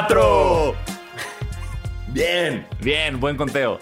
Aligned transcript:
cuatro. 0.00 0.74
Bien, 2.08 2.66
Bien, 2.82 3.18
buen 3.18 3.36
conteo. 3.36 3.78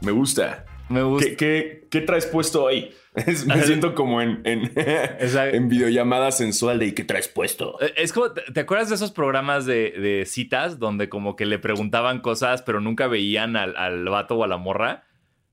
me 0.00 0.12
gusta. 0.12 0.64
Me 0.88 1.02
gusta. 1.02 1.28
¿Qué, 1.30 1.36
qué, 1.36 1.88
qué 1.90 2.00
traes 2.00 2.26
puesto 2.26 2.64
hoy? 2.64 2.90
Es- 3.14 3.44
me 3.44 3.60
siento 3.62 3.94
como 3.94 4.22
en, 4.22 4.40
en, 4.44 4.72
en 4.76 5.68
videollamada 5.68 6.30
sensual 6.30 6.78
de 6.78 6.86
¿y 6.86 6.92
qué 6.92 7.04
traes 7.04 7.28
puesto? 7.28 7.76
Eh, 7.82 7.92
Es 7.96 8.12
como, 8.12 8.32
¿te 8.32 8.42
te 8.52 8.60
acuerdas 8.60 8.88
de 8.88 8.94
esos 8.94 9.10
programas 9.12 9.66
de, 9.66 9.90
de 9.90 10.24
citas 10.26 10.78
donde 10.78 11.08
como 11.08 11.34
que 11.36 11.44
le 11.44 11.58
preguntaban 11.58 12.20
cosas 12.20 12.62
pero 12.62 12.80
nunca 12.80 13.06
veían 13.08 13.56
al, 13.56 13.76
al 13.76 14.04
vato 14.08 14.36
o 14.36 14.44
a 14.44 14.48
la 14.48 14.56
morra? 14.58 15.04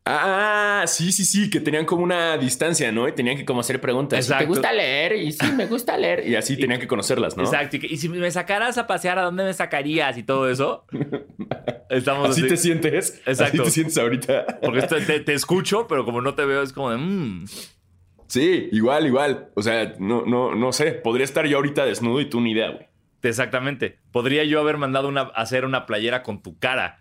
Ah, 0.10 0.84
sí, 0.88 1.12
sí, 1.12 1.26
sí, 1.26 1.50
que 1.50 1.60
tenían 1.60 1.86
como 1.86 2.02
una 2.02 2.38
distancia, 2.38 2.92
¿no? 2.94 3.08
Y 3.08 3.12
tenían 3.12 3.36
que 3.36 3.44
como 3.44 3.60
hacer 3.60 3.82
preguntas. 3.82 4.20
Exacto. 4.20 4.44
¿Te 4.46 4.48
gusta 4.48 4.72
leer? 4.72 5.18
Y 5.18 5.34
sí, 5.34 5.52
me 5.52 5.66
gusta 5.66 5.98
leer. 5.98 6.26
Y 6.28 6.36
así 6.36 6.56
tenían 6.58 6.80
que 6.80 6.88
conocerlas, 6.88 7.36
¿no? 7.36 7.44
Exacto. 7.44 7.76
Y, 7.76 7.80
que- 7.80 7.88
y 7.88 7.98
si 7.98 8.08
me 8.08 8.32
sacaras 8.32 8.78
a 8.78 8.88
pasear, 8.88 9.20
¿a 9.20 9.24
dónde 9.24 9.44
me 9.44 9.54
sacarías? 9.54 10.18
Y 10.18 10.24
todo 10.24 10.50
eso. 10.50 10.86
Estamos 11.90 12.30
Así 12.30 12.42
así. 12.42 12.50
te 12.50 12.58
sientes. 12.58 13.12
Así 13.26 13.32
Exacto. 13.32 13.64
te 13.64 13.72
sientes 13.72 13.98
ahorita. 13.98 14.60
Porque 14.62 14.80
esto- 14.80 14.98
te, 15.06 15.20
te 15.20 15.34
escucho, 15.34 15.88
pero 15.88 16.06
como 16.06 16.22
no 16.22 16.34
te 16.36 16.46
veo, 16.46 16.62
es 16.62 16.72
como 16.74 16.90
de. 16.92 16.98
mm. 16.98 17.46
Sí, 18.28 18.70
igual, 18.72 19.08
igual. 19.08 19.50
O 19.56 19.62
sea, 19.62 19.94
no, 20.00 20.26
no, 20.26 20.54
no 20.56 20.72
sé. 20.74 20.92
Podría 20.92 21.24
estar 21.26 21.46
yo 21.48 21.58
ahorita 21.58 21.86
desnudo 21.86 22.20
y 22.22 22.30
tú 22.30 22.42
ni 22.42 22.52
idea, 22.52 22.70
güey. 22.72 22.88
Exactamente. 23.24 24.00
Podría 24.12 24.44
yo 24.44 24.60
haber 24.60 24.78
mandado 24.78 25.08
una, 25.08 25.22
hacer 25.22 25.66
una 25.66 25.86
playera 25.86 26.24
con 26.24 26.42
tu 26.42 26.58
cara 26.60 27.00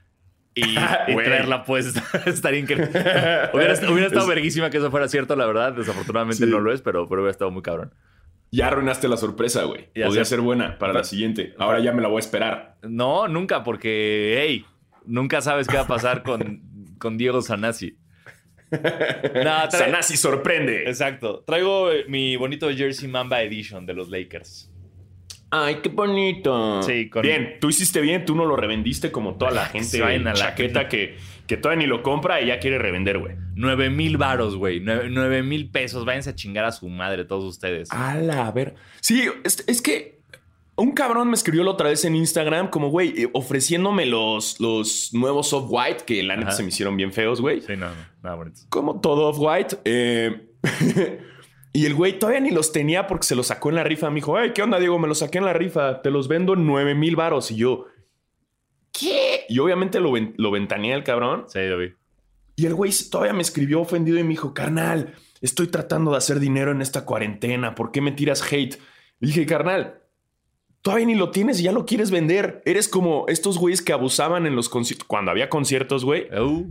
y, 0.57 0.75
traerla 1.25 1.63
puesta. 1.63 2.03
Estaría 2.27 2.61
increíble. 2.61 2.89
Hubiera, 3.53 3.75
hubiera 3.91 4.07
estado 4.07 4.27
verguísima 4.27 4.71
que 4.71 4.79
eso 4.79 4.91
fuera 4.91 5.07
cierto, 5.07 5.37
la 5.37 5.47
verdad. 5.47 5.75
Desafortunadamente 5.75 6.45
Sí. 6.45 6.51
no 6.51 6.59
lo 6.61 6.73
es, 6.73 6.81
pero, 6.81 7.09
pero 7.09 7.21
hubiera 7.21 7.31
estado 7.31 7.51
muy 7.51 7.63
cabrón. 7.63 7.95
Ya 8.51 8.69
arruinaste 8.69 9.07
la 9.07 9.17
sorpresa, 9.17 9.65
güey. 9.65 9.89
Ya 9.95 10.07
Podría 10.07 10.25
ser 10.25 10.41
buena 10.41 10.79
para 10.79 10.93
la 10.93 11.05
siguiente. 11.05 11.55
Ahora 11.59 11.81
ya 11.81 11.93
me 11.93 12.01
la 12.01 12.09
voy 12.09 12.17
a 12.17 12.21
esperar. 12.21 12.77
No, 12.83 13.29
nunca, 13.29 13.63
porque, 13.63 14.39
hey, 14.41 14.65
nunca 15.05 15.41
sabes 15.43 15.67
qué 15.69 15.77
va 15.77 15.83
a 15.83 15.87
pasar 15.87 16.23
con, 16.23 16.63
con 16.99 17.19
Diego 17.19 17.43
Sanasi. 17.43 17.99
No, 18.71 19.71
Sanasi 19.71 20.17
sorprende. 20.17 20.89
Exacto. 20.89 21.45
Traigo 21.47 21.91
eh, 21.93 22.05
mi 22.09 22.37
bonito 22.37 22.69
Jersey 22.71 23.09
Mamba 23.09 23.43
Edition 23.43 23.85
de 23.85 23.95
los 23.95 24.09
Lakers. 24.09 24.71
Ay, 25.65 25.77
qué 25.83 25.89
bonito. 25.89 26.83
Sí, 26.83 27.09
con- 27.09 27.23
Bien, 27.23 27.57
tú 27.61 27.69
hiciste 27.69 28.01
bien, 28.01 28.25
tú 28.25 28.35
no 28.35 28.45
lo 28.45 28.57
revendiste 28.57 29.11
como 29.13 29.35
toda 29.37 29.51
la 29.51 29.67
gente 29.67 29.89
Se 29.89 30.01
vayan 30.01 30.27
a 30.27 30.31
la- 30.33 30.37
chaqueta 30.37 30.89
que, 30.89 31.17
que 31.47 31.57
todavía 31.57 31.85
ni 31.85 31.89
lo 31.89 32.03
compra 32.03 32.41
y 32.41 32.47
ya 32.47 32.59
quiere 32.59 32.79
revender, 32.79 33.19
güey. 33.19 33.35
9 33.55 33.91
mil 33.91 34.17
varos, 34.17 34.57
güey. 34.57 34.81
9 34.81 35.43
mil 35.43 35.71
pesos. 35.71 36.05
Váyanse 36.05 36.31
a 36.31 36.35
chingar 36.35 36.65
a 36.65 36.73
su 36.73 36.89
madre 36.89 37.25
todos 37.25 37.45
ustedes. 37.45 37.91
Ala, 37.93 38.47
a 38.47 38.53
ver. 38.53 38.75
Sí, 39.01 39.29
es, 39.45 39.65
es 39.67 39.81
que 39.81 40.17
un 40.79 40.93
cabrón 40.93 41.29
me 41.29 41.35
escribió 41.35 41.65
la 41.65 41.71
otra 41.71 41.89
vez 41.89 42.05
en 42.05 42.15
Instagram 42.17 42.69
como, 42.69 42.91
güey, 42.91 43.23
eh, 43.23 43.31
ofreciéndome 43.33 44.05
los, 44.05 44.61
los 44.61 45.09
nuevos 45.15 45.51
Off-White, 45.55 46.05
que 46.07 46.23
la 46.23 46.37
neta 46.37 46.49
Ajá. 46.49 46.57
se 46.59 46.63
me 46.65 46.69
hicieron 46.69 46.97
bien 46.99 47.13
feos, 47.13 47.41
güey. 47.41 47.63
Sí, 47.63 47.73
no, 47.79 47.87
no. 47.89 47.95
Nada 48.23 48.37
bonito. 48.37 48.61
Como 48.69 49.01
todo 49.01 49.29
Off-White. 49.31 49.79
eh, 49.87 50.49
y 51.77 51.87
el 51.87 51.95
güey 51.95 52.19
todavía 52.19 52.41
ni 52.41 52.51
los 52.51 52.73
tenía 52.73 53.07
porque 53.07 53.27
se 53.27 53.35
los 53.35 53.49
sacó 53.49 53.69
en 53.69 53.75
la 53.77 53.85
rifa. 53.85 54.09
Me 54.11 54.17
dijo, 54.17 54.37
ay, 54.37 54.53
¿qué 54.53 54.63
onda, 54.63 54.79
Diego? 54.79 54.99
Me 54.99 55.09
los 55.09 55.19
saqué 55.19 55.39
en 55.39 55.45
la 55.45 55.53
rifa. 55.53 56.03
Te 56.03 56.11
los 56.11 56.27
vendo 56.29 56.55
en 56.55 56.67
9 56.67 56.95
mil 56.95 57.17
varos. 57.17 57.51
Y 57.51 57.57
yo, 57.57 57.87
¿qué? 58.93 59.45
Y 59.49 59.59
obviamente 59.59 60.01
lo, 60.01 60.13
ven- 60.13 60.35
lo 60.37 60.51
ventaneé 60.51 60.95
el 60.95 61.05
cabrón. 61.05 61.45
Sí, 61.49 61.61
lo 61.67 61.79
vi. 61.79 61.93
Y 62.57 62.67
el 62.67 62.75
güey 62.75 62.91
todavía 63.11 63.35
me 63.35 63.43
escribió 63.43 63.81
ofendido 63.81 64.19
y 64.19 64.23
me 64.23 64.31
dijo, 64.31 64.55
carnal, 64.55 65.15
estoy 65.43 65.67
tratando 65.67 66.13
de 66.13 66.17
hacer 66.17 66.41
dinero 66.41 66.71
en 66.71 66.81
esta 66.81 67.05
cuarentena. 67.05 67.75
¿Por 67.75 67.93
qué 67.93 68.01
me 68.01 68.13
tiras 68.13 68.43
hate? 68.51 68.77
Dije, 69.21 69.45
carnal, 69.45 70.01
todavía 70.81 71.07
ni 71.07 71.15
lo 71.15 71.31
tienes 71.31 71.61
y 71.61 71.65
ya 71.65 71.73
lo 71.73 71.85
quieres 71.85 72.11
vender. 72.11 72.63
Eres 72.65 72.89
como 72.89 73.27
estos 73.29 73.59
güeyes 73.59 73.83
que 73.83 73.93
abusaban 73.93 74.47
en 74.47 74.57
los 74.57 74.69
conciertos, 74.71 75.07
cuando 75.07 75.31
había 75.31 75.51
conciertos, 75.51 76.05
güey, 76.05 76.29
Uh, 76.35 76.67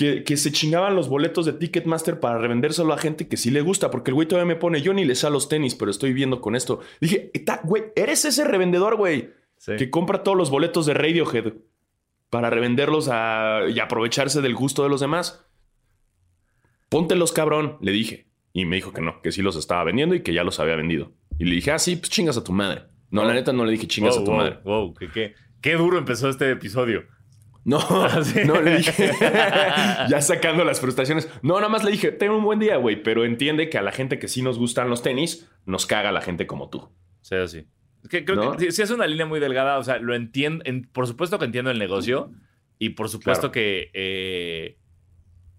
que, 0.00 0.24
que 0.24 0.36
se 0.38 0.50
chingaban 0.50 0.96
los 0.96 1.08
boletos 1.08 1.44
de 1.44 1.52
Ticketmaster 1.52 2.18
para 2.20 2.38
revendérselo 2.38 2.92
a 2.94 2.98
gente 2.98 3.28
que 3.28 3.36
sí 3.36 3.50
le 3.50 3.60
gusta, 3.60 3.90
porque 3.90 4.10
el 4.10 4.14
güey 4.14 4.26
todavía 4.26 4.46
me 4.54 4.56
pone, 4.58 4.80
yo 4.80 4.94
ni 4.94 5.04
le 5.04 5.14
sé 5.14 5.26
a 5.26 5.30
los 5.30 5.48
tenis, 5.48 5.74
pero 5.74 5.90
estoy 5.90 6.12
viendo 6.14 6.40
con 6.40 6.56
esto. 6.56 6.80
Dije, 7.00 7.30
"Eta- 7.34 7.60
güey, 7.64 7.84
eres 7.96 8.24
ese 8.24 8.44
revendedor, 8.44 8.96
güey 8.96 9.30
sí. 9.58 9.76
que 9.76 9.90
compra 9.90 10.22
todos 10.22 10.38
los 10.38 10.50
boletos 10.50 10.86
de 10.86 10.94
Radiohead 10.94 11.52
para 12.30 12.48
revenderlos 12.48 13.08
a- 13.10 13.60
y 13.68 13.78
aprovecharse 13.78 14.40
del 14.40 14.54
gusto 14.54 14.82
de 14.82 14.88
los 14.88 15.00
demás. 15.00 15.44
Póntelos, 16.88 17.32
cabrón, 17.32 17.76
le 17.80 17.92
dije. 17.92 18.26
Y 18.52 18.64
me 18.64 18.76
dijo 18.76 18.92
que 18.92 19.00
no, 19.00 19.20
que 19.22 19.30
sí 19.32 19.42
los 19.42 19.54
estaba 19.56 19.84
vendiendo 19.84 20.14
y 20.14 20.22
que 20.22 20.32
ya 20.32 20.42
los 20.42 20.58
había 20.58 20.74
vendido. 20.76 21.12
Y 21.38 21.44
le 21.44 21.54
dije, 21.54 21.70
ah, 21.70 21.78
sí, 21.78 21.96
pues 21.96 22.10
chingas 22.10 22.36
a 22.36 22.42
tu 22.44 22.52
madre. 22.52 22.82
No, 23.10 23.24
la 23.24 23.32
neta 23.34 23.52
no 23.52 23.64
le 23.64 23.72
dije 23.72 23.86
chingas 23.86 24.14
Wow, 24.16 24.22
a 24.22 24.24
tu 24.24 24.30
wow, 24.32 24.38
madre. 24.40 24.58
wow, 24.64 24.94
qué 25.60 25.74
duro 25.74 25.98
empezó 25.98 26.28
este 26.28 26.50
episodio. 26.50 27.04
No, 27.64 27.78
sí. 28.24 28.40
no 28.46 28.60
le 28.60 28.78
dije. 28.78 29.10
ya 30.08 30.20
sacando 30.22 30.64
las 30.64 30.80
frustraciones. 30.80 31.28
No, 31.42 31.56
nada 31.56 31.68
más 31.68 31.84
le 31.84 31.90
dije, 31.90 32.10
ten 32.12 32.30
un 32.30 32.42
buen 32.44 32.58
día, 32.58 32.76
güey, 32.76 33.02
pero 33.02 33.24
entiende 33.24 33.68
que 33.68 33.78
a 33.78 33.82
la 33.82 33.92
gente 33.92 34.18
que 34.18 34.28
sí 34.28 34.42
nos 34.42 34.58
gustan 34.58 34.88
los 34.88 35.02
tenis, 35.02 35.48
nos 35.66 35.86
caga 35.86 36.10
la 36.12 36.22
gente 36.22 36.46
como 36.46 36.70
tú. 36.70 36.88
Sí, 37.20 37.36
sí. 37.48 37.66
Es 38.02 38.08
que 38.08 38.24
creo 38.24 38.36
¿No? 38.36 38.56
que 38.56 38.72
sí, 38.72 38.80
es 38.82 38.90
una 38.90 39.06
línea 39.06 39.26
muy 39.26 39.40
delgada. 39.40 39.76
O 39.78 39.82
sea, 39.84 39.98
lo 39.98 40.14
entiendo. 40.14 40.64
en- 40.66 40.84
por 40.90 41.06
supuesto 41.06 41.38
que 41.38 41.44
entiendo 41.44 41.70
el 41.70 41.78
negocio. 41.78 42.32
Y 42.78 42.90
por 42.90 43.08
supuesto 43.10 43.50
Claro. 43.50 43.52
que. 43.52 43.90
eh, 43.92 44.76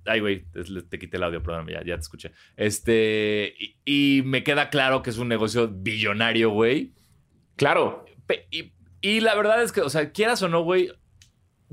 Ay, 0.05 0.19
güey, 0.19 0.45
te, 0.51 0.63
te 0.63 0.97
quité 0.97 1.17
el 1.17 1.23
audio, 1.23 1.43
perdón, 1.43 1.67
ya, 1.67 1.83
ya 1.85 1.93
te 1.93 2.01
escuché. 2.01 2.31
Este. 2.57 3.53
Y, 3.59 3.75
y 4.17 4.21
me 4.23 4.43
queda 4.43 4.71
claro 4.71 5.03
que 5.03 5.11
es 5.11 5.19
un 5.19 5.27
negocio 5.27 5.67
billonario, 5.71 6.49
güey. 6.49 6.93
Claro, 7.55 8.05
Pe- 8.25 8.47
Y, 8.49 8.73
y 9.01 9.19
la 9.19 9.35
verdad 9.35 9.61
es 9.61 9.71
que, 9.71 9.81
o 9.81 9.89
sea, 9.89 10.11
quieras 10.11 10.41
o 10.41 10.49
no, 10.49 10.63
güey, 10.63 10.91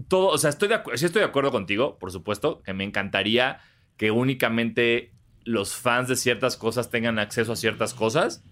todo, 0.09 0.29
o 0.29 0.39
sea, 0.39 0.51
estoy 0.51 0.69
de 0.69 0.79
sí 0.95 1.05
estoy 1.07 1.21
de 1.21 1.27
acuerdo 1.27 1.51
contigo, 1.51 1.99
por 1.99 2.13
supuesto, 2.13 2.63
que 2.63 2.73
me 2.73 2.85
encantaría 2.85 3.59
que 3.97 4.11
únicamente 4.11 5.13
los 5.45 5.75
fans 5.75 6.09
de 6.09 6.17
ciertas 6.17 6.57
cosas 6.57 6.91
tengan 6.91 7.19
acceso 7.19 7.53
a 7.53 7.57
ciertas 7.57 7.95
cosas, 7.95 8.45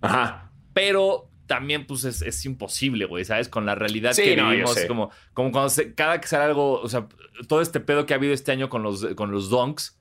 ajá. 0.00 0.52
pero 0.72 1.30
también, 1.46 1.86
pues, 1.86 2.04
es, 2.04 2.22
es 2.22 2.44
imposible, 2.46 3.04
güey, 3.04 3.24
¿sabes? 3.26 3.48
Con 3.50 3.66
la 3.66 3.74
realidad 3.74 4.12
Sí, 4.14 4.22
que 4.22 4.36
no, 4.36 4.48
vivimos, 4.48 4.78
como, 4.86 5.10
como 5.34 5.52
cuando 5.52 5.68
se- 5.68 5.92
cada 5.94 6.20
que 6.20 6.26
sale 6.26 6.44
algo, 6.44 6.80
o 6.80 6.88
sea, 6.88 7.06
todo 7.48 7.60
este 7.60 7.80
pedo 7.80 8.06
que 8.06 8.14
ha 8.14 8.16
habido 8.16 8.32
este 8.32 8.50
año 8.52 8.70
con 8.70 8.82
los, 8.82 9.04
con 9.14 9.30
los 9.30 9.50
donks, 9.50 10.00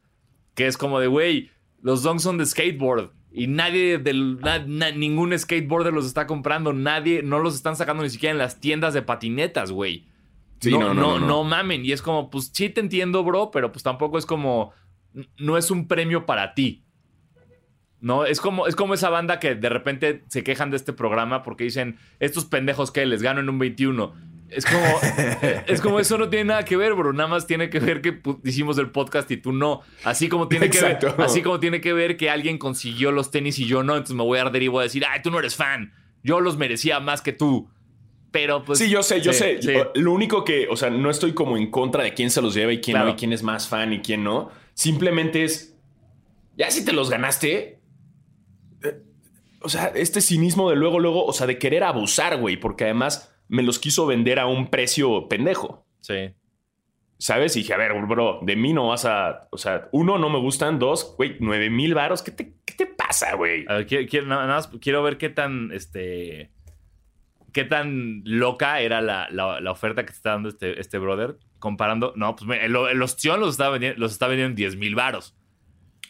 que 0.56 0.68
es 0.68 0.78
como 0.78 1.02
de, 1.02 1.08
güey, 1.08 1.52
los 1.82 2.02
donks 2.02 2.24
son 2.24 2.38
de 2.38 2.46
skateboard. 2.46 3.12
Y 3.36 3.48
nadie 3.48 3.98
del 3.98 4.40
na- 4.40 4.64
na- 4.66 4.92
ningún 4.92 5.38
skateboarder 5.38 5.92
los 5.92 6.06
está 6.06 6.28
comprando, 6.28 6.72
nadie, 6.72 7.24
no 7.24 7.40
los 7.40 7.56
están 7.56 7.76
sacando 7.76 8.04
ni 8.04 8.10
siquiera 8.10 8.32
en 8.32 8.38
las 8.38 8.62
tiendas 8.62 8.94
de 8.94 9.02
patinetas, 9.02 9.72
güey. 9.72 10.08
Sí, 10.64 10.72
no, 10.72 10.80
no, 10.80 10.94
no, 10.94 11.02
no, 11.02 11.20
no, 11.20 11.28
no. 11.28 11.44
mamen. 11.44 11.86
Y 11.86 11.92
es 11.92 12.02
como, 12.02 12.30
pues 12.30 12.52
sí 12.54 12.70
te 12.70 12.82
entiendo, 12.82 13.24
bro, 13.24 13.52
pero 13.52 13.72
pues 13.72 13.84
tampoco 13.84 14.18
es 14.18 14.26
como, 14.26 14.72
no 15.38 15.58
es 15.58 15.70
un 15.72 15.88
premio 15.88 16.26
para 16.26 16.54
ti. 16.54 16.84
No, 18.00 18.26
es 18.26 18.42
como, 18.42 18.68
es 18.68 18.76
como 18.76 18.94
esa 18.94 19.10
banda 19.10 19.40
que 19.40 19.56
de 19.56 19.70
repente 19.70 20.24
se 20.28 20.44
quejan 20.44 20.70
de 20.72 20.76
este 20.78 20.92
programa 20.92 21.42
porque 21.42 21.64
dicen, 21.64 21.98
estos 22.20 22.44
pendejos 22.46 22.92
que 22.92 23.06
les 23.06 23.22
gano 23.22 23.40
en 23.40 23.48
un 23.50 23.60
21. 23.60 24.14
Es 24.50 24.66
como, 24.66 24.84
es 25.68 25.80
como 25.82 26.00
eso 26.00 26.18
no 26.18 26.28
tiene 26.30 26.46
nada 26.46 26.66
que 26.66 26.76
ver, 26.76 26.94
bro. 26.96 27.14
Nada 27.14 27.30
más 27.30 27.48
tiene 27.48 27.70
que 27.70 27.80
ver 27.80 28.02
que 28.02 28.22
pu- 28.22 28.40
hicimos 28.44 28.78
el 28.78 28.92
podcast 28.92 29.32
y 29.32 29.38
tú 29.38 29.54
no. 29.54 29.82
Así 30.04 30.28
como 30.28 30.50
tiene 30.50 30.70
que 30.70 30.82
ver, 30.82 31.00
así 31.20 31.42
como 31.42 31.60
tiene 31.62 31.80
que 31.80 31.94
ver 31.94 32.18
que 32.18 32.30
alguien 32.30 32.58
consiguió 32.58 33.12
los 33.14 33.32
tenis 33.32 33.58
y 33.60 33.66
yo 33.66 33.84
no, 33.84 33.94
entonces 33.94 34.16
me 34.18 34.24
voy 34.24 34.38
a 34.40 34.42
arder 34.44 34.62
y 34.64 34.68
voy 34.68 34.82
a 34.82 34.84
decir, 34.84 35.06
ay, 35.10 35.22
tú 35.24 35.32
no 35.32 35.40
eres 35.40 35.56
fan. 35.56 35.94
Yo 36.24 36.42
los 36.42 36.58
merecía 36.58 37.00
más 37.00 37.22
que 37.22 37.32
tú. 37.32 37.70
Pero 38.34 38.66
pues. 38.66 38.80
sí, 38.80 38.90
yo 38.90 39.02
sé, 39.04 39.22
yo 39.22 39.32
sí, 39.32 39.40
sé. 39.40 39.62
sí. 39.62 39.74
Lo 39.96 40.12
único 40.12 40.44
que, 40.44 40.68
o 40.68 40.76
sea, 40.76 40.90
no 40.90 41.10
estoy 41.10 41.32
como 41.34 41.56
en 41.56 41.72
contra 41.72 42.04
de 42.04 42.14
quién 42.14 42.30
se 42.32 42.42
los 42.42 42.54
lleva 42.54 42.74
y 42.74 42.82
quién 42.82 42.96
Claro. 42.96 43.08
no, 43.08 43.14
y 43.14 43.16
quién 43.16 43.32
es 43.32 43.44
más 43.44 43.70
fan 43.70 43.94
y 43.94 44.00
quién 44.00 44.24
no. 44.26 44.50
Simplemente 44.74 45.44
es, 45.46 45.78
ya 46.58 46.70
si 46.72 46.84
te 46.84 46.92
los 46.94 47.10
ganaste, 47.10 47.80
eh, 48.84 49.02
o 49.62 49.70
sea, 49.70 49.92
este 49.96 50.20
cinismo 50.20 50.70
de 50.70 50.76
luego, 50.76 51.00
luego, 51.00 51.26
o 51.26 51.32
sea, 51.32 51.48
de 51.48 51.58
querer 51.60 51.84
abusar, 51.84 52.38
güey, 52.40 52.58
porque 52.58 52.86
además 52.86 53.34
me 53.48 53.62
los 53.64 53.78
quiso 53.80 54.06
vender 54.08 54.40
a 54.40 54.48
un 54.48 54.68
precio 54.70 55.30
pendejo. 55.30 55.86
Sí. 56.02 56.34
¿Sabes? 57.20 57.56
Y 57.56 57.60
dije, 57.60 57.74
a 57.74 57.78
ver, 57.78 57.94
bro, 58.08 58.40
de 58.42 58.56
mí 58.56 58.74
no 58.74 58.88
vas 58.88 59.06
a. 59.06 59.48
O 59.52 59.58
sea, 59.58 59.88
uno, 59.94 60.18
no 60.18 60.30
me 60.30 60.40
gustan. 60.40 60.80
Dos, 60.80 61.14
güey, 61.18 61.38
nueve 61.40 61.70
mil 61.70 61.94
varos. 61.94 62.22
¿Qué 62.24 62.32
te, 62.32 62.56
¿Qué 62.66 62.74
te 62.74 62.86
pasa, 62.88 63.36
güey? 63.36 63.64
A 63.70 63.76
ver, 63.76 63.86
quiero, 63.88 64.08
quiero- 64.10 64.26
nada 64.28 64.48
más 64.48 64.68
quiero 64.82 65.04
ver 65.04 65.18
qué 65.18 65.30
tan, 65.30 65.72
este, 65.72 66.52
qué 67.54 67.64
tan 67.64 68.22
loca 68.26 68.82
era 68.82 69.02
la, 69.02 69.28
la- 69.32 69.62
la 69.62 69.72
oferta 69.72 70.04
que 70.04 70.12
te 70.12 70.18
está 70.18 70.32
dando 70.32 70.50
este, 70.50 70.80
este 70.80 70.98
brother. 70.98 71.38
Comparando, 71.60 72.12
no, 72.18 72.36
pues 72.36 72.60
el, 72.62 72.76
el 72.76 73.02
ostión 73.02 73.40
los 73.40 73.52
está 73.52 73.70
vendiendo, 73.70 74.00
los 74.00 74.12
está 74.12 74.28
vendiendo 74.28 74.50
en 74.52 74.56
10 74.56 74.76
mil 74.76 74.96
varos. 74.96 75.36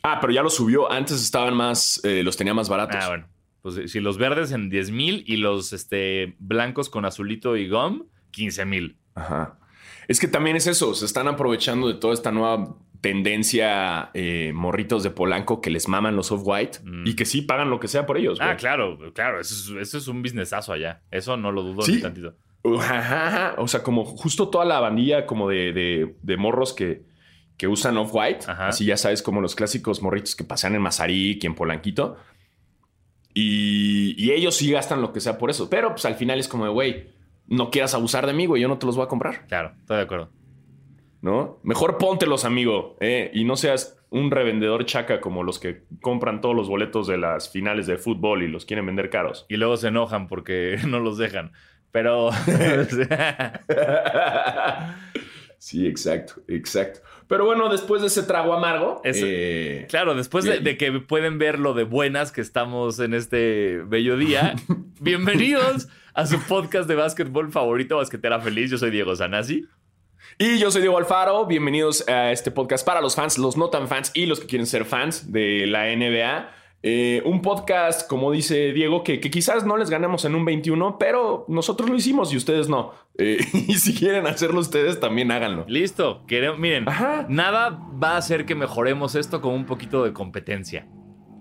Ah, 0.01 0.17
pero 0.19 0.33
ya 0.33 0.41
lo 0.41 0.49
subió. 0.49 0.91
Antes 0.91 1.21
estaban 1.21 1.53
más. 1.55 2.01
eh, 2.03 2.23
los 2.23 2.35
tenía 2.35 2.53
más 2.53 2.67
baratos. 2.69 2.97
Ah, 2.99 3.07
bueno. 3.09 3.27
Pues 3.61 3.91
si 3.91 3.99
los 4.01 4.17
verdes 4.17 4.51
en 4.51 4.69
10 4.69 4.91
mil 4.91 5.23
y 5.27 5.37
los 5.37 5.71
este, 5.71 6.35
blancos 6.39 6.89
con 6.89 7.05
azulito 7.05 7.55
y 7.55 7.69
gum, 7.69 8.03
15 8.31 8.65
mil. 8.65 8.97
Ajá. 9.15 9.59
Es 10.09 10.19
que 10.19 10.27
también 10.27 10.55
es 10.57 10.67
eso. 10.67 10.93
Se 10.95 11.05
están 11.05 11.27
aprovechando 11.29 11.87
de 11.87 11.93
toda 11.93 12.13
esta 12.13 12.31
nueva 12.31 12.75
tendencia 13.03 14.11
eh, 14.13 14.53
morritos 14.55 15.03
de 15.03 15.09
Polanco 15.11 15.59
que 15.59 15.69
les 15.69 15.89
maman 15.89 16.15
los 16.15 16.31
off-white 16.31 16.79
Mm. 16.85 17.05
y 17.05 17.15
que 17.17 17.25
sí 17.25 17.41
pagan 17.41 17.69
lo 17.69 17.77
que 17.79 17.89
sea 17.89 18.05
por 18.05 18.17
ellos. 18.17 18.39
Ah, 18.41 18.55
claro, 18.55 18.97
claro. 19.13 19.41
Eso 19.41 19.53
es, 19.77 19.87
eso 19.89 19.97
es 19.97 20.07
un 20.07 20.21
businessazo 20.21 20.71
allá. 20.71 21.01
Eso 21.11 21.35
no 21.35 21.51
lo 21.51 21.63
dudo 21.63 21.81
Sí. 21.81 21.95
ni 21.95 22.01
tantito. 22.01 22.35
Ajá. 22.79 23.55
O 23.57 23.67
sea, 23.67 23.83
como 23.83 24.05
justo 24.05 24.47
toda 24.47 24.63
la 24.63 24.79
bandilla 24.79 25.25
como 25.25 25.49
de, 25.49 25.73
de- 25.73 26.15
de 26.21 26.37
morros 26.37 26.71
que, 26.73 27.03
que 27.57 27.67
usan 27.67 27.97
off-white. 27.97 28.45
Así 28.47 28.85
ya 28.85 28.95
sabes, 28.95 29.21
como 29.21 29.41
los 29.41 29.53
clásicos 29.53 30.01
morritos 30.01 30.33
que 30.37 30.45
pasean 30.45 30.73
en 30.73 30.81
Mazarik 30.81 31.43
y 31.43 31.47
en 31.47 31.55
Polanquito. 31.55 32.15
Y, 33.33 34.15
y 34.17 34.31
ellos 34.31 34.55
sí 34.55 34.71
gastan 34.71 35.01
lo 35.01 35.11
que 35.11 35.19
sea 35.19 35.37
por 35.37 35.49
eso. 35.49 35.69
Pero 35.69 35.89
pues 35.89 36.05
al 36.05 36.15
final 36.15 36.39
es 36.39 36.47
como 36.47 36.63
de, 36.63 36.71
güey, 36.71 37.07
no 37.47 37.69
quieras 37.69 37.93
abusar 37.95 38.25
de 38.27 38.33
mí, 38.33 38.45
güey, 38.45 38.61
yo 38.61 38.67
no 38.69 38.77
te 38.77 38.85
los 38.85 38.95
voy 38.95 39.03
a 39.05 39.09
comprar. 39.09 39.45
Claro, 39.47 39.73
estoy 39.79 39.97
de 39.97 40.03
acuerdo. 40.03 40.29
¿No? 41.23 41.57
Mejor 41.63 41.97
póntelos, 41.97 42.43
amigo. 42.45 42.97
eh, 42.99 43.31
y 43.33 43.45
no 43.45 43.55
seas 43.55 43.97
un 44.09 44.29
revendedor 44.29 44.85
chaca 44.85 45.21
como 45.21 45.41
los 45.41 45.57
que 45.57 45.85
compran 46.01 46.41
todos 46.41 46.53
los 46.55 46.67
boletos 46.69 47.07
de 47.07 47.17
las 47.17 47.49
finales 47.49 47.87
de 47.87 47.97
fútbol 47.97 48.43
y 48.43 48.47
los 48.49 48.65
quieren 48.65 48.85
vender 48.85 49.09
caros. 49.09 49.45
Y 49.49 49.55
luego 49.55 49.77
se 49.77 49.87
enojan 49.87 50.27
porque 50.27 50.77
no 50.87 50.99
los 50.99 51.17
dejan. 51.17 51.53
Pero. 51.91 52.29
Sí, 55.57 55.87
exacto, 55.87 56.41
exacto. 56.49 56.99
Pero 57.29 57.45
bueno, 57.45 57.69
después 57.69 58.01
de 58.01 58.07
ese 58.07 58.23
trago 58.23 58.53
amargo, 58.53 58.99
Es- 59.05 59.21
eh, 59.23 59.85
Claro, 59.89 60.13
después 60.13 60.43
de, 60.43 60.59
de 60.59 60.75
que 60.75 60.91
pueden 60.99 61.37
ver 61.39 61.57
lo 61.57 61.73
de 61.73 61.85
buenas 61.85 62.33
que 62.33 62.41
estamos 62.41 62.99
en 62.99 63.13
este 63.13 63.81
bello 63.87 64.17
día, 64.17 64.55
bienvenidos 64.99 65.87
a 66.13 66.25
su 66.27 66.37
podcast 66.49 66.89
de 66.89 66.95
básquetbol 66.95 67.49
favorito, 67.49 67.95
Basquetera 67.95 68.41
Feliz. 68.41 68.71
Yo 68.71 68.77
soy 68.77 68.91
Diego 68.91 69.15
Sanasi. 69.15 69.65
Y 70.39 70.57
yo 70.57 70.71
soy 70.71 70.81
Diego 70.81 70.97
Alfaro. 70.97 71.45
Bienvenidos 71.45 72.07
a 72.07 72.31
este 72.31 72.51
podcast 72.51 72.85
para 72.85 73.01
los 73.01 73.15
fans, 73.15 73.37
los 73.37 73.57
no 73.57 73.69
tan 73.69 73.87
fans 73.87 74.11
y 74.13 74.25
los 74.25 74.39
que 74.39 74.47
quieren 74.47 74.67
ser 74.67 74.85
fans 74.85 75.31
de 75.31 75.67
la 75.67 75.85
NBA. 75.95 76.49
Eh, 76.85 77.21
un 77.25 77.41
podcast, 77.41 78.09
como 78.09 78.31
dice 78.31 78.73
Diego, 78.73 79.03
que, 79.03 79.21
que 79.21 79.31
quizás 79.31 79.65
no 79.65 79.77
les 79.77 79.89
ganamos 79.89 80.25
en 80.25 80.35
un 80.35 80.43
21, 80.43 80.97
pero 80.99 81.45
nosotros 81.47 81.89
lo 81.89 81.95
hicimos 81.95 82.33
y 82.33 82.37
ustedes 82.37 82.67
no. 82.67 82.91
Eh, 83.17 83.37
y 83.67 83.75
si 83.75 83.93
quieren 83.93 84.27
hacerlo 84.27 84.59
ustedes, 84.59 84.99
también 84.99 85.31
háganlo. 85.31 85.65
Listo. 85.67 86.25
Queremos, 86.27 86.59
miren, 86.59 86.89
Ajá. 86.89 87.25
nada 87.29 87.79
va 88.01 88.11
a 88.11 88.17
hacer 88.17 88.45
que 88.45 88.55
mejoremos 88.55 89.15
esto 89.15 89.39
con 89.39 89.53
un 89.53 89.65
poquito 89.65 90.03
de 90.03 90.11
competencia. 90.11 90.87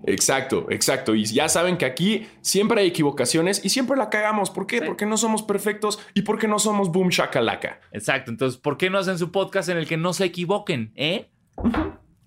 Exacto, 0.06 0.66
exacto. 0.70 1.14
Y 1.14 1.24
ya 1.24 1.48
saben 1.48 1.76
que 1.76 1.84
aquí 1.84 2.26
siempre 2.40 2.80
hay 2.80 2.88
equivocaciones 2.88 3.64
y 3.64 3.68
siempre 3.68 3.96
la 3.96 4.10
cagamos. 4.10 4.50
¿Por 4.50 4.66
qué? 4.66 4.78
Sí. 4.80 4.84
Porque 4.86 5.06
no 5.06 5.16
somos 5.16 5.42
perfectos 5.42 5.98
y 6.14 6.22
porque 6.22 6.48
no 6.48 6.58
somos 6.58 6.90
boom 6.90 7.08
shakalaka. 7.10 7.80
Exacto. 7.92 8.30
Entonces, 8.30 8.58
¿por 8.60 8.76
qué 8.76 8.90
no 8.90 8.98
hacen 8.98 9.18
su 9.18 9.30
podcast 9.30 9.68
en 9.68 9.76
el 9.78 9.86
que 9.86 9.96
no 9.96 10.12
se 10.12 10.24
equivoquen? 10.24 10.92
¿Eh? 10.96 11.28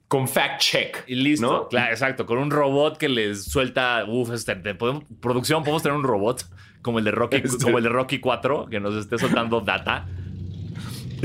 Con 0.07 0.27
fact 0.27 0.61
check. 0.61 1.03
Y 1.07 1.15
listo. 1.15 1.51
¿no? 1.51 1.67
Claro, 1.67 1.91
exacto. 1.91 2.25
Con 2.25 2.37
un 2.37 2.51
robot 2.51 2.97
que 2.97 3.09
les 3.09 3.43
suelta. 3.45 4.05
Uf, 4.07 4.31
este, 4.31 4.55
te 4.55 4.75
podemos- 4.75 5.03
producción, 5.19 5.63
podemos 5.63 5.83
tener 5.83 5.97
un 5.97 6.03
robot 6.03 6.45
como 6.81 6.99
el 6.99 7.05
de 7.05 7.11
Rocky, 7.11 7.37
Este. 7.43 7.63
como 7.63 7.79
el 7.79 7.83
de 7.83 7.89
Rocky 7.89 8.19
4, 8.19 8.67
que 8.69 8.79
nos 8.79 8.95
esté 8.95 9.17
soltando 9.17 9.61
data. 9.61 10.07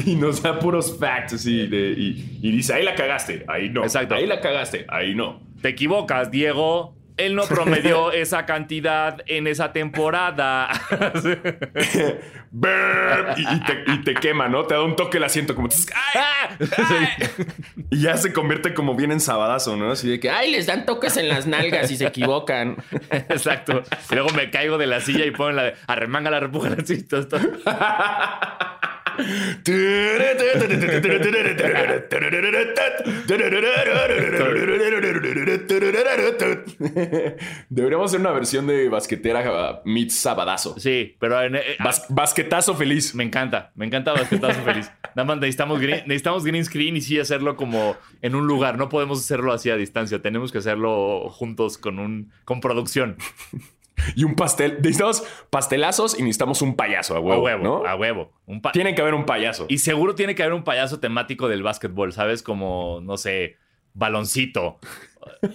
Y 0.06 0.14
nos 0.14 0.40
da 0.42 0.58
puros 0.58 0.96
facts 0.98 1.34
así 1.34 1.66
de, 1.66 1.90
y, 1.90 2.38
y 2.42 2.50
dice, 2.52 2.72
ahí 2.72 2.82
la 2.84 2.94
cagaste, 2.94 3.44
ahí 3.48 3.68
no. 3.68 3.82
Exacto. 3.82 4.14
Ahí 4.14 4.26
la 4.26 4.40
cagaste, 4.40 4.86
ahí 4.88 5.14
no. 5.14 5.42
Te 5.60 5.68
equivocas, 5.68 6.30
Diego. 6.30 6.96
Él 7.16 7.34
no 7.34 7.44
promedió 7.44 8.12
esa 8.12 8.46
cantidad 8.46 9.18
en 9.26 9.46
esa 9.46 9.72
temporada. 9.72 10.68
Y, 13.36 13.60
te, 13.60 13.84
y 13.86 14.02
te 14.02 14.14
quema, 14.14 14.48
¿no? 14.48 14.64
Te 14.64 14.74
da 14.74 14.82
un 14.82 14.96
toque 14.96 15.18
el 15.18 15.24
asiento 15.24 15.54
como... 15.54 15.68
¡ay! 15.68 16.20
¡ay! 16.76 17.06
Y 17.90 18.00
ya 18.02 18.16
se 18.16 18.32
convierte 18.32 18.74
como 18.74 18.96
bien 18.96 19.12
en 19.12 19.20
sabadazo, 19.20 19.76
¿no? 19.76 19.92
Así 19.92 20.08
de 20.08 20.18
que, 20.18 20.30
¡ay! 20.30 20.50
Les 20.50 20.66
dan 20.66 20.84
toques 20.84 21.16
en 21.16 21.28
las 21.28 21.46
nalgas 21.46 21.90
y 21.92 21.96
se 21.96 22.06
equivocan. 22.06 22.76
Exacto. 23.10 23.84
Y 24.10 24.14
luego 24.14 24.30
me 24.30 24.50
caigo 24.50 24.78
de 24.78 24.88
la 24.88 25.00
silla 25.00 25.24
y 25.26 25.30
ponen 25.30 25.56
la 25.56 25.62
de 25.62 25.74
arremanga 25.86 26.30
la 26.30 26.40
repuja 26.40 26.70
así, 26.76 27.04
todo 27.04 27.20
esto. 27.20 27.38
Deberíamos 37.68 38.10
hacer 38.10 38.20
una 38.20 38.32
versión 38.32 38.66
de 38.66 38.88
basquetera 38.88 39.80
uh, 39.84 39.88
meets 39.88 40.14
sabadazo. 40.16 40.78
Sí, 40.78 41.16
pero 41.18 41.42
en- 41.42 41.56
eh, 41.56 41.76
Bas- 41.78 42.06
basquetazo 42.08 42.74
feliz. 42.74 43.14
me 43.14 43.24
encanta, 43.24 43.72
me 43.74 43.86
encanta 43.86 44.12
Basquetazo 44.12 44.62
Feliz. 44.62 44.90
Nada 45.14 45.24
más 45.26 45.38
necesitamos 45.38 45.80
green, 45.80 46.02
necesitamos 46.06 46.44
green 46.44 46.64
screen 46.64 46.96
y 46.96 47.00
sí 47.00 47.18
hacerlo 47.18 47.56
como 47.56 47.96
en 48.22 48.34
un 48.34 48.46
lugar. 48.46 48.78
No 48.78 48.88
podemos 48.88 49.18
hacerlo 49.20 49.52
así 49.52 49.70
a 49.70 49.76
distancia. 49.76 50.20
Tenemos 50.22 50.52
que 50.52 50.58
hacerlo 50.58 51.28
juntos 51.30 51.78
con 51.78 51.98
un 51.98 52.30
con 52.44 52.60
producción. 52.60 53.16
Y 54.16 54.24
un 54.24 54.34
pastel. 54.34 54.76
Necesitamos 54.78 55.22
pastelazos 55.50 56.18
y 56.18 56.22
necesitamos 56.22 56.62
un 56.62 56.76
payaso 56.76 57.14
a 57.14 57.18
A 57.18 57.20
huevo. 57.20 57.42
huevo, 57.42 57.62
¿no? 57.64 57.86
a 57.86 57.94
huevo. 57.96 58.32
Un 58.46 58.60
pa- 58.62 58.72
Tiene 58.72 58.94
que 58.94 59.02
haber 59.02 59.14
un 59.14 59.24
payaso. 59.26 59.66
Y 59.68 59.78
seguro 59.78 60.14
tiene 60.14 60.34
que 60.34 60.42
haber 60.42 60.54
un 60.54 60.64
payaso 60.64 61.00
temático 61.00 61.48
del 61.48 61.62
básquetbol, 61.62 62.12
¿sabes? 62.12 62.42
Como, 62.42 63.00
no 63.02 63.16
sé, 63.16 63.56
baloncito. 63.94 64.78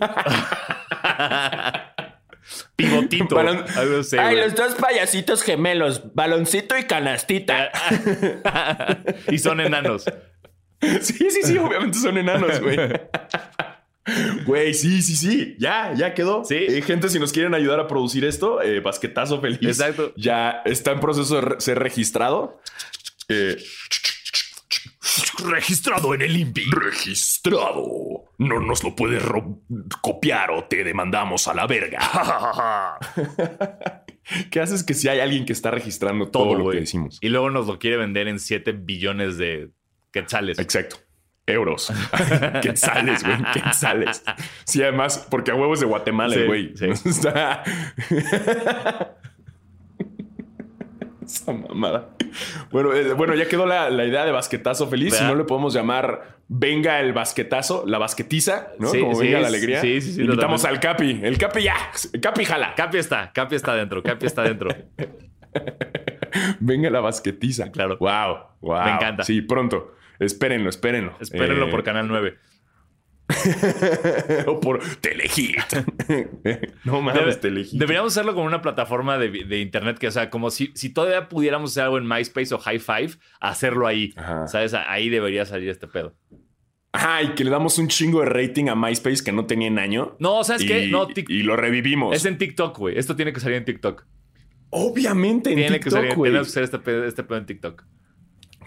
Pivotito. 2.76 3.36
Balon- 3.36 3.66
Ay, 3.76 4.36
güey. 4.36 4.36
los 4.44 4.56
dos 4.56 4.76
payasitos 4.76 5.42
gemelos, 5.42 6.14
baloncito 6.14 6.78
y 6.78 6.84
canastita. 6.84 7.72
y 9.32 9.38
son 9.40 9.62
enanos. 9.62 10.06
sí, 11.02 11.30
sí, 11.32 11.40
sí, 11.44 11.58
obviamente 11.58 11.98
son 11.98 12.18
enanos, 12.18 12.60
güey. 12.62 12.78
Güey, 14.46 14.74
sí, 14.74 15.02
sí, 15.02 15.16
sí. 15.16 15.56
Ya, 15.60 15.94
ya 15.96 16.14
quedó. 16.14 16.44
Sí. 16.46 16.56
Eh, 16.56 16.82
gente, 16.84 17.10
si 17.10 17.18
nos 17.20 17.32
quieren 17.34 17.54
ayudar 17.56 17.80
a 17.80 17.88
producir 17.88 18.24
esto, 18.26 18.62
eh, 18.62 18.80
basquetazo 18.80 19.42
feliz. 19.42 19.60
Exacto. 19.62 20.14
Ya 20.16 20.62
está 20.66 20.92
en 20.92 21.00
proceso 21.00 21.36
de 21.36 21.42
re- 21.42 21.56
ser 21.62 21.80
registrado. 21.80 22.60
Eh, 23.30 23.58
Registrado 25.48 26.14
en 26.14 26.22
el 26.22 26.36
INPI. 26.38 26.66
registrado. 26.72 28.26
No 28.38 28.60
nos 28.60 28.84
lo 28.84 28.96
puedes 28.96 29.24
copiar 30.02 30.52
o 30.52 30.66
te 30.66 30.84
demandamos 30.84 31.48
a 31.48 31.54
la 31.54 31.68
verga. 31.68 32.00
¿Qué 34.52 34.60
haces 34.60 34.84
que 34.84 34.94
si 34.94 35.08
hay 35.08 35.20
alguien 35.20 35.46
que 35.46 35.54
está 35.54 35.72
registrando 35.72 36.30
todo, 36.30 36.46
Todo, 36.52 36.58
lo 36.66 36.72
que 36.72 36.80
decimos? 36.82 37.18
Y 37.22 37.30
luego 37.30 37.50
nos 37.50 37.68
lo 37.68 37.80
quiere 37.80 37.98
vender 37.98 38.28
en 38.28 38.40
7 38.40 38.72
billones 38.74 39.38
de 39.38 39.70
quetzales. 40.12 40.60
Exacto. 40.60 40.98
Euros. 41.48 41.92
Quetzales, 42.62 43.24
güey. 43.24 43.38
Quetzales. 43.54 44.24
Sí, 44.64 44.82
además, 44.82 45.28
porque 45.30 45.52
a 45.52 45.56
huevos 45.56 45.80
de 45.80 45.86
Guatemala, 45.86 46.36
güey. 46.48 46.76
sí. 46.76 46.86
Está- 47.10 47.64
Esa 51.24 51.52
mamada. 51.54 52.10
Bueno, 52.72 52.94
eh, 52.94 53.14
bueno, 53.14 53.34
ya 53.36 53.48
quedó 53.48 53.66
la, 53.66 53.90
la 53.90 54.06
idea 54.06 54.26
de 54.26 54.32
basquetazo 54.32 54.88
feliz. 54.88 55.16
Si 55.16 55.24
no 55.24 55.36
le 55.36 55.44
podemos 55.44 55.74
llamar 55.74 56.36
Venga 56.48 57.00
el 57.00 57.12
basquetazo, 57.12 57.86
la 57.88 57.98
basquetiza, 57.98 58.68
¿no? 58.78 58.90
Sí, 58.90 59.00
Como 59.00 59.16
sí, 59.16 59.26
venga 59.26 59.40
la 59.40 59.48
alegría. 59.48 59.82
sí, 59.82 60.00
sí, 60.00 60.14
sí, 60.14 60.22
Invitamos 60.22 60.62
totalmente. 60.62 60.88
al 60.88 60.94
Capi. 60.96 61.20
El 61.24 61.38
Capi 61.40 61.64
ya. 61.64 61.76
El 62.14 62.22
Capi 62.22 62.46
jala. 62.46 62.76
Capi 62.76 62.98
está, 63.00 63.32
Capi 63.34 63.56
está 63.56 63.74
dentro, 63.74 64.04
Capi 64.04 64.28
está 64.28 64.44
dentro. 64.44 64.70
Venga 66.60 66.90
la 66.92 67.00
basquetiza. 67.00 67.72
Claro. 67.72 67.98
Wow. 68.00 68.38
Wow. 68.62 68.84
Me 68.84 68.92
encanta. 68.92 69.24
Sí, 69.24 69.42
pronto. 69.42 69.95
Espérenlo, 70.20 70.70
espérenlo. 70.70 71.16
Espérenlo 71.20 71.68
Eh, 71.68 71.72
por 71.72 71.84
Canal 71.84 72.08
9. 72.08 72.36
o 74.46 74.60
por 74.60 74.80
Telehit. 75.02 75.58
no 76.84 77.02
mames, 77.02 77.40
Telehit. 77.40 77.72
deberíamos 77.72 78.14
hacerlo 78.14 78.36
con 78.36 78.46
una 78.46 78.62
plataforma 78.62 79.18
de, 79.18 79.30
de 79.46 79.60
internet 79.60 79.98
que, 79.98 80.08
o 80.08 80.12
sea, 80.12 80.30
como 80.30 80.52
si, 80.52 80.72
si 80.76 80.94
todavía 80.94 81.28
pudiéramos 81.28 81.72
hacer 81.72 81.84
algo 81.86 81.98
en 81.98 82.08
MySpace 82.08 82.54
o 82.54 82.60
High 82.60 82.80
Five, 82.80 83.12
hacerlo 83.40 83.88
ahí. 83.88 84.14
Ajá. 84.16 84.48
¿Sabes? 84.48 84.74
Ahí 84.76 85.10
debería 85.10 85.46
salir 85.46 85.70
este 85.70 85.88
pedo. 85.88 86.16
Ajá, 86.92 87.24
y 87.24 87.30
que 87.30 87.44
le 87.44 87.50
damos 87.50 87.78
un 87.78 87.88
chingo 87.90 88.22
de 88.22 88.28
rating 88.28 88.68
a 88.70 88.76
MySpace 88.76 89.24
que 89.24 89.32
no 89.32 89.46
tenía 89.46 89.68
en 89.68 89.80
año. 89.80 90.16
No, 90.20 90.44
¿sabes 90.44 90.62
y, 90.62 90.68
qué? 90.68 90.88
No, 90.88 91.08
y 91.28 91.44
lo 91.44 91.58
revivimos. 91.58 92.16
es 92.16 92.26
en 92.26 92.38
TikTok, 92.38 92.78
güey. 92.78 92.98
Esto 92.98 93.16
tiene 93.16 93.34
que 93.34 93.40
salir 93.40 93.58
en 93.58 93.66
TikTok. 93.66 94.06
Obviamente 94.70 95.50
en 95.52 95.58
Tiene 95.58 95.80
que 95.80 95.90
salir, 95.90 96.10
TikTok, 96.10 96.26
tenemos 96.26 96.48
que 96.48 96.52
hacer 96.52 96.64
este 96.64 96.80
pedo, 96.80 97.06
este 97.06 97.24
pedo 97.24 97.38
en 97.40 97.46
TikTok. 97.46 97.86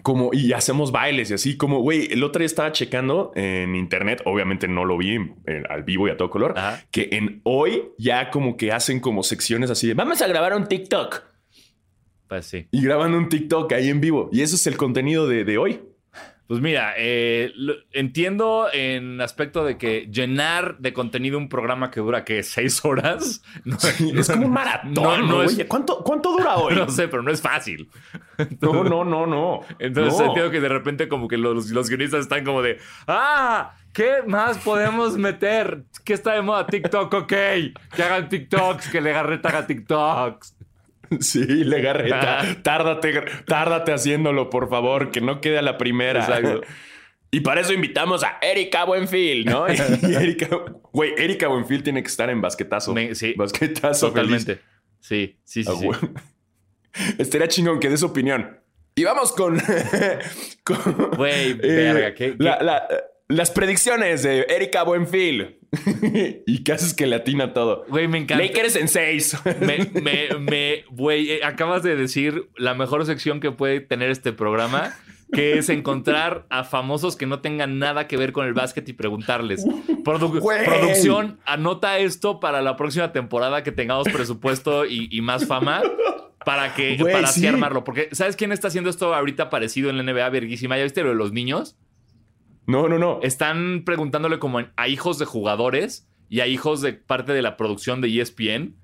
Como, 0.08 0.30
y 0.32 0.54
hacemos 0.54 0.90
bailes 0.90 1.30
y 1.30 1.34
así. 1.34 1.58
Como, 1.58 1.82
güey, 1.82 2.10
el 2.10 2.24
otro 2.24 2.38
día 2.38 2.46
estaba 2.46 2.72
checando 2.72 3.30
en 3.34 3.76
internet. 3.76 4.22
Obviamente 4.24 4.66
no 4.66 4.86
lo 4.86 4.96
vi 4.96 5.16
eh, 5.46 5.62
al 5.68 5.82
vivo 5.82 6.08
y 6.08 6.10
a 6.10 6.16
todo 6.16 6.30
color. 6.30 6.54
Ajá. 6.56 6.82
Que 6.90 7.10
en 7.12 7.42
hoy 7.42 7.90
ya 7.98 8.30
como 8.30 8.56
que 8.56 8.72
hacen 8.72 9.00
como 9.00 9.22
secciones 9.22 9.68
así 9.68 9.86
de 9.86 9.92
vamos 9.92 10.22
a 10.22 10.26
grabar 10.26 10.56
un 10.56 10.66
TikTok. 10.66 11.24
Pues 12.26 12.46
sí. 12.46 12.68
Y 12.70 12.82
graban 12.82 13.12
un 13.12 13.28
TikTok 13.28 13.70
ahí 13.74 13.90
en 13.90 14.00
vivo. 14.00 14.30
Y 14.32 14.40
eso 14.40 14.56
es 14.56 14.66
el 14.66 14.78
contenido 14.78 15.28
de, 15.28 15.44
de 15.44 15.58
hoy. 15.58 15.78
Pues 16.48 16.60
mira, 16.62 16.94
eh, 16.96 17.52
lo- 17.56 17.74
entiendo 17.92 18.68
en 18.72 19.20
aspecto 19.20 19.64
de 19.66 19.76
que 19.76 20.08
llenar 20.10 20.78
de 20.78 20.94
contenido 20.94 21.36
un 21.36 21.50
programa 21.50 21.90
que 21.90 22.00
dura, 22.00 22.24
¿qué? 22.24 22.42
¿Seis 22.42 22.82
horas? 22.84 23.42
No, 23.64 23.76
es 24.20 24.30
como 24.30 24.46
un 24.46 24.52
maratón. 24.52 24.94
No, 24.94 25.18
no 25.18 25.42
es- 25.42 25.52
Oye, 25.52 25.66
¿cuánto, 25.68 26.02
¿cuánto 26.02 26.32
dura 26.32 26.56
hoy? 26.56 26.74
no 26.74 26.88
sé, 26.88 27.06
pero 27.06 27.22
no 27.22 27.30
es 27.30 27.42
fácil. 27.42 27.88
No, 28.60 28.82
no, 28.84 29.04
no, 29.04 29.26
no. 29.26 29.60
Entonces 29.78 30.18
No. 30.18 30.26
entiendo 30.26 30.50
que 30.52 30.60
de 30.60 30.68
repente 30.68 31.08
como 31.08 31.28
que 31.28 31.36
los, 31.36 31.70
los 31.70 31.88
guionistas 31.90 32.20
están 32.20 32.44
como 32.44 32.62
de, 32.62 32.78
ah, 33.08 33.74
¿qué 33.92 34.22
más 34.26 34.58
podemos 34.58 35.18
meter? 35.18 35.82
¿Qué 36.04 36.12
está 36.14 36.34
de 36.34 36.42
moda? 36.42 36.64
TikTok, 36.66 37.12
ok. 37.12 37.26
Que 37.28 38.02
hagan 38.02 38.28
TikToks, 38.28 38.88
que 38.90 39.00
Legarreta 39.00 39.48
haga 39.48 39.66
TikToks. 39.66 40.54
Sí, 41.20 41.44
Legarreta. 41.44 42.44
tárdate, 42.62 43.22
tárdate 43.46 43.92
haciéndolo, 43.92 44.50
por 44.50 44.68
favor, 44.68 45.10
que 45.10 45.20
no 45.20 45.40
quede 45.40 45.58
a 45.58 45.62
la 45.62 45.78
primera. 45.78 46.20
Exacto. 46.20 46.60
Y 47.30 47.40
para 47.40 47.60
eso 47.60 47.74
invitamos 47.74 48.24
a 48.24 48.38
Erika 48.40 48.84
Buenfil, 48.84 49.44
¿no? 49.44 49.66
Y 49.68 50.14
Erika, 50.14 50.48
güey, 50.94 51.12
Erika 51.18 51.46
Buenfil 51.48 51.82
tiene 51.82 52.00
que 52.02 52.08
estar 52.08 52.30
en 52.30 52.40
basquetazo. 52.40 52.94
Me- 52.94 53.14
sí. 53.14 53.34
Basquetazo. 53.36 54.08
Totalmente. 54.08 54.56
feliz. 54.56 54.64
Sí, 55.00 55.38
sí, 55.44 55.62
sí. 55.62 55.70
Ah, 55.92 55.98
sí. 56.00 57.12
Estaría 57.18 57.46
chingón 57.48 57.80
que 57.80 57.90
dé 57.90 57.98
su 57.98 58.06
opinión. 58.06 58.58
Y 58.94 59.04
vamos 59.04 59.32
con. 59.32 59.58
Güey, 61.18 61.50
eh, 61.50 61.56
verga, 61.60 62.14
¿qué- 62.14 62.30
qué? 62.30 62.42
la- 62.42 62.62
la- 62.62 62.88
las 63.28 63.50
predicciones 63.50 64.22
de 64.22 64.46
Erika 64.48 64.82
Buenfil. 64.84 65.58
y 66.46 66.64
qué 66.64 66.72
haces 66.72 66.94
que 66.94 67.06
le 67.06 67.16
atina 67.16 67.52
todo. 67.52 67.84
Güey, 67.88 68.08
me 68.08 68.18
encanta. 68.18 68.42
Lakers 68.42 68.76
en 68.76 68.88
seis. 68.88 69.36
Me, 69.60 69.78
me, 70.00 70.28
me, 70.38 70.84
güey, 70.90 71.30
eh, 71.32 71.40
acabas 71.44 71.82
de 71.82 71.94
decir 71.94 72.48
la 72.56 72.74
mejor 72.74 73.04
sección 73.04 73.40
que 73.40 73.50
puede 73.50 73.80
tener 73.80 74.10
este 74.10 74.32
programa, 74.32 74.96
que 75.30 75.58
es 75.58 75.68
encontrar 75.68 76.46
a 76.48 76.64
famosos 76.64 77.16
que 77.16 77.26
no 77.26 77.40
tengan 77.40 77.78
nada 77.78 78.08
que 78.08 78.16
ver 78.16 78.32
con 78.32 78.46
el 78.46 78.54
básquet 78.54 78.88
y 78.88 78.94
preguntarles. 78.94 79.62
Produ- 79.66 80.40
Güey. 80.40 80.64
producción, 80.64 81.38
anota 81.44 81.98
esto 81.98 82.40
para 82.40 82.62
la 82.62 82.76
próxima 82.76 83.12
temporada 83.12 83.62
que 83.62 83.70
tengamos 83.72 84.08
presupuesto 84.08 84.86
y, 84.86 85.08
y 85.10 85.20
más 85.20 85.46
fama. 85.46 85.82
Para 86.46 86.74
que, 86.74 86.96
Güey, 86.96 87.12
para 87.12 87.28
así 87.28 87.40
sí. 87.40 87.46
armarlo. 87.46 87.84
Porque, 87.84 88.08
¿sabes 88.12 88.36
quién 88.36 88.52
está 88.52 88.68
haciendo 88.68 88.88
esto 88.88 89.14
ahorita 89.14 89.50
parecido 89.50 89.90
en 89.90 89.98
la 89.98 90.02
NBA 90.02 90.30
verguísima? 90.30 90.78
¿Ya 90.78 90.84
viste 90.84 91.02
lo 91.02 91.10
de 91.10 91.14
los 91.16 91.32
niños? 91.32 91.76
No, 92.68 92.86
no, 92.86 92.98
no. 92.98 93.18
Están 93.22 93.82
preguntándole 93.84 94.38
como 94.38 94.60
a 94.76 94.88
hijos 94.88 95.18
de 95.18 95.24
jugadores 95.24 96.06
y 96.28 96.40
a 96.40 96.46
hijos 96.46 96.82
de 96.82 96.92
parte 96.92 97.32
de 97.32 97.40
la 97.40 97.56
producción 97.56 98.02
de 98.02 98.20
ESPN, 98.20 98.76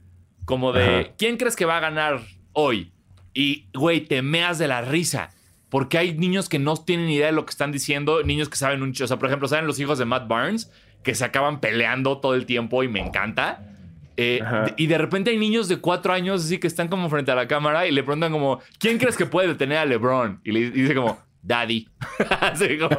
como 0.47 0.73
de, 0.73 0.85
Ajá. 0.85 1.15
¿quién 1.19 1.37
crees 1.37 1.55
que 1.55 1.67
va 1.67 1.77
a 1.77 1.81
ganar 1.81 2.23
hoy? 2.55 2.93
Y, 3.35 3.67
güey, 3.75 4.01
te 4.01 4.23
meas 4.23 4.59
de 4.59 4.69
la 4.69 4.81
risa. 4.81 5.31
Porque 5.69 5.99
hay 5.99 6.17
niños 6.17 6.49
que 6.49 6.59
no 6.59 6.77
tienen 6.77 7.11
idea 7.11 7.27
de 7.27 7.33
lo 7.33 7.45
que 7.45 7.51
están 7.51 7.73
diciendo, 7.73 8.23
niños 8.23 8.49
que 8.49 8.57
saben 8.57 8.83
un... 8.83 8.91
O 8.91 9.07
sea, 9.07 9.19
por 9.19 9.29
ejemplo, 9.29 9.49
saben 9.49 9.67
los 9.67 9.79
hijos 9.79 9.99
de 9.99 10.07
Matt 10.07 10.29
Barnes, 10.29 10.73
que 11.03 11.15
se 11.15 11.25
acaban 11.25 11.61
peleando 11.61 12.19
todo 12.19 12.35
el 12.35 12.47
tiempo 12.47 12.83
y 12.85 12.89
me 12.89 13.01
encanta. 13.01 13.71
Eh, 14.17 14.41
y 14.79 14.87
de 14.87 14.97
repente 14.97 15.31
hay 15.31 15.39
niños 15.39 15.69
de 15.69 15.79
cuatro 15.79 16.13
años 16.13 16.45
así 16.45 16.59
que 16.59 16.69
están 16.69 16.89
como 16.89 17.11
frente 17.11 17.33
a 17.33 17.35
la 17.35 17.49
cámara 17.49 17.87
y 17.87 17.91
le 17.91 18.03
preguntan 18.03 18.33
como, 18.33 18.61
¿quién 18.79 18.97
crees 18.97 19.17
que 19.17 19.27
puede 19.27 19.49
detener 19.49 19.79
a 19.79 19.85
LeBron? 19.85 20.41
Y 20.45 20.53
le 20.53 20.71
dice 20.71 20.95
como, 20.95 21.19
Daddy. 21.45 21.87
Así 22.41 22.79
como- 22.79 22.97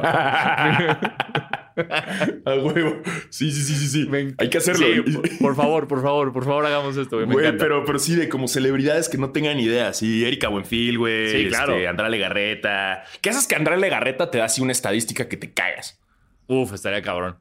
A 2.46 2.54
huevo. 2.54 3.02
Sí, 3.28 3.50
sí, 3.52 3.62
sí, 3.62 3.74
sí, 3.74 3.86
sí. 3.88 4.08
Me 4.08 4.34
Hay 4.38 4.48
que 4.48 4.58
hacerlo. 4.58 4.86
Sí, 4.86 5.02
por, 5.12 5.38
por 5.38 5.56
favor, 5.56 5.88
por 5.88 6.02
favor, 6.02 6.32
por 6.32 6.44
favor, 6.44 6.64
hagamos 6.64 6.96
esto, 6.96 7.16
güey. 7.16 7.26
Me 7.26 7.34
Güey, 7.34 7.46
encanta. 7.46 7.64
pero, 7.64 7.84
pero 7.84 7.98
sí, 7.98 8.14
de 8.14 8.28
como 8.30 8.48
celebridades 8.48 9.08
que 9.10 9.18
no 9.18 9.30
tengan 9.30 9.60
idea. 9.60 9.92
Sí, 9.92 10.24
Erika 10.24 10.48
Buenfil, 10.48 10.96
güey. 10.98 11.28
Sí, 11.30 11.48
claro. 11.48 11.74
Este, 11.74 11.88
Andrea 11.88 12.08
Legarreta. 12.08 13.04
¿Qué 13.20 13.28
haces 13.30 13.46
que 13.46 13.56
Andrea 13.56 13.76
Legarreta 13.76 14.30
te 14.30 14.38
da 14.38 14.46
así 14.46 14.62
una 14.62 14.72
estadística 14.72 15.28
que 15.28 15.36
te 15.36 15.52
cagas? 15.52 16.00
Uf, 16.46 16.72
estaría 16.72 17.02
cabrón. 17.02 17.36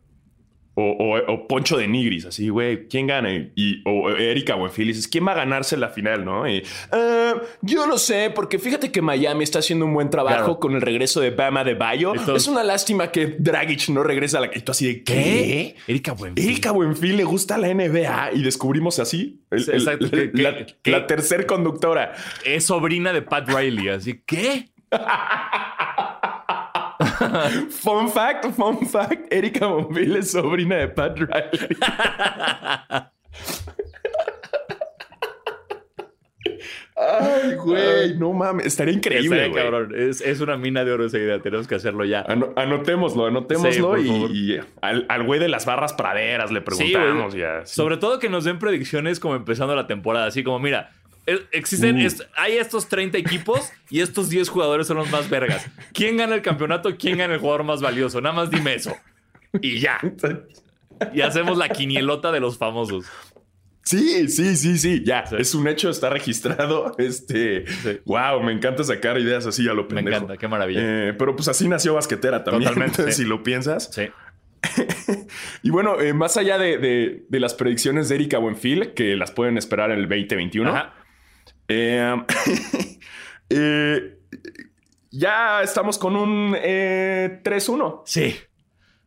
O, 0.78 0.84
o- 0.84 1.34
o 1.34 1.48
Poncho 1.48 1.78
de 1.78 1.88
Nigris, 1.88 2.26
así, 2.26 2.50
güey, 2.50 2.88
¿quién 2.90 3.08
gana? 3.08 3.32
Y, 3.56 3.82
o 3.86 4.10
Erika 4.10 4.56
Buenfil, 4.56 4.88
dices, 4.90 5.08
¿quién 5.08 5.26
va 5.26 5.32
a 5.32 5.36
ganarse 5.36 5.78
la 5.78 5.88
final, 5.88 6.26
no? 6.26 6.48
Y, 6.50 6.64
"Ah, 6.92 7.36
yo 7.62 7.88
no 7.88 7.98
sé, 7.98 8.30
porque 8.36 8.60
fíjate 8.60 8.92
que 8.92 9.02
Miami 9.02 9.46
está 9.46 9.60
haciendo 9.60 9.86
un 9.86 9.94
buen 9.94 10.10
trabajo 10.10 10.36
Claro. 10.38 10.60
con 10.60 10.76
el 10.76 10.82
regreso 10.82 11.22
de 11.22 11.30
Bama 11.32 11.64
de 11.64 11.76
Bayo. 11.76 12.12
Entonces- 12.14 12.44
es 12.44 12.48
una 12.50 12.64
lástima 12.64 13.10
que 13.10 13.36
Dragic 13.40 13.88
no 13.88 14.04
regresa 14.04 14.40
a 14.40 14.42
la... 14.42 14.50
Y 14.54 14.60
tú 14.60 14.74
así 14.74 14.86
de, 14.86 15.04
¿qué? 15.04 15.76
Erika 15.88 16.12
Buenfil. 16.12 16.44
Erika 16.46 16.72
Buenfil 16.72 17.16
le 17.16 17.24
gusta 17.24 17.58
la 17.58 17.70
NBA 17.70 18.32
y 18.34 18.42
descubrimos 18.44 19.00
así 19.00 19.40
el- 19.52 19.62
Sí, 19.64 19.72
el- 19.72 19.78
exacto. 19.78 20.06
la, 20.08 20.12
¿Qué- 20.12 20.32
qué- 20.32 20.42
la- 20.44 20.66
qué? 20.84 20.92
la 20.92 21.08
tercer 21.08 21.46
conductora. 21.46 22.14
Es 22.44 22.66
sobrina 22.66 23.14
de 23.14 23.22
Pat 23.22 23.48
Riley, 23.50 23.88
así. 23.88 24.20
¿Qué? 24.26 24.66
Fun 27.70 28.10
fact, 28.10 28.46
fun 28.56 28.86
fact, 28.88 29.32
Erika 29.34 29.68
Buenfil 29.68 30.16
es 30.18 30.32
sobrina 30.32 30.76
de 30.78 30.88
Pat 30.88 31.18
Riley. 31.18 31.78
Ay, 36.98 37.56
güey, 37.56 38.16
no 38.18 38.32
mames, 38.32 38.68
estaría 38.68 38.94
increíble, 38.94 39.48
Estaría 39.48 39.50
güey. 39.52 39.64
cabrón. 39.64 39.94
Es, 40.00 40.22
es 40.22 40.40
una 40.40 40.56
mina 40.56 40.86
de 40.86 40.94
oro 40.94 41.06
esa 41.06 41.18
idea. 41.18 41.40
Tenemos 41.40 41.68
que 41.68 41.76
hacerlo 41.76 42.06
ya. 42.06 42.22
Ano- 42.22 42.54
anotémoslo, 42.56 43.26
anotémoslo 43.26 43.98
Sí, 43.98 44.08
y, 44.32 44.60
al 44.82 45.06
al 45.10 45.24
güey 45.24 45.40
de 45.42 45.50
las 45.50 45.66
barras 45.66 45.92
praderas 45.94 46.52
le 46.52 46.62
preguntamos 46.62 47.34
ya. 47.34 47.66
sí. 47.66 47.76
Sobre 47.76 47.98
todo 47.98 48.20
que 48.20 48.30
nos 48.30 48.46
den 48.46 48.60
predicciones 48.60 49.20
como 49.20 49.36
empezando 49.36 49.76
la 49.76 49.88
temporada. 49.88 50.28
Así 50.28 50.42
como, 50.44 50.60
mira, 50.60 50.92
existen, 51.52 51.96
Uh. 51.98 52.06
est- 52.06 52.22
hay 52.36 52.54
estos 52.58 52.88
30 52.88 53.18
equipos 53.18 53.72
y 53.90 54.02
estos 54.02 54.30
10 54.30 54.50
jugadores 54.50 54.88
son 54.88 54.98
los 54.98 55.10
más 55.12 55.30
vergas. 55.30 55.66
¿Quién 55.94 56.18
gana 56.18 56.36
el 56.36 56.42
campeonato? 56.42 56.96
¿Quién 56.98 57.18
gana 57.18 57.34
el 57.34 57.40
jugador 57.40 57.64
más 57.64 57.82
valioso? 57.82 58.22
Nada 58.22 58.36
más 58.36 58.50
dime 58.52 58.76
eso. 58.76 58.96
Y 59.62 59.80
ya. 59.80 60.00
Y 61.14 61.22
hacemos 61.22 61.58
la 61.58 61.70
quinielota 61.70 62.32
de 62.32 62.40
los 62.40 62.58
famosos. 62.58 63.06
Sí, 63.84 64.28
sí, 64.30 64.56
sí, 64.56 64.80
sí, 64.80 65.04
ya, 65.06 65.28
Sí. 65.28 65.36
es 65.38 65.54
un 65.54 65.68
hecho, 65.68 65.90
está 65.92 66.10
registrado. 66.10 66.96
Este, 66.98 67.68
Sí. 67.68 68.00
wow, 68.06 68.42
me 68.42 68.52
encanta 68.52 68.84
sacar 68.84 69.20
ideas 69.20 69.46
así 69.46 69.68
a 69.70 69.74
lo 69.74 69.84
Me 69.84 69.90
pendejo. 69.96 70.18
encanta, 70.18 70.38
qué 70.38 70.48
maravilla. 70.48 70.80
Eh, 70.82 71.14
pero 71.14 71.36
pues 71.36 71.48
así 71.50 71.68
nació 71.68 71.94
Basquetera 71.94 72.44
también, 72.44 72.64
Totalmente, 72.70 73.02
entonces, 73.02 73.16
sí. 73.18 73.24
si 73.24 73.30
lo 73.30 73.44
piensas. 73.44 73.92
Sí. 73.94 74.08
Y 75.62 75.70
bueno, 75.70 76.00
eh, 76.02 76.14
más 76.14 76.38
allá 76.38 76.58
de, 76.58 76.78
de- 76.80 77.26
de 77.30 77.40
las 77.40 77.54
predicciones 77.54 78.10
de 78.10 78.16
Erika 78.16 78.38
Buenfil, 78.40 78.94
que 78.94 79.16
las 79.16 79.32
pueden 79.32 79.58
esperar 79.58 79.92
en 79.92 80.00
el 80.00 80.08
2021, 80.10 80.70
Ajá. 80.72 80.94
Eh, 81.68 82.16
eh, 83.50 84.18
ya 85.12 85.64
estamos 85.64 85.98
con 85.98 86.16
un 86.16 86.56
eh, 86.58 87.42
3-1. 87.44 88.02
Sí. 88.06 88.36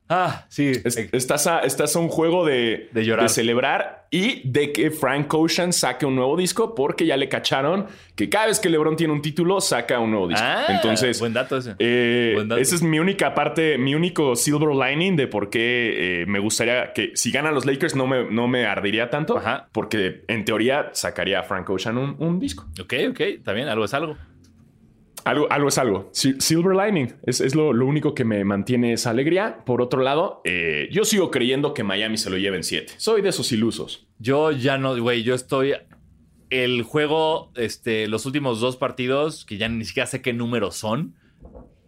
Ah, 0.09 0.47
sí. 0.49 0.73
Es- 0.85 0.97
Estás 1.12 1.47
a, 1.47 1.61
estás 1.61 1.95
a 1.97 1.99
un 1.99 2.09
juego 2.09 2.45
de, 2.47 2.88
De 2.93 3.05
llorar. 3.05 3.29
celebrar 3.29 4.07
y 4.11 4.41
de 4.49 4.73
que 4.73 4.91
Frank 4.91 5.33
Ocean 5.35 5.73
saque 5.73 6.07
un 6.07 6.17
nuevo 6.17 6.35
disco 6.37 6.75
porque 6.75 7.05
ya 7.05 7.17
le 7.19 7.29
cacharon 7.29 7.87
que 8.17 8.31
cada 8.31 8.47
vez 8.47 8.59
que 8.59 8.71
LeBron 8.71 8.97
tiene 8.97 9.12
un 9.12 9.21
título 9.21 9.61
saca 9.61 9.99
un 10.00 10.11
nuevo 10.11 10.29
disco. 10.29 10.43
Ah, 10.47 10.65
Entonces, 10.71 11.21
buen 11.21 11.35
dato 11.35 11.59
ese. 11.59 11.75
eh, 11.79 12.33
Buen 12.35 12.49
dato. 12.49 12.61
esa 12.61 12.75
es 12.75 12.83
mi 12.83 12.99
única 12.99 13.35
parte, 13.35 13.77
mi 13.77 13.95
único 13.95 14.35
silver 14.35 14.75
lining 14.75 15.15
de 15.17 15.27
por 15.27 15.50
qué 15.50 16.23
eh, 16.23 16.27
me 16.27 16.38
gustaría 16.38 16.93
que 16.95 17.12
si 17.15 17.31
ganan 17.31 17.55
los 17.55 17.67
Lakers 17.67 17.95
no 17.95 18.07
me, 18.07 18.25
no 18.31 18.49
me 18.49 18.65
ardería 18.65 19.11
tanto 19.11 19.37
Ajá. 19.37 19.69
porque 19.73 20.23
en 20.29 20.45
teoría 20.47 20.88
sacaría 20.95 21.41
a 21.41 21.43
Frank 21.43 21.69
Ocean 21.69 21.99
un, 21.99 22.17
un 22.19 22.41
disco. 22.41 22.67
Ok, 22.81 22.95
ok, 23.11 23.21
bien, 23.55 23.69
algo 23.69 23.85
es 23.85 23.93
algo. 23.93 24.17
Algo, 25.29 25.47
algo 25.51 25.69
es 25.69 25.79
algo. 25.79 26.09
Si- 26.13 26.41
Silver 26.41 26.75
lining 26.77 27.15
es, 27.27 27.41
es 27.41 27.55
lo, 27.55 27.73
lo 27.73 27.87
único 27.87 28.15
que 28.15 28.25
me 28.25 28.45
mantiene 28.45 28.93
esa 28.95 29.11
alegría. 29.11 29.65
Por 29.65 29.83
otro 29.83 30.01
lado, 30.03 30.41
eh, 30.45 30.89
yo 30.91 31.05
sigo 31.05 31.31
creyendo 31.31 31.75
que 31.75 31.85
Miami 31.85 32.17
se 32.17 32.31
lo 32.31 32.39
lleve 32.39 32.57
en 32.57 32.65
7. 32.65 32.95
Soy 32.97 33.21
de 33.23 33.29
esos 33.29 33.53
ilusos. 33.53 34.07
Yo 34.19 34.51
ya 34.53 34.79
no, 34.79 34.97
güey, 35.01 35.23
yo 35.23 35.35
estoy. 35.35 35.75
El 36.51 36.83
juego, 36.83 37.53
este, 37.57 38.09
los 38.09 38.25
últimos 38.25 38.59
dos 38.61 38.77
partidos, 38.77 39.45
que 39.45 39.59
ya 39.59 39.69
ni 39.69 39.85
siquiera 39.85 40.07
sé 40.07 40.23
qué 40.23 40.33
números 40.33 40.77
son, 40.77 41.15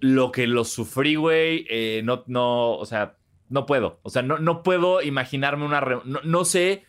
lo 0.01 0.33
que 0.33 0.47
los 0.47 0.69
sufrí, 0.69 1.15
güey, 1.15 1.67
eh, 1.71 2.03
no, 2.05 2.25
no, 2.27 2.73
o 2.77 2.85
sea, 2.85 3.17
no 3.49 3.65
puedo. 3.65 4.01
O 4.03 4.11
sea, 4.11 4.21
no, 4.23 4.39
no 4.39 4.63
puedo 4.63 5.01
imaginarme 5.03 5.65
una. 5.65 5.81
No, 6.05 6.21
no 6.25 6.45
sé 6.45 6.85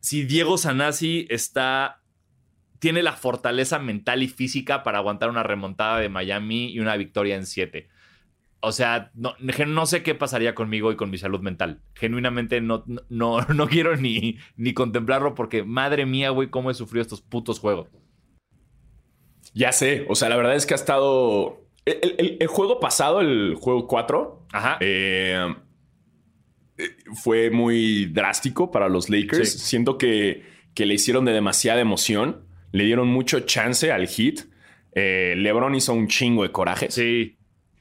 si 0.00 0.24
Diego 0.24 0.58
Sanasi 0.58 1.26
está. 1.30 2.02
Tiene 2.84 3.02
la 3.02 3.12
fortaleza 3.14 3.78
mental 3.78 4.22
y 4.22 4.28
física 4.28 4.82
para 4.82 4.98
aguantar 4.98 5.30
una 5.30 5.42
remontada 5.42 6.00
de 6.00 6.10
Miami 6.10 6.66
y 6.70 6.80
una 6.80 6.98
victoria 6.98 7.34
en 7.34 7.46
siete. 7.46 7.88
O 8.60 8.72
sea, 8.72 9.10
no, 9.14 9.34
no 9.38 9.86
sé 9.86 10.02
qué 10.02 10.14
pasaría 10.14 10.54
conmigo 10.54 10.92
y 10.92 10.96
con 10.96 11.08
mi 11.08 11.16
salud 11.16 11.40
mental. 11.40 11.80
Genuinamente 11.94 12.60
no, 12.60 12.84
no, 13.08 13.40
no 13.54 13.68
quiero 13.68 13.96
ni, 13.96 14.36
ni 14.56 14.74
contemplarlo 14.74 15.34
porque, 15.34 15.62
madre 15.62 16.04
mía, 16.04 16.28
güey, 16.28 16.50
cómo 16.50 16.70
he 16.70 16.74
sufrido 16.74 17.00
estos 17.00 17.22
putos 17.22 17.58
juegos. 17.58 17.88
Ya 19.54 19.72
sé. 19.72 20.04
O 20.10 20.14
sea, 20.14 20.28
la 20.28 20.36
verdad 20.36 20.54
es 20.54 20.66
que 20.66 20.74
ha 20.74 20.76
estado. 20.76 21.62
El, 21.86 22.14
el- 22.18 22.36
el 22.38 22.46
juego 22.48 22.80
pasado, 22.80 23.22
el 23.22 23.54
juego 23.58 23.86
4, 23.86 24.46
Ajá. 24.52 24.76
eh, 24.80 25.54
fue 27.14 27.48
muy 27.50 28.04
drástico 28.12 28.70
para 28.70 28.90
los 28.90 29.08
Lakers. 29.08 29.52
Sí. 29.52 29.58
Siento 29.58 29.96
que, 29.96 30.42
que 30.74 30.84
le 30.84 30.92
hicieron 30.92 31.24
de 31.24 31.32
demasiada 31.32 31.80
emoción. 31.80 32.43
Le 32.74 32.84
dieron 32.84 33.08
mucho 33.08 33.40
chance 33.40 33.90
al 33.92 34.06
hit. 34.08 34.40
Eh, 34.94 35.34
LeBron 35.36 35.74
hizo 35.74 35.92
un 35.94 36.08
chingo 36.08 36.42
de 36.42 36.50
coraje. 36.52 36.90
sí. 36.90 37.36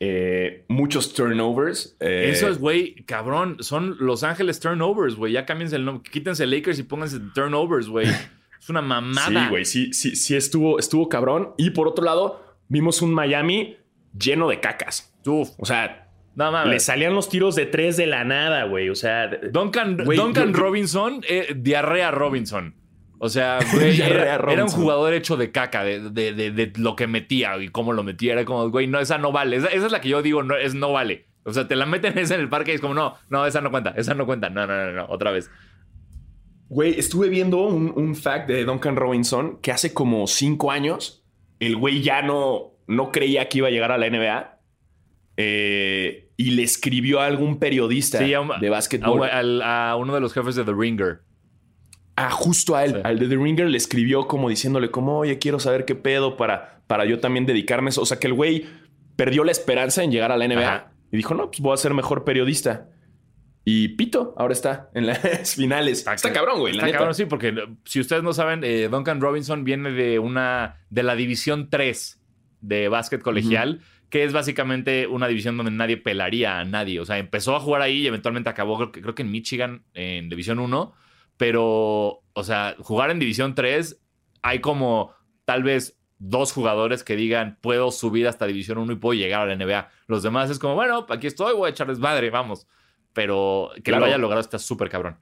Eh, 0.05 0.65
muchos 0.67 1.13
turnovers. 1.13 1.95
Eh, 2.01 2.29
Eso 2.33 2.49
es, 2.49 2.57
güey, 2.59 2.95
cabrón. 3.05 3.55
Son 3.61 3.95
Los 4.01 4.23
Ángeles 4.23 4.59
Turnovers, 4.59 5.15
güey. 5.15 5.31
Ya 5.31 5.45
cámbiense 5.45 5.77
el 5.77 5.85
nombre. 5.85 6.09
Quítense 6.11 6.45
Lakers 6.45 6.77
y 6.79 6.83
pónganse 6.83 7.19
Turnovers, 7.33 7.87
güey. 7.87 8.07
Es 8.59 8.69
una 8.69 8.81
mamada. 8.81 9.43
Sí, 9.45 9.49
güey, 9.49 9.65
sí, 9.65 9.93
sí, 9.93 10.15
sí 10.17 10.35
estuvo, 10.35 10.77
estuvo 10.79 11.07
cabrón. 11.09 11.53
Y 11.57 11.69
por 11.69 11.87
otro 11.87 12.03
lado, 12.03 12.43
vimos 12.69 13.01
un 13.01 13.13
Miami 13.13 13.77
lleno 14.17 14.49
de 14.49 14.59
cacas. 14.59 15.13
Uf. 15.25 15.49
O 15.57 15.65
sea, 15.65 16.09
No 16.35 16.51
mames. 16.51 16.71
le 16.73 16.79
salían 16.81 17.13
los 17.13 17.29
tiros 17.29 17.55
de 17.55 17.65
tres 17.65 17.95
de 17.97 18.07
la 18.07 18.23
nada, 18.25 18.63
güey. 18.65 18.89
O 18.89 18.95
sea, 18.95 19.27
Duncan, 19.27 19.97
Duncan 19.97 20.53
Robinson, 20.53 21.21
eh, 21.29 21.53
diarrea 21.55 22.11
Robinson. 22.11 22.75
O 23.19 23.29
sea, 23.29 23.59
güey, 23.73 24.01
era, 24.01 24.35
era 24.35 24.63
un 24.63 24.69
jugador 24.69 25.13
hecho 25.13 25.37
de 25.37 25.51
caca, 25.51 25.83
de, 25.83 26.09
de- 26.09 26.33
de- 26.33 26.51
de 26.51 26.73
lo 26.77 26.95
que 26.95 27.07
metía 27.07 27.57
y 27.61 27.69
cómo 27.69 27.93
lo 27.93 28.03
metía. 28.03 28.33
Era 28.33 28.45
como, 28.45 28.69
güey, 28.69 28.87
no, 28.87 28.99
esa 28.99 29.17
no 29.17 29.31
vale. 29.31 29.55
Esa, 29.57 29.67
esa 29.67 29.85
es 29.85 29.91
la 29.91 30.01
que 30.01 30.09
yo 30.09 30.21
digo, 30.21 30.43
no, 30.43 30.55
es 30.57 30.73
no 30.75 30.91
vale. 30.91 31.27
O 31.45 31.53
sea, 31.53 31.67
te 31.67 31.75
la 31.75 31.85
meten 31.85 32.17
esa 32.17 32.35
en 32.35 32.41
el 32.41 32.49
parque 32.49 32.71
y 32.71 32.75
es 32.75 32.81
como, 32.81 32.93
no, 32.93 33.15
no, 33.29 33.45
esa 33.45 33.61
no 33.61 33.71
cuenta, 33.71 33.93
esa 33.97 34.13
no 34.13 34.25
cuenta. 34.25 34.49
No, 34.49 34.65
no, 34.67 34.75
no, 34.85 34.91
no, 34.91 35.05
otra 35.09 35.31
vez. 35.31 35.49
Güey, 36.69 36.97
estuve 36.99 37.29
viendo 37.29 37.61
un, 37.61 37.93
un 37.95 38.15
fact 38.15 38.47
de 38.47 38.65
Duncan 38.65 38.95
Robinson 38.95 39.59
que 39.61 39.71
hace 39.71 39.93
como 39.93 40.25
cinco 40.27 40.71
años 40.71 41.23
el 41.59 41.75
güey 41.77 42.01
ya 42.01 42.21
no, 42.23 42.71
no 42.87 43.11
creía 43.11 43.47
que 43.47 43.59
iba 43.59 43.67
a 43.67 43.71
llegar 43.71 43.91
a 43.91 43.97
la 43.97 44.09
NBA 44.09 44.59
eh, 45.37 46.29
y 46.35 46.51
le 46.51 46.63
escribió 46.63 47.19
a 47.21 47.25
algún 47.27 47.59
periodista 47.59 48.17
Sí, 48.19 48.33
a 48.33 48.41
un- 48.41 48.59
de 48.59 48.69
básquetbol. 48.69 49.29
a 49.63 49.95
uno 49.97 50.13
de 50.13 50.19
los 50.19 50.33
jefes 50.33 50.55
de 50.55 50.63
The 50.63 50.73
Ringer. 50.73 51.21
Ah, 52.15 52.29
justo 52.29 52.75
a 52.75 52.85
él, 52.85 52.93
Sí. 52.93 53.01
al 53.03 53.17
de 53.19 53.27
The 53.27 53.35
Ringer 53.37 53.67
le 53.67 53.77
escribió 53.77 54.27
como 54.27 54.49
diciéndole 54.49 54.91
como, 54.91 55.17
oye, 55.19 55.39
quiero 55.39 55.59
saber 55.59 55.85
qué 55.85 55.95
pedo 55.95 56.37
para, 56.37 56.81
para 56.87 57.05
yo 57.05 57.19
también 57.19 57.45
dedicarme. 57.45 57.87
a 57.87 57.89
eso". 57.89 58.01
O 58.01 58.05
sea, 58.05 58.19
que 58.19 58.27
el 58.27 58.33
güey 58.33 58.65
perdió 59.15 59.43
la 59.43 59.51
esperanza 59.51 60.03
en 60.03 60.11
llegar 60.11 60.31
a 60.31 60.37
la 60.37 60.45
NBA 60.45 60.61
Ajá. 60.75 60.91
y 61.11 61.17
dijo, 61.17 61.33
no, 61.33 61.47
pues 61.49 61.59
voy 61.61 61.73
a 61.73 61.77
ser 61.77 61.93
mejor 61.93 62.23
periodista. 62.23 62.89
Y 63.65 63.89
Pito 63.89 64.33
ahora 64.37 64.53
está 64.53 64.89
en 64.93 65.07
las 65.07 65.19
finales. 65.55 66.05
Está, 66.05 66.33
cabrón, 66.33 66.59
güey, 66.59 66.73
la 66.73 66.77
Está 66.79 66.85
neta. 66.87 66.97
cabrón, 66.97 67.15
sí, 67.15 67.25
porque 67.25 67.53
si 67.85 67.99
ustedes 67.99 68.21
no 68.21 68.33
saben, 68.33 68.61
eh, 68.63 68.89
Duncan 68.91 69.21
Robinson 69.21 69.63
viene 69.63 69.91
de 69.91 70.19
una 70.19 70.81
de 70.89 71.03
la 71.03 71.15
división 71.15 71.69
3 71.69 72.19
de 72.61 72.89
básquet 72.89 73.21
colegial, 73.21 73.79
que 74.09 74.23
es 74.23 74.33
básicamente 74.33 75.07
una 75.07 75.27
división 75.27 75.55
donde 75.57 75.71
nadie 75.71 75.97
pelaría 75.97 76.59
a 76.59 76.65
nadie. 76.65 76.99
O 76.99 77.05
sea, 77.05 77.17
empezó 77.17 77.55
a 77.55 77.59
jugar 77.59 77.81
ahí 77.81 77.99
y 78.01 78.07
eventualmente 78.07 78.49
acabó, 78.49 78.75
creo 78.77 78.91
que, 78.91 79.01
creo 79.01 79.15
que 79.15 79.21
en 79.23 79.31
Michigan, 79.31 79.83
en 79.93 80.29
división 80.29 80.59
1. 80.59 80.93
Pero, 81.45 82.23
o 82.31 82.43
sea, 82.45 82.73
jugar 82.79 83.11
en 83.11 83.19
división 83.19 83.53
3, 83.53 83.99
hay 84.43 84.59
como 84.61 85.11
tal 85.43 85.61
vez 85.61 85.99
dos 86.17 86.53
jugadores 86.53 87.03
que 87.03 87.17
digan, 87.17 87.57
puedo 87.59 87.91
subir 87.91 88.29
hasta 88.29 88.45
división 88.45 88.77
1 88.77 88.93
y 88.93 88.95
puedo 88.95 89.13
llegar 89.19 89.41
a 89.41 89.45
la 89.53 89.55
NBA. 89.57 89.89
Los 90.07 90.23
demás 90.23 90.49
es 90.49 90.57
como, 90.57 90.75
bueno, 90.75 91.05
aquí 91.09 91.27
estoy, 91.27 91.53
voy 91.53 91.67
a 91.67 91.71
echarles 91.71 91.99
madre, 91.99 92.29
vamos. 92.29 92.65
Pero 93.11 93.71
que 93.75 93.81
Claro. 93.81 93.99
lo 93.99 94.05
haya 94.05 94.17
logrado 94.17 94.39
está 94.39 94.57
súper 94.57 94.87
cabrón. 94.89 95.17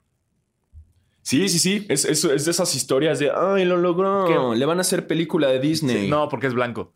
Sí, 1.23 1.49
sí, 1.49 1.57
sí. 1.57 1.87
Es, 1.89 2.05
es- 2.05 2.23
es 2.23 2.45
de 2.45 2.51
esas 2.51 2.75
historias 2.75 3.17
de, 3.17 3.31
ay, 3.35 3.65
lo 3.65 3.77
logró. 3.77 4.25
¿Qué? 4.27 4.57
Le 4.59 4.65
van 4.67 4.77
a 4.77 4.81
hacer 4.81 5.07
película 5.07 5.47
de 5.47 5.59
Disney. 5.59 6.01
Sí, 6.03 6.07
no, 6.07 6.29
porque 6.29 6.45
es 6.45 6.53
blanco. 6.53 6.93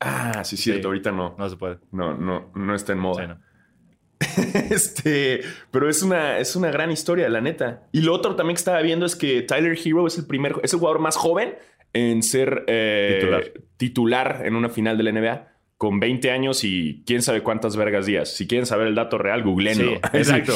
Ah, 0.00 0.44
sí, 0.44 0.58
cierto. 0.58 0.82
Sí. 0.82 0.86
Ahorita 0.88 1.10
no. 1.10 1.36
No 1.38 1.48
se 1.48 1.56
puede. 1.56 1.78
No, 1.90 2.14
no, 2.18 2.50
no 2.54 2.74
está 2.74 2.92
en 2.92 2.98
moda. 2.98 3.22
Sí, 3.22 3.28
no. 3.28 3.53
este, 4.70 5.40
pero 5.70 5.88
es 5.88 6.02
una, 6.02 6.38
es 6.38 6.56
una 6.56 6.70
gran 6.70 6.90
historia, 6.90 7.28
la 7.28 7.40
neta. 7.40 7.82
Y 7.92 8.00
lo 8.00 8.14
otro 8.14 8.36
también 8.36 8.56
que 8.56 8.60
estaba 8.60 8.80
viendo 8.82 9.06
es 9.06 9.16
que 9.16 9.42
Tyler 9.42 9.76
Hero 9.82 10.06
es 10.06 10.18
el 10.18 10.26
primer, 10.26 10.56
es 10.62 10.72
el 10.72 10.78
jugador 10.78 11.00
más 11.00 11.16
joven 11.16 11.54
en 11.92 12.22
ser 12.22 12.64
eh, 12.66 13.18
Titular. 13.20 13.52
titular 13.76 14.42
en 14.44 14.56
una 14.56 14.68
final 14.68 14.98
de 14.98 15.04
la 15.04 15.12
NBA 15.12 15.48
con 15.76 16.00
20 16.00 16.30
años 16.30 16.64
y 16.64 17.02
quién 17.06 17.22
sabe 17.22 17.42
cuántas 17.42 17.76
vergas 17.76 18.06
días. 18.06 18.34
Si 18.34 18.46
quieren 18.46 18.66
saber 18.66 18.86
el 18.86 18.94
dato 18.94 19.18
real, 19.18 19.42
googleenlo. 19.42 19.92
Sí, 19.94 20.00
exacto. 20.14 20.52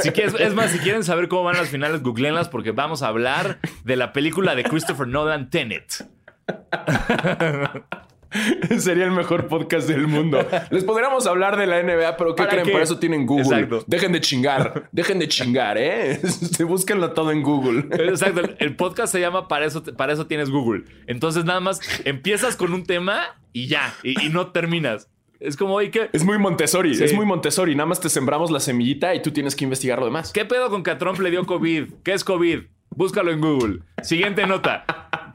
Si 0.00 0.08
es 0.42 0.54
más, 0.54 0.70
si 0.70 0.78
quieren 0.78 1.04
saber 1.04 1.28
cómo 1.28 1.44
van 1.44 1.56
las 1.56 1.68
finales, 1.68 2.02
googleenlas 2.02 2.48
porque 2.48 2.70
vamos 2.70 3.02
a 3.02 3.08
hablar 3.08 3.58
de 3.84 3.96
la 3.96 4.12
película 4.12 4.54
de 4.54 4.64
Christopher 4.64 5.06
Nolan, 5.06 5.50
Tenet. 5.50 6.06
Sería 8.78 9.04
el 9.04 9.10
mejor 9.12 9.46
podcast 9.48 9.88
del 9.88 10.06
mundo. 10.06 10.44
Les 10.70 10.84
podríamos 10.84 11.26
hablar 11.26 11.56
de 11.56 11.66
la 11.66 11.82
NBA, 11.82 12.16
pero 12.16 12.34
¿qué 12.34 12.42
¿Para 12.42 12.50
creen? 12.50 12.66
qué? 12.66 12.72
Por 12.72 12.82
eso 12.82 12.98
tienen 12.98 13.26
Google. 13.26 13.44
Exacto. 13.44 13.84
Dejen 13.86 14.12
de 14.12 14.20
chingar. 14.20 14.88
Dejen 14.92 15.18
de 15.18 15.28
chingar, 15.28 15.78
¿eh? 15.78 16.12
Este, 16.22 16.64
Búsquenlo 16.64 17.12
todo 17.12 17.30
en 17.30 17.42
Google. 17.42 17.86
Exacto. 17.90 18.40
el- 18.40 18.56
El 18.58 18.76
podcast 18.76 19.12
se 19.12 19.20
llama 19.20 19.48
Para 19.48 19.66
eso, 19.66 19.82
para 19.82 20.12
eso 20.12 20.26
tienes 20.26 20.50
Google. 20.50 20.84
Entonces 21.06 21.44
nada 21.44 21.60
más 21.60 21.80
empiezas 22.04 22.56
con 22.56 22.72
un 22.72 22.84
tema 22.84 23.36
y 23.52 23.66
ya, 23.68 23.94
y, 24.02 24.26
y 24.26 24.28
no 24.30 24.48
terminas. 24.48 25.08
Es 25.40 25.56
como, 25.56 25.74
oye, 25.74 25.90
¿qué, 25.90 26.08
Es 26.12 26.24
muy 26.24 26.38
Montessori. 26.38 26.94
Sí. 26.94 27.04
Es 27.04 27.12
muy 27.12 27.26
Montessori. 27.26 27.74
Nada 27.74 27.86
más 27.86 28.00
te 28.00 28.08
sembramos 28.08 28.50
la 28.50 28.60
semillita 28.60 29.14
y 29.14 29.20
tú 29.22 29.30
tienes 29.30 29.54
que 29.54 29.64
investigar 29.64 29.98
lo 29.98 30.06
demás. 30.06 30.32
¿Qué 30.32 30.44
pedo 30.44 30.70
con 30.70 30.82
que 30.82 30.90
a 30.90 30.98
Trump 30.98 31.18
le 31.20 31.30
dio 31.30 31.44
COVID? 31.44 31.92
¿Qué 32.02 32.12
es 32.14 32.24
COVID? 32.24 32.60
Búscalo 32.90 33.30
en 33.30 33.40
Google. 33.40 33.80
Siguiente 34.02 34.46
nota. 34.46 34.84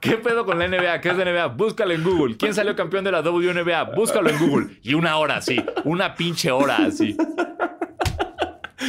¿Qué 0.01 0.17
pedo 0.17 0.45
con 0.45 0.57
la 0.59 0.67
NBA? 0.67 1.01
¿Qué 1.01 1.09
es 1.09 1.17
la 1.17 1.25
NBA? 1.25 1.47
Búscalo 1.47 1.93
en 1.93 2.03
Google. 2.03 2.37
¿Quién 2.37 2.53
salió 2.53 2.75
campeón 2.75 3.03
de 3.03 3.11
la 3.11 3.21
WNBA? 3.21 3.95
Búscalo 3.95 4.29
en 4.29 4.39
Google. 4.39 4.79
Y 4.81 4.93
una 4.93 5.17
hora 5.17 5.37
así. 5.37 5.63
Una 5.83 6.15
pinche 6.15 6.51
hora 6.51 6.77
así. 6.85 7.15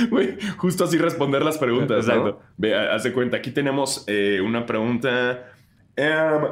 Güey, 0.08 0.36
justo 0.56 0.84
así 0.84 0.96
responder 0.98 1.42
las 1.42 1.58
preguntas. 1.58 2.06
¿no? 2.06 2.12
Exacto. 2.14 2.40
Ve, 2.56 2.74
ha- 2.74 2.94
haz 2.94 3.02
de 3.02 3.12
cuenta. 3.12 3.36
Aquí 3.38 3.50
tenemos 3.50 4.04
eh, 4.06 4.40
una 4.40 4.64
pregunta. 4.64 5.50
Em, 5.96 6.42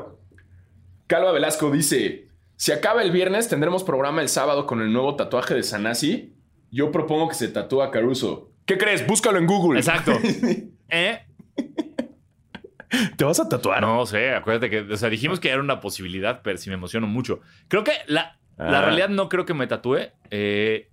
Calva 1.07 1.33
Velasco 1.33 1.71
dice: 1.71 2.29
Si 2.57 2.73
acaba 2.73 3.03
el 3.03 3.11
viernes, 3.13 3.49
tendremos 3.49 3.85
programa 3.85 4.23
el 4.23 4.29
sábado 4.29 4.67
con 4.67 4.81
el 4.83 4.93
nuevo 4.93 5.15
tatuaje 5.17 5.55
de 5.55 5.63
Sanasi. 5.63 6.35
Yo 6.71 6.91
propongo 6.91 7.29
que 7.29 7.35
se 7.37 7.49
tatúa 7.49 7.87
a 7.87 7.91
Caruso. 7.91 8.51
¿Qué 8.67 8.77
crees? 8.77 9.07
Búscalo 9.07 9.39
en 9.39 9.47
Google. 9.47 9.79
Exacto. 9.79 10.13
¿Eh? 10.91 11.21
¿Te 13.17 13.25
vas 13.25 13.39
a 13.41 13.49
tatuar? 13.49 13.81
No 13.83 14.05
sé, 14.07 14.31
acuérdate 14.35 14.71
que, 14.71 14.81
o 14.93 14.97
sea, 14.97 15.09
dijimos 15.11 15.41
que 15.41 15.51
era 15.51 15.61
una 15.61 15.81
posibilidad, 15.81 16.41
pero 16.43 16.57
sí 16.59 16.71
me 16.71 16.75
emociono 16.75 17.07
mucho. 17.07 17.41
Creo 17.69 17.85
que 17.85 17.93
la, 18.07 18.39
la 18.57 18.79
Ah. 18.79 18.83
realidad 18.83 19.09
no 19.09 19.29
creo 19.29 19.45
que 19.45 19.55
me 19.55 19.67
tatúe. 19.67 19.99
Eh, 20.31 20.89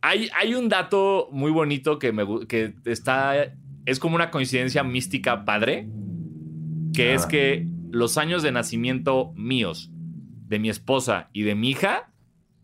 hay, 0.00 0.28
hay 0.38 0.54
un 0.54 0.68
dato 0.68 1.28
muy 1.32 1.50
bonito 1.50 1.98
que 1.98 2.12
me 2.12 2.24
que 2.48 2.74
está. 2.84 3.34
Es 3.84 3.98
como 3.98 4.16
una 4.16 4.30
coincidencia 4.30 4.82
mística 4.82 5.44
padre. 5.44 5.88
Que 6.94 7.14
es 7.14 7.24
Ah. 7.24 7.28
que 7.28 7.66
los 7.90 8.16
años 8.18 8.42
de 8.42 8.52
nacimiento 8.52 9.32
míos, 9.36 9.90
de 9.92 10.58
mi 10.58 10.68
esposa 10.70 11.28
y 11.32 11.42
de 11.42 11.54
mi 11.54 11.70
hija, 11.70 12.10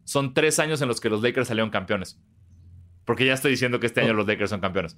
son 0.05 0.35
tres 0.35 0.59
años 0.59 0.81
en 0.83 0.89
los 0.89 1.01
que 1.01 1.11
los 1.11 1.23
Lakers 1.23 1.49
salieron 1.49 1.71
campeones. 1.71 2.21
Porque 3.05 3.27
ya 3.27 3.35
estoy 3.35 3.51
diciendo 3.51 3.81
que 3.81 3.87
este 3.87 4.01
año 4.01 4.15
los 4.15 4.27
Lakers 4.27 4.51
son 4.51 4.61
campeones. 4.61 4.97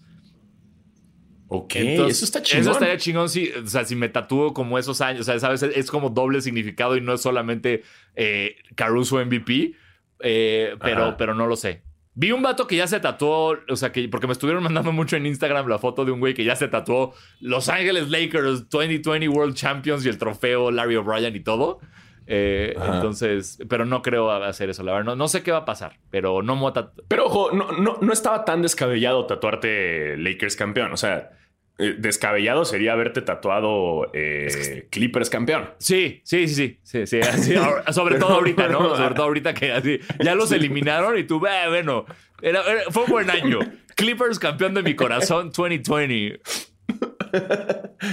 Ok, 1.57 1.77
Entonces, 1.77 2.17
eso 2.17 2.25
está 2.25 2.43
chingón. 2.43 2.63
Eso 2.63 2.73
estaría 2.73 2.97
chingón 2.97 3.29
si, 3.29 3.51
o 3.51 3.67
sea, 3.67 3.85
si 3.85 3.97
me 3.97 4.09
tatúo 4.09 4.53
como 4.55 4.79
esos 4.79 5.01
años. 5.01 5.21
O 5.23 5.25
sea, 5.25 5.39
¿sabes? 5.39 5.63
Es, 5.63 5.91
como 5.91 6.11
doble 6.11 6.41
significado 6.41 6.97
y 6.97 7.01
no 7.01 7.15
es 7.15 7.21
solamente 7.23 7.83
eh, 8.17 8.57
Caruso 8.75 9.25
MVP. 9.25 9.75
eh, 10.21 10.77
pero, 10.83 11.03
Ajá. 11.05 11.17
pero 11.17 11.35
no 11.35 11.47
lo 11.47 11.57
sé. 11.57 11.83
Vi 12.17 12.31
un 12.31 12.43
vato 12.43 12.69
que 12.69 12.77
ya 12.77 12.87
se 12.87 13.01
tatuó, 13.01 13.57
o 13.69 13.77
sea, 13.77 13.91
que 13.91 14.09
porque 14.09 14.27
me 14.29 14.33
estuvieron 14.33 14.63
mandando 14.63 14.93
mucho 14.93 15.17
en 15.17 15.27
Instagram 15.27 15.67
la 15.69 15.79
foto 15.79 16.05
de 16.05 16.13
un 16.13 16.21
güey 16.21 16.33
que 16.35 16.45
ya 16.45 16.55
se 16.57 16.69
tatuó 16.69 17.13
Los 17.41 17.69
Ángeles 17.69 18.09
Lakers 18.09 18.69
2020 18.71 19.29
World 19.29 19.55
Champions 19.57 20.07
y 20.07 20.09
el 20.09 20.19
trofeo 20.19 20.71
Larry 20.71 20.97
O'Brien 20.97 21.35
y 21.35 21.41
todo. 21.41 21.81
Eh, 22.27 22.75
entonces, 22.77 23.59
pero 23.69 23.85
no 23.85 24.01
creo 24.01 24.31
hacer 24.31 24.71
eso, 24.71 24.83
la 24.83 24.93
verdad. 24.93 25.05
No, 25.07 25.17
no 25.17 25.29
sé 25.29 25.43
qué 25.43 25.53
va 25.53 25.59
a 25.59 25.65
pasar, 25.67 25.99
pero 26.11 26.41
no 26.43 26.55
me 26.55 26.63
voy 26.63 26.71
a 26.71 26.75
tatu- 26.75 27.03
Pero 27.09 27.27
ojo, 27.27 27.51
no, 27.53 27.73
no, 27.73 27.99
no 28.01 28.13
estaba 28.15 28.45
tan 28.47 28.63
descabellado 28.63 29.27
tatuarte 29.27 30.17
Lakers 30.17 30.57
campeón. 30.57 30.93
O 30.93 30.97
sea, 30.97 31.33
eh, 31.79 31.97
descabellado 31.99 32.65
sería 32.65 32.93
haberte 32.93 33.21
tatuado 33.23 34.11
eh, 34.13 34.87
Clippers 34.91 35.29
campeón. 35.31 35.71
Sí, 35.79 36.21
sí, 36.25 36.47
sí, 36.49 36.79
sí, 36.83 37.07
sí, 37.07 37.21
así, 37.21 37.55
sobre 37.93 38.19
todo 38.19 38.35
ahorita, 38.35 38.69
¿no? 38.69 38.95
Sobre 38.97 39.15
todo 39.15 39.25
ahorita 39.27 39.55
que 39.55 39.73
así, 39.73 39.99
ya 40.23 40.35
los 40.35 40.53
eliminaron 40.53 41.19
y 41.19 41.25
tú, 41.25 41.45
"Eh, 41.47 41.69
bueno, 41.69 42.05
era- 42.43 42.63
era- 42.71 42.91
fue 42.91 43.05
un 43.05 43.11
buen 43.11 43.31
año. 43.31 43.59
Clippers 43.97 44.39
campeón 44.39 44.75
de 44.75 44.83
mi 44.83 44.95
corazón 44.97 45.51
2020. 45.57 46.41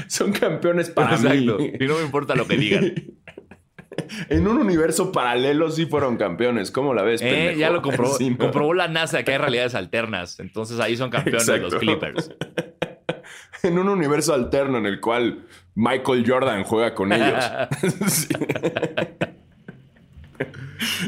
Son 0.07 0.31
campeones 0.31 0.89
para 0.89 1.15
Exacto. 1.15 1.57
mí. 1.59 1.71
Y 1.79 1.85
no 1.87 1.95
me 1.97 2.03
importa 2.03 2.35
lo 2.35 2.47
que 2.47 2.57
digan. 2.57 2.93
En 4.29 4.47
un 4.47 4.57
universo 4.57 5.11
paralelo 5.11 5.69
sí 5.69 5.85
fueron 5.85 6.17
campeones. 6.17 6.71
¿Cómo 6.71 6.93
la 6.93 7.03
ves? 7.03 7.21
Eh, 7.23 7.55
ya 7.57 7.69
lo 7.69 7.81
comprobó, 7.81 8.15
Sí, 8.17 8.29
¿no? 8.29 8.37
comprobó 8.37 8.73
la 8.73 8.87
NASA 8.87 9.23
que 9.23 9.31
hay 9.33 9.37
realidades 9.37 9.75
alternas. 9.75 10.39
Entonces 10.39 10.79
ahí 10.79 10.95
son 10.97 11.09
campeones 11.09 11.43
Exacto. 11.47 11.69
los 11.69 11.75
Clippers. 11.75 12.31
En 13.67 13.77
un 13.79 13.89
universo 13.89 14.33
alterno 14.33 14.77
en 14.77 14.85
el 14.85 14.99
cual 14.99 15.45
Michael 15.75 16.23
Jordan 16.27 16.63
juega 16.63 16.93
con 16.95 17.11
ellos. 17.13 17.43
Sí. 18.09 18.27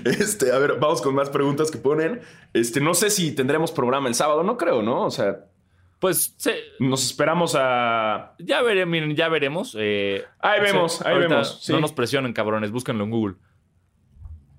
Este, 0.06 0.52
a 0.52 0.60
ver, 0.60 0.78
vamos 0.80 1.02
con 1.02 1.16
más 1.16 1.30
preguntas 1.30 1.72
que 1.72 1.78
ponen. 1.80 2.22
Este, 2.54 2.80
no 2.80 2.94
sé 2.94 3.10
si 3.10 3.34
tendremos 3.34 3.72
programa 3.72 4.08
el 4.08 4.14
sábado, 4.16 4.44
no 4.44 4.58
creo, 4.58 4.84
¿no? 4.84 5.06
O 5.06 5.12
sea, 5.12 5.46
Pues 6.00 6.36
se- 6.38 6.60
nos 6.80 7.04
esperamos 7.04 7.56
a. 7.58 8.36
ya, 8.38 8.62
miren, 8.86 9.16
ya 9.16 9.30
veremos. 9.30 9.76
eh, 9.80 10.24
Ahí 10.40 10.62
vemos, 10.62 11.02
ahí 11.04 11.18
vemos, 11.18 11.60
sí. 11.64 11.72
No 11.72 11.80
nos 11.80 11.92
presionen, 11.94 12.34
cabrones, 12.34 12.70
búsquenlo 12.72 13.04
en 13.04 13.10
Google. 13.10 13.36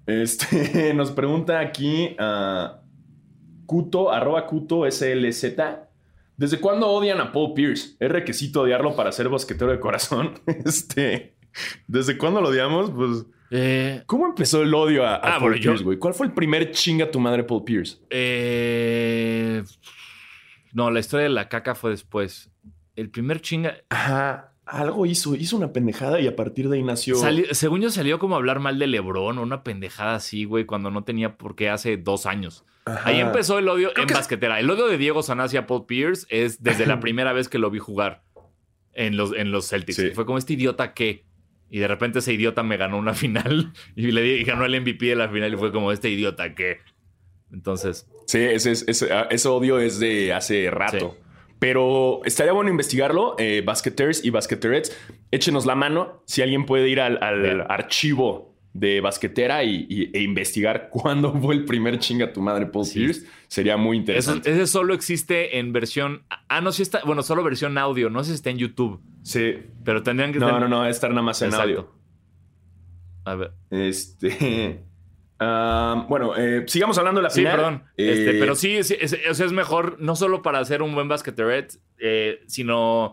Este, 0.07 0.93
nos 0.95 1.13
pregunta 1.13 1.61
aquí 1.61 2.17
a 2.19 2.81
Cuto, 3.67 4.11
arroba 4.11 4.47
Cuto 4.47 4.91
SLZ. 4.91 5.45
¿Desde 6.37 6.59
cuándo 6.61 6.89
odian 6.89 7.21
a 7.21 7.31
Paul 7.33 7.55
Pierce? 7.55 7.97
¿Es 8.01 8.11
requisito 8.11 8.63
odiarlo 8.63 8.97
para 8.97 9.13
ser 9.13 9.29
basquetero 9.29 9.71
de 9.71 9.79
corazón? 9.81 10.35
Este, 10.65 11.35
¿desde 11.87 12.19
cuándo 12.19 12.41
lo 12.41 12.49
odiamos? 12.49 12.91
Pues, 12.91 13.27
Eh, 13.51 14.03
¿cómo 14.07 14.27
empezó 14.27 14.63
el 14.63 14.75
odio 14.75 15.05
a, 15.07 15.15
a 15.15 15.17
Ah, 15.17 15.39
Paul 15.39 15.51
bueno, 15.53 15.63
Pierce, 15.63 15.85
güey? 15.85 15.99
¿Cuál 15.99 16.15
fue 16.15 16.27
el 16.27 16.33
primer 16.33 16.73
chinga 16.73 17.11
tu 17.11 17.21
madre 17.21 17.45
Paul 17.45 17.63
Pierce? 17.65 17.99
Eh, 18.11 19.63
no, 20.73 20.91
la 20.91 21.01
historia 21.01 21.25
de 21.25 21.31
la 21.31 21.49
caca 21.49 21.75
fue 21.75 21.91
después. 21.93 22.51
El 22.97 23.11
primer 23.11 23.41
chinga. 23.41 23.77
Ajá. 23.91 24.51
algo 24.67 25.05
hizo, 25.07 25.35
hizo 25.35 25.57
una 25.59 25.73
pendejada 25.73 26.21
y 26.21 26.27
a 26.27 26.35
partir 26.37 26.69
de 26.69 26.79
ahí 26.79 26.83
nació. 26.83 27.17
Sali- 27.17 27.47
según 27.53 27.83
yo 27.83 27.91
salió 27.91 28.19
como 28.19 28.35
a 28.35 28.39
hablar 28.39 28.61
mal 28.61 28.79
de 28.79 28.87
LeBron 28.87 29.39
o 29.39 29.43
una 29.43 29.63
pendejada 29.63 30.15
así, 30.17 30.45
güey, 30.47 30.65
cuando 30.65 30.91
no 30.91 31.05
tenía 31.05 31.37
por 31.37 31.55
qué 31.55 31.69
hace 31.69 31.97
dos 31.99 32.25
años. 32.27 32.65
Ajá. 32.87 33.09
Ahí 33.09 33.21
empezó 33.21 33.59
el 33.59 33.69
odio 33.69 33.91
Creo 33.93 34.03
en 34.03 34.09
que- 34.09 34.15
basquetera. 34.15 34.61
El 34.61 34.69
odio 34.71 34.87
de 34.89 34.99
Diego 34.99 35.23
Sanasi 35.23 35.57
a 35.57 35.67
Paul 35.67 35.87
Pierce 35.87 36.27
es 36.29 36.63
desde 36.63 36.87
la 36.87 37.01
primera 37.01 37.33
vez 37.33 37.49
que 37.49 37.59
lo 37.59 37.71
vi 37.71 37.79
jugar 37.79 38.23
en 38.93 39.17
los, 39.17 39.33
en 39.35 39.51
los 39.53 39.69
Celtics. 39.69 39.97
Sí. 39.97 40.11
Fue 40.11 40.27
como 40.27 40.39
este 40.39 40.53
idiota 40.53 40.93
que. 40.95 41.25
Y 41.71 41.79
de 41.79 41.89
repente 41.89 42.19
ese 42.21 42.33
idiota 42.33 42.63
me 42.63 42.77
ganó 42.77 42.99
una 42.99 43.15
final 43.15 43.73
y 43.97 44.11
le 44.13 44.23
di- 44.23 44.33
y 44.41 44.45
ganó 44.45 44.65
el 44.65 44.81
MVP 44.81 45.07
de 45.07 45.17
la 45.17 45.29
final 45.29 45.53
y 45.55 45.57
fue 45.57 45.73
como 45.73 45.93
este 45.93 46.11
idiota 46.11 46.55
que. 46.55 46.79
Entonces, 47.53 48.09
Sí, 48.27 48.39
ese, 48.39 48.71
es- 48.73 48.85
ese, 48.89 49.13
ah, 49.13 49.29
ese 49.31 49.49
odio 49.49 49.79
es 49.79 49.99
de 49.99 50.33
hace 50.33 50.71
rato. 50.71 51.17
Pero 51.59 52.21
estaría 52.25 52.53
bueno 52.53 52.71
investigarlo. 52.71 53.37
Eh, 53.39 53.63
basqueters 53.65 54.25
y 54.25 54.31
basqueterets, 54.31 54.95
échenos 55.31 55.65
la 55.67 55.75
mano. 55.75 56.23
Si 56.27 56.43
alguien 56.43 56.67
puede 56.67 56.89
ir 56.89 57.01
al, 57.01 57.23
al 57.23 57.63
archivo 57.71 58.54
de 58.75 59.01
basquetera 59.01 59.65
y, 59.65 59.87
y- 59.89 60.11
e 60.13 60.21
investigar 60.23 60.89
cuándo 60.93 61.33
fue 61.41 61.55
el 61.55 61.65
primer 61.65 61.99
chinga 62.01 62.33
tu 62.33 62.43
madre 62.43 62.67
Paul 62.67 62.85
Sí. 62.85 62.99
Pierce, 62.99 63.27
sería 63.49 63.77
muy 63.77 63.97
eso, 63.97 64.01
interesante. 64.03 64.51
ese 64.53 64.67
solo 64.67 64.93
existe 64.95 65.59
en 65.59 65.73
versión. 65.73 66.25
Ah, 66.49 66.61
no, 66.61 66.73
sí 66.73 66.83
está. 66.83 67.01
Bueno, 67.07 67.23
solo 67.23 67.43
versión 67.43 67.79
audio. 67.79 68.11
No 68.11 68.23
sé 68.25 68.31
si 68.31 68.35
está 68.35 68.51
en 68.51 68.59
YouTube. 68.59 69.01
Sí. 69.23 69.55
Pero 69.85 70.03
tendrían 70.03 70.33
que 70.33 70.41
No, 70.41 70.47
estar. 70.49 70.61
no, 70.61 70.69
no, 70.69 70.85
es 70.87 70.97
estar 70.97 71.11
nada 71.11 71.23
más 71.23 71.41
en 71.41 71.49
Exacto. 71.49 71.63
audio. 71.71 71.93
A 73.25 73.35
ver. 73.37 73.53
Este. 73.71 74.85
bueno, 76.09 76.37
eh, 76.37 76.65
sigamos 76.67 76.99
hablando 76.99 77.21
de 77.21 77.25
la 77.25 77.31
Sí, 77.31 77.41
final. 77.41 77.57
perdón. 77.57 77.83
Eh, 77.97 78.11
Este, 78.13 78.39
pero 78.41 78.55
sí, 78.55 78.83
sí, 78.83 78.97
es, 79.01 79.17
o 79.31 79.35
sea, 79.35 79.47
es 79.47 79.53
mejor 79.53 79.97
no 80.01 80.17
solo 80.17 80.43
para 80.43 80.59
hacer 80.59 80.83
un 80.83 80.95
buen 80.95 81.09
basqueteret, 81.09 81.79
eh, 81.99 82.41
sino 82.47 83.13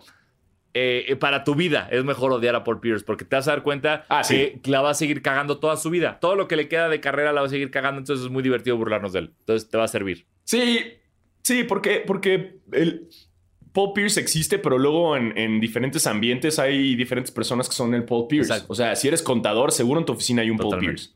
eh, 0.74 1.06
eh, 1.08 1.16
para 1.16 1.44
tu 1.44 1.56
vida. 1.56 1.88
Es 1.92 2.04
mejor 2.04 2.32
odiar 2.32 2.56
a 2.56 2.64
Paul 2.64 2.80
Pierce 2.80 3.04
porque 3.06 3.26
te 3.26 3.36
vas 3.36 3.48
a 3.48 3.52
dar 3.52 3.64
cuenta 3.64 4.06
Ah, 4.10 4.24
sí. 4.24 4.60
que 4.64 4.72
la 4.72 4.82
va 4.82 4.92
a 4.92 4.94
seguir 4.94 5.22
cagando 5.22 5.60
toda 5.60 5.78
su 5.78 5.90
vida. 5.90 6.20
Todo 6.20 6.36
lo 6.36 6.48
que 6.48 6.56
le 6.56 6.68
queda 6.68 6.90
de 6.90 7.00
carrera 7.00 7.34
la 7.34 7.42
va 7.42 7.48
a 7.48 7.50
seguir 7.50 7.72
cagando, 7.72 8.00
entonces 8.00 8.26
es 8.26 8.32
muy 8.32 8.44
divertido 8.44 8.78
burlarnos 8.78 9.14
de 9.14 9.20
él. 9.20 9.34
Entonces 9.40 9.70
te 9.70 9.78
va 9.78 9.84
a 9.86 9.88
servir. 9.88 10.26
Sí, 10.44 10.94
sí, 11.44 11.64
porque, 11.64 12.04
porque 12.06 12.60
el 12.72 13.10
Paul 13.74 13.94
Pierce 13.94 14.20
existe, 14.20 14.60
pero 14.60 14.78
luego 14.78 15.16
en, 15.16 15.38
en 15.38 15.60
diferentes 15.60 16.06
ambientes 16.08 16.60
hay 16.60 16.96
diferentes 16.96 17.32
personas 17.32 17.70
que 17.70 17.76
son 17.76 17.94
el 17.94 18.04
Paul 18.04 18.28
Pierce. 18.28 18.52
Exacto. 18.52 18.74
O 18.74 18.76
sea, 18.76 18.96
si 18.96 19.08
eres 19.08 19.22
contador, 19.22 19.72
seguro 19.72 20.00
en 20.00 20.06
tu 20.06 20.14
oficina 20.14 20.42
hay 20.42 20.50
un 20.50 20.58
Paul. 20.58 20.78
Pierce. 20.80 21.12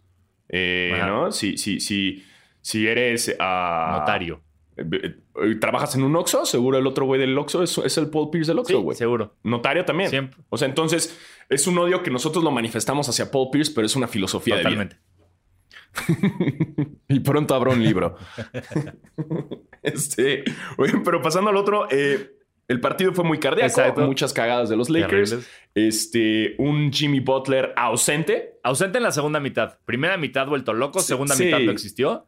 Eh. 0.50 0.94
¿No? 1.06 1.32
Si, 1.32 1.58
si, 1.58 1.80
si, 1.80 2.24
si 2.62 2.88
eres 2.88 3.36
ah, 3.40 3.98
Notario. 4.00 4.42
Eh, 4.78 5.16
eh, 5.44 5.56
trabajas 5.60 5.96
en 5.96 6.04
un 6.04 6.16
Oxxo, 6.16 6.46
seguro 6.46 6.78
el 6.78 6.88
otro 6.88 7.06
güey 7.06 7.20
del 7.20 7.38
Oxxo 7.38 7.64
es, 7.64 7.78
es 7.78 7.98
el 7.98 8.10
Paul 8.10 8.30
Pierce 8.30 8.52
del 8.54 8.58
Sí, 8.66 8.74
Oxxo, 8.74 8.82
güey. 8.82 8.98
seguro. 8.98 9.36
Notario 9.44 9.86
también. 9.86 10.10
Siempre. 10.10 10.38
O 10.50 10.58
sea, 10.58 10.68
entonces 10.68 11.18
es 11.50 11.68
un 11.68 11.78
odio 11.78 12.04
que 12.04 12.12
nosotros 12.12 12.44
lo 12.44 12.52
manifestamos 12.52 13.08
hacia 13.10 13.32
Paul 13.32 13.50
Pierce, 13.52 13.72
pero 13.74 13.86
es 13.88 13.96
una 13.96 14.08
filosofía 14.08 14.56
de 14.56 14.62
vida. 14.62 14.90
Totalmente. 14.90 14.98
y 17.08 17.20
pronto 17.22 17.56
habrá 17.56 17.72
un 17.72 17.82
libro. 17.84 18.18
este, 19.84 20.44
oye, 20.78 20.94
pero 21.04 21.22
pasando 21.22 21.50
al 21.50 21.58
otro, 21.58 21.88
eh, 21.90 22.32
el 22.68 22.80
partido 22.82 23.14
fue 23.14 23.24
muy 23.24 23.40
cardíaco, 23.40 23.68
Exacto. 23.68 24.02
muchas 24.02 24.34
cagadas 24.34 24.70
de 24.70 24.76
los 24.76 24.90
Lakers. 24.90 25.30
Terribles. 25.30 25.50
Este, 25.76 26.56
un 26.58 26.92
Jimmy 26.92 27.20
Butler 27.20 27.74
ausente. 27.78 28.60
Ausente 28.64 28.98
en 28.98 29.04
la 29.04 29.12
segunda 29.12 29.40
mitad. 29.40 29.78
Primera 29.86 30.18
mitad 30.18 30.48
vuelto 30.48 30.74
loco, 30.74 31.00
Sí, 31.00 31.08
segunda 31.08 31.36
sí. 31.36 31.46
mitad 31.46 31.60
no 31.60 31.72
existió. 31.72 32.28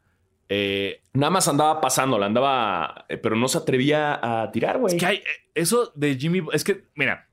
Eh, 0.49 1.01
Nada 1.13 1.31
más 1.31 1.47
andaba 1.47 1.81
pasándola, 1.81 2.25
andaba, 2.27 3.05
eh, 3.10 3.17
pero 3.17 3.36
no 3.36 3.47
se 3.47 3.57
atrevía 3.57 4.19
a 4.41 4.51
tirar, 4.51 4.77
güey. 4.77 4.95
Es 4.95 4.99
que 4.99 5.05
hay 5.05 5.15
eh, 5.17 5.23
eso 5.55 5.91
de 5.95 6.15
Jimmy. 6.15 6.43
Es 6.53 6.63
que, 6.63 6.86
mira, 6.95 7.27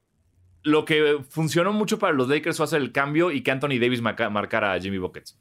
lo 0.63 0.85
que 0.85 1.19
funcionó 1.29 1.73
mucho 1.73 1.99
para 1.99 2.13
los 2.15 2.29
Lakers 2.29 2.57
fue 2.57 2.65
hacer 2.65 2.81
el 2.81 2.93
cambio 2.93 3.31
y 3.31 3.43
que 3.43 3.51
Anthony 3.51 3.79
Davis 3.81 4.01
marca- 4.01 4.31
marcara 4.31 4.73
a 4.73 4.81
Jimmy 4.81 4.99
Buckets. 4.99 5.39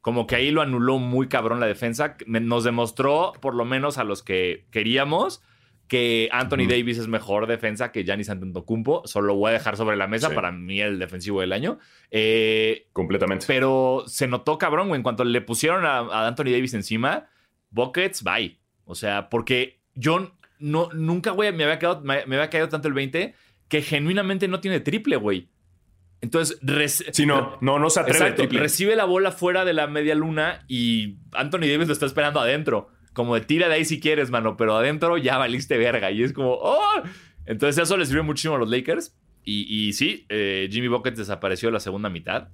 Como 0.00 0.26
que 0.26 0.36
ahí 0.36 0.50
lo 0.50 0.62
anuló 0.62 0.98
muy 0.98 1.28
cabrón 1.28 1.58
la 1.60 1.66
defensa. 1.66 2.16
Nos 2.26 2.64
demostró, 2.64 3.32
por 3.40 3.54
lo 3.54 3.64
menos 3.64 3.98
a 3.98 4.04
los 4.04 4.22
que 4.22 4.66
queríamos, 4.70 5.42
que 5.88 6.28
Anthony. 6.32 6.66
Davis 6.68 6.98
es 6.98 7.06
mejor 7.08 7.46
defensa 7.46 7.92
que 7.92 8.04
Giannis 8.04 8.28
Antetokounmpo. 8.30 9.02
Solo 9.06 9.28
lo 9.28 9.34
voy 9.36 9.50
a 9.50 9.52
dejar 9.52 9.76
sobre 9.76 9.96
la 9.96 10.06
mesa. 10.06 10.28
Sí. 10.30 10.34
Para 10.34 10.50
mí, 10.52 10.80
el 10.80 10.98
defensivo 10.98 11.40
del 11.40 11.52
año. 11.52 11.78
Eh, 12.10 12.88
Completamente. 12.92 13.44
pero 13.46 14.04
se 14.06 14.26
notó 14.26 14.58
cabrón, 14.58 14.88
güey. 14.88 14.98
En 14.98 15.02
cuanto 15.02 15.24
le 15.24 15.40
pusieron 15.40 15.84
a, 15.84 15.98
a 15.98 16.26
Anthony 16.26 16.50
Davis 16.50 16.74
encima, 16.74 17.26
Buckets, 17.70 18.22
bye. 18.22 18.58
O 18.84 18.94
sea, 18.94 19.28
porque 19.28 19.80
yo 19.94 20.32
no, 20.58 20.88
nunca, 20.92 21.30
güey, 21.30 21.52
me 21.52 21.64
había, 21.64 21.78
quedado, 21.78 22.00
me, 22.02 22.26
me 22.26 22.36
había 22.36 22.50
caído 22.50 22.68
tanto 22.68 22.88
el 22.88 22.94
20 22.94 23.34
que 23.68 23.82
genuinamente 23.82 24.48
no 24.48 24.60
tiene 24.60 24.80
triple, 24.80 25.16
güey. 25.16 25.48
Entonces, 26.20 26.58
Sí, 27.12 27.26
no, 27.26 27.58
no, 27.60 27.78
no 27.78 27.90
se 27.90 28.00
atreve 28.00 28.18
Exacto, 28.18 28.42
triple. 28.42 28.60
recibe 28.60 28.96
la 28.96 29.04
bola 29.04 29.32
fuera 29.32 29.64
de 29.64 29.72
la 29.74 29.86
media 29.86 30.14
luna 30.14 30.64
y 30.66 31.18
Anthony 31.32 31.60
Davis 31.68 31.86
lo 31.88 31.92
está 31.92 32.06
esperando 32.06 32.40
adentro. 32.40 32.88
Como 33.16 33.34
de 33.34 33.40
tira 33.40 33.66
de 33.68 33.74
ahí 33.74 33.84
si 33.86 33.98
quieres, 33.98 34.30
mano, 34.30 34.56
pero 34.58 34.76
adentro 34.76 35.16
ya 35.16 35.38
valiste 35.38 35.78
verga. 35.78 36.10
Y 36.12 36.22
es 36.22 36.32
como, 36.34 36.52
¡oh! 36.60 37.02
Entonces 37.46 37.82
eso 37.82 37.96
les 37.96 38.08
sirvió 38.08 38.22
muchísimo 38.22 38.56
a 38.56 38.58
los 38.58 38.68
Lakers. 38.70 39.16
Y, 39.42 39.62
y 39.88 39.92
sí, 39.94 40.26
eh, 40.28 40.68
Jimmy 40.70 40.88
Buckets 40.88 41.16
desapareció 41.16 41.70
la 41.70 41.80
segunda 41.80 42.10
mitad. 42.10 42.48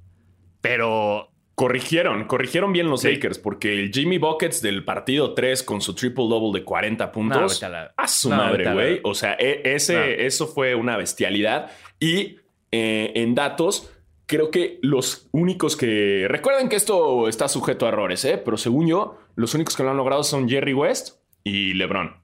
Pero 0.61 1.29
Corrigieron, 1.55 2.25
corrigieron 2.25 2.73
bien 2.73 2.89
los 2.89 3.03
Sí. 3.03 3.13
Lakers, 3.13 3.39
porque 3.39 3.75
el 3.79 3.93
Jimmy 3.93 4.17
Buckets 4.17 4.63
del 4.63 4.85
partido 4.85 5.35
3 5.35 5.63
con 5.63 5.83
su 5.83 5.95
triple 5.95 6.25
double 6.27 6.59
de 6.59 6.65
40 6.65 7.05
No, 7.07 7.13
puntos. 7.13 7.63
a 7.63 7.69
la- 7.69 7.95
A 7.97 8.09
su 8.09 8.31
no, 8.31 8.37
madre, 8.37 8.73
güey. 8.73 9.01
O 9.05 9.15
sea, 9.15 9.35
e- 9.39 9.61
ese, 9.65 9.95
No. 9.95 10.03
eso 10.03 10.47
fue 10.47 10.75
una 10.75 10.97
bestialidad. 10.97 11.71
Y 12.01 12.37
eh, 12.73 13.13
en 13.17 13.35
datos, 13.35 13.93
creo 14.27 14.51
que 14.51 14.79
los 14.83 15.29
únicos 15.33 15.77
que. 15.77 16.27
Recuerden 16.29 16.69
que 16.69 16.77
esto 16.77 17.29
está 17.29 17.49
sujeto 17.49 17.87
a 17.87 17.91
errores, 17.91 18.25
¿eh? 18.25 18.39
Pero 18.43 18.57
según 18.57 18.87
yo, 18.89 19.19
los 19.37 19.55
únicos 19.55 19.77
que 19.77 19.83
lo 19.83 19.91
han 19.91 19.97
logrado 19.97 20.23
son 20.25 20.49
Jerry 20.49 20.75
West 20.75 21.19
y 21.45 21.75
LeBron. 21.75 22.17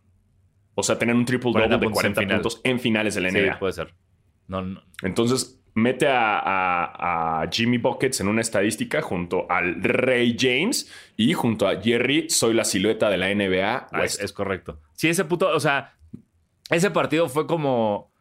O 0.74 0.82
sea, 0.82 0.98
tener 0.98 1.14
un 1.14 1.24
triple 1.24 1.52
40 1.52 1.74
double 1.76 1.86
de 1.88 1.92
puntos 1.92 2.04
en 2.04 2.14
40 2.14 2.20
final. 2.20 2.36
puntos 2.40 2.60
en 2.64 2.80
finales 2.80 3.14
de 3.14 3.20
la 3.20 3.30
Sí, 3.30 3.36
NBA. 3.38 3.58
puede 3.58 3.72
ser. 3.72 3.94
No, 4.46 4.62
no. 4.62 4.82
Entonces, 5.02 5.60
mete 5.74 6.06
a, 6.06 6.38
a- 6.38 7.42
a 7.42 7.50
Jimmy 7.50 7.78
Buckets 7.78 8.20
en 8.20 8.28
una 8.28 8.40
estadística 8.40 9.02
junto 9.02 9.50
al 9.50 9.82
Rey 9.82 10.36
James 10.38 10.90
y 11.16 11.32
junto 11.34 11.66
a 11.68 11.80
Jerry, 11.80 12.30
soy 12.30 12.54
la 12.54 12.64
silueta 12.64 13.10
de 13.10 13.16
la 13.16 13.28
NBA. 13.34 13.88
Ah, 13.92 14.04
es 14.04 14.32
correcto. 14.32 14.80
Sí, 14.94 15.08
ese 15.08 15.24
puto, 15.24 15.48
o 15.54 15.60
sea, 15.60 15.94
ese 16.70 16.90
partido 16.90 17.28
fue 17.28 17.46
como. 17.46 18.12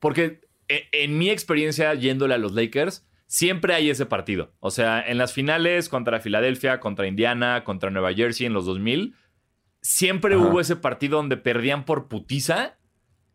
Porque 0.00 0.40
e- 0.68 0.88
en, 0.92 1.16
mi 1.18 1.30
experiencia 1.30 1.94
yéndole 1.94 2.34
a 2.34 2.38
los 2.38 2.52
Lakers, 2.52 3.06
siempre 3.30 3.74
hay 3.74 3.90
ese 3.90 4.06
partido. 4.06 4.52
O 4.58 4.72
sea, 4.72 5.00
en 5.06 5.16
las 5.16 5.32
finales 5.32 5.88
contra 5.88 6.18
Filadelfia, 6.18 6.80
contra 6.80 7.06
Indiana, 7.06 7.62
contra 7.62 7.88
Nueva 7.88 8.12
Jersey 8.12 8.44
en 8.46 8.52
los 8.52 8.66
2000, 8.66 9.14
siempre 9.80 10.34
Ajá. 10.34 10.44
hubo 10.44 10.60
ese 10.60 10.74
partido 10.74 11.18
donde 11.18 11.36
perdían 11.36 11.84
por 11.84 12.08
putiza 12.08 12.76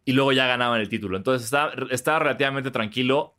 y 0.03 0.11
luego 0.11 0.33
ya 0.33 0.47
ganaban 0.47 0.81
el 0.81 0.89
título. 0.89 1.15
Entonces 1.15 1.45
estaba, 1.45 1.73
estaba 1.91 2.19
relativamente 2.19 2.71
tranquilo. 2.71 3.37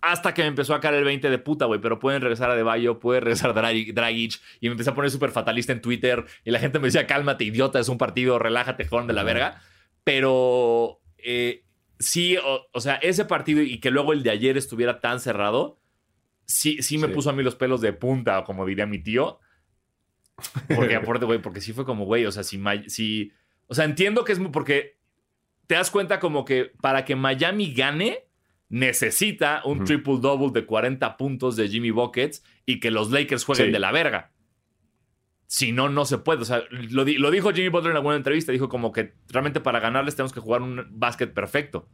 Hasta 0.00 0.34
que 0.34 0.42
me 0.42 0.48
empezó 0.48 0.72
a 0.74 0.80
caer 0.80 0.94
el 0.94 1.04
20 1.04 1.30
de 1.30 1.38
puta, 1.38 1.64
güey. 1.64 1.80
Pero 1.80 1.98
pueden 1.98 2.22
regresar 2.22 2.48
a 2.50 2.54
Deballo, 2.54 3.00
puede 3.00 3.18
regresar 3.20 3.52
Drag- 3.52 3.92
Dragic. 3.92 4.40
Y 4.60 4.68
me 4.68 4.72
empecé 4.72 4.90
a 4.90 4.94
poner 4.94 5.10
súper 5.10 5.30
fatalista 5.30 5.72
en 5.72 5.80
Twitter. 5.82 6.24
Y 6.44 6.52
la 6.52 6.60
gente 6.60 6.78
me 6.78 6.86
decía, 6.88 7.06
cálmate, 7.08 7.42
idiota, 7.44 7.80
es 7.80 7.88
un 7.88 7.98
partido, 7.98 8.38
relájate, 8.38 8.84
joven 8.86 9.06
de 9.08 9.12
la 9.14 9.22
verga. 9.24 9.60
Pero 10.04 11.00
eh, 11.18 11.64
sí, 12.02 12.36
o, 12.36 12.66
o 12.72 12.80
sea, 12.80 12.96
ese 12.96 13.24
partido 13.24 13.62
y 13.62 13.78
que 13.80 13.90
luego 13.90 14.12
el 14.12 14.22
de 14.22 14.30
ayer 14.30 14.56
estuviera 14.58 15.00
tan 15.00 15.20
cerrado, 15.20 15.78
sí, 16.44 16.82
sí 16.82 16.98
me 16.98 17.06
Sí. 17.08 17.14
puso 17.14 17.30
a 17.30 17.32
mí 17.32 17.42
los 17.42 17.54
pelos 17.54 17.80
de 17.80 17.92
punta, 17.92 18.44
como 18.44 18.66
diría 18.66 18.86
mi 18.86 18.98
tío. 18.98 19.38
Porque 20.74 20.96
aparte, 20.96 21.24
güey, 21.24 21.40
porque 21.40 21.60
sí 21.60 21.72
fue 21.72 21.84
como, 21.84 22.04
güey, 22.04 22.26
o 22.26 22.32
sea, 22.32 22.42
si, 22.42 22.60
si... 22.88 23.32
O 23.68 23.74
sea, 23.74 23.84
entiendo 23.84 24.24
que 24.24 24.32
es 24.32 24.38
muy... 24.38 24.50
Porque 24.50 24.98
te 25.66 25.76
das 25.76 25.90
cuenta 25.90 26.18
como 26.18 26.44
que 26.44 26.72
para 26.80 27.04
que 27.04 27.14
Miami 27.16 27.72
gane, 27.72 28.26
necesita 28.68 29.62
un 29.64 29.78
Ujú. 29.78 29.84
triple-double 29.84 30.50
de 30.52 30.66
40 30.66 31.16
puntos 31.16 31.56
de 31.56 31.68
Jimmy 31.68 31.90
Buckets 31.90 32.42
y 32.66 32.80
que 32.80 32.90
los 32.90 33.10
Lakers 33.10 33.44
jueguen 33.44 33.66
Sí. 33.66 33.72
de 33.72 33.78
la 33.78 33.92
verga. 33.92 34.31
Si 35.52 35.70
no, 35.70 35.90
no 35.90 36.06
se 36.06 36.16
puede. 36.16 36.40
O 36.40 36.44
sea, 36.46 36.62
lo, 36.70 37.04
lo 37.04 37.30
dijo 37.30 37.52
Jimmy 37.52 37.68
Butler 37.68 37.90
en 37.90 37.98
alguna 37.98 38.16
entrevista. 38.16 38.52
Dijo 38.52 38.70
como 38.70 38.90
que 38.90 39.12
realmente 39.28 39.60
para 39.60 39.80
ganarles 39.80 40.16
tenemos 40.16 40.32
que 40.32 40.40
jugar 40.40 40.62
un 40.62 40.86
básquet 40.92 41.34
perfecto. 41.34 41.90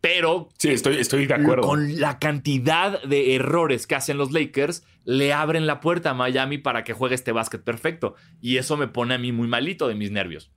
Pero 0.00 0.48
Sí, 0.56 0.68
estoy, 0.70 0.98
estoy 0.98 1.26
de 1.26 1.34
acuerdo. 1.34 1.66
con 1.66 2.00
la 2.00 2.20
cantidad 2.20 3.02
de 3.02 3.34
errores 3.34 3.88
que 3.88 3.96
hacen 3.96 4.18
los 4.18 4.30
Lakers, 4.30 4.86
le 5.02 5.32
abren 5.32 5.66
la 5.66 5.80
puerta 5.80 6.10
a 6.10 6.14
Miami 6.14 6.58
para 6.58 6.84
que 6.84 6.92
juegue 6.92 7.16
este 7.16 7.32
básquet 7.32 7.64
perfecto. 7.64 8.14
Y 8.40 8.58
eso 8.58 8.76
me 8.76 8.86
pone 8.86 9.14
a 9.14 9.18
mí 9.18 9.32
muy 9.32 9.48
malito 9.48 9.88
de 9.88 9.96
mis 9.96 10.12
nervios. 10.12 10.52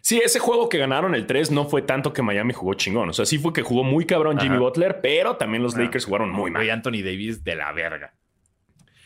Sí, 0.00 0.22
ese 0.24 0.38
juego 0.38 0.70
que 0.70 0.78
ganaron 0.78 1.14
el 1.14 1.26
3 1.26 1.50
no 1.50 1.66
fue 1.68 1.82
tanto 1.82 2.14
que 2.14 2.22
Miami 2.22 2.54
jugó 2.54 2.72
chingón. 2.72 3.10
O 3.10 3.12
sea, 3.12 3.26
sí 3.26 3.36
fue 3.36 3.52
que 3.52 3.60
jugó 3.60 3.84
muy 3.84 4.06
cabrón 4.06 4.38
Jimmy 4.38 4.54
Ajá. 4.54 4.60
Butler, 4.64 5.00
pero 5.02 5.36
también 5.36 5.62
los. 5.62 5.76
Lakers 5.76 6.06
jugaron 6.06 6.30
muy 6.30 6.50
mal. 6.50 6.62
Güey, 6.62 6.70
Anthony 6.70 7.02
Davis 7.04 7.44
de 7.44 7.56
la 7.56 7.72
verga. 7.72 8.14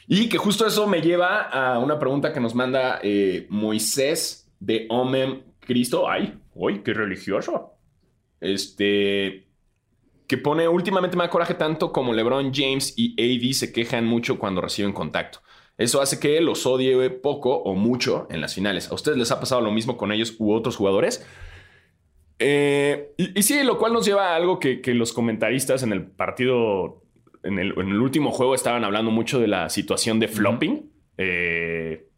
Y 0.08 0.28
que 0.28 0.38
justo 0.38 0.66
eso 0.66 0.86
me 0.86 1.00
lleva 1.00 1.42
a 1.42 1.78
una 1.78 1.98
pregunta 1.98 2.32
que 2.32 2.40
nos 2.40 2.54
manda 2.54 3.00
eh, 3.02 3.46
Moisés 3.48 4.50
de 4.60 4.86
Omem 4.90 5.42
Cristo. 5.60 6.08
Ay, 6.08 6.38
uy, 6.54 6.82
qué 6.82 6.92
religioso. 6.92 7.74
este, 8.40 9.46
que 10.26 10.38
pone 10.38 10.66
últimamente 10.66 11.16
me 11.16 11.24
da 11.24 11.30
coraje 11.30 11.54
tanto 11.54 11.92
como 11.92 12.14
LeBron 12.14 12.52
James 12.54 12.94
y 12.96 13.14
AD 13.20 13.52
se 13.52 13.72
quejan 13.72 14.06
mucho 14.06 14.38
cuando 14.38 14.60
reciben 14.60 14.92
contacto. 14.92 15.40
Eso 15.76 16.00
hace 16.00 16.20
que 16.20 16.40
los 16.40 16.64
odie 16.66 17.10
poco 17.10 17.54
o 17.54 17.74
mucho 17.74 18.26
en 18.30 18.40
las 18.40 18.54
finales. 18.54 18.90
¿A 18.90 18.94
ustedes 18.94 19.18
les 19.18 19.30
ha 19.30 19.40
pasado 19.40 19.60
lo 19.60 19.70
mismo 19.70 19.96
con 19.96 20.12
ellos 20.12 20.34
u 20.38 20.52
otros 20.52 20.76
jugadores? 20.76 21.26
Eh, 22.38 23.12
y, 23.16 23.42
sí, 23.42 23.62
lo 23.62 23.78
cual 23.78 23.92
nos 23.92 24.04
lleva 24.04 24.32
a 24.32 24.36
algo 24.36 24.58
que, 24.58 24.80
los 24.86 25.12
comentaristas 25.12 25.82
en 25.82 25.92
el 25.92 26.06
partido, 26.06 27.02
en 27.42 27.59
el, 27.59 27.72
último 27.78 28.31
juego, 28.31 28.55
estaban 28.55 28.85
hablando 28.85 29.11
mucho 29.11 29.40
de 29.40 29.48
la 29.48 29.68
situación 29.68 30.20
de 30.20 30.28
flopping. 30.28 30.90
Eh, 31.18 32.09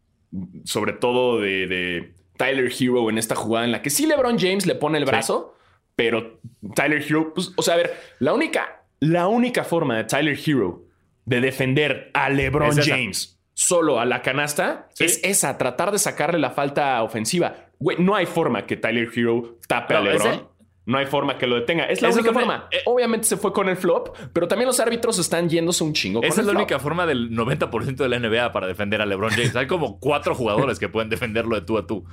sobre 0.63 0.93
todo 0.93 1.39
de, 1.39 2.13
Tyler 2.37 2.71
Hero 2.77 3.09
en 3.09 3.17
esta 3.17 3.35
jugada 3.35 3.65
en 3.65 3.71
la 3.71 3.81
que 3.81 3.89
sí 3.89 4.05
LeBron 4.05 4.37
James 4.37 4.65
le 4.65 4.75
pone 4.75 4.97
el 4.97 5.05
brazo, 5.05 5.55
pero 5.95 6.41
Tyler 6.75 7.01
Hero, 7.01 7.33
pues, 7.33 7.53
o 7.55 7.61
sea, 7.61 7.75
a 7.75 7.77
ver, 7.77 7.93
la 8.19 8.33
única, 8.33 8.83
la 8.99 9.27
única 9.27 9.63
forma 9.63 9.95
de 9.95 10.03
Tyler 10.03 10.37
Hero 10.45 10.83
de 11.23 11.41
defender 11.41 12.11
a 12.13 12.29
LeBron 12.29 12.75
James 12.75 13.39
solo 13.53 14.01
a 14.01 14.05
la 14.05 14.21
canasta 14.21 14.89
es 14.99 15.21
esa, 15.23 15.57
tratar 15.57 15.91
de 15.91 15.99
sacarle 15.99 16.39
la 16.39 16.51
falta 16.51 17.01
ofensiva. 17.03 17.55
Güey, 17.79 17.97
no 17.99 18.15
hay 18.15 18.25
forma 18.25 18.65
que 18.65 18.75
Tyler 18.75 19.09
Hero 19.15 19.57
tape 19.67 19.95
a 19.95 20.01
LeBron. 20.01 20.54
No 20.85 20.99
hay 20.99 21.07
forma 21.07 21.37
que 21.37 21.47
lo 21.47 21.55
detenga. 21.55 21.85
Es 21.85 22.01
la 22.01 22.09
única 22.09 22.31
forma. 22.31 22.67
Eh, 22.71 22.81
Obviamente 22.85 23.27
se 23.27 23.37
fue 23.37 23.51
con 23.51 23.69
el 23.69 23.75
flop, 23.75 24.15
pero 24.33 24.47
también 24.47 24.67
los 24.67 24.79
árbitros 24.79 25.17
están 25.17 25.49
yéndose 25.49 25.83
un 25.83 25.93
chingo. 25.93 26.21
Esa 26.21 26.41
es 26.41 26.47
la 26.47 26.53
única 26.53 26.79
forma 26.79 27.07
del 27.07 27.31
90% 27.31 27.95
de 27.95 28.09
la 28.09 28.19
NBA 28.19 28.51
para 28.51 28.67
defender 28.67 29.01
a 29.01 29.05
LeBron 29.05 29.31
James. 29.31 29.55
Hay 29.55 29.67
como 29.67 29.99
cuatro 29.99 30.35
jugadores 30.35 30.77
que 30.77 30.87
pueden 30.87 31.09
defenderlo 31.09 31.55
de 31.55 31.61
tú 31.61 31.77
a 31.77 31.87
tú. 31.87 32.05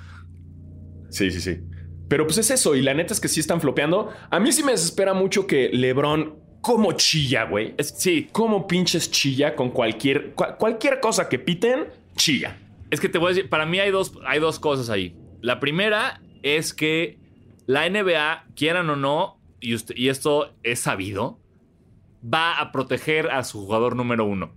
Sí, 1.10 1.30
sí, 1.30 1.40
sí. 1.40 1.60
Pero 2.08 2.26
pues 2.26 2.38
es 2.38 2.50
eso. 2.50 2.74
Y 2.74 2.82
la 2.82 2.94
neta 2.94 3.12
es 3.12 3.20
que 3.20 3.28
sí 3.28 3.40
están 3.40 3.60
flopeando. 3.60 4.10
A 4.30 4.40
mí 4.40 4.52
sí 4.52 4.62
me 4.62 4.72
desespera 4.72 5.12
mucho 5.12 5.46
que 5.46 5.68
LeBron 5.70 6.38
como 6.62 6.92
chilla, 6.92 7.44
güey. 7.44 7.74
Sí. 7.78 8.28
Como 8.32 8.66
pinches 8.66 9.10
chilla 9.10 9.54
con 9.54 9.70
cualquier, 9.70 10.32
cualquier 10.34 11.00
cosa 11.00 11.28
que 11.28 11.38
piten, 11.38 11.88
chilla. 12.16 12.58
Es 12.90 13.00
que 13.00 13.08
te 13.08 13.18
voy 13.18 13.26
a 13.26 13.34
decir, 13.34 13.50
para 13.50 13.66
mí 13.66 13.78
hay 13.80 13.90
dos, 13.90 14.12
hay 14.26 14.40
dos 14.40 14.58
cosas 14.58 14.88
ahí. 14.88 15.16
La 15.40 15.60
primera 15.60 16.22
es 16.42 16.72
que 16.72 17.18
la 17.66 17.88
NBA, 17.88 18.46
quieran 18.54 18.90
o 18.90 18.96
no, 18.96 19.40
y, 19.60 19.76
y 19.94 20.08
esto 20.08 20.54
es 20.62 20.80
sabido, 20.80 21.40
va 22.22 22.58
a 22.60 22.72
proteger 22.72 23.30
a 23.30 23.44
su 23.44 23.60
jugador 23.60 23.96
número 23.96 24.24
uno. 24.24 24.54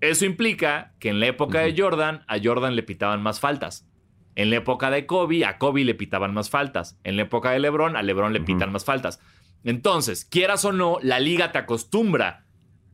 Eso 0.00 0.24
implica 0.24 0.94
que 0.98 1.08
en 1.08 1.20
la 1.20 1.26
época 1.26 1.60
de 1.60 1.74
Jordan, 1.76 2.24
a 2.28 2.36
Jordan 2.42 2.76
le 2.76 2.82
pitaban 2.82 3.22
más 3.22 3.40
faltas. 3.40 3.88
En 4.34 4.50
la 4.50 4.56
época 4.56 4.90
de 4.90 5.06
Kobe, 5.06 5.46
a 5.46 5.56
Kobe 5.56 5.84
le 5.84 5.94
pitaban 5.94 6.34
más 6.34 6.50
faltas. 6.50 6.98
En 7.04 7.16
la 7.16 7.22
época 7.22 7.52
de 7.52 7.58
LeBron, 7.58 7.96
a 7.96 8.02
LeBron 8.02 8.34
le 8.34 8.40
pitan 8.40 8.70
más 8.70 8.84
faltas. 8.84 9.20
Entonces, 9.64 10.26
quieras 10.26 10.64
o 10.66 10.72
no, 10.72 10.98
la 11.02 11.18
liga 11.18 11.52
te 11.52 11.58
acostumbra 11.58 12.44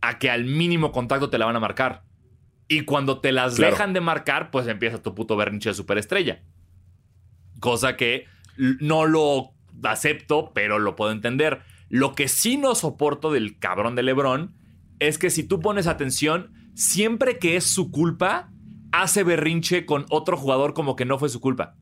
a 0.00 0.18
que 0.18 0.30
al 0.30 0.44
mínimo 0.44 0.92
contacto 0.92 1.30
te 1.30 1.38
la 1.38 1.46
van 1.46 1.56
a 1.56 1.60
marcar. 1.60 2.04
Y 2.68 2.82
cuando 2.82 3.20
te 3.20 3.32
las 3.32 3.56
dejan 3.56 3.92
de 3.92 4.00
marcar, 4.00 4.50
pues 4.52 4.68
empieza 4.68 5.02
tu 5.02 5.14
puto 5.14 5.36
berrinche 5.36 5.70
de 5.70 5.74
superestrella. 5.74 6.42
Cosa 7.58 7.96
que 7.96 8.26
no 8.56 9.06
lo 9.06 9.52
acepto, 9.82 10.52
pero 10.54 10.78
lo 10.78 10.96
puedo 10.96 11.12
entender. 11.12 11.62
Lo 11.88 12.14
que 12.14 12.28
sí 12.28 12.56
no 12.56 12.74
soporto 12.74 13.32
del 13.32 13.58
cabrón 13.58 13.94
de 13.94 14.02
Lebron 14.02 14.54
es 14.98 15.18
que 15.18 15.30
si 15.30 15.42
tú 15.42 15.60
pones 15.60 15.86
atención, 15.86 16.52
siempre 16.74 17.38
que 17.38 17.56
es 17.56 17.64
su 17.64 17.90
culpa, 17.90 18.50
hace 18.92 19.24
berrinche 19.24 19.84
con 19.84 20.06
otro 20.10 20.36
jugador 20.36 20.74
como 20.74 20.96
que 20.96 21.04
no 21.04 21.18
fue 21.18 21.28
su 21.28 21.40
culpa. 21.40 21.76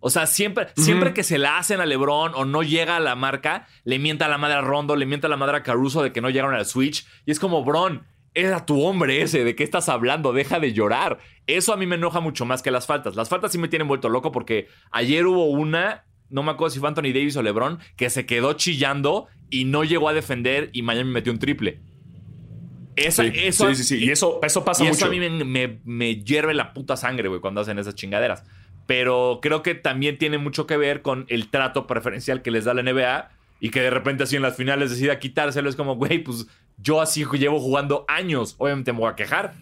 O 0.00 0.10
sea, 0.10 0.26
siempre, 0.26 0.68
siempre 0.76 1.12
que 1.12 1.24
se 1.24 1.38
la 1.38 1.58
hacen 1.58 1.80
a 1.80 1.86
LeBron 1.86 2.32
o 2.34 2.44
no 2.44 2.62
llega 2.62 2.96
a 2.96 3.00
la 3.00 3.16
marca, 3.16 3.66
le 3.82 3.98
mienta 3.98 4.26
a 4.26 4.28
la 4.28 4.38
madre 4.38 4.58
a 4.58 4.60
Rondo, 4.60 4.94
le 4.94 5.06
mienta 5.06 5.26
a 5.26 5.30
la 5.30 5.36
madre 5.36 5.56
a 5.56 5.62
Caruso 5.64 6.02
de 6.02 6.12
que 6.12 6.20
no 6.20 6.30
llegaron 6.30 6.54
al 6.54 6.66
Switch. 6.66 7.04
Y 7.26 7.32
es 7.32 7.40
como, 7.40 7.64
Bron, 7.64 8.06
era 8.34 8.66
tu 8.66 8.82
hombre 8.82 9.22
ese, 9.22 9.44
¿de 9.44 9.54
qué 9.54 9.64
estás 9.64 9.88
hablando? 9.88 10.32
Deja 10.32 10.60
de 10.60 10.72
llorar. 10.72 11.18
Eso 11.46 11.72
a 11.72 11.76
mí 11.76 11.86
me 11.86 11.96
enoja 11.96 12.20
mucho 12.20 12.44
más 12.44 12.62
que 12.62 12.70
las 12.70 12.86
faltas. 12.86 13.16
Las 13.16 13.28
faltas 13.28 13.52
sí 13.52 13.58
me 13.58 13.68
tienen 13.68 13.88
vuelto 13.88 14.08
loco 14.08 14.32
porque 14.32 14.68
ayer 14.90 15.26
hubo 15.26 15.46
una, 15.46 16.04
no 16.28 16.42
me 16.42 16.52
acuerdo 16.52 16.72
si 16.72 16.80
fue 16.80 16.88
Anthony 16.88 17.12
Davis 17.14 17.36
o 17.36 17.42
LeBron, 17.42 17.78
que 17.96 18.10
se 18.10 18.26
quedó 18.26 18.52
chillando 18.52 19.26
y 19.50 19.64
no 19.64 19.84
llegó 19.84 20.08
a 20.08 20.12
defender 20.12 20.70
y 20.72 20.82
Miami 20.82 21.10
metió 21.10 21.32
un 21.32 21.38
triple. 21.38 21.80
Esa, 22.96 23.22
sí, 23.22 23.32
eso, 23.34 23.74
sí, 23.74 23.84
sí, 23.84 24.04
Y 24.04 24.10
eso, 24.10 24.40
eso 24.42 24.64
pasa 24.64 24.84
y 24.84 24.88
Eso 24.88 25.06
a 25.06 25.08
mí 25.08 25.20
me, 25.20 25.80
me 25.84 26.16
hierve 26.16 26.52
la 26.52 26.72
puta 26.74 26.96
sangre, 26.96 27.28
güey, 27.28 27.40
cuando 27.40 27.60
hacen 27.60 27.78
esas 27.78 27.94
chingaderas. 27.94 28.44
Pero 28.86 29.38
creo 29.40 29.62
que 29.62 29.74
también 29.74 30.18
tiene 30.18 30.38
mucho 30.38 30.66
que 30.66 30.76
ver 30.76 31.02
con 31.02 31.26
el 31.28 31.48
trato 31.48 31.86
preferencial 31.86 32.42
que 32.42 32.50
les 32.50 32.64
da 32.64 32.74
la 32.74 32.82
NBA 32.82 33.30
y 33.60 33.70
que 33.70 33.82
de 33.82 33.90
repente 33.90 34.24
así 34.24 34.36
en 34.36 34.42
las 34.42 34.56
finales 34.56 34.90
decida 34.90 35.18
quitárselo. 35.18 35.68
Es 35.68 35.76
como, 35.76 35.96
güey, 35.96 36.18
pues 36.18 36.46
yo 36.78 37.00
así 37.00 37.24
llevo 37.38 37.60
jugando 37.60 38.04
años. 38.08 38.54
Obviamente 38.58 38.92
me 38.92 39.00
voy 39.00 39.10
a 39.10 39.16
quejar. 39.16 39.54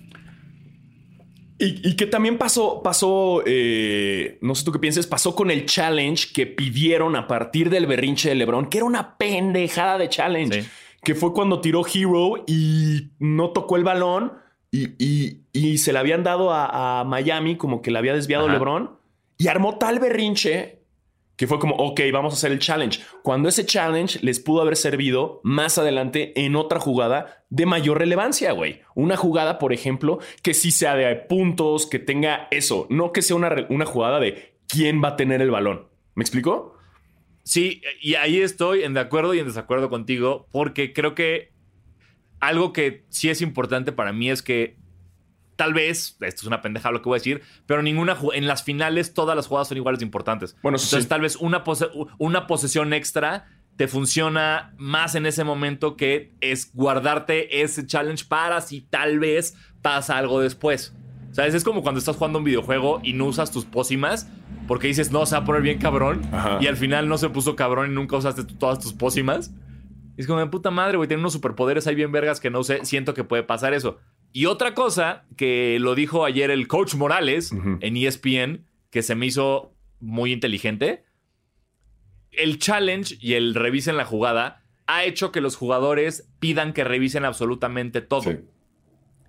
Y, 1.59 1.97
que 1.97 2.07
también 2.07 2.37
pasó, 2.37 2.83
pasó, 2.83 3.43
eh, 3.47 4.37
no 4.43 4.55
sé 4.55 4.63
tú 4.63 4.73
qué 4.73 4.79
pienses, 4.79 5.07
pasó 5.07 5.35
con 5.35 5.51
el 5.51 5.65
challenge 5.65 6.35
que 6.35 6.47
pidieron 6.47 7.17
a 7.17 7.27
partir 7.27 7.71
del 7.71 7.87
berrinche 7.87 8.29
de 8.29 8.35
LeBron, 8.35 8.67
que 8.67 8.77
era 8.77 8.85
una 8.85 9.17
pendejada 9.17 9.97
de 9.97 10.11
challenge, 10.11 10.67
que 11.03 11.15
fue 11.15 11.33
cuando 11.33 11.63
tiró 11.63 11.83
Hero 11.87 12.45
y 12.47 13.13
no 13.19 13.53
tocó 13.53 13.77
el 13.77 13.85
balón 13.85 14.35
y, 14.71 15.79
se 15.79 15.95
le 15.95 15.99
habían 15.99 16.23
dado 16.23 16.53
a, 16.53 17.05
Miami 17.07 17.57
como 17.57 17.81
que 17.81 17.91
le 17.91 17.99
había 18.01 18.13
desviado 18.13 18.49
LeBron 18.49 18.91
y 19.39 19.49
armó 19.49 19.79
tal 19.79 19.99
berrinche 19.99 20.76
que 21.37 21.47
fue 21.47 21.59
como, 21.59 21.77
ok, 21.77 22.01
vamos 22.13 22.33
a 22.35 22.37
hacer 22.37 22.53
el 22.53 22.59
challenge. 22.59 23.01
Cuando 23.23 23.49
ese 23.49 23.67
challenge 23.67 24.19
les 24.23 24.41
pudo 24.41 24.63
haber 24.63 24.77
servido 24.77 25.41
más 25.45 25.79
adelante 25.79 26.33
en 26.45 26.57
otra 26.57 26.81
jugada 26.81 27.45
de 27.51 27.67
mayor 27.67 27.99
relevancia, 27.99 28.53
güey. 28.53 28.81
Una 28.95 29.17
jugada, 29.17 29.59
por 29.59 29.73
ejemplo, 29.73 30.19
que 30.43 30.55
sí 30.55 30.71
sea 30.71 30.97
de 30.97 31.15
puntos, 31.15 31.87
que 31.87 31.99
tenga 31.99 32.49
eso, 32.51 32.87
no 32.91 33.13
que 33.13 33.23
sea 33.23 33.37
una, 33.37 33.67
una 33.69 33.85
jugada 33.85 34.19
de 34.19 34.57
quién 34.67 35.03
va 35.03 35.09
a 35.09 35.17
tener 35.17 35.43
el 35.43 35.51
balón. 35.51 35.89
¿Me 36.15 36.23
explico? 36.23 36.77
Sí, 37.45 37.83
y 38.01 38.15
ahí 38.15 38.41
estoy 38.41 38.83
en 38.83 38.95
de 38.95 39.01
acuerdo 39.01 39.35
y 39.35 39.39
en 39.39 39.47
desacuerdo 39.47 39.91
contigo, 39.91 40.49
porque 40.51 40.93
creo 40.93 41.15
que 41.15 41.53
algo 42.41 42.73
que 42.73 43.05
sí 43.09 43.29
es 43.29 43.41
importante 43.41 43.93
para 43.93 44.13
mí 44.13 44.31
es 44.31 44.43
que 44.43 44.79
Tal 45.57 45.75
vez, 45.75 46.17
esto 46.21 46.43
es 46.43 46.47
una 46.47 46.63
pendeja 46.63 46.91
lo 46.91 47.03
que 47.03 47.09
voy 47.09 47.17
a 47.17 47.21
decir, 47.21 47.43
pero 47.67 47.83
ninguna 47.83 48.17
en 48.35 48.47
las 48.47 48.63
finales 48.63 49.15
todas 49.15 49.35
las 49.35 49.47
jugadas 49.47 49.69
son 49.69 49.79
iguales 49.79 49.99
de 50.01 50.05
importantes. 50.05 50.57
Bueno, 50.63 50.77
Entonces, 50.77 51.09
tal 51.09 51.23
vez 51.23 51.37
una, 51.37 51.65
una 52.19 52.47
posesión 52.47 52.93
extra 52.93 53.47
te 53.77 53.89
funciona 53.89 54.75
más 54.79 55.15
en 55.15 55.27
ese 55.27 55.45
momento 55.45 55.97
que 55.97 56.33
es 56.41 56.75
guardarte 56.75 57.63
ese 57.63 57.87
challenge 57.87 58.25
para 58.27 58.61
si 58.61 58.83
tal 58.83 59.19
vez 59.19 59.57
pasa 59.83 60.17
algo 60.17 60.41
después. 60.41 60.95
¿Sabes? 61.33 61.53
Es 61.53 61.65
como 61.65 61.83
cuando 61.83 61.99
estás 61.99 62.17
jugando 62.17 62.39
un 62.39 62.45
videojuego 62.45 63.01
y 63.03 63.13
no 63.13 63.27
usas 63.27 63.51
tus 63.51 63.67
pócimas 63.67 64.27
porque 64.67 64.89
dices, 64.89 65.13
no, 65.13 65.27
se 65.27 65.37
va 65.37 65.43
a 65.43 65.45
poner 65.45 65.63
bien 65.63 65.79
cabrón. 65.79 66.23
Y 66.61 66.67
al 66.67 66.77
final 66.77 67.09
no 67.09 67.19
se 67.19 67.29
puso 67.29 67.57
cabrón 67.57 67.91
y 67.91 67.95
nunca 67.95 68.17
usaste 68.17 68.45
todas 68.45 68.79
tus 68.81 68.93
pócimas. 68.93 69.53
es 70.17 70.27
como, 70.27 70.41
de 70.41 70.47
puta 70.47 70.71
madre, 70.71 70.97
güey, 70.97 71.09
tiene 71.09 71.21
unos 71.21 71.35
superpoderes 71.35 71.87
ahí 71.87 71.95
bien 71.95 72.11
vergas 72.11 72.41
que 72.41 72.51
no 72.51 72.63
sé, 72.65 72.85
siento 72.85 73.15
que 73.15 73.25
puede 73.25 73.43
pasar 73.43 73.75
eso. 73.75 73.99
Y 74.33 74.47
otra 74.47 74.75
cosa 74.75 75.25
que 75.37 75.79
lo 75.81 75.95
dijo 75.95 76.25
ayer 76.25 76.51
el 76.51 76.69
coach 76.69 76.95
Morales 76.95 77.53
en 77.81 77.97
ESPN, 77.97 78.67
que 78.91 79.03
se 79.03 79.15
me 79.15 79.27
hizo 79.27 79.75
muy 80.01 80.33
inteligente, 80.33 81.05
el 82.33 82.59
challenge 82.59 83.17
y 83.21 83.35
el 83.35 83.55
revisen 83.55 83.97
la 83.97 84.05
jugada 84.05 84.63
ha 84.87 85.05
hecho 85.05 85.33
que 85.33 85.41
los 85.41 85.57
jugadores 85.57 86.29
pidan 86.39 86.73
que 86.73 86.85
revisen 86.85 87.25
absolutamente 87.25 88.03
todo. 88.03 88.31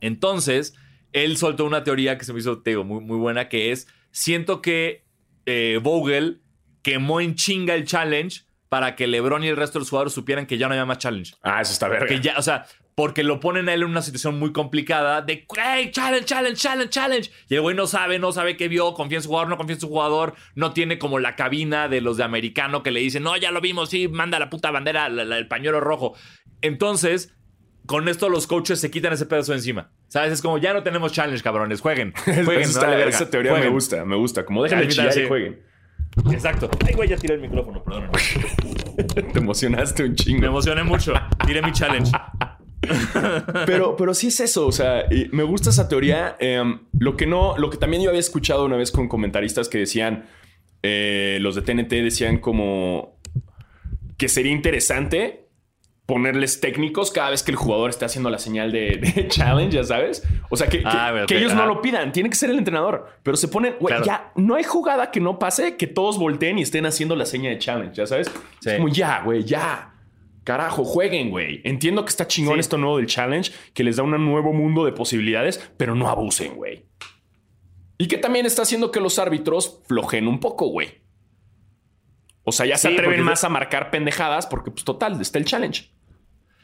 Entonces, 0.02 0.76
él 1.14 1.38
soltó 1.38 1.66
una 1.66 1.84
teoría 1.84 2.18
que 2.18 2.26
se 2.26 2.34
me 2.34 2.40
hizo, 2.40 2.62
te 2.62 2.78
muy, 2.78 3.04
muy 3.04 3.18
buena, 3.18 3.50
que 3.50 3.72
es, 3.72 3.88
siento 4.12 4.62
que 4.62 5.06
eh, 5.46 5.80
Vogel 5.82 6.42
quemó 6.82 7.22
en 7.22 7.36
chinga 7.36 7.76
el 7.76 7.86
challenge 7.86 8.42
para 8.70 8.96
que 8.96 9.08
LeBron 9.08 9.44
y 9.44 9.48
el 9.48 9.56
resto 9.56 9.80
de 9.80 9.82
los 9.82 9.90
jugadores 9.90 10.14
supieran 10.14 10.46
que 10.46 10.58
ya 10.58 10.68
no 10.68 10.74
había 10.74 10.86
más 10.86 11.00
challenge. 11.00 11.36
Ah, 11.42 11.62
eso 11.62 11.72
está 11.72 11.88
verga. 11.88 12.08
Que 12.08 12.20
ya, 12.20 12.38
o 12.38 12.42
sea, 12.42 12.66
porque 12.98 13.24
lo 13.24 13.40
ponen 13.40 13.70
a 13.70 13.76
él 13.76 13.84
en 13.84 13.90
una 13.90 14.02
situación 14.02 14.40
muy 14.40 14.52
complicada 14.52 15.22
de, 15.22 15.46
hey, 15.56 15.92
challenge, 15.92 16.26
challenge, 16.26 16.60
challenge, 16.60 16.90
challenge. 16.90 17.32
Y 17.48 17.54
el 17.54 17.62
güey 17.62 17.76
no 17.76 17.86
sabe, 17.86 18.18
no 18.18 18.32
sabe 18.32 18.58
qué 18.58 18.68
vio, 18.70 18.96
confía 18.96 19.20
en 19.20 19.22
su 19.22 19.30
jugador, 19.30 19.50
no 19.50 19.58
confía 19.58 19.76
en 19.76 19.82
su 19.82 19.88
jugador, 19.88 20.34
no 20.56 20.74
tiene 20.74 20.98
como 20.98 21.20
la 21.20 21.36
cabina 21.36 21.90
de 21.90 22.02
los 22.02 22.18
de 22.18 22.24
americano 22.24 22.82
que 22.82 22.90
le 22.90 23.00
dicen, 23.00 23.22
no, 23.22 23.38
ya 23.38 23.52
lo 23.52 23.62
vimos, 23.62 23.92
sí, 23.92 24.08
manda 24.08 24.40
la 24.40 24.50
puta 24.50 24.72
bandera, 24.72 25.06
el 25.06 25.48
pañuelo 25.48 25.80
rojo. 25.80 26.16
Entonces, 26.62 27.38
con 27.86 28.08
esto 28.10 28.30
los 28.30 28.48
coaches 28.48 28.82
se 28.82 28.90
quitan 28.90 29.14
ese 29.14 29.28
pedazo 29.28 29.52
de 29.52 29.60
encima. 29.60 29.92
¿Sabes? 30.08 30.32
Es 30.32 30.42
como, 30.42 30.58
ya 30.58 30.74
no 30.74 30.82
tenemos 30.82 31.12
challenge, 31.12 31.44
cabrones, 31.44 31.82
jueguen. 31.82 32.16
jueguen 32.26 32.62
esa 32.62 33.30
teoría 33.30 33.54
me 33.54 33.70
gusta, 33.70 34.06
me 34.06 34.16
gusta. 34.16 34.44
Como 34.44 34.64
déjenme 34.64 34.88
chillar 34.88 35.16
y 35.16 35.28
jueguen. 35.28 35.62
Exacto. 36.32 36.68
Ay, 36.84 36.96
güey, 36.96 37.10
ya 37.10 37.18
tiré 37.18 37.36
el 37.36 37.42
micrófono, 37.42 37.84
perdón. 37.84 38.10
Te 39.34 39.40
emocionaste 39.40 40.04
un 40.04 40.16
chingo. 40.16 40.42
Me 40.42 40.48
emocioné 40.48 40.84
mucho. 40.84 41.14
Tiré 41.46 41.62
mi 41.62 41.72
challenge. 41.72 42.12
pero, 43.66 43.96
pero 43.96 44.14
sí 44.14 44.28
es 44.28 44.40
eso. 44.40 44.68
O 44.68 44.72
sea, 44.72 45.06
me 45.32 45.44
gusta 45.44 45.70
esa 45.70 45.88
teoría. 45.88 46.36
Em, 46.40 46.80
lo 47.00 47.16
que 47.18 47.26
no, 47.26 47.58
lo 47.58 47.70
que 47.70 47.78
también 47.78 48.04
yo 48.04 48.10
había 48.10 48.20
escuchado 48.20 48.66
una 48.66 48.78
vez 48.78 48.92
con 48.92 49.08
comentaristas 49.08 49.70
que 49.70 49.78
decían, 49.80 50.26
eh, 50.84 51.38
los 51.42 51.56
de 51.56 51.62
TNT 51.62 51.90
decían 52.04 52.38
como 52.40 53.18
que 54.18 54.30
sería 54.30 54.52
interesante 54.52 55.44
ponerles 56.06 56.62
técnicos 56.62 57.12
cada 57.12 57.32
vez 57.32 57.44
que 57.44 57.52
el 57.52 57.58
jugador 57.58 57.90
esté 57.90 58.06
haciendo 58.06 58.30
la 58.30 58.38
señal 58.40 58.72
de, 58.72 58.98
de 59.16 59.28
challenge, 59.30 59.76
ya 59.76 59.84
sabes. 59.84 60.24
O 60.50 60.56
sea, 60.56 60.68
que, 60.68 60.80
que- 60.80 60.84
Ah, 60.88 61.26
que 61.28 61.38
ellos 61.38 61.54
no 61.54 61.66
lo 61.66 61.82
pidan, 61.82 62.14
tiene 62.14 62.30
que 62.30 62.36
ser 62.36 62.50
el 62.50 62.58
entrenador. 62.58 63.08
Pero 63.24 63.36
se 63.36 63.50
ponen, 63.50 63.76
güey, 63.80 63.92
Claro. 63.94 64.06
ya 64.06 64.32
no 64.38 64.56
hay 64.56 64.64
jugada 64.64 65.12
que 65.12 65.20
no 65.20 65.38
pase 65.38 65.76
que 65.76 65.86
todos 65.86 66.18
volteen 66.18 66.60
y 66.60 66.62
estén 66.62 66.86
haciendo 66.86 67.16
la 67.18 67.26
señal 67.26 67.54
de 67.56 67.60
challenge, 67.60 67.94
ya 67.96 68.08
sabes. 68.08 68.32
Sí. 68.62 68.70
Es 68.70 68.76
como, 68.78 68.88
ya, 68.88 69.22
güey, 69.24 69.44
ya. 69.44 69.94
Carajo, 70.48 70.86
jueguen, 70.86 71.30
güey. 71.30 71.60
Entiendo 71.66 72.06
que 72.06 72.10
está 72.10 72.26
chingón 72.26 72.54
Sí. 72.54 72.62
esto 72.62 72.78
nuevo 72.78 72.96
del 73.00 73.08
challenge, 73.08 73.52
que 73.74 73.84
les 73.84 73.98
da 73.98 74.04
un 74.04 74.12
nuevo 74.12 74.54
mundo 74.54 74.86
de 74.86 74.94
posibilidades, 74.94 75.60
pero 75.76 75.94
no 75.94 76.08
abusen, 76.08 76.56
güey. 76.56 76.86
Y 77.98 78.08
que 78.08 78.18
también 78.18 78.46
está 78.46 78.62
haciendo 78.62 78.90
que 78.90 79.02
los 79.02 79.20
árbitros 79.20 79.82
flojen 79.90 80.26
un 80.26 80.40
poco, 80.40 80.68
güey. 80.68 81.02
O 82.44 82.54
sea, 82.54 82.66
ya 82.66 82.78
se 82.78 82.88
atreven 82.88 83.24
más 83.24 83.44
a 83.44 83.50
marcar 83.50 83.92
pendejadas 83.92 84.48
porque, 84.48 84.72
pues, 84.72 84.86
total, 84.86 85.20
está 85.20 85.38
el 85.38 85.44
challenge. 85.44 85.92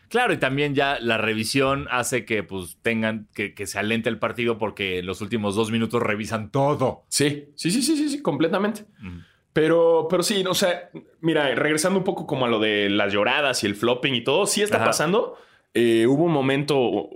Claro, 0.08 0.32
y 0.32 0.38
también 0.38 0.76
ya 0.76 0.98
la 1.02 1.17
revisión 1.17 1.88
hace 1.91 2.24
que 2.24 2.41
pues 2.41 2.78
tengan 2.84 3.28
que, 3.34 3.54
que 3.54 3.67
se 3.67 3.80
alente 3.80 4.08
el 4.08 4.17
partido 4.17 4.58
porque 4.58 5.00
en 5.00 5.08
los 5.08 5.19
últimos 5.19 5.56
dos 5.56 5.72
minutos 5.72 6.02
revisan 6.02 6.52
todo. 6.52 7.04
Sí, 7.10 7.50
sí, 7.56 7.69
sí, 7.69 7.82
sí, 7.82 7.98
sí, 7.98 8.08
sí, 8.08 8.22
completamente. 8.22 8.86
Pero, 9.54 10.08
pero 10.10 10.24
sí, 10.24 10.44
o 10.48 10.54
sea, 10.56 10.89
mira, 11.22 11.54
regresando 11.56 12.00
un 12.00 12.04
poco 12.04 12.26
como 12.26 12.46
a 12.46 12.50
lo 12.50 12.60
de 12.60 12.89
las 12.89 13.13
lloradas 13.13 13.63
y 13.63 13.68
el 13.68 13.76
flopping 13.76 14.16
y 14.16 14.24
todo, 14.24 14.46
sí 14.48 14.62
está 14.63 14.78
Ajá. 14.78 14.86
pasando. 14.86 15.38
Eh, 15.76 16.08
hubo 16.08 16.24
un 16.24 16.32
momento, 16.32 17.10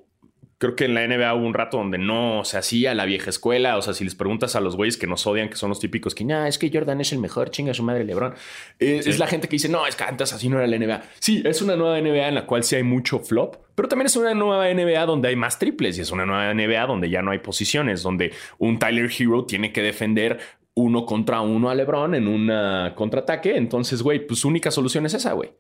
creo 0.60 0.76
que 0.76 0.86
en 0.86 0.94
la 0.94 1.08
NBA 1.08 1.34
hubo 1.34 1.46
un 1.48 1.56
rato 1.56 1.78
donde 1.78 1.98
no 1.98 2.44
se 2.46 2.58
hacía 2.60 2.94
la 2.94 3.06
vieja 3.06 3.32
escuela. 3.32 3.76
O 3.78 3.82
sea, 3.82 3.94
si 3.94 4.04
les 4.04 4.14
preguntas 4.14 4.56
a 4.56 4.62
los 4.62 4.76
güeyes 4.76 4.98
que 4.98 5.08
nos 5.08 5.26
odian, 5.26 5.50
que 5.50 5.56
son 5.56 5.70
los 5.70 5.80
típicos 5.80 6.14
que, 6.14 6.26
nah, 6.26 6.48
es 6.48 6.60
que 6.60 6.70
Jordan 6.72 7.02
es 7.02 7.12
el 7.12 7.18
mejor, 7.20 7.50
chinga 7.50 7.74
su 7.74 7.82
madre 7.82 8.04
LeBron. 8.04 8.34
Eh, 8.80 9.02
Sí. 9.04 9.10
Es 9.10 9.18
la 9.20 9.26
gente 9.28 9.48
que 9.48 9.56
dice, 9.56 9.70
no, 9.70 9.88
es 9.88 9.96
que 9.96 10.04
antes 10.04 10.32
así 10.32 10.48
no 10.48 10.58
era 10.60 10.68
la 10.68 10.78
NBA. 10.78 11.02
Sí, 11.20 11.42
es 11.44 11.62
una 11.64 11.76
nueva 11.76 12.00
NBA 12.00 12.28
en 12.28 12.36
la 12.36 12.46
cual 12.46 12.64
sí 12.64 12.76
hay 12.76 12.84
mucho 12.84 13.18
flop, 13.20 13.56
pero 13.74 13.88
también 13.88 14.06
es 14.08 14.16
una 14.16 14.36
nueva 14.36 14.72
NBA 14.72 15.06
donde 15.08 15.30
hay 15.30 15.36
más 15.36 15.58
triples 15.58 15.98
y 15.98 16.02
es 16.02 16.12
una 16.12 16.26
nueva 16.28 16.54
NBA 16.54 16.86
donde 16.86 17.10
ya 17.10 17.24
no 17.24 17.32
hay 17.32 17.40
posiciones, 17.40 18.04
donde 18.04 18.32
un 18.60 18.78
Tyler 18.78 19.10
Hero 19.18 19.46
tiene 19.46 19.72
que 19.74 19.82
defender 19.82 20.40
uno 20.78 21.06
contra 21.06 21.42
uno 21.42 21.70
a 21.70 21.76
LeBron 21.76 22.14
en 22.16 22.28
un 22.28 22.52
contraataque. 22.96 23.58
Entonces, 23.58 24.02
güey, 24.04 24.26
pues 24.26 24.40
su 24.42 24.48
única 24.48 24.70
solución 24.72 25.06
es 25.08 25.14
esa, 25.16 25.34
güey. 25.34 25.52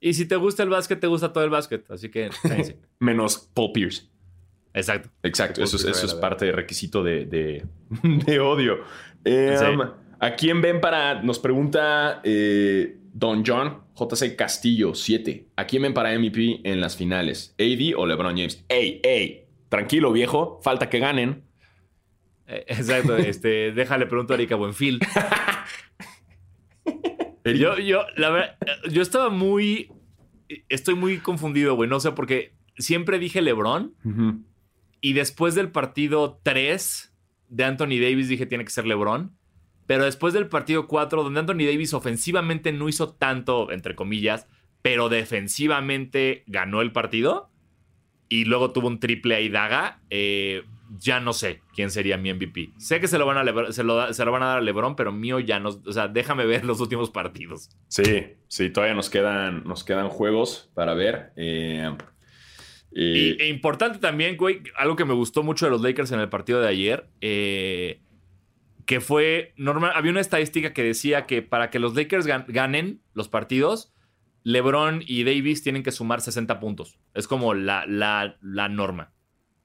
Y 0.00 0.14
si 0.14 0.26
te 0.28 0.36
gusta 0.36 0.62
el 0.62 0.68
básquet, 0.68 1.00
te 1.00 1.08
gusta 1.08 1.32
todo 1.32 1.42
el 1.42 1.50
básquet. 1.50 1.90
Así 1.90 2.08
que. 2.08 2.30
Menos 3.00 3.50
Paul 3.52 3.72
Pierce. 3.72 4.04
Exacto. 4.72 5.10
Exacto, 5.24 5.62
eso 5.64 5.76
es, 5.76 5.84
eso 5.84 6.06
es 6.06 6.14
parte 6.14 6.44
de 6.46 6.52
requisito 6.52 7.02
de, 7.02 7.24
de, 7.26 7.64
de 8.26 8.40
odio. 8.40 8.78
Eh, 9.24 9.56
Sí. 9.58 9.64
um, 9.64 9.80
¿A 10.20 10.30
quién 10.36 10.60
ven 10.60 10.80
para.? 10.80 11.20
Nos 11.22 11.38
pregunta 11.40 12.20
eh, 12.22 12.96
Don 13.12 13.42
John 13.44 13.78
JC 13.98 14.36
Castillo 14.36 14.94
7. 14.94 15.46
¿A 15.56 15.66
quién 15.66 15.82
ven 15.82 15.94
para 15.94 16.16
MVP 16.16 16.60
en 16.62 16.80
las 16.80 16.96
finales? 16.96 17.54
¿AD 17.58 17.96
o 17.96 18.06
LeBron 18.06 18.36
James? 18.36 18.64
¡Ey, 18.68 19.00
ey! 19.02 19.46
Tranquilo, 19.68 20.12
viejo. 20.12 20.60
Falta 20.62 20.88
que 20.88 21.00
ganen. 21.00 21.42
Eh, 22.48 22.64
Exacto. 22.68 23.16
Este, 23.16 23.72
déjale 23.72 24.06
pregunto 24.06 24.32
a 24.32 24.36
Erika 24.36 24.56
Buenfil. 24.56 25.00
Yo, 27.44 27.78
yo, 27.78 28.02
la 28.16 28.28
verdad, 28.28 28.58
yo 28.90 29.00
estaba 29.00 29.30
muy. 29.30 29.90
Estoy 30.68 30.96
muy 30.96 31.16
confundido, 31.16 31.76
güey. 31.76 31.88
No 31.88 31.98
sé, 31.98 32.12
porque 32.12 32.52
siempre 32.76 33.18
dije 33.18 33.40
LeBron 33.40 33.94
y 35.00 35.12
después 35.14 35.54
del 35.54 35.70
partido 35.70 36.40
3 36.42 37.14
de 37.48 37.64
Anthony 37.64 38.00
Davis 38.02 38.28
dije 38.28 38.44
tiene 38.44 38.64
que 38.64 38.70
ser 38.70 38.86
LeBron. 38.86 39.34
Pero 39.86 40.04
después 40.04 40.34
del 40.34 40.48
partido 40.48 40.86
4, 40.86 41.22
donde 41.22 41.40
Anthony 41.40 41.64
Davis 41.64 41.94
ofensivamente 41.94 42.70
no 42.72 42.90
hizo 42.90 43.14
tanto, 43.14 43.72
entre 43.72 43.94
comillas, 43.94 44.46
pero 44.82 45.08
defensivamente 45.08 46.44
ganó 46.46 46.82
el 46.82 46.92
partido 46.92 47.50
y 48.28 48.44
luego 48.44 48.72
tuvo 48.72 48.88
un 48.88 49.00
triple 49.00 49.36
ahí 49.36 49.48
daga, 49.48 50.02
eh, 50.10 50.64
ya 50.98 51.20
no 51.20 51.32
sé 51.32 51.60
quién 51.74 51.90
sería 51.90 52.16
mi 52.16 52.32
MVP. 52.32 52.70
Sé 52.78 53.00
que 53.00 53.08
se 53.08 53.18
lo, 53.18 53.26
van 53.26 53.36
a 53.38 53.72
se, 53.72 53.82
lo, 53.84 54.12
se 54.12 54.24
lo 54.24 54.32
van 54.32 54.42
a 54.42 54.46
dar 54.46 54.58
a 54.58 54.60
LeBron, 54.60 54.96
pero 54.96 55.12
mío 55.12 55.38
ya 55.40 55.58
no. 55.60 55.68
O 55.68 55.92
sea, 55.92 56.08
déjame 56.08 56.46
ver 56.46 56.64
los 56.64 56.80
últimos 56.80 57.10
partidos. 57.10 57.70
Sí, 57.88 58.36
sí, 58.48 58.70
todavía 58.70 58.94
nos 58.94 59.10
quedan, 59.10 59.64
nos 59.64 59.84
quedan 59.84 60.08
juegos 60.08 60.70
para 60.74 60.94
ver. 60.94 61.32
Eh, 61.36 61.90
Y, 62.90 63.40
e 63.42 63.48
importante 63.48 63.98
también, 63.98 64.36
güey, 64.36 64.62
algo 64.76 64.96
que 64.96 65.04
me 65.04 65.12
gustó 65.14 65.42
mucho 65.42 65.66
de 65.66 65.70
los 65.70 65.82
Lakers 65.82 66.10
en 66.12 66.20
el 66.20 66.28
partido 66.30 66.60
de 66.60 66.68
ayer, 66.68 67.08
eh, 67.20 68.00
que 68.86 69.00
fue, 69.00 69.52
normal, 69.56 69.92
había 69.94 70.10
una 70.10 70.20
estadística 70.22 70.72
que 70.72 70.82
decía 70.82 71.26
que 71.26 71.42
para 71.42 71.68
que 71.70 71.78
los 71.78 71.94
Lakers 71.94 72.26
gan- 72.26 72.46
ganen 72.48 73.02
los 73.12 73.28
partidos, 73.28 73.92
LeBron 74.44 75.02
y 75.06 75.24
Davis 75.24 75.62
tienen 75.62 75.82
que 75.82 75.92
sumar 75.92 76.22
60 76.22 76.58
puntos. 76.60 76.98
Es 77.12 77.28
como 77.28 77.52
la, 77.52 77.84
la, 77.86 78.38
la 78.40 78.68
norma, 78.70 79.12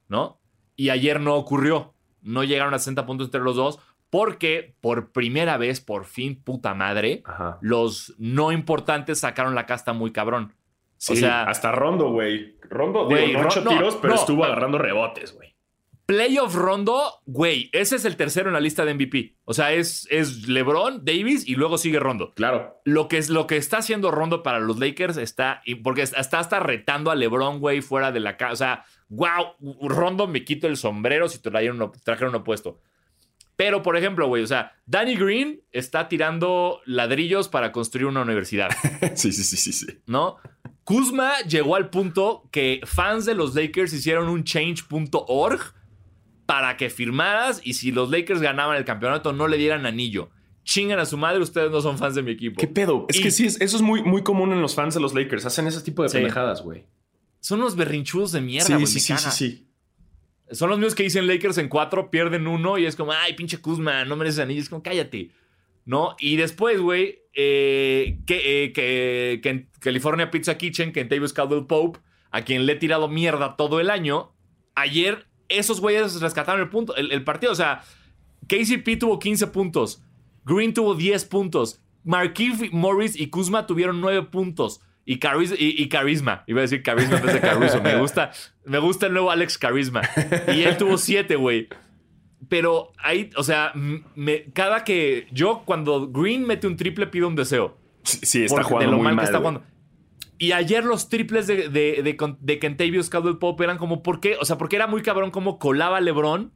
¿no? 0.08 0.42
Y 0.76 0.90
ayer 0.90 1.20
no 1.20 1.34
ocurrió. 1.34 1.94
No 2.22 2.42
llegaron 2.44 2.72
a 2.74 2.78
60 2.78 3.06
puntos 3.06 3.26
entre 3.28 3.40
los 3.42 3.56
dos 3.56 3.78
porque 4.10 4.76
por 4.80 5.10
primera 5.12 5.56
vez, 5.56 5.80
por 5.80 6.04
fin, 6.04 6.40
puta 6.42 6.72
madre, 6.72 7.22
ajá. 7.26 7.58
los 7.60 8.14
no 8.18 8.52
importantes 8.52 9.18
sacaron 9.20 9.54
la 9.56 9.66
casta 9.66 9.92
muy 9.92 10.12
cabrón. 10.12 10.54
Sí, 10.96 11.14
o 11.14 11.16
sea- 11.16 11.42
hasta 11.44 11.72
Rondo, 11.72 12.10
güey. 12.10 12.56
Rondo, 12.62 13.06
Güey, 13.06 13.26
digo, 13.26 13.38
no 13.38 13.42
Ro- 13.44 13.48
ocho 13.50 13.60
no, 13.62 13.70
tiros, 13.70 13.96
pero 14.00 14.14
no, 14.14 14.20
estuvo 14.20 14.44
agarrando 14.44 14.78
rebotes, 14.78 15.34
güey. 15.34 15.53
Playoff 16.06 16.54
Rondo, 16.54 17.22
güey, 17.24 17.70
ese 17.72 17.96
es 17.96 18.04
el 18.04 18.16
tercero 18.16 18.48
en 18.48 18.54
la 18.54 18.60
lista 18.60 18.84
de 18.84 18.92
MVP. 18.92 19.36
O 19.44 19.54
sea, 19.54 19.72
es, 19.72 20.06
es 20.10 20.46
LeBron, 20.48 21.02
Davis 21.02 21.48
y 21.48 21.54
luego 21.54 21.78
sigue 21.78 21.98
Rondo. 21.98 22.34
Claro. 22.34 22.78
Lo 22.84 23.08
que, 23.08 23.16
es, 23.16 23.30
lo 23.30 23.46
que 23.46 23.56
está 23.56 23.78
haciendo 23.78 24.10
Rondo 24.10 24.42
para 24.42 24.60
los 24.60 24.78
Lakers 24.78 25.16
está. 25.16 25.62
Porque 25.82 26.02
está 26.02 26.38
hasta 26.38 26.60
retando 26.60 27.10
a 27.10 27.14
LeBron, 27.14 27.58
güey, 27.58 27.80
fuera 27.80 28.12
de 28.12 28.20
la 28.20 28.36
casa. 28.36 28.52
O 28.52 28.56
sea, 28.56 28.84
wow, 29.08 29.88
Rondo 29.88 30.26
me 30.26 30.44
quito 30.44 30.66
el 30.66 30.76
sombrero 30.76 31.28
si 31.28 31.38
trajeron 31.38 31.76
uno, 31.76 31.92
trajeron 32.04 32.34
uno 32.34 32.44
puesto. 32.44 32.80
Pero, 33.56 33.82
por 33.82 33.96
ejemplo, 33.96 34.26
güey, 34.26 34.42
o 34.42 34.46
sea, 34.46 34.72
Danny 34.84 35.16
Green 35.16 35.62
está 35.72 36.08
tirando 36.08 36.80
ladrillos 36.84 37.48
para 37.48 37.72
construir 37.72 38.06
una 38.06 38.22
universidad. 38.22 38.68
sí, 39.14 39.32
sí, 39.32 39.44
sí, 39.44 39.56
sí, 39.56 39.72
sí. 39.72 39.86
¿no? 40.06 40.36
Kuzma 40.82 41.38
llegó 41.48 41.76
al 41.76 41.88
punto 41.88 42.48
que 42.50 42.80
fans 42.84 43.24
de 43.24 43.34
los 43.34 43.54
Lakers 43.54 43.94
hicieron 43.94 44.28
un 44.28 44.44
change.org 44.44 45.74
para 46.46 46.76
que 46.76 46.90
firmaras 46.90 47.60
y 47.64 47.74
si 47.74 47.90
los 47.92 48.10
Lakers 48.10 48.40
ganaban 48.40 48.76
el 48.76 48.84
campeonato 48.84 49.32
no 49.32 49.48
le 49.48 49.56
dieran 49.56 49.86
anillo. 49.86 50.30
Chingan 50.64 50.98
a 50.98 51.04
su 51.04 51.16
madre, 51.18 51.40
ustedes 51.42 51.70
no 51.70 51.80
son 51.80 51.98
fans 51.98 52.14
de 52.14 52.22
mi 52.22 52.30
equipo. 52.32 52.58
¿Qué 52.60 52.66
pedo? 52.66 53.06
Es 53.08 53.16
Y- 53.18 53.22
que 53.22 53.30
sí, 53.30 53.46
es- 53.46 53.60
eso 53.60 53.76
es 53.76 53.82
muy, 53.82 54.02
muy 54.02 54.22
común 54.22 54.52
en 54.52 54.62
los 54.62 54.74
fans 54.74 54.94
de 54.94 55.00
los 55.00 55.14
Lakers. 55.14 55.44
Hacen 55.46 55.66
ese 55.66 55.80
tipo 55.82 56.02
de 56.02 56.08
Sí. 56.08 56.16
pendejadas, 56.16 56.62
güey. 56.62 56.84
Son 57.40 57.60
unos 57.60 57.76
berrinchudos 57.76 58.32
de 58.32 58.40
mierda, 58.40 58.66
Sí, 58.66 58.72
güey. 58.74 58.86
sí, 58.86 59.00
sí, 59.00 59.12
caga. 59.12 59.30
sí, 59.30 59.50
sí. 59.50 59.68
Son 60.52 60.68
los 60.70 60.78
mismos 60.78 60.94
que 60.94 61.02
dicen 61.02 61.26
Lakers 61.26 61.58
en 61.58 61.68
cuatro, 61.68 62.10
pierden 62.10 62.46
uno 62.46 62.78
y 62.78 62.86
es 62.86 62.96
como, 62.96 63.12
ay, 63.12 63.34
pinche 63.34 63.58
Kuzma, 63.58 64.04
no 64.04 64.16
mereces 64.16 64.40
anillo. 64.40 64.60
Es 64.62 64.68
como, 64.68 64.82
cállate. 64.82 65.30
¿No? 65.86 66.16
Y 66.18 66.36
después, 66.36 66.80
güey, 66.80 67.18
eh, 67.34 68.18
que, 68.26 68.64
eh, 68.64 68.72
que, 68.72 69.40
que 69.42 69.48
en 69.50 69.68
California 69.80 70.30
Pizza 70.30 70.56
Kitchen, 70.56 70.92
que 70.92 71.00
en 71.00 71.08
Tavis 71.10 71.34
Caldwell 71.34 71.66
Pope, 71.66 71.98
a 72.30 72.40
quien 72.42 72.64
le 72.64 72.72
he 72.72 72.76
tirado 72.76 73.08
mierda 73.08 73.56
todo 73.56 73.80
el 73.80 73.90
año, 73.90 74.32
ayer 74.74 75.26
esos 75.48 75.80
güeyes 75.80 76.20
rescataron 76.20 76.60
el 76.60 76.68
punto, 76.68 76.94
el, 76.96 77.12
el 77.12 77.24
partido. 77.24 77.52
O 77.52 77.56
sea, 77.56 77.82
KCP 78.48 78.98
tuvo 78.98 79.18
15 79.18 79.46
puntos, 79.48 80.02
Green 80.44 80.74
tuvo 80.74 80.94
10 80.94 81.24
puntos, 81.26 81.80
Marquise 82.04 82.68
Morris 82.72 83.18
y 83.18 83.28
Kuzma 83.28 83.66
tuvieron 83.66 84.00
9 84.00 84.24
puntos. 84.30 84.80
Y, 85.06 85.18
Caris- 85.20 85.54
y, 85.58 85.82
y 85.82 85.88
Carisma. 85.90 86.44
Iba 86.46 86.60
a 86.60 86.62
decir 86.62 86.82
Carisma 86.82 87.20
vez 87.20 87.34
de 87.34 87.40
Caruso. 87.40 87.82
Me 87.82 87.94
gusta, 87.98 88.30
me 88.64 88.78
gusta 88.78 89.06
el 89.06 89.12
nuevo 89.12 89.30
Alex 89.30 89.58
Carisma. 89.58 90.00
Y 90.48 90.62
él 90.62 90.78
tuvo 90.78 90.96
7, 90.96 91.36
güey. 91.36 91.68
Pero 92.48 92.92
ahí, 93.02 93.28
o 93.36 93.42
sea, 93.42 93.72
me- 94.14 94.44
cada 94.54 94.82
que 94.84 95.26
yo, 95.30 95.62
cuando 95.66 96.08
Green 96.10 96.46
mete 96.46 96.66
un 96.66 96.76
triple, 96.76 97.06
pido 97.06 97.28
un 97.28 97.34
deseo. 97.36 97.76
Sí, 98.02 98.18
sí, 98.22 98.44
está 98.44 98.56
Porque 98.56 98.68
jugando 98.68 98.90
de 98.90 98.96
lo 98.96 99.02
muy 99.02 99.14
mal 99.14 99.18
que 99.18 99.24
está 99.26 99.38
jugando. 99.38 99.62
Y 100.38 100.52
ayer 100.52 100.84
los 100.84 101.08
triples 101.08 101.46
de, 101.46 101.68
de, 101.68 102.02
de, 102.02 102.16
de 102.40 102.58
Kentavious 102.58 103.08
Caldwell 103.08 103.38
Pope 103.38 103.64
eran 103.64 103.78
como, 103.78 104.02
¿por 104.02 104.20
qué? 104.20 104.36
O 104.40 104.44
sea, 104.44 104.58
porque 104.58 104.76
era 104.76 104.86
muy 104.86 105.02
cabrón 105.02 105.30
como 105.30 105.58
colaba 105.58 106.00
LeBron 106.00 106.52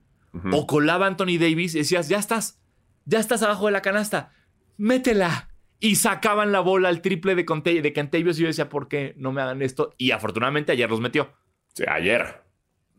o 0.52 0.66
colaba 0.66 1.06
Anthony 1.06 1.38
Davis 1.38 1.74
y 1.74 1.78
decías, 1.78 2.08
ya 2.08 2.18
estás, 2.18 2.60
ya 3.06 3.18
estás 3.18 3.42
abajo 3.42 3.66
de 3.66 3.72
la 3.72 3.82
canasta, 3.82 4.32
métela. 4.76 5.48
Y 5.80 5.94
sacaban 5.96 6.50
la 6.50 6.58
bola 6.60 6.88
al 6.88 7.02
triple 7.02 7.34
de, 7.36 7.44
de 7.44 7.92
Kentavious 7.92 8.38
y 8.38 8.42
yo 8.42 8.46
decía, 8.48 8.68
¿por 8.68 8.88
qué 8.88 9.14
no 9.16 9.30
me 9.32 9.40
hagan 9.42 9.62
esto? 9.62 9.94
Y 9.96 10.10
afortunadamente 10.10 10.72
ayer 10.72 10.90
los 10.90 11.00
metió. 11.00 11.32
Sí, 11.72 11.84
ayer. 11.88 12.42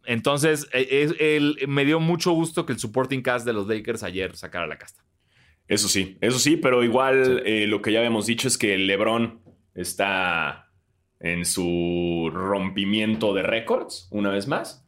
Entonces, 0.05 0.67
es- 0.71 1.13
el- 1.19 1.57
me 1.67 1.83
dio 1.83 1.99
mucho 1.99 2.31
gusto 2.31 2.65
que 2.65 2.71
el 2.73 2.79
supporting 2.79 3.21
cast 3.21 3.45
de 3.45 3.51
los 3.53 3.67
Lakers 3.67 4.03
ayer 4.03 4.35
sacara 4.37 4.65
la 4.65 4.77
casta. 4.77 5.03
Eso 5.67 5.87
sí, 5.89 6.17
eso 6.21 6.39
sí, 6.39 6.55
pero 6.57 6.83
igual 6.83 7.43
eh, 7.45 7.67
lo 7.67 7.81
que 7.81 7.91
ya 7.91 7.99
habíamos 7.99 8.25
dicho 8.25 8.47
es 8.47 8.57
que 8.57 8.77
LeBron 8.77 9.41
está 9.75 10.68
en 11.19 11.45
su 11.45 12.29
rompimiento 12.33 13.33
de 13.33 13.43
récords, 13.43 14.07
una 14.11 14.29
vez 14.29 14.47
más. 14.47 14.85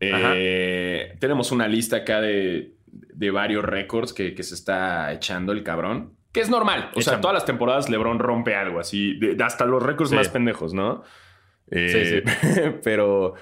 Eh, 0.00 1.14
tenemos 1.20 1.52
una 1.52 1.68
lista 1.68 1.98
acá 1.98 2.20
de, 2.20 2.74
de 2.86 3.30
varios 3.30 3.64
récords 3.64 4.12
que, 4.12 4.34
que 4.34 4.42
se 4.42 4.54
está 4.54 5.12
echando 5.12 5.52
el 5.52 5.62
cabrón. 5.62 6.16
Que 6.32 6.40
es 6.40 6.50
normal. 6.50 6.90
O 6.96 7.00
sea, 7.02 7.20
todas 7.20 7.34
las 7.34 7.44
temporadas 7.44 7.88
LeBron 7.90 8.18
rompe 8.18 8.54
algo 8.54 8.80
así. 8.80 9.18
de- 9.18 9.36
hasta 9.44 9.64
los 9.66 9.82
récords 9.82 10.10
Sí. 10.10 10.16
más 10.16 10.28
pendejos, 10.28 10.74
¿no? 10.74 11.02
Eh, 11.70 12.22
pero 12.82 13.34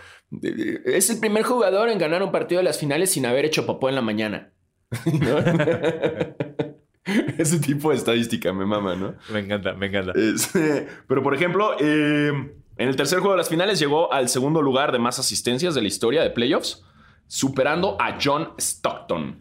eh, 0.42 0.80
es 0.84 1.08
el 1.10 1.18
primer 1.20 1.42
jugador 1.44 1.88
en 1.88 1.98
ganar 1.98 2.22
un 2.22 2.30
partido 2.32 2.58
de 2.58 2.64
las 2.64 2.78
finales 2.78 3.10
sin 3.10 3.26
haber 3.26 3.44
hecho 3.44 3.64
popó 3.66 3.88
en 3.88 3.94
la 3.94 4.02
mañana. 4.02 4.52
¿No? 5.06 5.36
Ese 7.38 7.58
tipo 7.58 7.90
de 7.90 7.96
estadística 7.96 8.52
me 8.52 8.66
mama, 8.66 8.94
¿no? 8.94 9.14
Me 9.32 9.40
encanta, 9.40 9.72
me 9.74 9.86
encanta. 9.86 10.12
Este, 10.14 10.86
pero, 11.08 11.22
por 11.22 11.34
ejemplo, 11.34 11.74
eh, 11.80 12.28
en 12.28 12.88
el 12.88 12.96
tercer 12.96 13.18
juego 13.20 13.32
de 13.32 13.38
las 13.38 13.48
finales 13.48 13.78
llegó 13.78 14.12
al 14.12 14.28
segundo 14.28 14.60
lugar 14.62 14.92
de 14.92 14.98
más 14.98 15.18
asistencias 15.18 15.74
de 15.74 15.82
la 15.82 15.88
historia 15.88 16.22
de 16.22 16.30
playoffs, 16.30 16.84
superando 17.26 17.96
a 18.00 18.18
John 18.22 18.50
Stockton. 18.58 19.40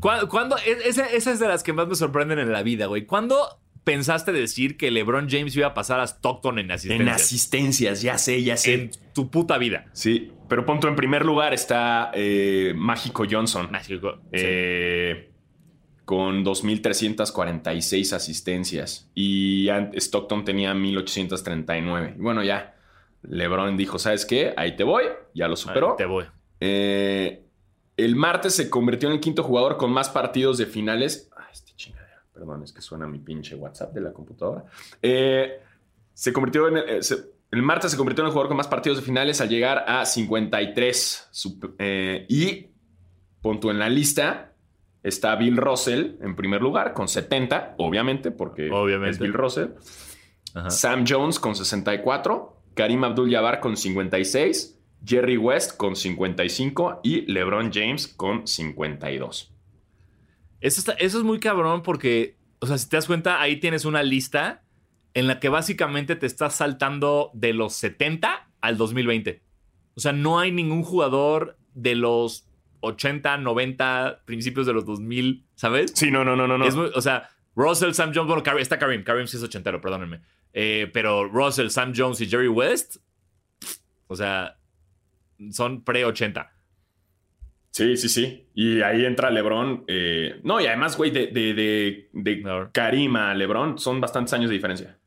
¿Cuándo? 0.00 0.28
cuándo- 0.28 0.56
es- 0.58 0.84
esa, 0.86 1.06
esa 1.06 1.32
es 1.32 1.38
de 1.38 1.48
las 1.48 1.62
que 1.62 1.72
más 1.72 1.86
me 1.88 1.94
sorprenden 1.94 2.38
en 2.38 2.52
la 2.52 2.62
vida, 2.62 2.86
güey. 2.86 3.06
¿Cuándo 3.06 3.36
pensaste 3.84 4.32
decir 4.32 4.76
que 4.76 4.90
LeBron 4.90 5.28
James 5.30 5.54
iba 5.56 5.68
a 5.68 5.74
pasar 5.74 6.00
a 6.00 6.04
Stockton 6.06 6.58
en 6.58 6.66
En 6.66 6.72
asistencia? 6.72 7.14
asistencias, 7.14 8.02
ya 8.02 8.18
sé, 8.18 8.42
ya 8.42 8.56
sé. 8.56 8.74
En 8.74 8.90
tu 9.14 9.30
puta 9.30 9.58
vida. 9.58 9.86
Sí, 9.92 10.32
pero 10.48 10.66
punto 10.66 10.88
en 10.88 10.96
primer 10.96 11.24
lugar 11.24 11.54
está 11.54 12.10
eh, 12.14 12.72
Mágico 12.76 13.24
Johnson. 13.30 13.68
Mágico. 13.70 14.18
Sí. 14.32 14.46
Con 16.06 16.42
2.346 16.44 18.12
asistencias. 18.14 19.10
Y 19.14 19.68
Stockton 19.94 20.44
tenía 20.44 20.72
1.839. 20.74 22.14
Y 22.16 22.20
Bueno, 22.20 22.42
ya. 22.42 22.72
LeBron 23.22 23.76
dijo, 23.76 23.98
¿sabes 23.98 24.24
qué? 24.24 24.54
Ahí 24.56 24.76
te 24.76 24.84
voy. 24.84 25.04
Ya 25.34 25.48
lo 25.48 25.56
superó. 25.56 25.90
Ahí 25.90 25.96
Te 25.98 26.04
voy. 26.06 26.24
Eh, 26.60 27.42
el 27.96 28.14
martes 28.16 28.54
se 28.54 28.70
convirtió 28.70 29.08
en 29.08 29.16
el 29.16 29.20
quinto 29.20 29.42
jugador 29.42 29.76
con 29.76 29.90
más 29.90 30.08
partidos 30.08 30.58
de 30.58 30.66
finales. 30.66 31.28
Ay, 31.36 31.44
este 31.52 31.72
chingadera. 31.74 32.22
Perdón, 32.32 32.62
es 32.62 32.72
que 32.72 32.80
suena 32.82 33.06
mi 33.06 33.18
pinche 33.18 33.56
WhatsApp 33.56 33.92
de 33.92 34.00
la 34.00 34.12
computadora. 34.12 34.64
Eh, 35.02 35.60
se 36.14 36.32
convirtió 36.32 36.68
en 36.68 36.76
el, 36.76 36.88
eh, 36.88 37.02
se- 37.02 37.24
el 37.50 37.62
martes 37.62 37.90
se 37.90 37.96
convirtió 37.96 38.22
en 38.22 38.26
el 38.26 38.32
jugador 38.32 38.48
con 38.48 38.56
más 38.56 38.68
partidos 38.68 38.98
de 38.98 39.04
finales 39.04 39.40
al 39.40 39.48
llegar 39.48 39.84
a 39.88 40.04
53. 40.06 41.28
Sup- 41.32 41.74
eh, 41.78 42.26
y 42.28 42.68
punto 43.42 43.70
en 43.70 43.78
la 43.78 43.88
lista 43.88 44.52
está 45.06 45.36
Bill 45.36 45.56
Russell 45.56 46.16
en 46.20 46.34
primer 46.36 46.60
lugar 46.62 46.92
con 46.94 47.08
70, 47.08 47.74
obviamente, 47.78 48.30
porque 48.30 48.70
Obviamente. 48.70 49.10
es 49.10 49.18
Bill 49.18 49.32
Russell. 49.34 49.68
Ajá. 50.54 50.70
Sam 50.70 51.04
Jones 51.06 51.38
con 51.38 51.54
64, 51.54 52.62
Karim 52.74 53.04
Abdul-Jabbar 53.04 53.60
con 53.60 53.76
56, 53.76 54.78
Jerry 55.04 55.36
West 55.36 55.76
con 55.76 55.94
55 55.96 57.00
y 57.02 57.30
LeBron 57.30 57.70
James 57.72 58.08
con 58.08 58.46
52. 58.46 59.52
Eso, 60.60 60.80
está- 60.80 60.92
eso 60.94 61.18
es 61.18 61.24
muy 61.24 61.38
cabrón 61.38 61.82
porque, 61.82 62.36
o 62.60 62.66
sea, 62.66 62.78
si 62.78 62.88
te 62.88 62.96
das 62.96 63.06
cuenta, 63.06 63.40
ahí 63.40 63.56
tienes 63.60 63.84
una 63.84 64.02
lista 64.02 64.62
en 65.14 65.26
la 65.26 65.38
que 65.40 65.48
básicamente 65.48 66.16
te 66.16 66.26
estás 66.26 66.54
saltando 66.56 67.30
de 67.34 67.52
los 67.52 67.74
70 67.74 68.50
al 68.60 68.76
2020. 68.76 69.42
O 69.94 70.00
sea, 70.00 70.12
no 70.12 70.38
hay 70.38 70.52
ningún 70.52 70.82
jugador 70.82 71.56
de 71.74 71.94
los 71.94 72.45
80, 72.86 73.36
90, 73.38 74.22
principios 74.24 74.66
de 74.66 74.72
los 74.72 74.84
2000, 74.84 75.44
¿sabes? 75.54 75.92
Sí, 75.94 76.10
no, 76.10 76.24
no, 76.24 76.34
no, 76.36 76.46
no. 76.48 76.56
no. 76.58 76.66
Es 76.66 76.74
muy- 76.74 76.90
o 76.94 77.00
sea, 77.00 77.28
Russell, 77.54 77.92
Sam 77.92 78.12
Jones, 78.14 78.26
bueno, 78.28 78.42
Karim- 78.42 78.60
está 78.62 78.78
Karim, 78.78 79.02
Karim 79.04 79.26
sí 79.26 79.36
es 79.36 79.42
ochentero, 79.42 79.80
perdónenme. 79.80 80.20
Eh, 80.52 80.90
pero 80.92 81.24
Russell, 81.26 81.68
Sam 81.68 81.92
Jones 81.96 82.20
y 82.20 82.26
Jerry 82.28 82.48
West, 82.48 82.96
o 84.06 84.16
sea, 84.16 84.58
son 85.50 85.82
pre-80. 85.84 86.50
Sí, 87.70 87.96
sí, 87.98 88.08
sí. 88.08 88.48
Y 88.54 88.80
ahí 88.80 89.04
entra 89.04 89.30
LeBron. 89.30 89.84
eh, 89.86 90.40
No, 90.44 90.60
y 90.60 90.66
además, 90.66 90.96
güey, 90.96 91.10
de, 91.10 91.26
de, 91.26 91.52
de, 91.52 92.08
de. 92.12 92.68
Karim 92.72 93.16
a 93.16 93.34
LeBron 93.34 93.78
son 93.78 94.00
bastantes 94.00 94.32
años 94.32 94.48
de 94.48 94.54
diferencia. 94.54 94.98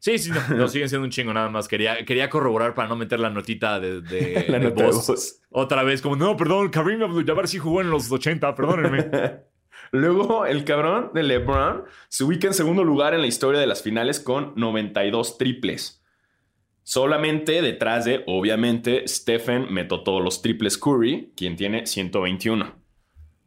Sí, 0.00 0.18
sí, 0.18 0.30
no, 0.30 0.56
no, 0.56 0.66
siguen 0.66 0.88
siendo 0.88 1.04
un 1.04 1.10
chingo 1.10 1.32
nada 1.32 1.48
más. 1.50 1.68
Quería, 1.68 2.04
quería 2.06 2.28
corroborar 2.30 2.74
para 2.74 2.88
no 2.88 2.96
meter 2.96 3.20
la 3.20 3.28
notita 3.30 3.78
de, 3.78 4.00
de- 4.00 4.44
La 4.48 4.58
de 4.58 4.64
nota 4.64 4.82
de 4.82 4.86
voz. 4.90 5.06
voz. 5.06 5.40
Otra 5.50 5.82
vez, 5.84 6.00
como, 6.02 6.16
no, 6.16 6.36
perdón, 6.38 6.70
Karim 6.70 7.02
Abdul-Jabbar 7.02 7.46
sí 7.46 7.58
jugó 7.58 7.82
en 7.82 7.90
los 7.90 8.10
80, 8.10 8.54
perdónenme. 8.54 9.10
Luego, 9.92 10.46
el 10.46 10.64
cabrón 10.64 11.10
de 11.14 11.22
LeBron 11.22 11.84
se 12.08 12.24
ubica 12.24 12.46
en 12.46 12.54
segundo 12.54 12.82
lugar 12.82 13.12
en 13.12 13.20
la 13.20 13.26
historia 13.26 13.60
de 13.60 13.66
las 13.66 13.82
finales 13.82 14.20
con 14.20 14.54
92 14.56 15.36
triples. 15.36 16.02
Solamente 16.82 17.60
detrás 17.60 18.04
de, 18.04 18.22
obviamente, 18.26 19.06
Stephen 19.06 19.66
metió 19.72 20.00
todos 20.02 20.22
los 20.24 20.42
triples 20.42 20.78
Curry, 20.78 21.32
quien 21.36 21.56
tiene 21.56 21.86
121. 21.86 22.74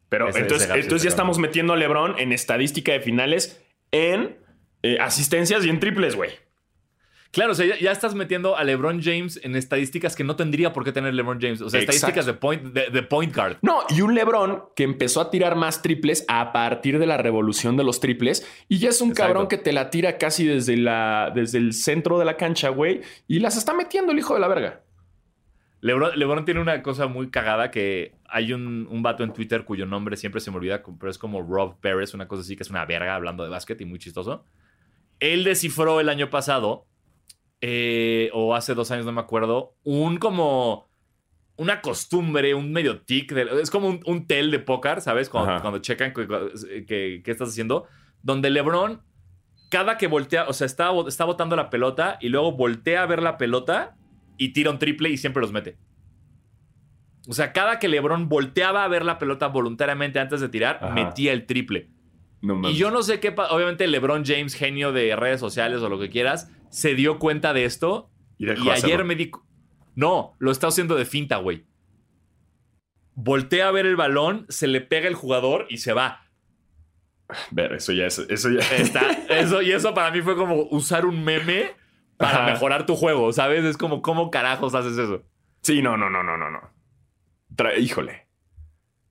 Pero 0.09 0.27
Ese- 0.29 0.39
entonces, 0.39 0.69
ese 0.69 0.99
ya 0.99 1.09
estamos 1.09 1.39
metiendo 1.39 1.73
a 1.73 1.77
LeBron 1.77 2.19
en 2.19 2.31
estadística 2.31 2.91
de 2.91 2.99
finales 3.01 3.65
en 3.91 4.37
eh, 4.83 4.97
asistencias 4.99 5.65
y 5.65 5.69
en 5.69 5.79
triples, 5.79 6.15
güey. 6.15 6.31
Claro, 7.33 7.53
o 7.53 7.55
sea, 7.55 7.65
ya, 7.79 7.91
estás 7.91 8.13
metiendo 8.13 8.55
a 8.55 8.63
LeBron 8.63 9.01
James 9.01 9.39
en 9.41 9.55
estadísticas 9.55 10.15
que 10.15 10.23
no 10.23 10.35
tendría 10.35 10.71
por 10.71 10.83
qué 10.83 10.91
tener 10.91 11.15
LeBron 11.15 11.41
James. 11.41 11.61
O 11.61 11.69
sea, 11.71 11.79
Exacto. 11.79 11.95
estadísticas 11.95 12.25
de 12.27 12.33
point, 12.35 12.61
de, 12.61 12.91
de 12.91 13.01
point 13.01 13.35
guard. 13.35 13.57
No, 13.63 13.79
y 13.89 14.01
un 14.01 14.13
LeBron 14.13 14.65
que 14.75 14.83
empezó 14.83 15.19
a 15.19 15.31
tirar 15.31 15.55
más 15.55 15.81
triples 15.81 16.25
a 16.27 16.53
partir 16.53 16.99
de 16.99 17.07
la 17.07 17.17
revolución 17.17 17.75
de 17.75 17.83
los 17.83 17.99
triples 17.99 18.47
y 18.69 18.77
ya 18.77 18.89
es 18.89 19.01
un 19.01 19.09
Exacto. 19.09 19.27
cabrón 19.33 19.47
que 19.47 19.57
te 19.57 19.73
la 19.73 19.89
tira 19.89 20.19
casi 20.19 20.45
desde, 20.45 20.77
la, 20.77 21.31
desde 21.33 21.57
el 21.57 21.73
centro 21.73 22.19
de 22.19 22.25
la 22.25 22.37
cancha, 22.37 22.69
güey, 22.69 23.01
y 23.27 23.39
las 23.39 23.57
está 23.57 23.73
metiendo 23.73 24.11
el 24.11 24.19
hijo 24.19 24.35
de 24.35 24.39
la 24.39 24.47
verga. 24.47 24.83
LeBron, 25.81 26.11
LeBron 26.19 26.45
tiene 26.45 26.61
una 26.61 26.83
cosa 26.83 27.07
muy 27.07 27.31
cagada 27.31 27.71
que 27.71 28.13
hay 28.29 28.53
un, 28.53 28.87
un 28.91 29.01
vato 29.01 29.23
en 29.23 29.33
Twitter 29.33 29.65
cuyo 29.65 29.87
nombre 29.87 30.17
siempre 30.17 30.39
se 30.39 30.51
me 30.51 30.57
olvida, 30.57 30.83
pero 30.99 31.09
es 31.09 31.17
como 31.17 31.41
Rob 31.41 31.79
Perez, 31.79 32.13
una 32.13 32.27
cosa 32.27 32.41
así 32.43 32.55
que 32.55 32.61
es 32.61 32.69
una 32.69 32.85
verga 32.85 33.15
hablando 33.15 33.43
de 33.43 33.49
básquet 33.49 33.81
y 33.81 33.85
muy 33.85 33.97
chistoso. 33.97 34.45
Él 35.23 35.43
descifró 35.43 35.99
el 36.01 36.09
año 36.09 36.29
pasado, 36.29 36.85
eh, 37.61 38.29
o 38.33 38.55
hace 38.55 38.73
dos 38.73 38.91
años, 38.91 39.05
no 39.05 39.11
me 39.13 39.21
acuerdo, 39.21 39.75
un 39.83 40.17
como 40.17 40.89
una 41.55 41.81
costumbre, 41.81 42.53
un 42.55 42.71
medio 42.73 43.01
tic, 43.03 43.31
de- 43.31 43.61
es 43.61 43.69
como 43.71 43.87
un, 43.87 44.01
un 44.05 44.27
tel 44.27 44.51
de 44.51 44.59
póker, 44.59 44.99
¿sabes? 45.01 45.29
Cuando, 45.29 45.61
cuando 45.61 45.79
checan 45.79 46.11
que 46.13 47.21
estás 47.25 47.49
haciendo, 47.49 47.85
donde 48.21 48.49
LeBron, 48.49 49.01
cada 49.69 49.97
que 49.97 50.07
voltea, 50.07 50.45
o 50.47 50.53
sea, 50.53 50.65
está, 50.65 50.89
está 51.07 51.25
botando 51.25 51.55
la 51.55 51.69
pelota 51.69 52.17
y 52.19 52.29
luego 52.29 52.51
voltea 52.51 53.03
a 53.03 53.05
ver 53.05 53.21
la 53.21 53.37
pelota 53.37 53.95
y 54.37 54.49
tira 54.49 54.71
un 54.71 54.79
triple 54.79 55.09
y 55.09 55.17
siempre 55.17 55.41
los 55.41 55.51
mete. 55.51 55.77
O 57.29 57.33
sea, 57.33 57.53
cada 57.53 57.79
que 57.79 57.87
LeBron 57.87 58.27
volteaba 58.27 58.83
a 58.83 58.87
ver 58.89 59.05
la 59.05 59.17
pelota 59.19 59.47
voluntariamente 59.47 60.19
antes 60.19 60.41
de 60.41 60.49
tirar, 60.49 60.79
Ajá. 60.81 60.93
metía 60.93 61.31
el 61.31 61.45
triple. 61.45 61.89
No 62.43 62.69
Y 62.69 62.75
yo 62.75 62.91
no 62.91 63.01
sé 63.03 63.19
qué, 63.19 63.31
pa- 63.31 63.49
obviamente 63.51 63.87
LeBron 63.87 64.23
James, 64.25 64.53
genio 64.53 64.91
de 64.91 65.15
redes 65.15 65.39
sociales 65.39 65.81
o 65.81 65.87
lo 65.89 65.97
que 65.99 66.09
quieras, 66.09 66.51
se 66.69 66.93
dio 66.93 67.17
cuenta 67.17 67.53
de 67.53 67.63
esto 67.65 68.11
Y 68.37 68.49
ayer 68.69 69.03
me 69.05 69.15
di... 69.15 69.31
No, 69.95 70.35
lo 70.39 70.51
está 70.51 70.67
haciendo 70.67 70.95
de 70.95 71.05
finta, 71.05 71.37
güey. 71.37 71.65
Voltea 73.15 73.67
a 73.67 73.71
ver 73.71 73.85
el 73.85 73.95
balón, 73.95 74.45
se 74.49 74.67
le 74.67 74.81
pega 74.81 75.07
el 75.07 75.15
jugador 75.15 75.67
y 75.69 75.77
se 75.77 75.93
va. 75.93 76.27
Ver, 77.51 77.73
eso 77.73 77.93
ya 77.93 78.07
es. 78.07 78.19
Eso 78.19 78.49
ya. 78.49 78.59
Está, 78.75 79.09
eso, 79.29 79.61
y 79.61 79.71
eso 79.71 79.93
para 79.93 80.11
mí 80.11 80.21
fue 80.21 80.35
como 80.35 80.63
usar 80.71 81.05
un 81.05 81.23
meme 81.23 81.71
para 82.17 82.43
Ajá. 82.43 82.51
mejorar 82.53 82.85
tu 82.85 82.95
juego, 82.95 83.31
¿sabes? 83.31 83.63
Es 83.63 83.77
como, 83.77 84.01
¿cómo 84.01 84.29
carajos 84.31 84.75
haces 84.75 84.97
eso? 84.97 85.23
Sí, 85.61 85.81
no, 85.81 85.95
no, 85.95 86.09
no, 86.09 86.23
no, 86.23 86.37
no, 86.37 86.49
no. 86.49 86.59
Tra- 87.55 87.77
Híjole. 87.79 88.22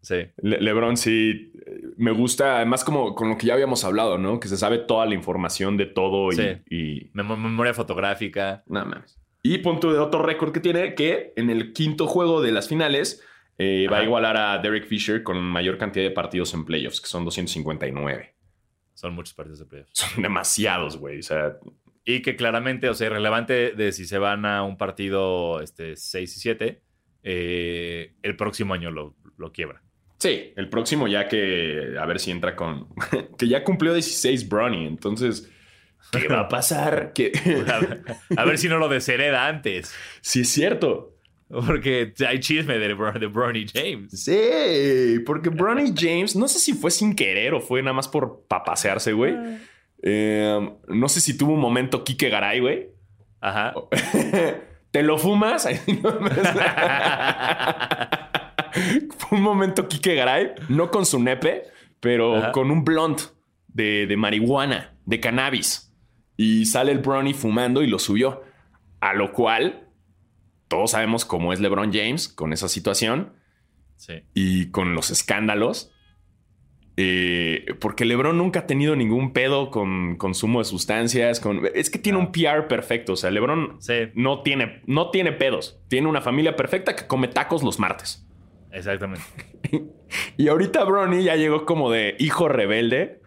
Sí. 0.03 0.17
Le- 0.43 0.61
LeBron 0.61 0.97
sí 0.97 1.53
me 1.97 2.11
gusta, 2.11 2.57
además 2.57 2.85
como 2.85 3.15
con 3.15 3.29
lo 3.31 3.39
que 3.39 3.47
ya 3.47 3.55
habíamos 3.55 3.85
hablado, 3.85 4.19
¿no? 4.19 4.41
Que 4.41 4.49
se 4.49 4.57
sabe 4.57 4.79
toda 4.79 5.07
la 5.07 5.15
información 5.15 5.77
de 5.77 5.87
todo 5.87 6.31
y, 6.33 6.37
Sí. 6.37 6.49
y 6.71 7.11
Mem- 7.13 7.37
memoria 7.39 7.73
fotográfica. 7.73 8.65
Nada 8.67 8.85
más. 8.87 9.19
Y 9.45 9.59
punto 9.59 9.93
de 9.93 9.99
otro 10.01 10.23
récord 10.23 10.53
que 10.53 10.61
tiene, 10.61 10.95
que 10.95 11.33
en 11.37 11.51
el 11.51 11.73
quinto 11.73 12.07
juego 12.07 12.43
de 12.43 12.53
las 12.53 12.69
finales 12.69 13.23
eh, 13.59 13.87
va 13.93 13.99
a 13.99 14.05
igualar 14.05 14.37
a 14.37 14.59
Derek 14.59 14.87
Fisher 14.87 15.23
con 15.23 15.41
mayor 15.41 15.79
cantidad 15.79 16.05
de 16.05 16.11
partidos 16.11 16.53
en 16.55 16.65
playoffs, 16.65 17.01
que 17.01 17.07
son 17.07 17.25
259. 17.25 18.35
Son 18.95 19.15
muchos 19.15 19.35
partidos 19.35 19.59
de 19.61 19.67
playoffs. 19.67 19.91
Son 19.95 20.23
demasiados, 20.23 20.97
güey. 20.97 21.21
O 21.21 21.23
sea, 21.23 21.57
Y 22.05 22.23
que 22.23 22.35
claramente, 22.35 22.89
o 22.89 22.95
sea, 22.95 23.07
irrelevante 23.09 23.71
de 23.73 23.93
si 23.93 24.05
se 24.07 24.19
van 24.19 24.45
a 24.47 24.65
un 24.65 24.77
partido 24.77 25.61
este, 25.61 25.95
6 25.97 26.37
y 26.37 26.41
7, 26.41 26.83
eh, 27.23 28.15
el 28.23 28.37
próximo 28.37 28.75
año 28.75 28.91
lo, 28.91 29.15
lo 29.37 29.53
quiebra. 29.53 29.83
Sí, 30.23 30.53
el 30.57 30.69
próximo 30.69 31.09
ya 31.09 31.29
que 31.29 31.97
a 31.99 32.07
ver 32.07 32.21
si 32.21 32.31
entra 32.31 32.55
con... 32.55 32.89
que 33.39 33.49
ya 33.49 33.65
cumplió 33.65 33.93
16 33.93 34.49
Bronny, 34.49 34.87
entonces... 34.87 35.51
¿Qué 36.11 36.29
va 36.29 36.41
a 36.41 36.49
pasar? 36.49 37.13
Que... 37.13 37.33
A 37.69 37.79
ver, 37.79 38.03
a 38.37 38.45
ver 38.45 38.59
si 38.59 38.69
no 38.69 38.79
lo 38.79 38.89
deshereda 38.89 39.47
antes. 39.47 39.95
sí, 40.21 40.43
es 40.43 40.49
cierto. 40.49 41.17
Porque 41.49 42.15
hay 42.27 42.41
chisme 42.41 42.79
de, 42.79 42.89
de 42.89 43.27
Bronny 43.27 43.67
James. 43.73 44.23
Sí, 44.23 45.19
porque 45.27 45.51
Bronny 45.51 45.93
James, 45.95 46.35
no 46.35 46.49
sé 46.49 46.59
si 46.59 46.73
fue 46.73 46.91
sin 46.91 47.15
querer 47.15 47.53
o 47.53 47.61
fue 47.61 47.83
nada 47.83 47.93
más 47.93 48.09
por 48.09 48.47
papasearse, 48.49 49.13
güey. 49.13 49.35
Eh, 50.03 50.71
no 50.89 51.09
sé 51.09 51.21
si 51.21 51.37
tuvo 51.37 51.53
un 51.53 51.61
momento 51.61 52.05
Kike 52.05 52.31
Garay, 52.31 52.61
güey. 52.61 52.89
Ajá. 53.41 53.75
¿Te 54.91 55.03
lo 55.03 55.19
fumas? 55.19 55.67
Fue 59.19 59.39
un 59.39 59.43
momento 59.45 59.89
Kike 59.89 60.15
Garay, 60.15 60.53
no 60.69 60.91
con 60.91 61.07
su 61.07 61.19
nepe, 61.21 61.65
pero 62.01 62.37
Ajá. 62.37 62.53
con 62.53 62.71
un 62.71 62.85
blond 62.85 63.19
de, 63.69 64.07
de 64.07 64.17
marihuana, 64.17 64.95
de 65.07 65.21
cannabis. 65.21 65.93
Y 66.37 66.67
sale 66.67 66.93
el 66.93 66.99
Bronny 66.99 67.35
fumando 67.35 67.83
y 67.83 67.87
lo 67.87 67.99
subió. 67.99 68.43
A 69.01 69.15
lo 69.15 69.33
cual, 69.33 69.89
todos 70.69 70.93
sabemos 70.93 71.25
cómo 71.25 71.53
es 71.53 71.61
LeBron 71.61 71.93
James 71.93 72.29
con 72.29 72.53
esa 72.53 72.69
situación 72.69 73.35
Sí. 73.97 74.15
y 74.35 74.71
con 74.71 74.95
los 74.95 75.11
escándalos. 75.11 75.91
Eh, 76.97 77.65
porque 77.81 78.05
LeBron 78.05 78.37
nunca 78.37 78.61
ha 78.61 78.67
tenido 78.67 78.95
ningún 78.97 79.33
pedo 79.33 79.71
con 79.71 80.17
consumo 80.17 80.59
de 80.59 80.65
sustancias. 80.67 81.41
Con, 81.41 81.63
es 81.75 81.89
que 81.91 81.99
tiene 81.99 82.19
un 82.19 82.33
PR 82.33 82.67
perfecto. 82.69 83.15
O 83.15 83.17
sea, 83.17 83.31
LeBron 83.31 83.77
Sí, 83.81 83.95
no 84.15 84.43
tiene, 84.43 84.83
no 84.87 85.11
tiene 85.11 85.33
pedos. 85.33 85.81
Tiene 85.89 86.09
una 86.09 86.21
familia 86.21 86.57
perfecta 86.57 86.95
que 86.97 87.07
come 87.07 87.29
tacos 87.29 87.63
los 87.63 87.79
martes. 87.79 88.27
Exactamente. 88.73 89.23
Y 90.37 90.49
ahorita 90.49 90.85
Bronny 90.85 91.25
ya 91.25 91.37
llegó 91.37 91.65
como 91.65 91.91
de 91.91 92.17
hijo 92.19 92.49
rebelde. 92.49 93.23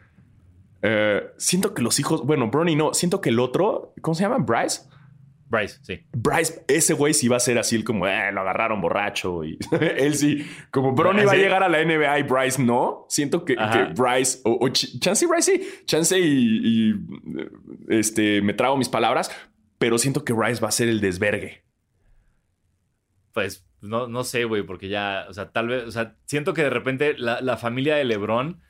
Eh, 0.81 1.23
siento 1.37 1.73
que 1.73 1.81
los 1.81 1.99
hijos, 1.99 2.23
bueno, 2.23 2.49
Bronny 2.49 2.75
no, 2.75 2.93
siento 2.93 3.21
que 3.21 3.29
el 3.29 3.39
otro, 3.39 3.93
¿cómo 4.01 4.13
se 4.13 4.23
llama? 4.23 4.37
Bryce. 4.37 4.81
Bryce, 5.47 5.79
sí. 5.83 6.05
Bryce, 6.11 6.63
ese 6.67 6.93
güey 6.93 7.13
sí 7.13 7.27
va 7.27 7.37
a 7.37 7.39
ser 7.39 7.57
así, 7.57 7.83
como, 7.83 8.07
eh, 8.07 8.31
lo 8.31 8.41
agarraron 8.41 8.81
borracho. 8.81 9.43
Y 9.43 9.57
él 9.97 10.15
sí, 10.15 10.45
como 10.71 10.93
Bronny 10.93 11.23
va 11.23 11.33
a 11.33 11.35
llegar 11.37 11.63
a 11.63 11.69
la 11.69 11.83
NBA 11.83 12.19
y 12.19 12.23
Bryce 12.23 12.61
no. 12.61 13.05
Siento 13.09 13.45
que, 13.45 13.55
que 13.55 13.83
Bryce, 13.95 14.41
o, 14.43 14.51
o 14.53 14.67
Ch- 14.67 14.99
Chance 14.99 15.25
y 15.25 15.27
Bryce 15.27 15.57
sí, 15.57 15.67
Chance 15.85 16.19
y, 16.19 16.61
y, 16.63 16.95
este, 17.89 18.41
me 18.41 18.53
trago 18.53 18.77
mis 18.77 18.89
palabras, 18.89 19.31
pero 19.77 19.97
siento 19.97 20.23
que 20.23 20.33
Bryce 20.33 20.61
va 20.61 20.69
a 20.69 20.71
ser 20.71 20.87
el 20.89 21.01
desvergue. 21.01 21.63
Pues 23.35 23.67
no, 23.81 24.07
no 24.07 24.23
sé, 24.23 24.45
güey, 24.45 24.63
porque 24.63 24.87
ya, 24.87 25.25
o 25.29 25.33
sea, 25.33 25.51
tal 25.51 25.67
vez, 25.67 25.83
o 25.83 25.91
sea, 25.91 26.15
siento 26.25 26.53
que 26.53 26.63
de 26.63 26.69
repente 26.69 27.15
la, 27.17 27.41
la 27.41 27.57
familia 27.57 27.97
de 27.97 28.05
LeBron 28.05 28.61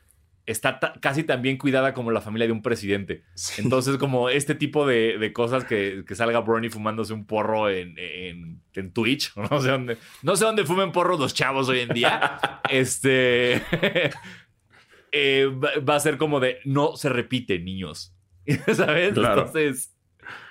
está 0.44 0.80
ta- 0.80 0.94
casi 1.00 1.22
tan 1.22 1.40
bien 1.40 1.56
cuidada 1.56 1.94
como 1.94 2.10
la 2.10 2.20
familia 2.20 2.48
de 2.48 2.52
un 2.52 2.62
presidente. 2.62 3.22
Entonces, 3.58 3.96
como 3.96 4.28
este 4.28 4.56
tipo 4.56 4.84
de, 4.84 5.18
de 5.18 5.32
cosas 5.32 5.64
que, 5.64 6.02
que 6.04 6.16
salga 6.16 6.40
Bronny 6.40 6.68
fumándose 6.68 7.12
un 7.12 7.26
porro 7.26 7.70
en, 7.70 7.94
en, 7.96 8.60
en 8.74 8.92
Twitch, 8.92 9.32
no 9.50 9.60
sé 9.60 9.70
dónde, 9.70 9.98
no 10.22 10.34
sé 10.34 10.44
dónde 10.44 10.64
fumen 10.64 10.90
porros 10.90 11.20
los 11.20 11.32
chavos 11.32 11.68
hoy 11.68 11.80
en 11.80 11.90
día, 11.90 12.40
este, 12.68 13.62
eh, 15.12 15.46
va, 15.46 15.70
va 15.88 15.94
a 15.94 16.00
ser 16.00 16.18
como 16.18 16.40
de, 16.40 16.58
no 16.64 16.96
se 16.96 17.08
repite, 17.08 17.60
niños, 17.60 18.14
¿sabes? 18.74 19.14
Claro. 19.14 19.42
Entonces... 19.42 19.92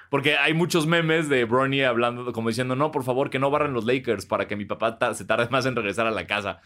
Porque 0.09 0.37
hay 0.37 0.53
muchos 0.53 0.85
memes 0.87 1.29
de 1.29 1.45
Bronny 1.45 1.81
hablando, 1.81 2.31
como 2.31 2.49
diciendo, 2.49 2.75
no, 2.75 2.91
por 2.91 3.03
favor, 3.03 3.29
que 3.29 3.39
no 3.39 3.49
barran 3.51 3.73
los 3.73 3.85
Lakers 3.85 4.25
para 4.25 4.47
que 4.47 4.55
mi 4.55 4.65
papá 4.65 4.97
ta- 4.99 5.13
se 5.13 5.25
tarde 5.25 5.47
más 5.49 5.65
en 5.65 5.75
regresar 5.75 6.07
a 6.07 6.11
la 6.11 6.25
casa. 6.27 6.61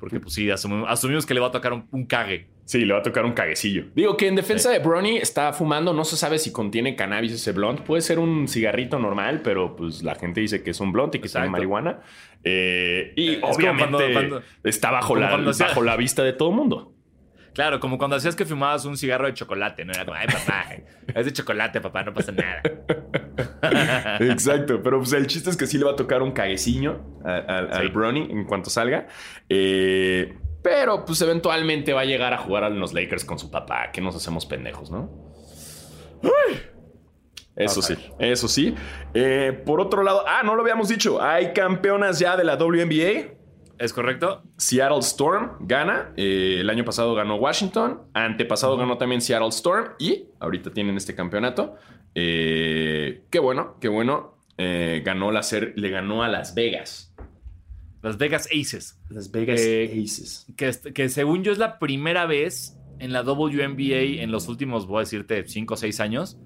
Porque, 0.00 0.20
pues 0.20 0.32
sí, 0.34 0.48
asumimos, 0.50 0.88
asumimos 0.88 1.26
que 1.26 1.34
le 1.34 1.40
va 1.40 1.48
a 1.48 1.50
tocar 1.50 1.72
un, 1.72 1.86
un 1.90 2.06
cague. 2.06 2.46
Sí, 2.64 2.84
le 2.84 2.92
va 2.92 3.00
a 3.00 3.02
tocar 3.02 3.24
un 3.24 3.32
caguecillo. 3.32 3.86
Digo 3.96 4.16
que 4.16 4.28
en 4.28 4.36
defensa 4.36 4.70
de 4.70 4.78
Bronny 4.78 5.16
está 5.16 5.52
fumando, 5.52 5.92
no 5.92 6.04
se 6.04 6.16
sabe 6.16 6.38
si 6.38 6.52
contiene 6.52 6.94
cannabis 6.94 7.32
ese 7.32 7.50
blunt. 7.52 7.80
Puede 7.80 8.02
ser 8.02 8.18
un 8.20 8.46
cigarrito 8.46 8.98
normal, 9.00 9.40
pero 9.42 9.74
pues 9.74 10.02
la 10.04 10.14
gente 10.14 10.40
dice 10.40 10.62
que 10.62 10.70
es 10.70 10.80
un 10.80 10.92
blunt 10.92 11.14
y 11.16 11.18
que 11.18 11.28
tiene 11.28 11.46
Exacto. 11.46 11.50
marihuana. 11.50 12.00
Eh, 12.44 13.12
y 13.16 13.34
Es 13.34 13.38
obviamente 13.42 13.90
cuando- 14.12 14.12
cuando- 14.12 14.42
está 14.62 14.90
bajo 14.92 15.16
la, 15.16 15.30
cuando 15.30 15.52
bajo 15.58 15.82
la 15.82 15.96
vista 15.96 16.22
de 16.22 16.32
todo 16.32 16.50
el 16.50 16.54
mundo. 16.56 16.92
Claro, 17.58 17.80
como 17.80 17.98
cuando 17.98 18.14
hacías 18.14 18.36
que 18.36 18.44
fumabas 18.44 18.84
un 18.84 18.96
cigarro 18.96 19.26
de 19.26 19.34
chocolate, 19.34 19.84
¿no? 19.84 19.92
Era 19.92 20.04
como, 20.04 20.16
ay, 20.16 20.28
papá, 20.28 20.66
es 21.12 21.26
de 21.26 21.32
chocolate, 21.32 21.80
papá, 21.80 22.04
no 22.04 22.14
pasa 22.14 22.30
nada. 22.30 22.62
Exacto, 24.20 24.80
pero 24.80 24.98
pues 24.98 25.12
el 25.14 25.26
chiste 25.26 25.50
es 25.50 25.56
que 25.56 25.66
sí 25.66 25.76
le 25.76 25.84
va 25.84 25.90
a 25.90 25.96
tocar 25.96 26.22
un 26.22 26.30
a- 27.48 27.56
al 27.58 27.82
Sí. 27.82 27.88
Bronny 27.88 28.28
en 28.30 28.44
cuanto 28.44 28.70
salga. 28.70 29.08
Eh, 29.48 30.38
pero 30.62 31.04
pues 31.04 31.20
eventualmente 31.20 31.92
va 31.92 32.02
a 32.02 32.04
llegar 32.04 32.32
a 32.32 32.38
jugar 32.38 32.62
a 32.62 32.70
los 32.70 32.92
Lakers 32.94 33.24
con 33.24 33.40
su 33.40 33.50
papá, 33.50 33.90
que 33.92 34.00
nos 34.00 34.14
hacemos 34.14 34.46
pendejos, 34.46 34.92
¿no? 34.92 35.10
Eso 37.56 37.82
sí, 37.82 37.96
eso 38.20 38.46
sí. 38.46 38.72
Eh, 39.14 39.64
por 39.66 39.80
otro 39.80 40.04
lado, 40.04 40.22
ah, 40.28 40.42
no 40.44 40.54
lo 40.54 40.62
habíamos 40.62 40.88
dicho, 40.88 41.20
hay 41.20 41.52
campeonas 41.52 42.20
ya 42.20 42.36
de 42.36 42.44
la 42.44 42.54
WNBA. 42.56 43.36
¿Es 43.78 43.92
correcto? 43.92 44.42
Seattle 44.56 44.98
Storm 44.98 45.52
gana. 45.60 46.12
Eh, 46.16 46.58
el 46.60 46.70
año 46.70 46.84
pasado 46.84 47.14
ganó 47.14 47.36
Washington. 47.36 48.02
Antepasado 48.12 48.76
ganó 48.76 48.98
también 48.98 49.20
Seattle 49.20 49.48
Storm. 49.48 49.92
Y 50.00 50.26
ahorita 50.40 50.72
tienen 50.72 50.96
este 50.96 51.14
campeonato. 51.14 51.76
Eh, 52.14 53.22
qué 53.30 53.38
bueno, 53.38 53.76
qué 53.80 53.88
bueno. 53.88 54.36
Eh, 54.56 55.02
ganó 55.04 55.30
la 55.30 55.44
ser, 55.44 55.74
le 55.76 55.90
ganó 55.90 56.24
a 56.24 56.28
Las 56.28 56.54
Vegas. 56.56 57.14
Las 58.02 58.18
Vegas 58.18 58.48
Aces. 58.52 59.00
Las 59.10 59.30
Vegas 59.30 59.60
Aces. 59.60 60.46
Que, 60.56 60.72
que 60.92 61.08
según 61.08 61.44
yo 61.44 61.52
es 61.52 61.58
la 61.58 61.78
primera 61.78 62.26
vez 62.26 62.76
en 62.98 63.12
la 63.12 63.22
WNBA 63.22 64.22
en 64.22 64.32
los 64.32 64.48
últimos, 64.48 64.88
voy 64.88 64.98
a 64.98 65.00
decirte, 65.00 65.46
5 65.46 65.74
o 65.74 65.76
6 65.76 66.00
años, 66.00 66.36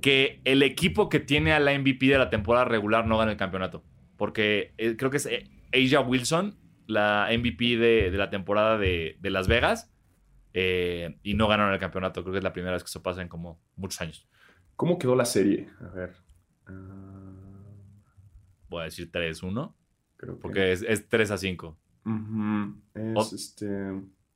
que 0.00 0.40
el 0.44 0.64
equipo 0.64 1.08
que 1.08 1.20
tiene 1.20 1.52
a 1.52 1.60
la 1.60 1.78
MVP 1.78 2.06
de 2.06 2.18
la 2.18 2.30
temporada 2.30 2.64
regular 2.64 3.06
no 3.06 3.16
gana 3.16 3.30
el 3.30 3.36
campeonato. 3.36 3.84
Porque 4.16 4.72
creo 4.98 5.10
que 5.10 5.16
es 5.18 5.28
Asia 5.72 6.00
Wilson, 6.00 6.56
la 6.86 7.28
MVP 7.36 7.76
de, 7.76 8.10
de 8.10 8.18
la 8.18 8.30
temporada 8.30 8.78
de, 8.78 9.16
de 9.20 9.30
Las 9.30 9.48
Vegas, 9.48 9.90
eh, 10.52 11.18
y 11.22 11.34
no 11.34 11.48
ganaron 11.48 11.72
el 11.72 11.80
campeonato. 11.80 12.22
Creo 12.22 12.32
que 12.32 12.38
es 12.38 12.44
la 12.44 12.52
primera 12.52 12.72
vez 12.74 12.82
que 12.82 12.88
eso 12.88 13.02
pasa 13.02 13.22
en 13.22 13.28
como 13.28 13.60
muchos 13.76 14.00
años. 14.00 14.28
¿Cómo 14.76 14.98
quedó 14.98 15.14
la 15.16 15.24
serie? 15.24 15.68
A 15.80 15.88
ver. 15.94 16.14
Ah, 16.66 17.30
Voy 18.68 18.80
a 18.82 18.84
decir 18.84 19.10
3-1, 19.10 19.72
creo 20.16 20.34
que. 20.36 20.40
porque 20.40 20.72
es, 20.72 20.82
es 20.82 21.08
3 21.08 21.30
a 21.30 21.38
5. 21.38 21.78
Ujú, 22.06 22.80
Es 22.94 23.32
O- 23.32 23.34
este. 23.34 23.66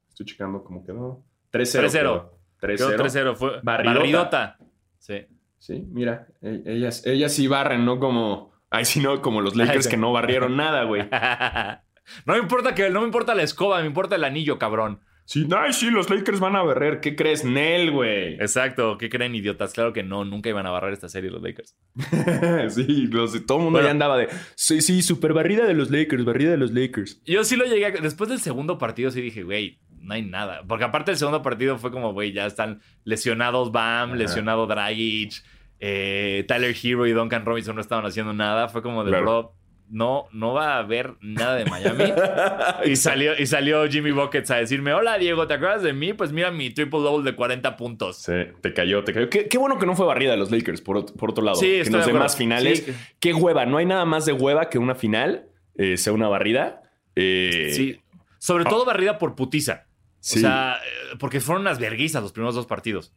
Estoy 0.08 0.26
checando 0.26 0.62
cómo 0.64 0.84
quedó. 0.84 1.24
3-0. 1.52 1.84
3-0. 1.88 1.92
quedó. 1.92 2.38
Quedó 2.60 2.90
3-0. 2.90 2.96
3-0. 3.32 3.36
Fue 3.36 3.60
Barridota. 3.62 3.98
barridota. 3.98 4.58
Sí. 4.98 5.26
Sí, 5.58 5.84
mira, 5.90 6.28
e- 6.40 6.62
ellas, 6.66 7.04
ellas 7.06 7.32
sí 7.32 7.46
barren, 7.48 7.84
no 7.84 7.98
como. 7.98 8.52
Ay, 8.70 8.84
sí, 8.84 9.00
no, 9.00 9.20
como 9.22 9.40
los 9.40 9.56
Lakers 9.56 9.88
que 9.88 9.96
no 9.96 10.12
barrieron 10.12 10.56
nada, 10.56 10.84
güey. 10.84 11.08
no 12.26 12.34
me 12.34 12.38
importa 12.40 12.74
que 12.74 12.90
no 12.90 13.00
me 13.00 13.06
importa 13.06 13.34
la 13.34 13.42
escoba, 13.42 13.80
me 13.80 13.86
importa 13.86 14.16
el 14.16 14.24
anillo, 14.24 14.58
cabrón. 14.58 15.00
Sí, 15.24 15.46
ay, 15.54 15.74
sí, 15.74 15.90
los 15.90 16.08
Lakers 16.08 16.40
van 16.40 16.56
a 16.56 16.62
barrer. 16.62 17.00
¿Qué 17.00 17.14
crees, 17.14 17.44
Nel, 17.44 17.90
güey? 17.90 18.36
Exacto, 18.36 18.96
¿qué 18.96 19.10
creen 19.10 19.34
idiotas? 19.34 19.74
Claro 19.74 19.92
que 19.92 20.02
no, 20.02 20.24
nunca 20.24 20.48
iban 20.48 20.64
a 20.66 20.70
barrer 20.70 20.94
esta 20.94 21.10
serie 21.10 21.30
los 21.30 21.42
Lakers. 21.42 21.76
sí, 22.74 23.06
los, 23.08 23.32
todo 23.46 23.58
el 23.58 23.64
mundo 23.64 23.78
Bueno. 23.78 23.88
ya 23.88 23.90
andaba 23.90 24.16
de. 24.16 24.28
Sí, 24.54 24.80
sí, 24.80 25.02
super 25.02 25.34
barrida 25.34 25.66
de 25.66 25.74
los 25.74 25.90
Lakers, 25.90 26.24
barrida 26.24 26.52
de 26.52 26.56
los 26.56 26.70
Lakers. 26.72 27.22
Yo 27.26 27.44
sí 27.44 27.56
lo 27.56 27.66
llegué 27.66 27.84
a- 27.86 27.90
después 27.90 28.30
del 28.30 28.40
segundo 28.40 28.78
partido 28.78 29.10
sí 29.10 29.20
dije, 29.20 29.42
güey, 29.42 29.80
no 30.00 30.14
hay 30.14 30.22
nada, 30.22 30.62
porque 30.66 30.84
aparte 30.84 31.10
el 31.10 31.18
segundo 31.18 31.42
partido 31.42 31.76
fue 31.76 31.90
como, 31.90 32.14
güey, 32.14 32.32
ya 32.32 32.46
están 32.46 32.80
lesionados 33.04 33.70
Bam, 33.70 34.10
Ajá. 34.10 34.16
lesionado 34.16 34.66
Dragic, 34.66 35.42
eh, 35.80 36.44
Tyler 36.48 36.74
Hero 36.82 37.06
y 37.06 37.12
Duncan 37.12 37.44
Robinson 37.44 37.74
no 37.74 37.80
estaban 37.82 38.06
haciendo 38.06 38.32
nada, 38.32 38.68
fue 38.68 38.80
como 38.82 39.04
de, 39.04 39.10
Claro. 39.10 39.24
bro, 39.24 39.54
no, 39.90 40.26
no 40.32 40.52
va 40.52 40.74
a 40.74 40.78
haber 40.78 41.14
nada 41.20 41.54
de 41.56 41.64
Miami. 41.64 42.04
Y 42.84 42.96
salió, 42.96 43.38
y 43.38 43.46
salió 43.46 43.88
Jimmy 43.88 44.10
Buckets 44.12 44.50
a 44.50 44.56
decirme, 44.56 44.92
hola 44.92 45.18
Diego, 45.18 45.46
¿te 45.46 45.54
acuerdas 45.54 45.82
de 45.82 45.92
mí? 45.92 46.12
Pues 46.12 46.32
mira 46.32 46.50
mi 46.50 46.70
triple 46.70 47.00
double 47.00 47.28
de 47.30 47.36
40 47.36 47.76
puntos. 47.76 48.18
Sí, 48.18 48.32
te 48.60 48.72
cayó, 48.72 49.02
te 49.04 49.12
cayó. 49.12 49.28
Qué, 49.28 49.48
qué 49.48 49.58
bueno 49.58 49.78
que 49.78 49.86
no 49.86 49.96
fue 49.96 50.06
barrida 50.06 50.30
de 50.32 50.36
los 50.36 50.50
Lakers, 50.50 50.80
por, 50.80 51.12
por 51.14 51.30
otro 51.30 51.42
lado. 51.44 51.56
Sí, 51.56 51.66
que 51.66 51.80
en 51.82 51.92
los 51.92 52.06
de 52.06 52.12
demás 52.12 52.36
finales. 52.36 52.84
Sí. 52.84 52.92
Qué 53.20 53.34
hueva, 53.34 53.66
no 53.66 53.78
hay 53.78 53.86
nada 53.86 54.04
más 54.04 54.24
de 54.26 54.32
hueva 54.32 54.68
que 54.68 54.78
una 54.78 54.94
final 54.94 55.48
eh, 55.76 55.96
sea 55.96 56.12
una 56.12 56.28
barrida. 56.28 56.82
Eh, 57.16 57.70
Sí, 57.72 58.00
sobre 58.38 58.64
todo 58.64 58.84
barrida 58.84 59.18
por 59.18 59.34
putiza. 59.34 59.86
sí. 60.20 60.38
O 60.38 60.42
sea, 60.42 60.76
eh, 60.76 61.16
porque 61.18 61.40
fueron 61.40 61.62
unas 61.62 61.78
verguizas 61.78 62.22
los 62.22 62.32
primeros 62.32 62.54
dos 62.54 62.66
partidos. 62.66 63.12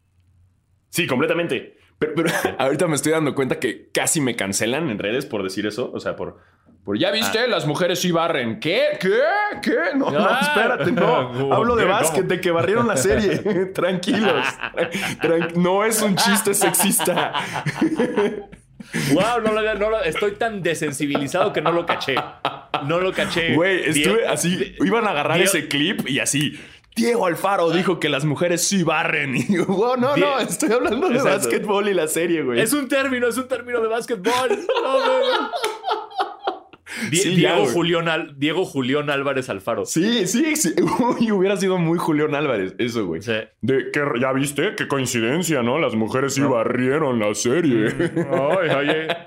Sí, 0.90 1.08
completamente. 1.08 1.78
Pero, 2.00 2.14
pero 2.16 2.30
ahorita 2.58 2.88
me 2.88 2.96
estoy 2.96 3.12
dando 3.12 3.36
cuenta 3.36 3.60
que 3.60 3.90
casi 3.94 4.20
me 4.22 4.36
cancelan 4.36 4.90
en 4.90 4.98
redes 5.00 5.26
por 5.26 5.44
decir 5.44 5.66
eso. 5.68 5.92
O 5.94 6.00
sea, 6.00 6.16
por. 6.16 6.40
Por 6.84 6.98
ya 6.98 7.12
viste, 7.12 7.48
las 7.48 7.66
mujeres 7.68 8.00
sí 8.00 8.12
barren. 8.12 8.60
¿Qué? 8.60 8.84
¿Qué? 9.00 9.14
¿Qué? 9.62 9.76
No, 9.96 10.10
no, 10.10 10.20
Ah. 10.20 10.40
espérate, 10.42 10.92
no. 10.92 11.54
Hablo 11.54 11.76
de 11.76 11.86
básquet, 11.86 12.26
de 12.26 12.42
que 12.42 12.52
barrieron 12.52 12.88
la 12.88 12.98
serie. 12.98 13.38
Tranquilos. 13.74 14.46
Tran- 15.22 15.54
no 15.56 15.84
es 15.86 16.02
un 16.02 16.16
chiste 16.16 16.54
sexista. 16.54 17.34
Wow, 19.14 19.42
no 19.44 19.54
lo, 19.54 19.74
no 19.76 19.90
lo- 19.92 20.04
estoy 20.04 20.32
tan 20.34 20.64
desensibilizado 20.64 21.54
que 21.54 21.62
no 21.62 21.72
lo 21.72 21.86
caché. 21.86 22.16
No 22.88 23.00
lo 23.00 23.14
caché. 23.14 23.54
Güey, 23.54 23.90
estuve 23.90 24.28
así. 24.28 24.76
Iban 24.84 25.06
a 25.08 25.12
agarrar 25.12 25.40
ese 25.40 25.68
clip 25.68 26.08
y 26.10 26.20
así. 26.20 26.60
Diego 26.94 27.26
Alfaro 27.26 27.70
dijo 27.72 28.02
que 28.02 28.10
las 28.10 28.26
mujeres 28.26 28.68
sí 28.68 28.84
barren. 28.84 29.36
Y 29.38 29.56
yo, 29.56 29.66
wow, 29.66 29.96
no, 29.98 30.18
no, 30.18 30.40
estoy 30.40 30.72
hablando 30.74 31.08
de 31.08 31.16
Exacto. 31.16 31.38
básquetbol 31.38 31.88
y 31.88 31.94
la 31.94 32.08
serie, 32.08 32.42
güey. 32.42 32.60
Es 32.60 32.74
un 32.74 32.90
término, 32.90 33.28
es 33.28 33.38
un 33.38 33.48
término 33.48 33.80
de 33.82 33.88
básquetbol. 33.88 34.50
No, 34.84 35.00
no, 35.00 35.20
no. 35.20 35.52
Die- 37.10 37.18
Sí, 37.18 37.36
ya, 37.42 37.54
Diego, 37.54 37.62
güey. 37.64 37.74
Julián 37.74 38.08
Al- 38.10 38.40
Diego 38.40 38.66
Julián 38.66 39.10
Álvarez 39.10 39.50
Alfaro. 39.50 39.86
Sí, 39.86 40.28
sí, 40.28 40.56
sí. 40.56 40.74
Uy, 41.20 41.32
hubiera 41.32 41.58
sido 41.58 41.78
muy 41.78 41.98
Julián 41.98 42.36
Álvarez, 42.36 42.76
eso, 42.78 43.06
güey. 43.06 43.22
Sí. 43.22 43.34
De 43.62 43.92
que 43.92 44.02
ya 44.20 44.32
viste, 44.34 44.76
qué 44.76 44.88
coincidencia, 44.88 45.64
¿no? 45.64 45.80
Las 45.80 45.96
mujeres 45.96 46.34
sí 46.34 46.42
barrieron 46.42 47.20
la 47.20 47.34
serie. 47.36 47.88
Ay, 48.32 48.70
oye. 48.70 49.08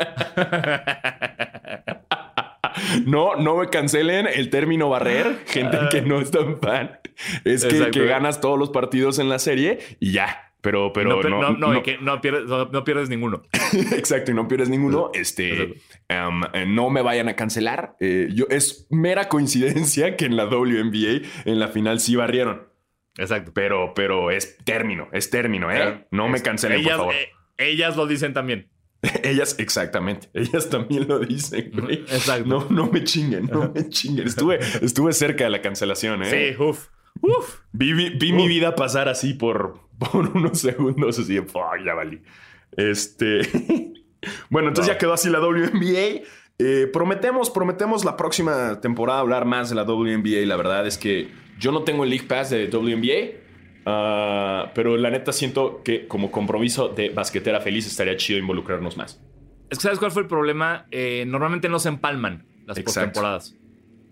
no, 3.07 3.37
no 3.37 3.57
me 3.57 3.69
cancelen 3.69 4.27
el 4.27 4.51
término 4.51 4.89
barrer, 4.89 5.39
gente 5.47 5.79
que 5.91 6.03
no 6.03 6.21
es 6.21 6.31
tan 6.31 6.59
fan. 6.61 6.99
es 7.45 7.65
que 7.65 8.07
ganas 8.07 8.41
todos 8.41 8.59
los 8.59 8.71
partidos 8.71 9.19
en 9.19 9.29
la 9.29 9.39
serie 9.39 9.79
y 10.01 10.13
ya. 10.13 10.44
Pero, 10.65 10.93
pero 10.95 11.11
no, 11.11 11.23
no, 11.23 11.29
no, 11.29 11.51
no, 11.53 11.73
no- 11.75 11.79
y 11.79 11.83
que 11.83 11.99
no 11.99 12.21
pierdes, 12.23 12.47
no- 12.47 12.85
pierdes 12.85 13.11
ninguno. 13.11 13.43
Exacto, 13.93 14.31
y 14.31 14.35
no 14.35 14.49
pierdes 14.49 14.71
ninguno. 14.71 15.11
Este, 15.13 15.75
um, 16.09 16.43
eh, 16.55 16.65
no 16.67 16.89
me 16.89 17.03
vayan 17.03 17.29
a 17.29 17.37
cancelar. 17.37 17.95
Eh, 18.01 18.29
yo, 18.33 18.47
es 18.49 18.87
mera 18.91 19.29
coincidencia 19.29 20.17
que 20.17 20.25
en 20.25 20.37
la 20.37 20.47
WNBA, 20.47 21.21
en 21.45 21.59
la 21.61 21.69
final, 21.69 22.01
sí 22.01 22.17
barrieron. 22.17 22.67
Exacto. 23.19 23.53
Pero, 23.55 23.93
pero 23.95 24.31
es 24.31 24.57
término, 24.65 25.09
es 25.13 25.29
término, 25.29 25.71
¿eh? 25.71 26.07
No 26.11 26.29
me 26.29 26.41
cancelen, 26.41 26.81
ellas, 26.81 26.93
por 26.97 26.99
favor. 27.01 27.15
eh, 27.15 27.29
ellas 27.59 27.97
lo 27.97 28.07
dicen 28.07 28.33
también. 28.33 28.71
Ellas, 29.23 29.57
exactamente. 29.59 30.29
Ellas 30.33 30.71
también 30.71 31.07
lo 31.07 31.19
dicen, 31.19 31.73
güey. 31.75 31.97
Exacto. 31.97 32.49
No, 32.49 32.67
no 32.71 32.91
me 32.91 33.05
chinguen, 33.05 33.45
no 33.53 33.71
me 33.71 33.87
chinguen. 33.91 34.27
Estuve, 34.27 34.59
estuve 34.81 35.13
cerca 35.13 35.45
de 35.45 35.51
la 35.51 35.61
cancelación, 35.61 36.23
¿eh? 36.23 36.55
Sí, 36.57 36.63
uff. 36.63 36.89
Uf. 37.21 37.61
Vi, 37.73 37.93
vi- 37.93 38.11
vi 38.19 38.33
mi 38.33 38.49
vida 38.49 38.75
pasar 38.75 39.09
así 39.09 39.35
por, 39.35 39.81
por 39.99 40.29
unos 40.37 40.59
segundos, 40.61 41.19
así 41.19 41.35
de, 41.35 41.43
fuck, 41.43 41.85
ya 41.85 41.95
valí. 41.95 42.21
Este. 42.77 43.41
bueno, 44.51 44.69
entonces 44.69 44.89
No. 44.89 44.95
ya 44.95 44.99
quedó 44.99 45.13
así 45.13 45.31
la 45.31 45.41
WNBA. 45.41 46.23
Eh, 46.59 46.89
prometemos, 46.93 47.51
prometemos 47.51 48.05
la 48.05 48.17
próxima 48.17 48.81
temporada 48.81 49.21
hablar 49.21 49.45
más 49.45 49.71
de 49.71 49.77
la 49.77 49.83
WNBA. 49.85 50.47
La 50.47 50.57
verdad 50.57 50.87
es 50.87 50.99
que 50.99 51.29
yo 51.59 51.73
no 51.73 51.83
tengo 51.83 52.05
el 52.05 52.11
League 52.11 52.27
Pass 52.27 52.51
de 52.51 52.69
WNBA. 52.69 53.41
ah, 53.87 54.71
pero 54.75 54.97
la 54.97 55.11
neta 55.11 55.33
siento 55.33 55.83
que 55.83 56.07
como 56.07 56.31
compromiso 56.31 56.89
de 56.89 57.09
basquetera 57.11 57.61
feliz 57.61 57.87
estaría 57.87 58.17
chido 58.17 58.39
involucrarnos 58.39 58.97
más. 58.97 59.21
Es 59.71 59.79
que 59.79 59.83
¿sabes 59.83 59.99
cuál 59.99 60.11
fue 60.13 60.23
el 60.23 60.29
problema? 60.29 60.87
Eh, 60.91 61.25
normalmente 61.27 61.69
no 61.69 61.79
se 61.79 61.89
empalman 61.89 62.47
las 62.67 62.79
Exacto. 62.79 62.85
postemporadas. 63.11 63.57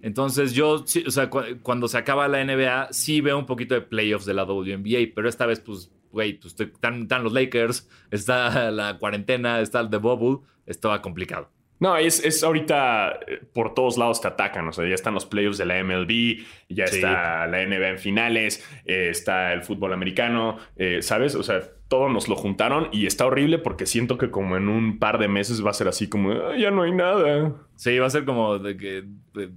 Entonces 0.03 0.53
yo, 0.53 0.85
sí, 0.87 1.05
o 1.07 1.11
sea, 1.11 1.31
cu- 1.31 1.59
cuando 1.63 1.89
se 1.89 1.97
acaba 1.97 2.29
la 2.29 2.45
NBA, 2.45 2.89
sí 2.91 3.21
veo 3.21 3.39
un 3.39 3.47
poquito 3.47 3.75
de 3.75 3.81
playoffs 3.81 4.27
de 4.27 4.35
la 4.35 4.45
WNBA, 4.45 5.13
pero 5.15 5.29
esta 5.29 5.47
vez, 5.47 5.61
pues, 5.61 5.91
güey, 6.11 6.35
pues 6.35 6.55
están, 6.61 7.03
están 7.03 7.25
los 7.25 7.33
Lakers, 7.33 7.89
está 8.11 8.71
la 8.71 8.99
cuarentena, 8.99 9.61
está 9.61 9.81
el 9.81 9.89
The 9.91 9.97
Bubble, 9.99 10.45
estaba 10.67 11.01
complicado. 11.01 11.49
No, 11.81 11.97
es, 11.97 12.25
es 12.25 12.45
ahorita 12.45 13.19
eh, 13.27 13.41
por 13.53 13.75
todos 13.75 13.99
lados 13.99 14.21
te 14.21 14.29
atacan. 14.29 14.69
O 14.69 14.73
sea, 14.73 14.87
ya 14.89 14.95
están 14.95 15.15
los 15.15 15.27
playoffs 15.27 15.59
de 15.59 15.67
la 15.67 15.83
MLB, 15.83 16.45
ya 16.69 16.87
Sí. 16.87 16.97
está 16.97 17.45
la 17.49 17.61
NBA 17.67 17.89
en 17.89 17.99
finales, 17.99 18.65
eh, 18.85 19.09
está 19.11 19.53
el 19.53 19.63
fútbol 19.63 19.93
americano, 19.93 20.59
eh, 20.77 21.03
¿sabes? 21.03 21.35
O 21.35 21.43
sea, 21.43 21.61
todo 21.89 22.09
nos 22.09 22.29
lo 22.29 22.37
juntaron 22.37 22.89
y 22.93 23.07
está 23.07 23.27
horrible 23.27 23.59
porque 23.59 23.87
siento 23.87 24.17
que 24.17 24.31
como 24.31 24.57
en 24.57 24.69
un 24.69 25.01
par 25.01 25.19
de 25.19 25.27
meses 25.27 25.65
va 25.67 25.71
a 25.71 25.75
ser 25.75 25.89
así 25.89 26.09
como, 26.09 26.31
"Ah, 26.31 26.57
ya 26.57 26.71
no 26.71 26.83
hay 26.83 26.93
nada. 26.93 27.53
Sí, 27.75 27.99
va 27.99 28.07
a 28.07 28.11
ser 28.11 28.25
como 28.25 28.59
de 28.61 28.77
que... 28.77 29.03
de- 29.35 29.51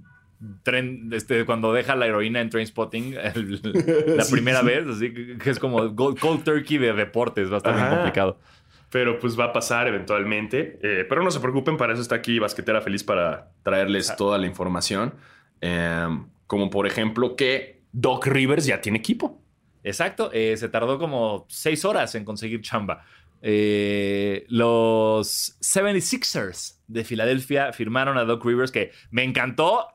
tren, 0.62 1.10
este, 1.12 1.44
cuando 1.44 1.72
deja 1.72 1.94
la 1.96 2.06
heroína 2.06 2.40
en 2.40 2.50
Trainspotting 2.50 3.14
el- 3.34 4.16
la 4.16 4.24
Sí, 4.24 4.32
primera 4.32 4.60
sí. 4.60 4.66
vez, 4.66 4.86
así 4.86 5.12
que 5.12 5.50
es 5.50 5.58
como 5.58 5.80
gold- 5.90 6.18
cold 6.18 6.44
turkey 6.44 6.78
de 6.78 6.92
deportes, 6.92 7.50
va 7.50 7.54
a 7.54 7.58
estar 7.58 7.74
Ajá. 7.74 7.90
complicado. 7.90 8.38
Pero 8.90 9.18
pues 9.18 9.38
va 9.38 9.46
a 9.46 9.52
pasar 9.52 9.88
eventualmente. 9.88 10.78
Eh, 10.82 11.04
pero 11.08 11.22
no 11.24 11.30
se 11.30 11.40
preocupen, 11.40 11.76
para 11.76 11.92
eso 11.92 12.02
está 12.02 12.14
aquí 12.14 12.38
Basquetera 12.38 12.80
Feliz 12.80 13.02
para 13.02 13.50
traerles 13.62 14.14
toda 14.16 14.38
la 14.38 14.46
información. 14.46 15.14
Em, 15.60 16.26
como 16.46 16.70
por 16.70 16.86
ejemplo 16.86 17.34
que 17.34 17.80
Doc 17.92 18.26
Rivers 18.26 18.64
ya 18.66 18.80
tiene 18.80 18.98
equipo. 18.98 19.40
Exacto, 19.82 20.30
eh, 20.32 20.56
se 20.56 20.68
tardó 20.68 20.98
como 20.98 21.46
seis 21.48 21.84
horas 21.84 22.14
en 22.14 22.24
conseguir 22.24 22.60
chamba. 22.60 23.04
Eh, 23.42 24.44
los 24.48 25.56
76ers 25.60 26.80
de 26.88 27.04
Filadelfia 27.04 27.72
firmaron 27.72 28.18
a 28.18 28.24
Doc 28.24 28.44
Rivers, 28.44 28.70
que 28.70 28.92
me 29.10 29.24
encantó 29.24 29.88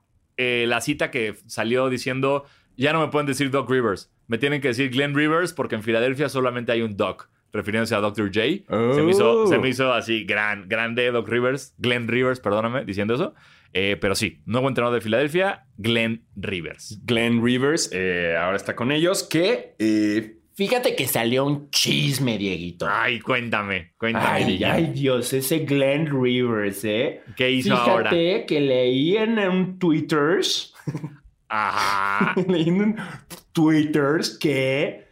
eh, 0.44 0.66
la 0.66 0.82
cita 0.82 1.12
que 1.12 1.36
salió 1.46 1.88
diciendo, 1.90 2.46
ya 2.76 2.94
no 2.94 3.00
me 3.00 3.10
pueden 3.10 3.28
decir 3.28 3.52
Doc 3.52 3.70
Rivers, 3.70 4.12
me 4.28 4.40
tienen 4.40 4.60
que 4.60 4.70
decir 4.70 4.90
Glenn 4.90 5.14
Rivers 5.14 5.54
porque 5.54 5.76
en 5.76 5.84
Filadelfia 5.84 6.30
solamente 6.30 6.72
hay 6.72 6.82
un 6.82 6.98
Doc, 6.98 7.30
refiriéndose 7.54 7.94
a 7.94 8.00
Dr. 8.00 8.32
J. 8.34 8.42
Se, 8.96 9.02
me 9.04 9.12
hizo, 9.12 9.46
se 9.46 9.60
me 9.60 9.70
hizo 9.70 9.94
así 9.94 10.24
gran, 10.24 10.68
grande 10.68 11.12
Doc 11.12 11.28
Rivers, 11.28 11.76
Glenn 11.78 12.08
Rivers, 12.08 12.40
perdóname, 12.40 12.86
diciendo 12.86 13.14
eso. 13.14 13.36
Eh, 13.74 13.98
pero 14.02 14.16
sí, 14.16 14.42
nuevo 14.46 14.68
entrenador 14.68 14.96
de 14.96 15.02
Filadelfia, 15.02 15.68
Glenn 15.78 16.26
Rivers. 16.36 17.00
Glenn 17.06 17.44
Rivers 17.44 17.92
eh, 17.94 18.36
ahora 18.36 18.58
está 18.58 18.76
con 18.76 18.92
ellos. 18.92 19.24
Que 19.24 19.76
fíjate 20.56 20.96
que 20.96 21.08
salió 21.08 21.46
un 21.46 21.70
chisme, 21.70 22.38
Dieguito. 22.38 22.88
Ay, 22.90 23.20
cuéntame, 23.20 23.94
cuéntame. 23.98 24.66
Ay, 24.66 24.88
Dios, 24.94 25.34
ese 25.34 25.60
Glenn 25.60 26.08
Rivers, 26.08 26.84
¿eh? 26.86 27.22
¿Qué 27.36 27.52
hizo 27.52 27.76
Fíjate 27.76 27.90
ahora? 27.90 28.46
que 28.46 28.62
leí 28.62 29.18
en 29.18 29.40
un 29.40 29.80
Twitters, 29.80 30.74
Ajá. 31.50 32.34
leí 32.48 32.70
en 32.70 32.82
un 32.82 32.96
Twitters 33.52 34.38
que 34.38 35.10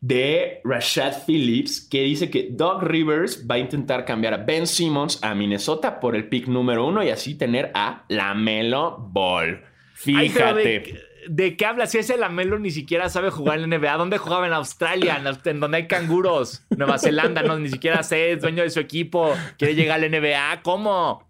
de 0.00 0.60
Rashad 0.64 1.24
Phillips, 1.26 1.80
que 1.80 2.02
dice 2.02 2.30
que 2.30 2.48
Doc 2.52 2.82
Rivers 2.84 3.44
va 3.50 3.56
a 3.56 3.58
intentar 3.58 4.04
cambiar 4.04 4.32
a 4.34 4.36
Ben 4.36 4.66
Simmons 4.66 5.18
a 5.22 5.34
Minnesota 5.34 5.98
por 5.98 6.14
el 6.14 6.28
pick 6.28 6.46
número 6.46 6.86
uno 6.86 7.02
y 7.02 7.10
así 7.10 7.34
tener 7.34 7.72
a 7.74 8.04
Lamelo 8.08 8.96
Ball. 8.96 9.64
Fíjate. 9.94 11.07
¿De 11.28 11.56
qué 11.56 11.66
hablas? 11.66 11.90
Si 11.90 11.98
ese 11.98 12.16
Lamelo 12.16 12.58
ni 12.58 12.70
siquiera 12.70 13.08
sabe 13.08 13.30
jugar 13.30 13.58
en 13.58 13.70
la 13.70 13.78
NBA. 13.78 13.96
¿Dónde 13.96 14.18
jugaba 14.18 14.46
en 14.46 14.52
Australia? 14.52 15.22
En, 15.44 15.60
donde 15.60 15.76
hay 15.76 15.86
canguros. 15.86 16.64
Nueva 16.76 16.98
Zelanda, 16.98 17.42
no, 17.42 17.58
ni 17.58 17.68
siquiera 17.68 18.02
sé, 18.02 18.32
es 18.32 18.40
dueño 18.40 18.62
de 18.62 18.70
su 18.70 18.80
equipo. 18.80 19.34
Quiere 19.58 19.74
llegar 19.74 19.98
a 20.02 20.08
la 20.08 20.18
NBA. 20.18 20.62
¿Cómo? 20.62 21.28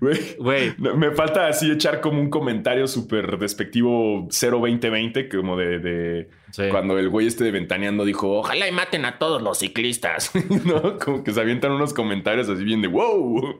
Güey. 0.00 0.36
Güey. 0.38 0.74
No, 0.78 0.96
me 0.96 1.10
falta 1.12 1.48
así 1.48 1.70
echar 1.70 2.00
como 2.00 2.20
un 2.20 2.30
comentario 2.30 2.86
súper 2.86 3.38
despectivo 3.38 4.28
02020, 4.30 5.28
como 5.28 5.56
de, 5.56 5.78
de 5.78 6.30
Sí. 6.50 6.62
cuando 6.70 6.98
el 6.98 7.10
güey 7.10 7.26
este 7.26 7.44
de 7.44 7.50
Ventaneando 7.50 8.06
dijo, 8.06 8.38
ojalá 8.38 8.66
y 8.66 8.72
maten 8.72 9.04
a 9.04 9.18
todos 9.18 9.42
los 9.42 9.58
ciclistas, 9.58 10.32
¿no? 10.64 10.98
Como 10.98 11.22
que 11.22 11.32
se 11.32 11.40
avientan 11.40 11.72
unos 11.72 11.92
comentarios 11.92 12.48
así 12.48 12.64
bien 12.64 12.80
de, 12.80 12.88
wow. 12.88 13.58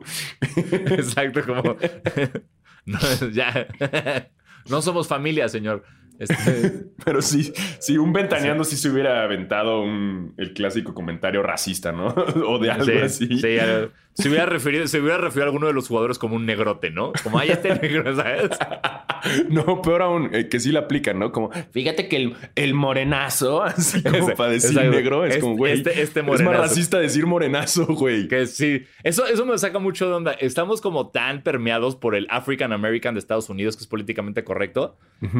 Exacto, 0.55 1.41
como. 1.45 1.77
No, 2.85 2.99
ya. 3.31 3.67
No 4.69 4.81
somos 4.81 5.07
familia, 5.07 5.49
señor. 5.49 5.83
Este, 6.19 6.85
Pero 7.05 7.21
sí, 7.21 7.51
sí, 7.79 7.97
un 7.97 8.13
Ventaneando 8.13 8.63
sí 8.63 8.75
se 8.77 8.89
hubiera 8.89 9.23
aventado 9.23 9.81
un, 9.81 10.33
el 10.37 10.53
clásico 10.53 10.93
comentario 10.93 11.41
racista, 11.41 11.91
¿no? 11.91 12.07
o 12.47 12.59
de 12.59 12.69
algo 12.71 12.85
sí, 12.85 12.91
así. 12.97 13.27
sí, 13.39 13.55
ya- 13.55 13.89
se 14.13 14.27
hubiera 14.27 14.45
referido, 14.47 14.85
se 14.87 14.99
hubiera 14.99 15.17
referido 15.17 15.43
a 15.43 15.47
alguno 15.47 15.67
de 15.67 15.73
los 15.73 15.87
jugadores 15.87 16.19
como 16.19 16.35
un 16.35 16.45
negrote, 16.45 16.89
¿no? 16.91 17.13
Como, 17.23 17.39
ay, 17.39 17.51
este 17.51 17.73
negro, 17.75 18.13
¿sabes? 18.15 18.49
No, 19.49 19.81
peor 19.81 20.01
aún, 20.01 20.29
eh, 20.33 20.47
que 20.47 20.61
sí 20.61 20.71
la 20.71 20.81
aplican, 20.81 21.19
¿no? 21.19 21.33
Como, 21.33 21.51
fíjate 21.71 22.07
que 22.07 22.15
el, 22.15 22.35
el 22.55 22.73
morenazo, 22.73 23.63
así 23.63 24.01
como 24.01 24.15
Ese- 24.17 24.35
para 24.35 24.51
decir 24.51 24.77
negro, 24.81 25.25
es 25.25 25.31
Este- 25.31 25.41
como, 25.41 25.57
güey. 25.57 25.73
este- 25.73 26.01
este 26.01 26.19
es 26.21 26.25
morenazo. 26.25 26.51
más 26.57 26.69
racista 26.69 26.99
decir 26.99 27.25
morenazo, 27.25 27.85
güey. 27.87 28.27
Que 28.29 28.45
sí, 28.45 28.83
eso, 29.03 29.25
eso 29.25 29.45
me 29.45 29.57
saca 29.57 29.79
mucho 29.79 30.07
de 30.07 30.13
onda. 30.13 30.31
Estamos 30.33 30.79
como 30.79 31.09
tan 31.09 31.41
permeados 31.43 31.97
por 31.97 32.15
el 32.15 32.27
African 32.29 32.71
American 32.71 33.13
de 33.15 33.19
Estados 33.19 33.49
Unidos, 33.49 33.75
que 33.75 33.81
es 33.81 33.87
políticamente 33.87 34.43
correcto, 34.45 34.97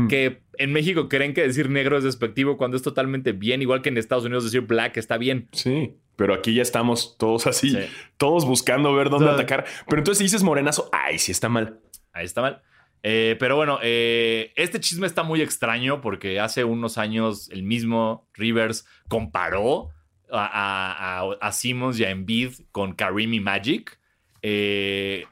que 0.09 0.41
en 0.57 0.68
México 0.71 1.09
creen 1.09 1.33
que 1.33 1.41
decir 1.43 1.69
negro 1.69 1.97
es 1.97 2.03
despectivo 2.03 2.57
cuando 2.57 2.77
es 2.77 2.83
totalmente 2.83 3.31
bien, 3.31 3.61
igual 3.61 3.81
que 3.81 3.89
en 3.89 3.97
Estados 3.97 4.25
Unidos 4.25 4.43
decir 4.45 4.61
black 4.61 4.97
está 4.97 5.17
bien. 5.17 5.47
Sí, 5.51 5.95
pero 6.15 6.33
aquí 6.33 6.53
ya 6.53 6.61
estamos 6.61 7.17
todos 7.17 7.47
así, 7.47 7.71
Sí. 7.71 7.79
todos 8.17 8.45
buscando 8.45 8.93
ver 8.93 9.09
dónde 9.09 9.25
O 9.25 9.29
sea, 9.29 9.35
atacar. 9.35 9.65
Pero 9.87 9.99
entonces 9.99 10.17
si 10.19 10.23
dices 10.25 10.43
morenazo, 10.43 10.89
ay, 10.91 11.19
sí 11.19 11.31
está 11.31 11.49
mal. 11.49 11.79
Ahí 12.13 12.25
está 12.25 12.41
mal. 12.41 12.61
Eh, 13.03 13.37
pero 13.39 13.55
bueno, 13.55 13.79
eh, 13.81 14.51
este 14.57 14.79
chisme 14.81 15.07
está 15.07 15.23
muy 15.23 15.41
extraño 15.41 16.01
porque 16.01 16.39
hace 16.41 16.65
unos 16.65 16.97
años 16.97 17.49
el 17.51 17.63
mismo 17.63 18.27
Rivers 18.33 18.85
comparó 19.07 19.89
a- 20.31 21.31
a 21.41 21.51
Simmons 21.53 21.99
y 21.99 22.03
a 22.03 22.09
Embiid 22.11 22.51
con 22.71 22.93
Karim 22.93 23.33
y 23.33 23.39
Magic. 23.39 23.97
Eh, 24.41 25.25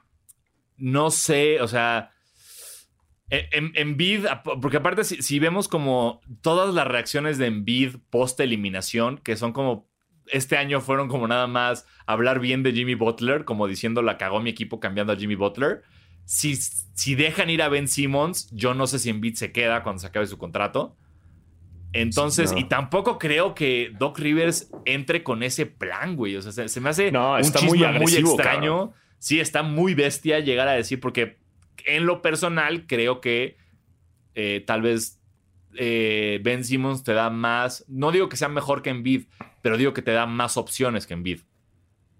no 0.77 1.11
sé, 1.11 1.59
o 1.61 1.67
sea, 1.67 2.11
en- 3.29 3.47
en- 3.51 3.71
Embiid, 3.75 4.25
porque 4.61 4.77
aparte 4.77 5.03
si, 5.03 5.21
si 5.21 5.39
vemos 5.39 5.67
como 5.67 6.21
todas 6.41 6.73
las 6.73 6.87
reacciones 6.87 7.37
de 7.37 7.47
Embiid 7.47 7.95
post 8.09 8.39
eliminación, 8.39 9.17
que 9.17 9.35
son 9.35 9.51
como 9.53 9.89
este 10.27 10.57
año 10.57 10.81
fueron 10.81 11.07
como 11.07 11.27
nada 11.27 11.47
más 11.47 11.85
hablar 12.05 12.39
bien 12.39 12.61
de 12.63 12.73
Jimmy 12.73 12.95
Butler, 12.95 13.45
como 13.45 13.67
diciendo 13.67 14.01
la 14.01 14.17
cagó 14.17 14.41
mi 14.41 14.49
equipo 14.49 14.79
cambiando 14.79 15.13
a 15.13 15.15
Jimmy 15.15 15.35
Butler. 15.35 15.83
Si, 16.25 16.55
si 16.57 17.15
dejan 17.15 17.49
ir 17.49 17.61
a 17.61 17.69
Ben 17.69 17.87
Simmons, 17.87 18.49
yo 18.51 18.73
no 18.73 18.87
sé 18.87 18.99
si 18.99 19.09
Embiid 19.09 19.35
se 19.35 19.53
queda 19.53 19.83
cuando 19.83 20.01
se 20.01 20.07
acabe 20.07 20.27
su 20.27 20.37
contrato. 20.37 20.97
Entonces, 21.93 22.51
No. 22.51 22.57
y 22.59 22.65
tampoco 22.65 23.17
creo 23.17 23.55
que 23.55 23.91
Doc 23.97 24.19
Rivers 24.19 24.69
entre 24.85 25.23
con 25.23 25.41
ese 25.41 25.65
plan, 25.65 26.15
güey. 26.15 26.35
O 26.35 26.41
sea, 26.41 26.51
se, 26.51 26.67
se 26.67 26.81
me 26.81 26.89
hace 26.89 27.11
No, 27.11 27.33
un 27.35 27.39
está 27.39 27.61
muy 27.61 27.77
muy, 27.79 27.87
agresivo, 27.87 28.33
extraño. 28.33 28.93
Sí, 29.19 29.39
está 29.39 29.63
muy 29.63 29.93
bestia 29.93 30.39
llegar 30.41 30.67
a 30.67 30.73
decir, 30.73 30.99
porque 30.99 31.39
en 31.87 32.05
lo 32.05 32.21
personal 32.21 32.85
creo 32.87 33.21
que 33.21 33.57
eh, 34.35 34.63
tal 34.67 34.81
vez 34.83 35.19
eh, 35.75 36.39
Ben 36.43 36.63
Simmons 36.63 37.03
te 37.03 37.13
da 37.13 37.29
más. 37.29 37.85
No 37.87 38.11
digo 38.11 38.29
que 38.29 38.37
sea 38.37 38.49
mejor 38.49 38.81
que 38.81 38.89
Embiid, 38.91 39.25
pero 39.61 39.77
digo 39.77 39.93
que 39.93 40.01
te 40.01 40.11
da 40.11 40.25
más 40.25 40.57
opciones 40.57 41.07
que 41.07 41.13
Embiid. 41.13 41.41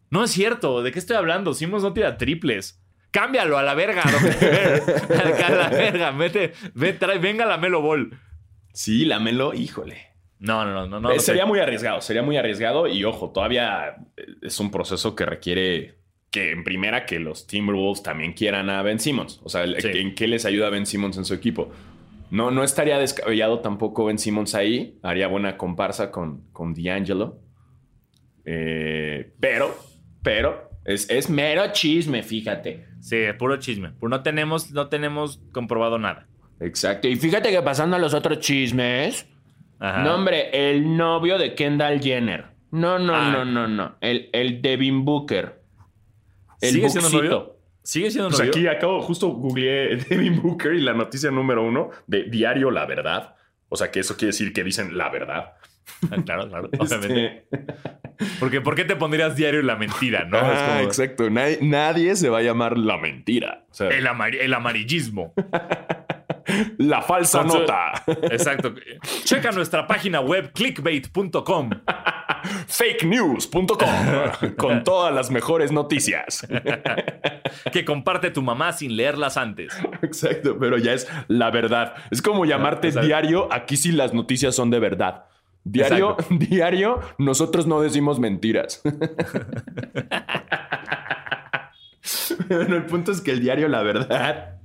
No 0.10 0.24
es 0.24 0.32
cierto. 0.32 0.82
¿De 0.84 0.92
qué 0.92 1.00
estoy 1.00 1.18
hablando? 1.18 1.54
Simmons 1.54 1.84
no 1.84 1.94
tira 1.94 2.18
triples. 2.18 2.82
Cámbialo 3.12 3.58
a 3.58 3.64
la 3.64 3.74
verga, 3.74 4.04
a 5.48 5.52
la 5.52 5.70
verga, 5.70 6.12
vete, 6.12 6.54
ve, 6.74 6.94
trae, 6.94 7.20
venga 7.20 7.46
la 7.46 7.58
Melo 7.58 7.82
Ball. 7.82 8.20
Sí, 8.74 9.06
la 9.06 9.20
Melo, 9.20 9.54
híjole. 9.54 10.08
No, 10.40 10.66
no, 10.66 10.74
no, 10.74 10.88
no. 10.88 11.00
no 11.00 11.12
Eh, 11.12 11.16
no 11.16 11.20
sería 11.20 11.44
sé. 11.44 11.48
muy 11.48 11.60
arriesgado, 11.60 12.02
sería 12.02 12.22
muy 12.22 12.38
arriesgado 12.38 12.86
y 12.88 13.04
ojo, 13.06 13.32
todavía 13.32 13.96
es 14.42 14.60
un 14.60 14.70
proceso 14.72 15.16
que 15.16 15.26
requiere 15.26 15.98
que 16.32 16.52
en 16.52 16.64
primera 16.64 17.06
que 17.06 17.20
los 17.20 17.48
Timberwolves 17.48 18.04
también 18.04 18.34
quieran 18.34 18.70
a 18.70 18.82
Ben 18.84 19.00
Simmons. 19.00 19.40
O 19.44 19.50
sea, 19.50 19.66
Sí. 19.80 19.88
¿en 19.94 20.14
qué 20.16 20.28
les 20.28 20.46
ayuda 20.46 20.70
Ben 20.70 20.86
Simmons 20.86 21.18
en 21.18 21.26
su 21.26 21.34
equipo? 21.34 21.72
No, 22.30 22.52
no 22.52 22.64
estaría 22.64 22.98
descabellado 23.00 23.60
tampoco 23.60 24.06
Ben 24.06 24.20
Simmons 24.20 24.54
ahí. 24.54 24.98
Haría 25.04 25.28
buena 25.28 25.58
comparsa 25.58 26.12
con, 26.12 26.42
con 26.52 26.74
D'Angelo. 26.74 27.40
Eh, 28.46 29.34
pero, 29.40 29.76
pero, 30.24 30.70
es, 30.86 31.10
es 31.10 31.30
mero 31.30 31.64
chisme, 31.72 32.24
fíjate. 32.24 32.86
Sí, 33.00 33.18
puro 33.38 33.58
chisme. 33.58 33.92
Pues 34.00 34.10
no 34.10 34.24
tenemos, 34.24 34.72
no 34.72 34.88
tenemos 34.88 35.42
comprobado 35.52 36.00
nada. 36.00 36.28
Exacto. 36.60 37.08
Y 37.08 37.16
fíjate 37.16 37.52
que 37.52 37.62
pasando 37.62 37.96
a 37.96 38.00
los 38.00 38.14
otros 38.14 38.40
chismes. 38.40 39.28
Ajá. 39.80 40.04
No, 40.04 40.16
hombre, 40.16 40.50
el 40.72 40.98
novio 40.98 41.38
de 41.38 41.54
Kendall 41.56 42.02
Jenner. 42.02 42.46
No, 42.72 43.00
no, 43.00 43.16
Ah. 43.16 43.30
no, 43.32 43.46
no, 43.46 43.68
no. 43.68 43.96
El, 44.02 44.30
el 44.34 44.62
Devin 44.62 45.06
Booker. 45.06 45.57
El 46.62 46.72
¿Sigue 46.74 46.90
siendo 46.90 47.10
Buxito. 47.10 47.24
novio? 47.24 47.58
¿Sigue 47.84 48.12
siendo 48.12 48.30
Pues 48.30 48.40
novio? 48.40 48.52
aquí 48.52 48.68
acabo, 48.68 49.02
justo 49.02 49.28
googleé 49.30 49.96
Devin 50.10 50.42
Booker 50.42 50.74
y 50.74 50.82
la 50.82 50.94
noticia 50.94 51.32
número 51.32 51.64
uno 51.64 51.90
de 52.08 52.24
Diario 52.24 52.72
La 52.72 52.86
Verdad. 52.86 53.36
O 53.70 53.76
sea, 53.78 53.92
que 53.92 54.00
eso 54.00 54.16
quiere 54.16 54.28
decir 54.28 54.54
que 54.54 54.64
dicen 54.64 54.98
la 54.98 55.10
verdad. 55.10 55.54
Ah, 56.12 56.18
claro, 56.26 56.48
claro. 56.50 56.70
Este, 56.82 56.96
Obviamente. 56.96 57.48
Porque, 58.40 58.62
¿Por 58.62 58.76
qué 58.76 58.84
te 58.84 58.96
pondrías 58.96 59.36
diario 59.36 59.62
la 59.62 59.76
mentira, 59.76 60.26
no? 60.26 60.38
Ah, 60.40 60.54
Es 60.54 60.64
como 60.70 60.80
exacto. 60.82 61.30
Nadie, 61.30 61.60
nadie 61.62 62.16
se 62.16 62.30
va 62.30 62.40
a 62.40 62.42
llamar 62.42 62.78
la 62.78 62.98
mentira. 62.98 63.66
O 63.70 63.74
sea, 63.74 63.90
el, 63.90 64.08
amar- 64.08 64.36
el 64.36 64.54
amarillismo. 64.54 65.34
la 66.78 67.02
falsa 67.02 67.40
Con 67.42 67.52
su- 67.52 67.60
nota. 67.60 68.04
Exacto. 68.32 68.74
Checa 69.24 69.52
nuestra 69.52 69.88
página 69.88 70.20
web 70.22 70.52
clickbait.com. 70.54 71.70
Fakenews.com 72.68 73.78
con 74.58 74.84
todas 74.84 75.14
las 75.14 75.32
mejores 75.32 75.72
noticias. 75.72 76.48
que 77.72 77.84
comparte 77.86 78.32
tu 78.32 78.42
mamá 78.42 78.74
sin 78.74 78.96
leerlas 78.96 79.38
antes. 79.38 79.78
Exacto, 80.02 80.58
pero 80.60 80.78
ya 80.78 80.94
es 80.94 81.08
la 81.28 81.50
verdad. 81.52 81.96
Es 82.12 82.22
como 82.22 82.46
llamarte 82.46 82.88
Exacto. 82.88 83.08
diario. 83.08 83.48
Aquí 83.52 83.76
sí 83.78 83.92
las 83.92 84.14
noticias 84.14 84.56
son 84.56 84.70
de 84.70 84.80
verdad. 84.80 85.26
Diario, 85.64 86.12
Exacto. 86.12 86.36
diario, 86.40 87.00
nosotros 87.18 87.68
no 87.68 87.82
decimos 87.82 88.20
mentiras. 88.20 88.82
Bueno, 92.48 92.76
el 92.78 92.86
punto 92.86 93.12
es 93.12 93.20
que 93.22 93.32
el 93.32 93.42
diario 93.42 93.68
La 93.68 93.82
Verdad 93.84 94.60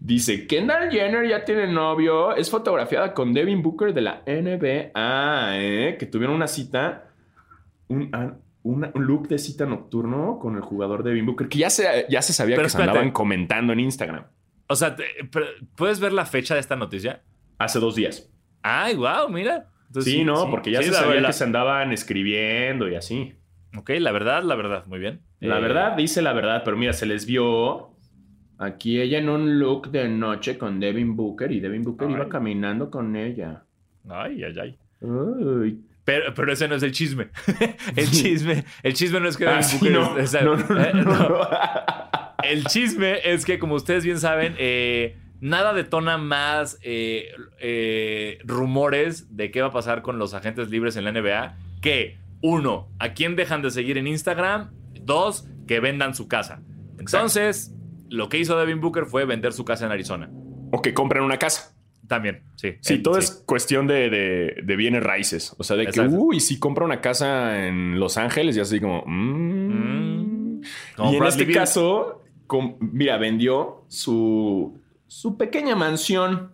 dice: 0.00 0.46
Kendall 0.48 0.90
Jenner 0.90 1.28
ya 1.28 1.44
tiene 1.44 1.66
novio. 1.68 2.34
Es 2.34 2.50
fotografiada 2.50 3.14
con 3.14 3.32
Devin 3.32 3.62
Booker 3.62 3.94
de 3.94 4.00
la 4.00 4.22
NBA. 4.26 4.90
¿eh? 5.58 5.96
Que 5.98 6.06
tuvieron 6.06 6.34
una 6.34 6.48
cita. 6.48 7.10
Un, 7.88 8.10
una- 8.62 8.90
un 8.94 9.06
look 9.06 9.28
de 9.28 9.38
cita 9.38 9.64
nocturno 9.66 10.38
con 10.40 10.56
el 10.56 10.62
jugador 10.62 11.02
Devin 11.02 11.26
Booker. 11.26 11.48
Que 11.48 11.58
ya 11.58 11.70
se, 11.70 12.06
ya 12.08 12.22
se 12.22 12.32
sabía 12.32 12.56
Pero 12.56 12.66
que 12.66 12.70
se 12.70 12.78
andaban 12.82 13.10
comentando 13.10 13.72
en 13.72 13.80
Instagram. 13.80 14.24
O 14.66 14.76
sea, 14.76 14.96
¿puedes 15.76 15.98
ver 16.00 16.12
la 16.12 16.26
fecha 16.26 16.54
de 16.54 16.60
esta 16.60 16.76
noticia? 16.76 17.22
Hace 17.58 17.78
dos 17.80 17.94
días. 17.96 18.30
Ay, 18.62 18.94
wow, 18.96 19.28
mira. 19.28 19.68
Entonces, 19.88 20.12
sí, 20.12 20.24
no, 20.24 20.48
porque 20.50 20.70
ya 20.70 20.80
sí, 20.82 20.88
se 20.90 20.94
sabía 20.94 21.26
que 21.26 21.32
se 21.32 21.42
andaban 21.42 21.92
escribiendo 21.92 22.88
y 22.88 22.94
así. 22.94 23.34
Ok, 23.76 23.90
la 23.98 24.12
verdad, 24.12 24.42
la 24.44 24.54
verdad, 24.54 24.86
muy 24.86 25.00
bien. 25.00 25.22
La 25.40 25.58
Eh, 25.58 25.60
verdad, 25.62 25.96
dice 25.96 26.22
la 26.22 26.32
verdad, 26.32 26.62
pero 26.64 26.76
mira, 26.76 26.92
se 26.92 27.06
les 27.06 27.26
vio 27.26 27.89
aquí 28.60 29.00
ella 29.00 29.18
en 29.18 29.28
un 29.28 29.58
look 29.58 29.90
de 29.90 30.08
noche 30.08 30.56
con 30.58 30.78
Devin 30.80 31.16
Booker 31.16 31.50
y 31.50 31.60
Devin 31.60 31.82
Booker 31.82 32.08
Ay. 32.08 32.14
iba 32.14 32.28
caminando 32.28 32.90
con 32.90 33.16
ella. 33.16 33.64
Ay, 34.08 34.44
ay, 34.44 34.54
ay. 34.60 34.78
Uy. 35.00 35.80
Pero, 36.04 36.32
pero 36.34 36.52
ese 36.52 36.66
no 36.68 36.74
es 36.76 36.82
el 36.82 36.92
chisme. 36.92 37.28
el 37.96 38.10
chisme, 38.10 38.64
el 38.82 38.94
chisme 38.94 39.20
no 39.20 39.28
es 39.28 39.36
que 39.36 39.46
Ah, 39.46 39.50
Devin 39.60 39.64
sí, 39.64 39.76
Booker 39.78 39.92
no. 39.92 40.18
es- 40.18 40.34
es- 40.34 40.42
No, 40.44 40.56
no, 40.56 40.66
no, 40.68 40.80
eh, 40.82 40.90
no, 40.94 41.02
no. 41.04 41.28
no. 41.28 41.48
El 42.42 42.64
chisme 42.64 43.18
es 43.24 43.44
que, 43.44 43.58
como 43.58 43.74
ustedes 43.74 44.04
bien 44.04 44.18
saben, 44.18 44.54
eh, 44.58 45.16
nada 45.40 45.74
detona 45.74 46.16
más 46.18 46.78
eh, 46.82 47.28
eh, 47.60 48.38
rumores 48.44 49.36
de 49.36 49.50
qué 49.50 49.60
va 49.60 49.68
a 49.68 49.72
pasar 49.72 50.00
con 50.02 50.18
los 50.18 50.32
agentes 50.34 50.70
libres 50.70 50.96
en 50.96 51.04
la 51.04 51.12
NBA 51.12 51.56
que, 51.82 52.18
uno, 52.42 52.88
a 52.98 53.12
quién 53.12 53.36
dejan 53.36 53.60
de 53.62 53.70
seguir 53.70 53.98
en 53.98 54.06
Instagram, 54.06 54.70
dos, 55.02 55.46
que 55.68 55.80
vendan 55.80 56.14
su 56.14 56.28
casa. 56.28 56.62
Entonces, 56.98 57.74
lo 58.10 58.28
que 58.28 58.38
hizo 58.38 58.58
Devin 58.58 58.80
Booker 58.80 59.06
fue 59.06 59.24
vender 59.24 59.52
su 59.52 59.64
casa 59.64 59.86
en 59.86 59.92
Arizona. 59.92 60.30
O 60.72 60.82
que 60.82 60.92
compren 60.94 61.22
una 61.24 61.38
casa. 61.38 61.74
También, 62.06 62.42
sí. 62.56 62.74
Sí, 62.80 62.94
Eh, 62.94 62.98
todo 62.98 63.18
es 63.18 63.42
cuestión 63.46 63.86
de, 63.86 64.10
de- 64.10 64.56
de 64.64 64.76
bienes 64.76 65.02
raíces. 65.02 65.54
O 65.58 65.62
sea, 65.64 65.76
de 65.76 65.84
Exacto. 65.84 66.10
que, 66.10 66.16
uy, 66.16 66.40
si 66.40 66.58
compra 66.58 66.84
una 66.84 67.00
casa 67.00 67.66
en 67.68 68.00
Los 68.00 68.16
Ángeles, 68.18 68.56
y 68.56 68.60
así 68.60 68.80
como, 68.80 69.04
mm. 69.06 70.58
Mm. 70.58 70.60
Como 70.96 71.12
y 71.12 71.16
en 71.16 71.24
este 71.24 71.46
caso, 71.52 72.22
com- 72.48 72.76
mira, 72.80 73.16
vendió 73.16 73.84
su, 73.88 74.80
su 75.06 75.36
pequeña 75.38 75.76
mansión. 75.76 76.52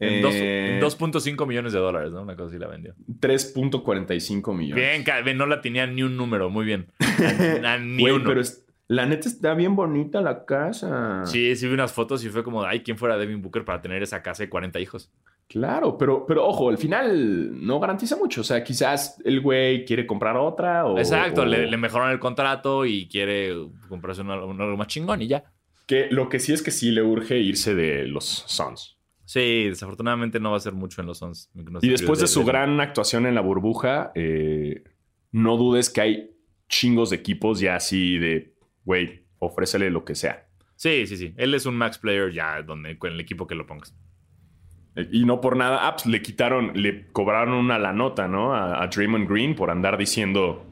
En 0.00 0.24
Eh, 0.26 0.74
en 0.76 0.80
2.5 0.82 1.46
millones 1.46 1.72
de 1.72 1.78
dólares, 1.78 2.10
¿no? 2.12 2.22
Una 2.22 2.34
cosa 2.36 2.48
así 2.50 2.58
la 2.58 2.66
vendió. 2.68 2.94
3.45 3.20 4.54
millones. 4.54 5.04
Bien, 5.24 5.36
no 5.38 5.46
la 5.46 5.60
tenía 5.60 5.86
ni 5.86 6.02
un 6.02 6.16
número, 6.16 6.50
muy 6.50 6.64
bien. 6.64 6.86
A- 7.64 7.74
a 7.74 7.78
ni 7.78 8.02
Güey, 8.02 8.14
uno. 8.14 8.24
pero 8.24 8.40
es- 8.40 8.63
la 8.88 9.06
neta 9.06 9.28
está 9.28 9.54
bien 9.54 9.74
bonita 9.76 10.20
la 10.20 10.44
casa. 10.44 11.22
Sí, 11.26 11.54
sí 11.56 11.66
vi 11.66 11.74
unas 11.74 11.92
fotos 11.92 12.24
y 12.24 12.28
fue 12.28 12.44
como, 12.44 12.62
ay, 12.64 12.80
¿quién 12.82 12.98
fuera 12.98 13.16
Devin 13.16 13.40
Booker 13.42 13.64
para 13.64 13.80
tener 13.80 14.02
esa 14.02 14.22
casa 14.22 14.42
de 14.42 14.48
40 14.50 14.78
hijos? 14.80 15.10
Claro, 15.48 15.98
pero, 15.98 16.24
pero 16.26 16.46
ojo, 16.46 16.70
al 16.70 16.78
final 16.78 17.64
no 17.66 17.78
garantiza 17.80 18.16
mucho. 18.16 18.40
O 18.40 18.44
sea, 18.44 18.64
quizás 18.64 19.20
el 19.24 19.40
güey 19.40 19.84
quiere 19.84 20.06
comprar 20.06 20.36
otra 20.36 20.86
o... 20.86 20.98
Exacto, 20.98 21.42
o- 21.42 21.44
le, 21.44 21.66
le 21.66 21.76
mejoran 21.76 22.10
el 22.12 22.18
contrato 22.18 22.84
y 22.86 23.06
quiere 23.08 23.54
comprarse 23.88 24.22
un 24.22 24.30
algo 24.30 24.76
más 24.76 24.86
chingón 24.86 25.20
y 25.22 25.28
ya. 25.28 25.44
Que 25.86 26.08
lo 26.10 26.30
que 26.30 26.40
sí 26.40 26.52
es 26.54 26.62
que 26.62 26.70
sí 26.70 26.90
le 26.92 27.02
urge 27.02 27.38
irse 27.38 27.74
de 27.74 28.06
los 28.06 28.24
Suns. 28.24 28.96
Sí, 29.26 29.64
desafortunadamente 29.68 30.40
no 30.40 30.50
va 30.52 30.56
a 30.56 30.60
ser 30.60 30.72
mucho 30.72 31.00
en 31.02 31.06
los 31.08 31.18
Suns. 31.18 31.50
No 31.54 31.78
Y 31.82 31.88
después 31.90 32.20
de 32.20 32.26
su 32.26 32.40
de- 32.40 32.46
gran 32.46 32.80
actuación 32.80 33.26
en 33.26 33.34
la 33.34 33.42
burbuja, 33.42 34.12
eh, 34.14 34.82
no 35.30 35.56
dudes 35.58 35.90
que 35.90 36.00
hay 36.00 36.30
chingos 36.70 37.10
de 37.10 37.16
equipos 37.16 37.60
ya 37.60 37.76
así 37.76 38.16
de, 38.18 38.53
güey, 38.84 39.24
ofrécele 39.38 39.90
lo 39.90 40.04
que 40.04 40.14
sea. 40.14 40.46
Sí, 40.76 41.06
sí, 41.06 41.16
sí. 41.16 41.34
Él 41.36 41.54
es 41.54 41.66
un 41.66 41.76
max 41.76 41.98
player 41.98 42.32
ya 42.32 42.62
donde, 42.62 42.98
con 42.98 43.12
el 43.12 43.20
equipo 43.20 43.46
que 43.46 43.54
lo 43.54 43.66
pongas. 43.66 43.94
Y 45.10 45.24
no 45.24 45.40
por 45.40 45.56
nada, 45.56 45.86
ah, 45.88 45.92
pues, 45.94 46.06
le 46.06 46.22
quitaron, 46.22 46.72
le 46.74 47.06
cobraron 47.12 47.54
una 47.54 47.78
la 47.78 47.92
nota, 47.92 48.28
¿no? 48.28 48.54
A, 48.54 48.82
a 48.82 48.86
Draymond 48.86 49.28
Green 49.28 49.54
por 49.56 49.70
andar 49.70 49.98
diciendo, 49.98 50.64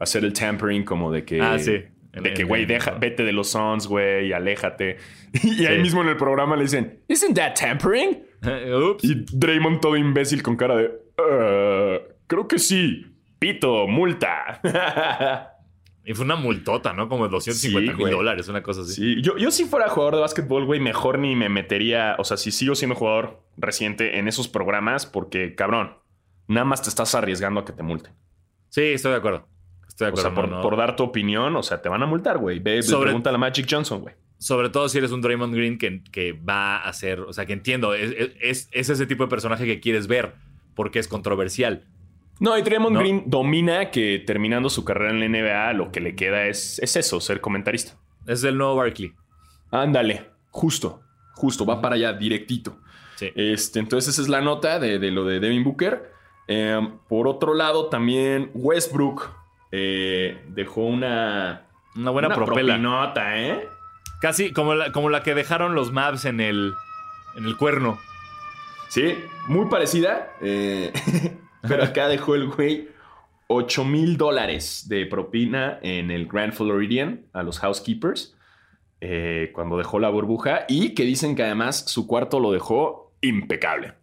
hacer 0.00 0.24
el 0.24 0.32
tampering 0.32 0.84
como 0.84 1.10
de 1.10 1.24
que... 1.24 1.40
Ah, 1.40 1.58
sí. 1.58 1.82
De 2.12 2.34
que, 2.34 2.42
güey, 2.42 2.66
deja, 2.66 2.90
vete 2.92 3.22
de 3.22 3.32
los 3.32 3.52
Suns, 3.52 3.86
güey, 3.86 4.32
aléjate. 4.32 4.96
Y 5.44 5.64
ahí 5.66 5.80
mismo 5.80 6.02
en 6.02 6.08
el 6.08 6.16
programa 6.16 6.56
le 6.56 6.62
dicen, 6.62 7.00
¿Isn't 7.08 7.34
that 7.36 7.54
tampering? 7.54 8.22
Y 9.02 9.24
Draymond 9.32 9.80
todo 9.80 9.96
imbécil 9.96 10.42
con 10.42 10.56
cara 10.56 10.76
de, 10.76 10.90
"Eh, 11.18 12.02
creo 12.26 12.48
que 12.48 12.58
sí. 12.58 13.06
Pito, 13.38 13.86
multa. 13.86 14.60
Y 16.04 16.14
fue 16.14 16.24
una 16.24 16.36
multota, 16.36 16.92
¿no? 16.92 17.08
Como 17.08 17.24
de 17.26 17.30
250 17.32 17.92
Sí, 17.96 18.02
mil 18.02 18.10
dólares, 18.10 18.48
una 18.48 18.62
cosa 18.62 18.80
así. 18.80 18.94
Sí, 18.94 19.22
yo, 19.22 19.36
yo 19.36 19.50
si 19.50 19.64
fuera 19.66 19.88
jugador 19.88 20.14
de 20.16 20.20
básquetbol, 20.22 20.64
güey, 20.64 20.80
mejor 20.80 21.18
ni 21.18 21.36
me 21.36 21.48
metería, 21.48 22.16
o 22.18 22.24
sea, 22.24 22.36
si 22.36 22.50
sigo 22.50 22.74
siendo 22.74 22.94
jugador 22.96 23.42
reciente 23.58 24.18
en 24.18 24.26
esos 24.26 24.48
programas, 24.48 25.04
porque, 25.06 25.54
cabrón, 25.54 25.94
nada 26.48 26.64
más 26.64 26.82
te 26.82 26.88
estás 26.88 27.14
arriesgando 27.14 27.60
a 27.60 27.64
que 27.64 27.72
te 27.72 27.82
multen. 27.82 28.12
Sí, 28.70 28.80
estoy 28.82 29.12
de 29.12 29.18
acuerdo. 29.18 29.46
Estoy 29.86 30.06
de 30.06 30.12
O 30.14 30.16
sea, 30.16 30.30
acuerdo. 30.30 30.34
por, 30.42 30.48
no, 30.50 30.56
no. 30.56 30.62
por 30.62 30.76
dar 30.78 30.96
tu 30.96 31.02
opinión, 31.02 31.54
o 31.56 31.62
sea, 31.62 31.82
te 31.82 31.88
van 31.90 32.02
a 32.02 32.06
multar, 32.06 32.38
güey. 32.38 32.58
Ve, 32.60 32.76
ve, 32.76 32.82
Sobre- 32.82 33.06
pregunta 33.06 33.28
a 33.30 33.32
la 33.32 33.38
Magic 33.38 33.66
Johnson, 33.70 34.00
güey. 34.00 34.14
Sobre 34.38 34.70
todo 34.70 34.88
si 34.88 34.96
eres 34.96 35.12
un 35.12 35.20
Draymond 35.20 35.54
Green 35.54 35.76
que, 35.76 36.02
que 36.10 36.32
va 36.32 36.78
a 36.78 36.92
ser, 36.94 37.20
o 37.20 37.32
sea, 37.34 37.44
que 37.44 37.52
entiendo, 37.52 37.92
es, 37.92 38.14
es- 38.40 38.68
es 38.72 38.88
ese 38.88 39.04
tipo 39.06 39.24
de 39.24 39.28
personaje 39.28 39.66
que 39.66 39.80
quieres 39.80 40.06
ver 40.06 40.32
porque 40.74 40.98
es 40.98 41.08
controversial. 41.08 41.84
No, 42.40 42.56
y 42.58 42.62
Draymond 42.62 42.94
No. 42.94 43.00
Green 43.00 43.22
domina 43.26 43.90
que 43.90 44.18
terminando 44.26 44.68
su 44.70 44.84
carrera 44.84 45.10
en 45.12 45.20
la 45.20 45.28
NBA, 45.28 45.72
lo 45.74 45.92
que 45.92 46.00
le 46.00 46.14
queda 46.16 46.46
es, 46.46 46.78
es 46.80 46.96
eso, 46.96 47.20
ser 47.20 47.40
comentarista. 47.40 47.92
Es 48.26 48.42
el 48.44 48.56
nuevo 48.58 48.76
Barkley. 48.76 49.12
Ándale, 49.70 50.26
justo, 50.50 51.00
justo, 51.34 51.64
va 51.64 51.80
para 51.80 51.94
allá, 51.96 52.12
directito. 52.14 52.78
Sí. 53.16 53.30
Este, 53.36 53.78
entonces 53.78 54.14
esa 54.14 54.22
es 54.22 54.28
la 54.28 54.40
nota 54.40 54.78
de, 54.78 54.98
de 54.98 55.10
lo 55.10 55.24
de 55.24 55.38
Devin 55.40 55.62
Booker. 55.62 56.10
Eh, 56.48 56.80
por 57.08 57.28
otro 57.28 57.54
lado, 57.54 57.86
también 57.90 58.50
Westbrook 58.54 59.30
eh, 59.70 60.42
dejó 60.48 60.80
una, 60.86 61.66
Una 61.94 62.10
buena 62.10 62.28
una 62.28 62.34
propela. 62.36 62.74
propinota, 62.74 63.38
¿eh? 63.38 63.68
Casi 64.20 64.52
como 64.52 64.74
la, 64.74 64.90
como 64.92 65.10
la 65.10 65.22
que 65.22 65.34
dejaron 65.34 65.74
los 65.74 65.92
Mavs 65.92 66.24
en 66.24 66.40
el, 66.40 66.72
en 67.36 67.44
el 67.44 67.56
cuerno. 67.56 67.98
Sí, 68.88 69.14
muy 69.46 69.66
parecida. 69.68 70.32
eh, 70.40 70.92
pero 71.62 71.84
acá 71.84 72.08
dejó 72.08 72.34
el 72.34 72.46
güey 72.48 72.88
8 73.48 73.84
mil 73.84 74.16
dólares 74.16 74.86
de 74.88 75.06
propina 75.06 75.78
en 75.82 76.10
el 76.10 76.26
Grand 76.26 76.52
Floridian 76.52 77.26
a 77.32 77.42
los 77.42 77.58
housekeepers. 77.58 78.36
eh, 79.02 79.50
cuando 79.54 79.78
dejó 79.78 79.98
la 79.98 80.10
burbuja 80.10 80.66
y 80.68 80.94
que 80.94 81.04
dicen 81.04 81.34
que 81.34 81.42
además 81.42 81.84
su 81.88 82.06
cuarto 82.06 82.38
lo 82.38 82.52
dejó 82.52 83.14
impecable. 83.22 83.94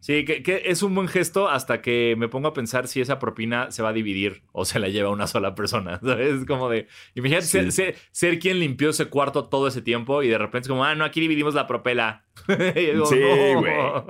Sí, 0.00 0.24
que, 0.24 0.42
que 0.42 0.62
es 0.66 0.82
un 0.82 0.94
buen 0.94 1.08
gesto 1.08 1.48
hasta 1.48 1.80
que 1.80 2.14
me 2.18 2.28
pongo 2.28 2.48
a 2.48 2.52
pensar 2.52 2.86
si 2.88 3.00
esa 3.00 3.18
propina 3.18 3.70
se 3.70 3.82
va 3.82 3.88
a 3.90 3.92
dividir 3.92 4.42
o 4.52 4.64
se 4.64 4.78
la 4.80 4.88
lleva 4.88 5.10
una 5.10 5.26
sola 5.28 5.54
persona. 5.54 5.98
¿Sabes? 6.04 6.40
Es 6.40 6.44
como 6.44 6.68
de. 6.68 6.86
Imagínate 7.14 7.46
Sí. 7.46 7.50
ser, 7.52 7.72
ser- 7.72 7.96
ser 8.12 8.38
quien 8.40 8.58
limpió 8.60 8.90
ese 8.90 9.06
cuarto 9.06 9.48
todo 9.48 9.68
ese 9.68 9.80
tiempo 9.82 10.22
y 10.24 10.28
de 10.28 10.38
repente 10.38 10.66
es 10.66 10.68
como, 10.68 10.84
ah, 10.84 10.94
no, 10.96 11.04
aquí 11.04 11.20
dividimos 11.20 11.54
la 11.54 11.66
propela. 11.68 12.24
Sí, 12.46 12.88
no. 12.94 14.04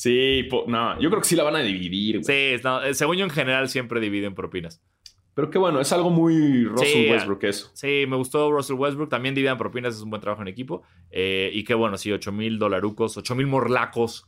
Sí, 0.00 0.48
no, 0.66 0.98
yo 0.98 1.10
creo 1.10 1.20
que 1.20 1.28
sí 1.28 1.36
la 1.36 1.42
van 1.42 1.56
a 1.56 1.58
dividir. 1.58 2.22
güey. 2.22 2.24
Sí, 2.56 2.62
no, 2.64 2.82
eh, 2.82 2.94
según 2.94 3.16
yo 3.18 3.24
en 3.24 3.30
general 3.30 3.68
siempre 3.68 4.00
dividen 4.00 4.34
propinas. 4.34 4.82
Pero 5.34 5.50
qué 5.50 5.58
bueno, 5.58 5.78
es 5.78 5.92
algo 5.92 6.08
muy 6.08 6.64
Russell 6.64 6.88
Sí, 6.88 7.10
Westbrook 7.10 7.44
eso. 7.44 7.70
Sí, 7.74 8.04
me 8.08 8.16
gustó 8.16 8.50
Russell 8.50 8.76
Westbrook. 8.76 9.10
También 9.10 9.34
dividan 9.34 9.58
propinas, 9.58 9.94
es 9.94 10.00
un 10.00 10.08
buen 10.08 10.22
trabajo 10.22 10.40
en 10.40 10.48
equipo. 10.48 10.82
Eh, 11.10 11.50
y 11.52 11.64
qué 11.64 11.74
bueno, 11.74 11.98
sí, 11.98 12.10
8 12.10 12.32
mil 12.32 12.58
dolarucos, 12.58 13.18
8 13.18 13.34
mil 13.34 13.46
morlacos 13.46 14.26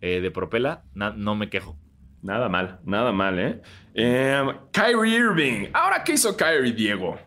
eh, 0.00 0.22
de 0.22 0.30
propela. 0.30 0.84
Na- 0.94 1.12
no 1.14 1.34
me 1.36 1.50
quejo. 1.50 1.76
Nada 2.22 2.48
mal, 2.48 2.80
nada 2.86 3.12
mal, 3.12 3.38
¿eh? 3.38 3.60
Em, 3.92 4.48
Kyrie 4.72 5.14
Irving. 5.18 5.66
Ahora, 5.74 6.02
¿qué 6.04 6.12
hizo 6.12 6.34
Kyrie, 6.38 6.72
Diego? 6.72 7.18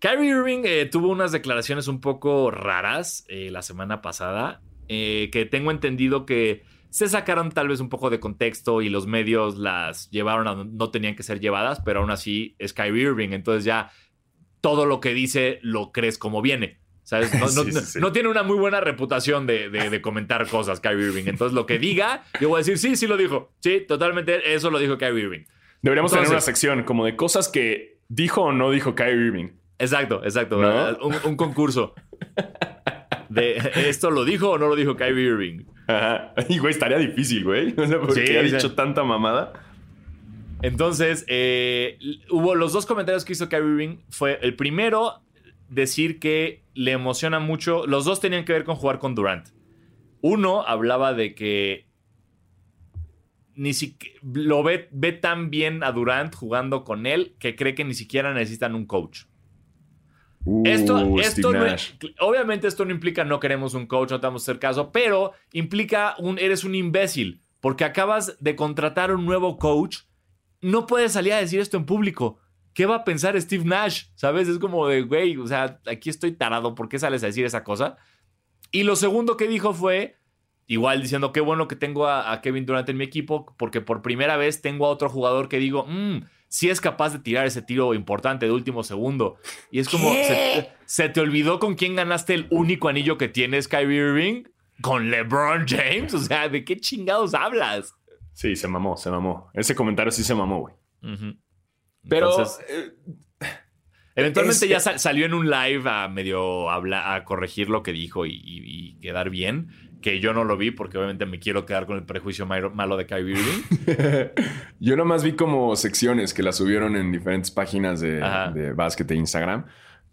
Kyrie 0.00 0.28
Irving 0.28 0.64
tuvo 0.90 1.08
unas 1.08 1.32
declaraciones 1.32 1.88
un 1.88 1.98
poco 2.02 2.50
raras 2.50 3.24
la 3.30 3.62
semana 3.62 4.02
pasada, 4.02 4.60
que 4.86 5.48
tengo 5.50 5.70
entendido 5.70 6.26
que 6.26 6.62
se 6.92 7.08
sacaron 7.08 7.50
tal 7.50 7.68
vez 7.68 7.80
un 7.80 7.88
poco 7.88 8.10
de 8.10 8.20
contexto 8.20 8.82
y 8.82 8.90
los 8.90 9.06
medios 9.06 9.56
las 9.56 10.10
llevaron 10.10 10.46
a 10.46 10.54
no 10.64 10.90
tenían 10.90 11.16
que 11.16 11.22
ser 11.22 11.40
llevadas, 11.40 11.80
pero 11.84 12.00
aún 12.00 12.10
así 12.10 12.54
es 12.58 12.72
Kyrie 12.74 13.04
Irving, 13.04 13.30
entonces 13.32 13.64
ya 13.64 13.90
todo 14.60 14.84
lo 14.86 15.00
que 15.00 15.14
dice 15.14 15.58
lo 15.62 15.90
crees 15.90 16.18
como 16.18 16.42
viene. 16.42 16.80
¿Sabes? 17.04 17.32
No, 17.34 17.40
no- 17.40 17.48
Sí, 17.64 17.72
sí, 17.72 17.80
sí. 17.80 17.98
no 18.00 18.12
tiene 18.12 18.28
una 18.28 18.42
muy 18.44 18.56
buena 18.58 18.80
reputación 18.80 19.46
de, 19.46 19.70
de- 19.70 19.90
de 19.90 20.00
comentar 20.02 20.46
cosas, 20.48 20.78
Kyrie 20.80 21.06
Irving. 21.08 21.24
Entonces, 21.26 21.52
lo 21.54 21.66
que 21.66 21.78
diga, 21.80 22.22
yo 22.40 22.48
voy 22.50 22.58
a 22.58 22.58
decir, 22.58 22.78
sí, 22.78 22.94
sí 22.94 23.06
lo 23.08 23.16
dijo. 23.16 23.52
Sí, 23.60 23.84
totalmente, 23.88 24.54
eso 24.54 24.70
lo 24.70 24.78
dijo 24.78 24.98
Kyrie 24.98 25.24
Irving. 25.24 25.44
Deberíamos 25.82 26.12
tener 26.12 26.26
una 26.26 26.34
Entonces- 26.34 26.44
sección 26.44 26.84
como 26.84 27.04
de 27.06 27.16
cosas 27.16 27.48
que 27.48 27.98
dijo 28.08 28.42
o 28.42 28.52
no 28.52 28.70
dijo 28.70 28.94
Kyrie 28.94 29.26
Irving. 29.26 29.48
Exacto, 29.78 30.22
exacto. 30.22 30.62
¿No? 30.62 30.96
Un, 31.04 31.16
un 31.24 31.36
concurso. 31.36 31.94
De 33.32 33.72
esto 33.88 34.10
lo 34.10 34.24
dijo 34.24 34.50
o 34.50 34.58
no 34.58 34.68
lo 34.68 34.76
dijo 34.76 34.96
Kyrie 34.96 35.26
Irving. 35.26 35.64
Ajá. 35.86 36.34
Y 36.48 36.58
güey, 36.58 36.72
estaría 36.72 36.98
difícil, 36.98 37.44
güey. 37.44 37.74
O 37.76 37.86
sea, 37.86 38.00
porque 38.00 38.26
Sí, 38.26 38.36
ha 38.36 38.42
dicho 38.42 38.74
tanta 38.74 39.04
mamada. 39.04 39.52
Entonces, 40.62 41.24
eh, 41.28 41.98
hubo 42.30 42.54
los 42.54 42.72
dos 42.72 42.86
comentarios 42.86 43.24
que 43.24 43.32
hizo 43.32 43.48
Kyrie 43.48 43.68
Irving. 43.68 43.96
Fue 44.10 44.38
el 44.42 44.54
primero, 44.54 45.22
decir 45.68 46.18
que 46.18 46.62
le 46.74 46.92
emociona 46.92 47.40
mucho. 47.40 47.86
Los 47.86 48.04
dos 48.04 48.20
tenían 48.20 48.44
que 48.44 48.52
ver 48.52 48.64
con 48.64 48.76
jugar 48.76 48.98
con 48.98 49.14
Durant. 49.14 49.48
Uno 50.20 50.62
hablaba 50.62 51.14
de 51.14 51.34
que 51.34 51.86
ni 53.54 53.74
siquiera 53.74 54.18
lo 54.32 54.62
ve, 54.62 54.88
ve 54.92 55.12
tan 55.12 55.50
bien 55.50 55.82
a 55.82 55.92
Durant 55.92 56.34
jugando 56.34 56.84
con 56.84 57.06
él 57.06 57.34
que 57.38 57.56
cree 57.56 57.74
que 57.74 57.84
ni 57.84 57.94
siquiera 57.94 58.32
necesitan 58.32 58.74
un 58.74 58.86
coach. 58.86 59.24
Uh, 60.44 60.62
esto 61.20 61.52
no- 61.52 61.64
obviamente 62.18 62.66
esto 62.66 62.84
no 62.84 62.90
implica 62.90 63.24
no 63.24 63.38
queremos 63.38 63.74
un 63.74 63.86
coach, 63.86 64.10
no 64.10 64.20
te 64.20 64.26
vamos 64.26 64.42
a 64.42 64.44
hacer 64.44 64.58
caso, 64.58 64.90
pero 64.90 65.32
implica 65.52 66.16
un 66.18 66.38
eres 66.38 66.64
un 66.64 66.74
imbécil 66.74 67.42
porque 67.60 67.84
acabas 67.84 68.36
de 68.40 68.56
contratar 68.56 69.12
un 69.14 69.24
nuevo 69.24 69.56
coach, 69.56 69.98
no 70.60 70.86
puedes 70.86 71.12
salir 71.12 71.32
a 71.32 71.38
decir 71.38 71.60
esto 71.60 71.76
en 71.76 71.86
público. 71.86 72.38
¿Qué 72.74 72.86
va 72.86 72.96
a 72.96 73.04
pensar 73.04 73.40
Steve 73.40 73.64
Nash? 73.64 74.06
¿Sabes? 74.14 74.48
Es 74.48 74.58
como 74.58 74.88
de, 74.88 75.02
güey, 75.02 75.36
o 75.36 75.46
sea, 75.46 75.78
aquí 75.86 76.08
estoy 76.10 76.32
tarado, 76.32 76.74
¿por 76.74 76.88
qué 76.88 76.98
sales 76.98 77.22
a 77.22 77.26
decir 77.26 77.44
esa 77.44 77.62
cosa? 77.62 77.96
Y 78.72 78.84
lo 78.84 78.96
segundo 78.96 79.36
que 79.36 79.46
dijo 79.46 79.74
fue, 79.74 80.16
igual 80.66 81.02
diciendo, 81.02 81.32
qué 81.32 81.40
bueno 81.40 81.68
que 81.68 81.76
tengo 81.76 82.06
a, 82.06 82.32
a 82.32 82.40
Kevin 82.40 82.64
Durant 82.64 82.88
en 82.88 82.96
mi 82.96 83.04
equipo, 83.04 83.54
porque 83.58 83.80
por 83.82 84.00
primera 84.02 84.36
vez 84.38 84.62
tengo 84.62 84.86
a 84.86 84.88
otro 84.88 85.08
jugador 85.10 85.48
que 85.48 85.58
digo, 85.58 85.84
mmm, 85.86 86.22
sí 86.52 86.68
es 86.68 86.82
capaz 86.82 87.14
de 87.14 87.18
tirar 87.18 87.46
ese 87.46 87.62
tiro 87.62 87.94
importante 87.94 88.44
de 88.44 88.52
último 88.52 88.82
segundo. 88.82 89.38
Y 89.70 89.78
es 89.78 89.88
como, 89.88 90.12
se, 90.12 90.68
se 90.84 91.08
te 91.08 91.20
olvidó 91.22 91.58
con 91.58 91.76
quién 91.76 91.96
ganaste 91.96 92.34
el 92.34 92.46
único 92.50 92.90
anillo 92.90 93.16
que 93.16 93.28
tienes, 93.28 93.68
Kyrie 93.68 93.96
Irving? 94.08 94.42
Con 94.82 95.10
LeBron 95.10 95.66
James. 95.66 96.12
O 96.12 96.18
sea, 96.18 96.50
¿de 96.50 96.62
qué 96.62 96.76
chingados 96.76 97.32
hablas? 97.32 97.94
Sí, 98.34 98.54
se 98.54 98.68
mamó, 98.68 98.98
se 98.98 99.10
mamó. 99.10 99.50
Ese 99.54 99.74
comentario 99.74 100.12
sí 100.12 100.22
se 100.24 100.34
mamó, 100.34 100.60
güey. 100.60 100.74
Pero 102.06 102.30
Entonces, 102.30 102.66
eh, 102.68 102.92
eventualmente 104.14 104.64
es- 104.66 104.70
ya 104.70 104.80
sal- 104.80 104.98
salió 104.98 105.24
en 105.26 105.34
un 105.34 105.48
live 105.48 105.88
a 105.88 106.08
medio 106.08 106.68
habla, 106.70 107.14
a 107.14 107.24
corregir 107.24 107.68
lo 107.70 107.82
que 107.82 107.92
dijo 107.92 108.26
y, 108.26 108.32
y- 108.32 108.90
y 108.96 109.00
quedar 109.00 109.30
bien. 109.30 109.68
Que 110.02 110.20
yo 110.20 110.34
no 110.34 110.44
lo 110.44 110.56
vi 110.56 110.70
porque 110.72 110.98
obviamente 110.98 111.24
me 111.26 111.38
quiero 111.38 111.64
quedar 111.64 111.86
con 111.86 111.96
el 111.96 112.04
prejuicio 112.04 112.44
malo 112.44 112.96
de 112.96 113.06
Kyrie 113.06 113.36
Irving. 113.38 114.28
Yo 114.80 114.96
nomás 114.96 115.22
vi 115.24 115.32
como 115.32 115.74
secciones 115.76 116.34
que 116.34 116.42
las 116.42 116.56
subieron 116.56 116.96
en 116.96 117.12
diferentes 117.12 117.50
páginas 117.50 118.00
de, 118.00 118.72
básquet 118.74 119.10
e 119.12 119.14
Instagram, 119.14 119.66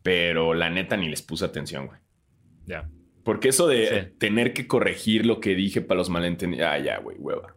pero 0.03 0.53
la 0.53 0.69
neta 0.69 0.95
ni 0.95 1.09
les 1.09 1.21
puse 1.23 1.43
atención, 1.45 1.87
güey. 1.87 1.99
ya. 2.65 2.87
Porque 3.23 3.49
eso 3.49 3.67
de 3.67 3.87
Sí. 4.11 4.15
tener 4.17 4.53
que 4.53 4.65
corregir 4.65 5.25
lo 5.25 5.39
que 5.39 5.53
dije 5.53 5.81
para 5.81 5.97
los 5.97 6.09
malentendidos. 6.09 6.67
Ah, 6.67 6.79
ya, 6.79 6.99
güey, 6.99 7.17
hueva. 7.19 7.53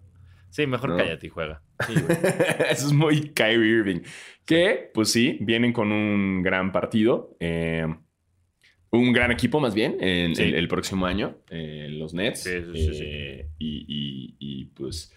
Sí, 0.51 0.67
mejor 0.67 0.91
No. 0.91 0.97
cállate 0.99 1.27
y 1.29 1.31
juega. 1.31 1.63
Sí. 1.87 1.95
Eso 2.71 2.87
es 2.89 2.93
muy 2.93 3.31
Kyrie 3.31 3.79
Irving. 3.79 4.01
Que, 4.45 4.91
pues 4.93 5.11
sí, 5.13 5.39
vienen 5.41 5.73
con 5.73 5.91
un 5.93 6.43
gran 6.43 6.73
partido. 6.73 7.37
eh, 7.41 7.87
un 8.93 9.13
gran 9.13 9.33
equipo, 9.33 9.59
más 9.59 9.75
bien, 9.75 9.97
en, 10.01 10.37
Sí. 10.37 10.43
el, 10.43 10.55
el 10.55 10.69
próximo 10.69 11.07
año. 11.07 11.37
eh, 11.51 11.89
los 11.91 12.13
Nets. 12.15 12.43
Sí, 12.45 12.51
sí, 12.73 12.87
sí, 12.87 12.95
sí. 12.95 13.05
Eh, 13.05 13.49
Y, 13.59 13.85
y- 13.89 14.37
y, 14.39 14.65
pues. 14.67 15.13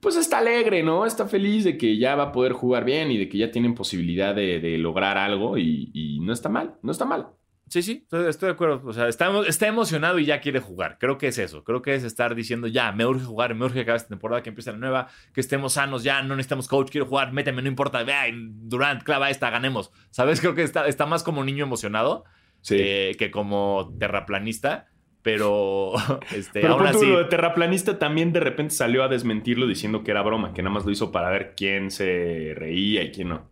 Pues 0.00 0.16
está 0.16 0.38
alegre, 0.38 0.82
¿no? 0.82 1.06
Está 1.06 1.26
feliz 1.26 1.64
de 1.64 1.78
que 1.78 1.96
ya 1.96 2.14
va 2.16 2.24
a 2.24 2.32
poder 2.32 2.52
jugar 2.52 2.84
bien 2.84 3.10
y 3.10 3.16
de 3.16 3.28
que 3.28 3.38
ya 3.38 3.50
tienen 3.50 3.74
posibilidad 3.74 4.34
de, 4.34 4.60
de 4.60 4.76
lograr 4.76 5.16
algo 5.16 5.56
y, 5.56 5.90
y 5.94 6.20
no 6.20 6.32
está 6.32 6.48
mal, 6.48 6.74
no 6.82 6.92
está 6.92 7.04
mal. 7.06 7.28
Sí, 7.68 7.80
sí, 7.82 8.00
estoy, 8.02 8.28
estoy 8.28 8.48
de 8.48 8.52
acuerdo. 8.52 8.82
O 8.84 8.92
sea, 8.92 9.08
está, 9.08 9.30
está 9.48 9.66
emocionado 9.68 10.18
y 10.18 10.26
ya 10.26 10.40
quiere 10.40 10.60
jugar. 10.60 10.98
Creo 11.00 11.16
que 11.16 11.28
es 11.28 11.38
eso. 11.38 11.64
Creo 11.64 11.80
que 11.80 11.94
es 11.94 12.04
estar 12.04 12.34
diciendo, 12.34 12.66
ya, 12.66 12.92
me 12.92 13.06
urge 13.06 13.24
jugar, 13.24 13.54
me 13.54 13.64
urge 13.64 13.76
que 13.76 13.80
acabe 13.82 13.96
esta 13.96 14.08
temporada, 14.10 14.42
que 14.42 14.50
empiece 14.50 14.70
la 14.72 14.78
nueva, 14.78 15.08
que 15.32 15.40
estemos 15.40 15.72
sanos, 15.74 16.02
ya, 16.04 16.20
no 16.22 16.36
necesitamos 16.36 16.68
coach, 16.68 16.90
quiero 16.90 17.06
jugar, 17.06 17.32
méteme, 17.32 17.62
no 17.62 17.68
importa, 17.68 18.02
vea, 18.02 18.24
Durant, 18.34 19.02
clava 19.02 19.30
esta, 19.30 19.48
ganemos. 19.48 19.90
¿Sabes? 20.10 20.40
Creo 20.40 20.54
que 20.54 20.62
está, 20.62 20.86
está 20.88 21.06
más 21.06 21.22
como 21.22 21.42
niño 21.44 21.64
emocionado 21.64 22.24
Sí. 22.64 22.76
eh, 22.78 23.14
que 23.18 23.30
como 23.30 23.94
terraplanista, 23.98 24.88
pero 25.22 25.92
este, 26.34 26.60
Pero 26.62 26.74
aún 26.74 26.86
así... 26.86 27.06
lo 27.06 27.18
de 27.18 27.24
terraplanista 27.26 27.98
también 27.98 28.32
de 28.32 28.40
repente 28.40 28.74
salió 28.74 29.02
a 29.04 29.08
desmentirlo 29.08 29.66
diciendo 29.66 30.02
que 30.02 30.10
era 30.12 30.22
broma, 30.22 30.52
que 30.54 30.62
nada 30.62 30.72
más 30.74 30.84
lo 30.86 30.90
hizo 30.90 31.12
para 31.12 31.28
ver 31.30 31.52
quién 31.56 31.90
se 31.90 32.52
reía 32.56 33.02
y 33.02 33.12
quién 33.12 33.28
no. 33.28 33.50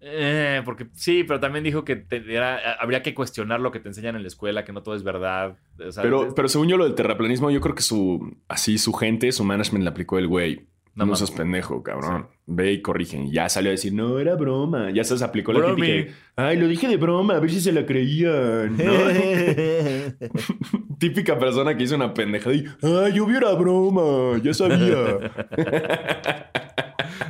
eh, 0.00 0.60
porque 0.64 0.86
sí, 0.92 1.24
pero 1.24 1.40
también 1.40 1.64
dijo 1.64 1.84
que 1.84 1.96
te- 1.96 2.24
era- 2.34 2.74
habría 2.74 3.02
que 3.02 3.14
cuestionar 3.14 3.60
lo 3.60 3.70
que 3.72 3.80
te 3.80 3.88
enseñan 3.88 4.16
en 4.16 4.22
la 4.22 4.28
escuela, 4.28 4.64
que 4.64 4.72
no 4.72 4.82
todo 4.82 4.94
es 4.94 5.02
verdad. 5.02 5.56
O 5.86 5.92
sea, 5.92 6.02
Pero, 6.02 6.26
es- 6.28 6.34
pero 6.34 6.48
según 6.48 6.68
yo, 6.68 6.76
lo 6.76 6.84
del 6.84 6.94
terraplanismo, 6.94 7.50
yo 7.50 7.60
creo 7.60 7.74
que 7.74 7.82
su, 7.82 8.36
así 8.48 8.76
su 8.78 8.92
gente, 8.92 9.32
su 9.32 9.44
management 9.44 9.84
le 9.84 9.90
aplicó 9.90 10.18
el 10.18 10.26
güey. 10.28 10.66
No 10.96 11.06
No, 11.06 11.16
seas 11.16 11.32
pendejo, 11.32 11.82
cabrón. 11.82 12.28
Ve 12.46 12.72
y 12.72 12.80
corrigen. 12.82 13.26
Y 13.26 13.32
ya 13.32 13.48
salió 13.48 13.70
a 13.70 13.72
decir, 13.72 13.92
no, 13.92 14.20
era 14.20 14.36
broma. 14.36 14.90
Ya 14.92 15.02
se 15.02 15.22
aplicó 15.24 15.52
la 15.52 15.58
Bromi. 15.60 15.82
típica. 15.82 16.12
Ay, 16.36 16.56
lo 16.56 16.68
dije 16.68 16.86
de 16.86 16.96
broma, 16.96 17.34
a 17.36 17.40
ver 17.40 17.50
si 17.50 17.60
se 17.60 17.72
la 17.72 17.84
creían. 17.84 18.76
¿no? 18.76 18.92
Típica 20.98 21.38
persona 21.38 21.76
que 21.76 21.82
hizo 21.82 21.96
una 21.96 22.14
pendejada 22.14 22.54
y, 22.54 22.64
ay, 22.82 23.12
yo 23.14 23.26
vi 23.26 23.36
era 23.36 23.52
broma, 23.54 24.38
ya 24.42 24.54
sabía. 24.54 25.32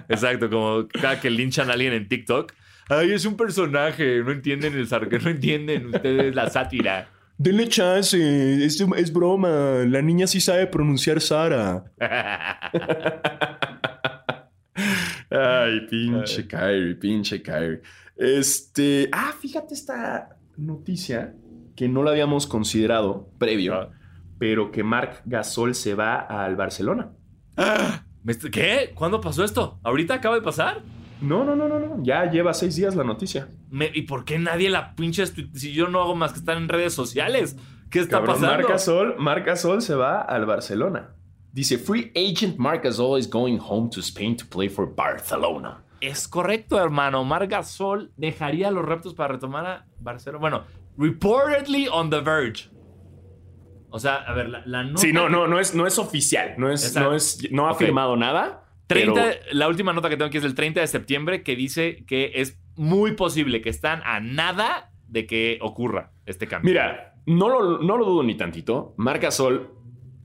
Exacto, 0.09 0.51
como 0.51 0.87
cada 0.89 1.21
que 1.21 1.31
linchan 1.31 1.71
a 1.71 1.75
alguien 1.75 1.93
en 1.93 2.09
TikTok. 2.09 2.53
Ay, 2.89 3.13
es 3.13 3.25
un 3.25 3.37
personaje, 3.37 4.23
no 4.23 4.33
entienden 4.33 4.75
el 4.75 4.87
sarcasmo, 4.87 5.31
no 5.31 5.35
entienden 5.35 5.87
ustedes 5.87 6.35
la 6.35 6.51
sátira. 6.51 7.09
Denle 7.37 7.69
chance, 7.69 8.65
es, 8.65 8.81
es 8.81 9.13
broma. 9.13 9.49
La 9.87 10.01
niña 10.03 10.27
sí 10.27 10.41
sabe 10.41 10.67
pronunciar 10.69 11.21
Sara. 11.21 11.85
Ay, 15.31 15.81
pinche 15.91 16.47
Kyrie, 16.47 16.95
pinche 16.95 17.43
Kyrie. 17.43 17.81
Este. 18.17 19.09
Ah, 19.13 19.33
fíjate 19.41 19.75
esta 19.75 20.37
noticia 20.57 21.35
que 21.75 21.89
no 21.89 22.03
la 22.05 22.13
habíamos 22.13 22.47
considerado 22.47 23.29
previo, 23.39 23.75
Ah. 23.75 23.91
pero 24.39 24.71
que 24.71 24.85
Marc 24.85 25.23
Gasol 25.25 25.75
se 25.75 25.95
va 25.95 26.17
al 26.21 26.55
Barcelona. 26.57 27.11
¿Me 28.23 28.33
est- 28.33 28.49
¿Qué? 28.51 28.93
¿Cuándo 28.95 29.21
pasó 29.21 29.45
esto? 29.45 29.79
¿Ahorita 29.83 30.15
acaba 30.15 30.37
de 30.37 30.43
pasar? 30.43 30.83
No, 31.25 31.45
no, 31.45 31.55
no, 31.57 31.69
no, 31.69 31.79
no. 31.79 31.97
Ya 32.03 32.31
lleva 32.31 32.53
seis 32.55 32.77
días 32.77 32.95
la 32.95 33.05
noticia. 33.05 33.49
Me- 33.71 33.91
¿Y 33.93 34.03
por 34.03 34.25
qué 34.25 34.39
nadie 34.39 34.71
la 34.71 34.95
pinche 34.95 35.25
si 35.27 35.73
yo 35.73 35.89
no 35.89 36.01
hago 36.03 36.15
más 36.15 36.33
que 36.33 36.39
estar 36.39 36.57
en 36.57 36.69
redes 36.69 36.93
sociales? 36.95 37.57
¿Qué 37.91 38.01
está 38.01 38.19
Cabrón, 38.19 38.35
pasando? 38.37 38.57
Marc 38.57 38.69
Gasol, 38.69 39.15
Marc 39.19 39.47
Gasol 39.47 39.83
se 39.83 39.95
va 39.95 40.21
al 40.23 40.47
Barcelona. 40.47 41.11
Dice, 41.53 41.79
free 41.79 42.11
agent 42.17 42.57
Marc 42.59 42.83
Gasol 42.85 43.19
is 43.19 43.31
going 43.31 43.59
home 43.59 43.89
to 43.91 44.01
Spain 44.01 44.37
to 44.37 44.45
play 44.49 44.69
for 44.69 44.93
Barcelona. 44.95 45.83
Es 46.01 46.27
correcto, 46.29 46.79
hermano. 46.83 47.25
Mar 47.25 47.47
Gasol 47.47 48.11
dejaría 48.17 48.71
los 48.71 48.85
Raptors 48.85 49.15
para 49.15 49.35
retomar 49.35 49.67
a 49.67 49.87
Barcelona. 50.01 50.41
Bueno, 50.41 50.65
reportedly 50.99 51.89
on 51.91 52.11
the 52.11 52.21
verge. 52.21 52.69
O 53.91 53.99
sea, 54.01 54.17
a 54.17 54.35
ver, 54.35 54.49
la, 54.49 54.63
la 54.67 54.83
nota. 54.83 55.01
Sí, 55.01 55.13
no, 55.13 55.29
no, 55.29 55.47
no 55.47 55.61
es, 55.61 55.75
no 55.75 55.87
es 55.87 55.99
oficial. 55.99 56.55
No, 56.59 56.71
es, 56.71 56.85
Exacto. 56.85 57.11
no, 57.11 57.17
es, 57.17 57.49
no 57.53 57.69
ha 57.69 57.75
firmado 57.75 58.17
nada. 58.17 58.64
30, 58.87 59.13
pero- 59.15 59.35
La 59.53 59.69
última 59.69 59.93
nota 59.93 60.09
que 60.09 60.17
tengo 60.17 60.27
aquí 60.29 60.37
es 60.39 60.43
del 60.43 60.55
30 60.55 60.81
de 60.81 60.87
septiembre 60.87 61.43
que 61.43 61.57
dice 61.57 62.05
que 62.07 62.33
es 62.37 62.59
muy 62.77 63.13
posible 63.13 63.61
que 63.63 63.71
están 63.71 64.03
a 64.05 64.21
nada 64.21 64.91
de 65.09 65.27
que 65.27 65.59
ocurra 65.63 66.13
este 66.27 66.47
cambio. 66.47 66.71
Mira, 66.71 67.15
no 67.27 67.49
lo, 67.49 67.79
no 67.83 67.97
lo 67.97 68.05
dudo 68.05 68.23
ni 68.23 68.35
tantito. 68.37 68.95
Marca 68.97 69.31
Sol 69.31 69.73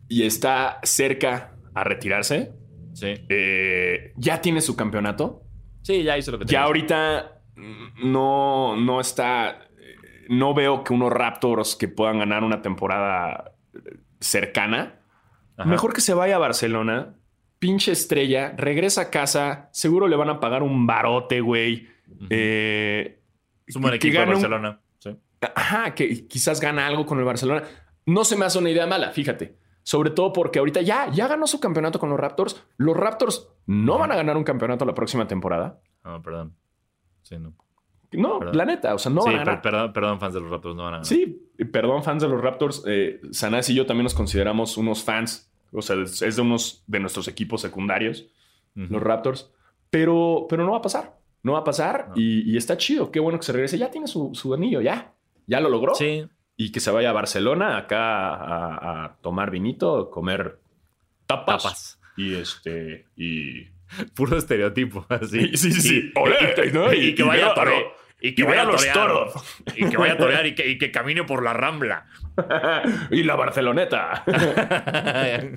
y 0.08 0.24
está 0.24 0.80
cerca 0.84 1.56
a 1.74 1.84
retirarse. 1.84 2.52
Sí. 2.94 3.14
Eh, 3.30 4.14
ya 4.18 4.42
tiene 4.42 4.62
su 4.62 4.76
campeonato. 4.76 5.44
Sí, 5.84 6.04
ya 6.04 6.18
hizo 6.18 6.32
lo 6.32 6.40
que 6.40 6.46
Ya 6.46 6.48
tenía. 6.48 6.64
ahorita 6.64 7.42
mm, 7.56 8.12
no, 8.12 8.76
no 8.76 9.00
está. 9.00 9.50
eh, 9.78 9.96
No 10.30 10.54
veo 10.54 10.84
que 10.84 10.92
unos 10.94 11.12
Raptors 11.14 11.76
que 11.76 11.88
puedan 11.88 12.20
ganar 12.20 12.44
una 12.44 12.62
temporada 12.62 13.54
eh, 13.74 13.98
cercana. 14.20 15.00
Ajá. 15.56 15.70
Mejor 15.70 15.94
que 15.94 16.02
se 16.02 16.14
vaya 16.14 16.36
a 16.36 16.40
Barcelona. 16.40 17.16
Pinche 17.60 17.92
estrella. 17.92 18.54
Regresa 18.58 19.02
a 19.02 19.10
casa. 19.10 19.70
Seguro 19.72 20.08
le 20.08 20.16
van 20.16 20.30
a 20.30 20.40
pagar 20.40 20.64
un 20.64 20.88
barote, 20.88 21.42
güey. 21.42 21.88
Eh, 22.30 23.22
Es 23.68 23.76
un 23.76 23.82
buen 23.82 23.94
equipo 23.94 24.18
de 24.18 24.24
un- 24.24 24.30
Barcelona. 24.32 24.80
Sí. 25.00 25.16
Ajá, 25.56 25.94
que 25.94 26.28
quizás 26.28 26.60
gana 26.60 26.88
algo 26.88 27.06
con 27.06 27.20
el 27.20 27.26
Barcelona. 27.26 27.64
No 28.06 28.24
se 28.24 28.36
me 28.36 28.46
hace 28.46 28.58
una 28.60 28.70
idea 28.70 28.88
mala, 28.88 29.12
fíjate. 29.12 29.58
Sobre 29.84 30.10
todo 30.12 30.34
porque 30.34 30.60
ahorita 30.60 30.82
ya, 30.82 31.10
ya 31.12 31.28
ganó 31.28 31.48
su 31.48 31.60
campeonato 31.60 32.00
con 32.00 32.10
los 32.10 32.20
Raptors. 32.20 32.64
Los 32.78 32.96
Raptors 32.96 33.50
no 33.66 33.98
van 33.98 34.12
a 34.12 34.16
ganar 34.16 34.38
un 34.38 34.44
campeonato 34.44 34.86
la 34.86 34.94
próxima 34.96 35.28
temporada. 35.28 35.80
Ah, 36.04 36.20
perdón. 36.24 36.56
Sí, 37.22 37.38
no. 37.38 37.54
No, 38.12 38.40
Perdón. 38.40 38.58
la 38.58 38.66
neta, 38.66 38.96
o 38.96 38.98
sea, 38.98 39.12
no 39.12 39.22
sí, 39.22 39.28
van 39.30 39.36
a 39.36 39.46
ganar. 39.46 39.62
perdón, 39.62 39.94
perdón, 39.94 40.20
fans 40.20 40.34
de 40.34 40.40
los 40.42 40.50
Raptors, 40.50 40.76
no 40.76 40.82
van 40.84 40.94
a 40.94 40.98
ganar. 40.98 41.06
Sí, 41.06 41.48
perdón, 41.72 42.04
fans 42.04 42.24
de 42.24 42.28
los 42.30 42.42
Raptors. 42.42 42.84
Eh, 42.88 43.22
Sanás 43.32 43.70
y 43.70 43.76
yo 43.76 43.86
también 43.86 44.06
nos 44.06 44.16
consideramos 44.16 44.78
unos 44.78 45.04
fans. 45.04 45.49
O 45.72 45.82
sea, 45.82 45.96
es 46.02 46.36
de 46.36 46.42
unos 46.42 46.84
de 46.88 47.00
nuestros 47.00 47.28
equipos 47.28 47.62
secundarios, 47.62 48.26
los 48.76 49.02
Raptors. 49.02 49.52
Pero, 49.90 50.46
pero 50.50 50.64
no 50.66 50.72
va 50.72 50.78
a 50.78 50.82
pasar. 50.82 51.18
No 51.44 51.54
va 51.54 51.60
a 51.60 51.64
pasar 51.64 52.10
No. 52.10 52.14
y, 52.16 52.52
y 52.52 52.58
está 52.58 52.78
chido. 52.78 53.12
Qué 53.12 53.20
bueno 53.20 53.40
que 53.40 53.46
se 53.46 53.52
regrese. 53.54 53.78
Ya 53.78 53.90
tiene 53.90 54.08
su, 54.08 54.32
su 54.34 54.54
anillo, 54.54 54.82
ya. 54.82 55.14
Ya 55.48 55.60
lo 55.60 55.70
logró. 55.70 55.96
Sí. 55.96 56.26
y 56.58 56.72
que 56.72 56.80
se 56.80 56.92
vaya 56.92 57.10
a 57.10 57.14
Barcelona 57.14 57.78
acá 57.78 58.34
a, 58.36 59.06
a 59.06 59.16
tomar 59.22 59.50
vinito, 59.52 60.10
comer 60.12 60.60
tapas. 61.26 61.64
Tapas. 61.64 62.00
Y 62.18 62.36
este. 62.36 63.06
Y. 63.16 63.66
Puro 64.16 64.38
estereotipo. 64.38 65.06
Así. 65.10 65.56
Sí, 65.58 65.72
sí, 65.72 65.82
sí. 65.82 66.12
Y, 66.16 66.20
Olé, 66.20 66.36
y- 66.68 66.72
¿no? 66.72 66.94
y 66.94 66.98
Y- 67.10 67.16
que 67.16 67.24
vaya 67.24 67.48
a. 67.52 67.56
Y 68.22 68.36
que 68.36 68.42
y 68.42 68.46
vaya 68.46 68.62
a 68.64 68.66
los 68.66 68.92
toros. 68.92 69.34
Y 69.76 69.90
que 69.90 69.98
vaya 69.98 70.14
a 70.14 70.18
torear 70.18 70.46
y 70.46 70.56
que, 70.56 70.68
y 70.68 70.78
que 70.78 70.92
camine 70.92 71.24
por 71.24 71.44
la 71.44 71.54
rambla. 71.54 72.06
y 73.12 73.24
la 73.24 73.36
Barceloneta. 73.36 74.24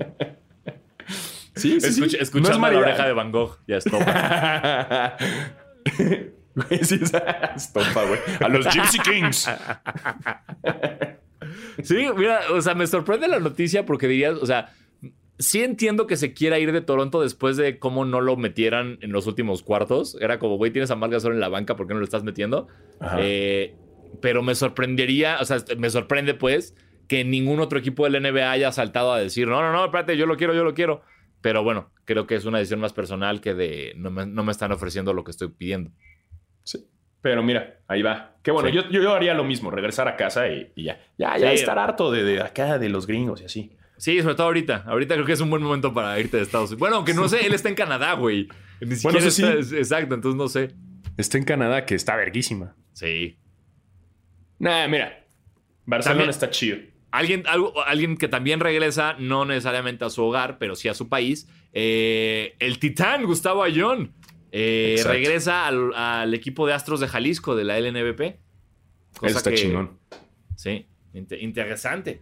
sí, 1.55 1.79
sí, 1.81 1.87
Escucha- 1.87 2.17
sí. 2.17 2.17
escuchando 2.19 2.49
No 2.49 2.55
es 2.55 2.59
mala 2.61 2.73
la 2.79 2.85
oreja 2.87 3.05
de 3.05 3.13
Van 3.13 3.31
Gogh. 3.31 3.59
Ya 3.67 3.77
esa 6.69 7.17
estompa, 7.55 8.03
güey. 8.05 8.19
A 8.39 8.47
los 8.47 8.67
Gypsy 8.67 8.99
Kings. 8.99 9.49
Sí, 11.83 12.07
mira, 12.15 12.41
o 12.51 12.61
sea, 12.61 12.75
me 12.75 12.87
sorprende 12.87 13.27
la 13.27 13.39
noticia 13.39 13.85
porque 13.85 14.07
dirías, 14.07 14.35
o 14.35 14.45
sea, 14.45 14.71
sí 15.39 15.63
entiendo 15.63 16.07
que 16.07 16.15
se 16.15 16.33
quiera 16.33 16.59
ir 16.59 16.71
de 16.71 16.81
Toronto 16.81 17.21
después 17.21 17.57
de 17.57 17.79
cómo 17.79 18.05
no 18.05 18.21
lo 18.21 18.35
metieran 18.37 18.97
en 19.01 19.11
los 19.11 19.27
últimos 19.27 19.63
cuartos. 19.63 20.17
Era 20.21 20.39
como, 20.39 20.57
güey, 20.57 20.71
tienes 20.71 20.91
a 20.91 20.95
Marc 20.95 21.13
Gasol 21.13 21.33
en 21.33 21.39
la 21.39 21.49
banca, 21.49 21.75
¿por 21.75 21.87
qué 21.87 21.93
no 21.93 21.99
lo 21.99 22.05
estás 22.05 22.23
metiendo? 22.23 22.67
Eh, 23.17 23.75
pero 24.21 24.43
me 24.43 24.55
sorprendería, 24.55 25.37
o 25.41 25.45
sea, 25.45 25.57
me 25.77 25.89
sorprende 25.89 26.33
pues 26.33 26.75
que 27.07 27.23
ningún 27.25 27.59
otro 27.59 27.79
equipo 27.79 28.07
del 28.07 28.21
NBA 28.21 28.49
haya 28.51 28.71
saltado 28.71 29.11
a 29.11 29.19
decir, 29.19 29.47
no, 29.47 29.61
no, 29.61 29.71
no, 29.71 29.85
espérate, 29.85 30.15
yo 30.17 30.25
lo 30.25 30.37
quiero, 30.37 30.53
yo 30.53 30.63
lo 30.63 30.73
quiero. 30.73 31.01
Pero 31.41 31.61
bueno, 31.63 31.91
creo 32.05 32.25
que 32.25 32.35
es 32.35 32.45
una 32.45 32.59
decisión 32.59 32.79
más 32.79 32.93
personal 32.93 33.41
que 33.41 33.53
de 33.53 33.93
no 33.97 34.11
me, 34.11 34.25
no 34.25 34.43
me 34.43 34.51
están 34.51 34.71
ofreciendo 34.71 35.13
lo 35.13 35.23
que 35.25 35.31
estoy 35.31 35.49
pidiendo. 35.49 35.91
Sí. 36.63 36.87
Pero 37.21 37.43
mira, 37.43 37.79
ahí 37.87 38.01
va. 38.01 38.37
Qué 38.43 38.51
bueno, 38.51 38.69
Sí. 38.69 38.75
yo, 38.75 38.89
yo, 38.89 39.01
yo 39.01 39.13
haría 39.13 39.33
lo 39.33 39.43
mismo, 39.43 39.69
regresar 39.71 40.07
a 40.07 40.15
casa 40.15 40.47
y, 40.47 40.71
y 40.75 40.83
ya. 40.85 41.01
Ya, 41.17 41.37
ya 41.37 41.49
Sí. 41.49 41.55
estar 41.55 41.77
harto 41.79 42.11
de, 42.11 42.23
de 42.23 42.41
acá, 42.41 42.77
de 42.79 42.87
los 42.89 43.07
gringos 43.07 43.41
y 43.41 43.45
así. 43.45 43.75
Sí, 43.97 44.21
sobre 44.21 44.35
todo 44.35 44.47
ahorita. 44.47 44.83
Ahorita 44.87 45.13
creo 45.15 45.25
que 45.25 45.33
es 45.33 45.39
un 45.41 45.49
buen 45.49 45.61
momento 45.63 45.93
para 45.93 46.19
irte 46.19 46.37
de 46.37 46.43
Estados 46.43 46.69
Unidos. 46.71 46.79
Bueno, 46.79 46.95
aunque 46.97 47.13
no 47.13 47.27
sé, 47.29 47.45
él 47.45 47.53
está 47.53 47.69
en 47.69 47.75
Canadá, 47.75 48.13
güey. 48.13 48.47
Ni 48.81 48.95
Bueno, 49.01 49.19
siquiera 49.21 49.27
eso 49.27 49.59
está- 49.59 49.77
Exacto, 49.77 50.15
entonces 50.15 50.37
no 50.37 50.47
sé. 50.47 50.73
Está 51.17 51.37
en 51.37 51.45
Canadá, 51.45 51.85
que 51.85 51.95
está 51.95 52.15
verguísima. 52.15 52.75
Sí. 52.93 53.37
Nah, 54.59 54.87
mira. 54.87 55.25
Barcelona 55.85 56.19
También- 56.19 56.29
está 56.29 56.49
chido. 56.49 56.77
Alguien, 57.11 57.43
algo- 57.45 57.83
alguien 57.85 58.17
que 58.17 58.27
también 58.27 58.59
regresa, 58.59 59.15
no 59.19 59.45
necesariamente 59.45 60.03
a 60.05 60.09
su 60.09 60.23
hogar, 60.23 60.57
pero 60.57 60.75
sí 60.75 60.87
a 60.89 60.93
su 60.93 61.09
país. 61.09 61.47
eh, 61.75 62.55
el 62.59 62.77
titán 62.77 63.25
Gustavo 63.25 63.63
Ayón 63.63 64.13
eh, 64.51 65.01
regresa 65.07 65.65
al, 65.65 65.91
al 65.95 66.31
equipo 66.35 66.67
de 66.67 66.73
Astros 66.73 66.99
de 66.99 67.07
Jalisco 67.07 67.55
de 67.55 67.63
la 67.63 67.79
LNBP. 67.79 68.39
Eso 69.23 69.37
está 69.37 69.51
chingón. 69.55 69.97
Sí, 70.55 70.85
inte- 71.13 71.39
interesante. 71.39 72.21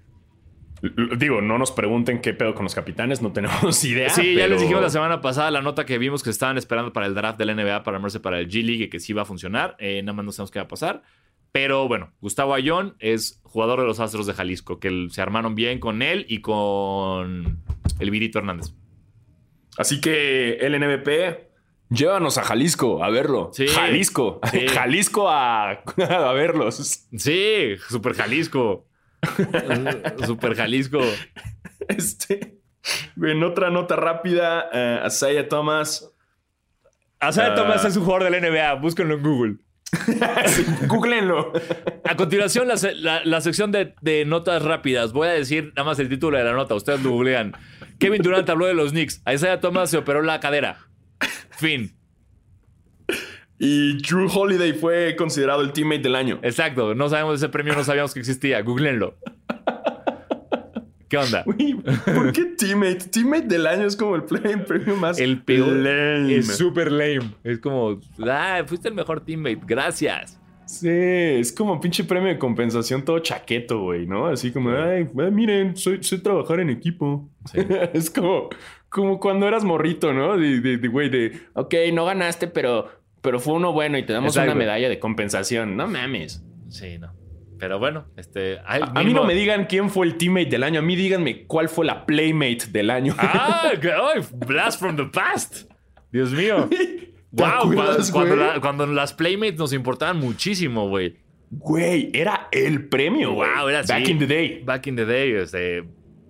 Digo, 1.17 1.41
no 1.41 1.57
nos 1.59 1.71
pregunten 1.71 2.21
qué 2.21 2.33
pedo 2.33 2.55
con 2.55 2.63
los 2.63 2.73
capitanes, 2.73 3.21
no 3.21 3.31
tenemos 3.31 3.83
idea. 3.85 4.09
sí, 4.09 4.33
ya 4.35 4.47
les 4.47 4.61
dijimos 4.61 4.81
la 4.81 4.89
semana 4.89 5.21
pasada 5.21 5.51
la 5.51 5.61
nota 5.61 5.85
que 5.85 5.97
vimos 5.97 6.23
que 6.23 6.31
estaban 6.31 6.57
esperando 6.57 6.91
para 6.91 7.05
el 7.05 7.13
draft 7.13 7.37
de 7.37 7.45
la 7.45 7.53
NBA 7.53 7.83
para 7.83 7.97
armarse 7.97 8.19
para 8.19 8.39
el 8.39 8.47
G 8.47 8.63
League 8.63 8.85
y 8.85 8.89
que 8.89 8.99
sí 8.99 9.13
va 9.13 9.21
a 9.21 9.25
funcionar. 9.25 9.75
Eh, 9.79 10.01
nada 10.01 10.13
más 10.13 10.25
no 10.25 10.31
sabemos 10.31 10.51
qué 10.51 10.59
va 10.59 10.65
a 10.65 10.67
pasar. 10.67 11.03
Pero 11.51 11.87
bueno, 11.87 12.13
Gustavo 12.21 12.53
Ayón 12.53 12.95
es 12.99 13.41
jugador 13.43 13.81
de 13.81 13.85
los 13.85 13.99
Astros 13.99 14.25
de 14.25 14.33
Jalisco, 14.33 14.79
que 14.79 15.07
se 15.11 15.21
armaron 15.21 15.53
bien 15.53 15.79
con 15.79 16.01
él 16.01 16.25
y 16.29 16.39
con 16.39 17.61
el 17.99 18.09
Virito 18.11 18.39
Hernández. 18.39 18.73
Así 19.77 19.99
que 20.01 20.53
el 20.55 20.79
NBP, 20.79 21.49
llévanos 21.89 22.37
a 22.37 22.43
Jalisco 22.43 23.03
a 23.03 23.09
verlo. 23.09 23.51
Sí. 23.53 23.67
Jalisco. 23.67 24.39
Sí. 24.49 24.67
Jalisco 24.73 25.29
a, 25.29 25.71
a 25.97 26.33
verlos. 26.33 27.07
Sí, 27.15 27.75
Super 27.89 28.13
Jalisco. 28.13 28.87
Super 30.25 30.55
Jalisco. 30.55 30.99
Este. 31.87 32.57
En 33.21 33.43
otra 33.43 33.69
nota 33.69 33.95
rápida, 33.95 34.67
eh, 34.73 34.99
Asaya 35.03 35.47
Thomas. 35.47 36.11
Asaya 37.19 37.53
Ah. 37.53 37.55
Thomas 37.55 37.85
es 37.85 37.95
un 37.97 38.03
jugador 38.05 38.31
del 38.31 38.41
NBA, 38.41 38.73
búsquenlo 38.75 39.15
en 39.15 39.21
Google. 39.23 39.55
Googleenlo. 40.87 41.51
A 42.05 42.15
continuación, 42.15 42.67
la, 42.67 42.75
la- 42.95 43.23
la 43.25 43.41
sección 43.41 43.71
de, 43.71 43.93
de 44.01 44.25
notas 44.25 44.63
rápidas. 44.63 45.13
Voy 45.13 45.27
a 45.27 45.31
decir 45.31 45.73
nada 45.75 45.83
más 45.83 45.99
el 45.99 46.09
título 46.09 46.37
de 46.37 46.43
la 46.43 46.53
nota. 46.53 46.73
Ustedes 46.75 47.03
lo 47.03 47.11
googlean. 47.11 47.53
Kevin 47.99 48.21
Durant 48.21 48.49
habló 48.49 48.65
de 48.65 48.73
los 48.73 48.91
Knicks. 48.91 49.21
A 49.25 49.33
Isaiah 49.33 49.59
Thomas 49.59 49.89
se 49.91 49.97
operó 49.97 50.21
la 50.23 50.39
cadera. 50.39 50.77
Fin. 51.51 51.95
Y 53.63 53.93
Drew 54.01 54.27
Holiday 54.27 54.73
fue 54.73 55.15
considerado 55.15 55.61
el 55.61 55.71
teammate 55.71 56.01
del 56.01 56.15
año. 56.15 56.39
Exacto. 56.41 56.95
No 56.95 57.09
sabemos 57.09 57.35
ese 57.35 57.47
premio, 57.47 57.75
no 57.75 57.83
sabíamos 57.83 58.11
que 58.11 58.19
existía. 58.19 58.59
Googleenlo. 58.63 59.13
¿Qué 61.07 61.17
onda? 61.17 61.43
Güey, 61.45 61.75
¿Por 61.75 62.31
qué 62.31 62.45
teammate? 62.57 63.09
Teammate 63.11 63.45
del 63.45 63.67
año 63.67 63.85
es 63.85 63.95
como 63.95 64.15
el, 64.15 64.23
premio 64.23 64.95
más 64.95 65.19
El 65.19 65.43
peor. 65.43 65.67
lame. 65.67 66.37
Es 66.37 66.57
súper 66.57 66.91
lame. 66.91 67.35
Es 67.43 67.59
como, 67.59 67.99
ah, 68.27 68.63
fuiste 68.65 68.89
el 68.89 68.95
mejor 68.95 69.23
teammate. 69.23 69.59
Gracias. 69.67 70.39
Sí, 70.65 70.89
es 70.89 71.51
como 71.51 71.79
pinche 71.79 72.03
premio 72.03 72.29
de 72.29 72.39
compensación 72.39 73.05
todo 73.05 73.19
chaqueto, 73.19 73.81
güey, 73.81 74.07
¿no? 74.07 74.25
Así 74.25 74.51
como, 74.51 74.71
ay, 74.71 75.01
eh, 75.03 75.31
miren, 75.31 75.77
soy, 75.77 76.01
soy 76.01 76.17
trabajar 76.17 76.61
en 76.61 76.71
equipo. 76.71 77.29
Sí. 77.45 77.59
es 77.93 78.09
como, 78.09 78.49
como 78.89 79.19
cuando 79.19 79.47
eras 79.47 79.63
morrito, 79.63 80.13
¿no? 80.13 80.35
De, 80.37 80.61
de, 80.61 80.77
de, 80.77 80.87
güey, 80.87 81.09
de, 81.09 81.41
ok, 81.53 81.75
no 81.93 82.05
ganaste, 82.05 82.47
pero, 82.47 83.00
pero 83.21 83.39
fue 83.39 83.53
uno 83.53 83.71
bueno 83.71 83.97
y 83.97 84.03
te 84.05 84.13
damos 84.13 84.33
Exacto. 84.33 84.51
una 84.51 84.59
medalla 84.59 84.89
de 84.89 84.99
compensación. 84.99 85.75
No 85.77 85.87
mames. 85.87 86.43
Sí, 86.69 86.97
no. 86.97 87.13
Pero 87.59 87.77
bueno, 87.77 88.05
este. 88.17 88.57
A, 88.59 88.75
a 88.99 89.03
mí 89.03 89.13
no 89.13 89.23
me 89.23 89.35
digan 89.35 89.65
quién 89.65 89.89
fue 89.91 90.07
el 90.07 90.17
teammate 90.17 90.49
del 90.49 90.63
año, 90.63 90.79
a 90.79 90.81
mí 90.83 90.95
díganme 90.95 91.43
cuál 91.45 91.69
fue 91.69 91.85
la 91.85 92.05
playmate 92.07 92.65
del 92.71 92.89
año. 92.89 93.13
¡Ah! 93.19 93.71
ay, 94.15 94.21
blast 94.47 94.79
from 94.79 94.95
the 94.95 95.05
past. 95.05 95.69
Dios 96.11 96.31
mío. 96.31 96.67
¿Te 97.33 97.43
Wow, 97.43 97.71
acuerdas, 97.71 98.11
cuando, 98.11 98.35
la- 98.35 98.59
cuando 98.59 98.85
las 98.87 99.13
Playmates 99.13 99.57
nos 99.57 99.71
importaban 99.71 100.17
muchísimo, 100.17 100.89
güey. 100.89 101.15
Güey, 101.49 102.09
era 102.13 102.49
el 102.51 102.89
premio. 102.89 103.33
Wow, 103.33 103.69
era 103.69 103.83
Back 103.83 103.91
así. 104.03 104.11
in 104.11 104.19
the 104.19 104.27
day. 104.27 104.61
Back 104.65 104.87
in 104.87 104.95
the 104.97 105.05
day, 105.05 105.31
este. 105.35 105.83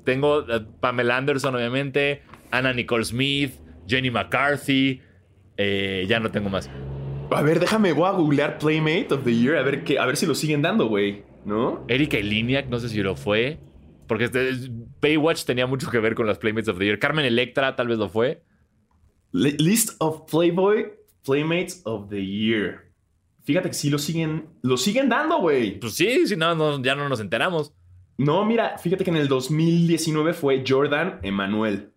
Tengo 0.03 0.39
a 0.51 0.63
Pamela 0.79 1.17
Anderson, 1.17 1.55
obviamente. 1.55 2.21
Anna 2.51 2.73
Nicole 2.73 3.03
Smith. 3.05 3.53
Jenny 3.87 4.11
McCarthy. 4.11 5.01
Eh, 5.61 6.05
ya 6.07 6.19
no 6.19 6.31
tengo 6.31 6.49
más. 6.49 6.69
A 7.31 7.41
ver, 7.41 7.59
déjame, 7.59 7.93
voy 7.93 8.07
a 8.07 8.11
googlear 8.11 8.57
Playmate 8.57 9.07
of 9.13 9.23
the 9.23 9.33
Year, 9.33 9.55
a 9.57 9.63
ver, 9.63 9.83
qué, 9.83 9.97
a 9.99 10.05
ver 10.05 10.17
si 10.17 10.25
lo 10.25 10.35
siguen 10.35 10.61
dando, 10.61 10.87
güey. 10.87 11.23
¿No? 11.45 11.85
Erika 11.87 12.17
Eliniak, 12.17 12.67
no 12.67 12.79
sé 12.79 12.89
si 12.89 13.01
lo 13.01 13.15
fue. 13.15 13.59
Porque 14.07 14.25
este, 14.25 14.51
Baywatch 15.01 15.45
tenía 15.45 15.65
mucho 15.67 15.89
que 15.89 15.99
ver 15.99 16.13
con 16.15 16.27
las 16.27 16.37
Playmates 16.37 16.67
of 16.67 16.77
the 16.77 16.85
Year. 16.85 16.99
Carmen 16.99 17.23
Electra 17.25 17.75
tal 17.75 17.87
vez 17.87 17.97
lo 17.97 18.09
fue. 18.09 18.43
Li- 19.31 19.55
List 19.57 19.95
of 19.99 20.29
Playboy 20.29 20.91
Playmates 21.23 21.81
of 21.85 22.09
the 22.09 22.23
Year. 22.25 22.91
Fíjate 23.43 23.69
que 23.69 23.73
sí 23.73 23.89
lo 23.89 23.97
siguen, 23.97 24.47
lo 24.61 24.75
siguen 24.77 25.07
dando, 25.09 25.39
güey. 25.39 25.79
Pues 25.79 25.93
sí, 25.93 26.27
si 26.27 26.35
no, 26.35 26.53
no, 26.53 26.81
ya 26.83 26.93
no 26.95 27.07
nos 27.07 27.19
enteramos. 27.21 27.73
No, 28.17 28.45
mira, 28.45 28.77
fíjate 28.77 29.03
que 29.03 29.09
en 29.09 29.17
el 29.17 29.27
2019 29.29 30.33
fue 30.33 30.63
Jordan 30.67 31.19
Emanuel. 31.23 31.91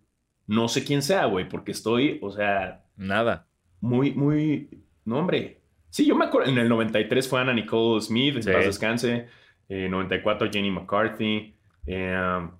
No 0.46 0.68
sé 0.68 0.84
quién 0.84 1.02
sea, 1.02 1.26
güey, 1.26 1.48
porque 1.48 1.72
estoy, 1.72 2.18
o 2.22 2.30
sea, 2.30 2.84
Nada. 2.96 3.48
Muy, 3.84 4.12
muy. 4.12 4.68
No, 5.04 5.18
hombre. 5.18 5.60
Sí, 5.90 6.06
yo 6.06 6.16
me 6.16 6.24
acuerdo. 6.24 6.50
En 6.50 6.58
el 6.58 6.68
93 6.68 7.28
fue 7.28 7.40
Anna 7.40 7.52
Nicole 7.52 8.00
Smith, 8.00 8.36
en 8.36 8.42
Sí. 8.42 8.50
paz 8.52 8.64
descanse. 8.64 9.26
Eh, 9.68 9.88
94 9.88 10.50
Jenny 10.52 10.70
McCarthy. 10.70 11.54
Eh, 11.86 12.16
um, 12.38 12.50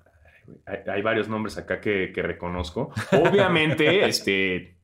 hay, 0.66 0.79
hay 0.87 1.03
varios 1.03 1.29
nombres 1.29 1.57
acá 1.59 1.81
que, 1.81 2.12
que 2.14 2.22
reconozco. 2.22 2.93
Obviamente, 3.12 4.05
este. 4.07 4.77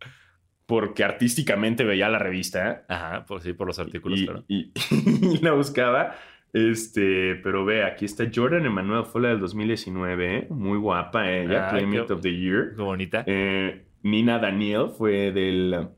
Porque 0.66 1.02
artísticamente 1.02 1.82
veía 1.82 2.08
la 2.08 2.20
revista 2.20 2.84
Ajá, 2.88 3.26
por 3.26 3.40
sí, 3.40 3.52
por 3.54 3.66
los 3.66 3.80
artículos, 3.80 4.20
y, 4.20 4.24
claro. 4.26 4.44
y- 4.46 4.72
y 5.34 5.38
la 5.38 5.52
buscaba. 5.52 6.14
Este, 6.52 7.36
pero 7.44 7.64
ve, 7.64 7.84
aquí 7.84 8.04
está 8.04 8.24
Jordan 8.32 8.66
Emanuel, 8.66 9.04
fue 9.04 9.20
la 9.22 9.28
del 9.30 9.40
2019. 9.40 10.36
¿eh? 10.36 10.46
Muy 10.50 10.78
guapa 10.78 11.30
ella, 11.30 11.70
Ay, 11.70 11.78
Playmate 11.86 12.12
of 12.12 12.20
the 12.22 12.36
Year. 12.36 12.72
Qué 12.76 12.82
bonita. 12.82 13.24
Eh, 13.26 13.84
Nina 14.02 14.38
Daniel 14.38 14.86
fue 14.96 15.30
del, 15.32 15.88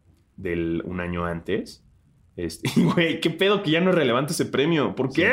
del 0.43 0.83
un 0.85 1.01
año 1.01 1.25
antes. 1.25 1.85
Este, 2.37 2.71
y, 2.77 2.85
güey, 2.95 3.21
qué 3.21 3.31
pedo 3.31 3.63
que 3.63 3.71
ya 3.71 3.81
no 3.81 3.91
es 3.91 3.97
relevante 3.97 4.33
ese 4.33 4.47
premio. 4.47 4.95
¿Por 4.95 5.13
qué? 5.13 5.33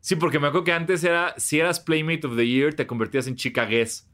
Sí, 0.00 0.16
porque 0.16 0.38
me 0.38 0.48
acuerdo 0.48 0.64
que 0.64 0.72
antes 0.72 1.02
era, 1.02 1.34
si 1.38 1.58
eras 1.58 1.80
Playmate 1.80 2.26
of 2.26 2.36
the 2.36 2.46
Year, 2.46 2.74
te 2.74 2.86
convertías 2.86 3.26
en 3.26 3.36
chica 3.36 3.64
guess. 3.64 4.08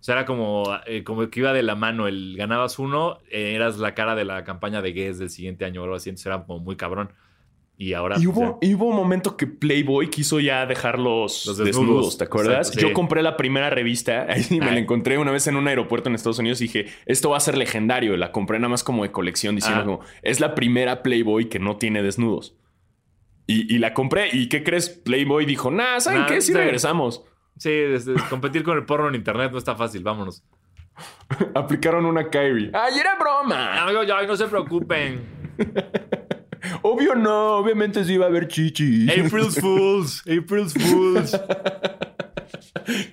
O 0.00 0.02
sea, 0.02 0.14
era 0.14 0.24
como, 0.24 0.64
eh, 0.86 1.04
como 1.04 1.28
que 1.28 1.40
iba 1.40 1.52
de 1.52 1.62
la 1.62 1.74
mano. 1.74 2.08
El 2.08 2.34
ganabas 2.36 2.78
uno, 2.78 3.18
eh, 3.30 3.54
eras 3.54 3.78
la 3.78 3.94
cara 3.94 4.14
de 4.14 4.24
la 4.24 4.44
campaña 4.44 4.80
de 4.80 4.92
Guess 4.92 5.18
del 5.18 5.28
siguiente 5.28 5.66
año 5.66 5.82
o 5.82 5.84
algo 5.84 5.96
así. 5.96 6.08
Entonces 6.08 6.26
era 6.26 6.44
como 6.44 6.58
muy 6.60 6.76
cabrón. 6.76 7.12
Y 7.82 7.94
ahora. 7.94 8.16
Y 8.18 8.26
pues, 8.26 8.36
hubo, 8.36 8.58
y 8.60 8.74
hubo 8.74 8.84
un 8.88 8.94
momento 8.96 9.38
que 9.38 9.46
Playboy 9.46 10.10
quiso 10.10 10.38
ya 10.38 10.66
dejar 10.66 10.98
los, 10.98 11.46
Los 11.46 11.56
desnudos, 11.56 11.64
desnudos. 11.86 12.18
¿te 12.18 12.24
acuerdas? 12.24 12.68
Exacto, 12.68 12.80
sí. 12.80 12.86
Yo 12.86 12.92
compré 12.92 13.22
la 13.22 13.38
primera 13.38 13.70
revista, 13.70 14.26
ahí 14.28 14.44
me 14.50 14.66
Ay. 14.66 14.74
la 14.74 14.78
encontré 14.80 15.16
una 15.16 15.30
vez 15.30 15.46
en 15.46 15.56
un 15.56 15.66
aeropuerto 15.66 16.10
en 16.10 16.14
Estados 16.14 16.38
Unidos 16.38 16.60
y 16.60 16.64
dije, 16.64 16.86
esto 17.06 17.30
va 17.30 17.38
a 17.38 17.40
ser 17.40 17.56
legendario. 17.56 18.18
La 18.18 18.32
compré 18.32 18.58
nada 18.58 18.68
más 18.68 18.84
como 18.84 19.02
de 19.02 19.10
colección 19.12 19.54
diciendo 19.54 19.80
Ah. 19.80 19.84
como, 19.84 20.00
es 20.20 20.40
la 20.40 20.54
primera 20.54 21.02
Playboy 21.02 21.48
que 21.48 21.58
no 21.58 21.78
tiene 21.78 22.02
desnudos. 22.02 22.54
Y, 23.46 23.74
y 23.74 23.78
la 23.78 23.94
compré. 23.94 24.28
¿Y 24.30 24.50
qué 24.50 24.62
crees? 24.62 24.90
Playboy 24.90 25.46
dijo, 25.46 25.70
nah, 25.70 26.00
¿saben 26.00 26.20
Nah, 26.20 26.26
qué? 26.26 26.42
Sí 26.42 26.48
sí. 26.48 26.58
regresamos. 26.58 27.24
Sí, 27.56 27.70
desde- 27.70 28.12
competir 28.28 28.62
con 28.62 28.76
el 28.76 28.84
porno 28.84 29.08
en 29.08 29.14
internet 29.14 29.52
no 29.52 29.58
está 29.58 29.74
fácil. 29.74 30.02
Vámonos. 30.02 30.44
Aplicaron 31.54 32.04
una 32.04 32.28
Kyrie. 32.28 32.70
¡Ay, 32.74 32.98
era 33.00 33.16
broma! 33.18 33.90
No 34.26 34.36
se 34.36 34.46
preocupen. 34.48 35.20
Obvio 36.82 37.14
no, 37.14 37.56
obviamente 37.56 38.04
sí 38.04 38.14
iba 38.14 38.26
a 38.26 38.28
haber 38.28 38.48
chichis. 38.48 39.10
April's 39.10 39.54
Fools. 39.60 40.22
April's 40.26 40.74
Fools. 40.74 41.40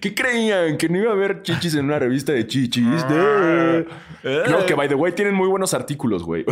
¿Qué 0.02 0.14
creían? 0.16 0.78
¿Que 0.78 0.90
no 0.90 0.98
iba 0.98 1.10
a 1.12 1.14
haber 1.14 1.42
chichis 1.44 1.76
en 1.76 1.86
una 1.86 2.00
revista 2.00 2.32
de 2.34 2.48
chichis? 2.48 2.86
Ah. 3.08 3.84
De- 4.24 4.50
No, 4.50 4.66
que 4.66 4.74
by 4.74 4.88
the 4.88 4.96
way 4.96 5.12
tienen 5.14 5.34
muy 5.36 5.48
buenos 5.48 5.74
artículos, 5.74 6.24
güey. 6.24 6.46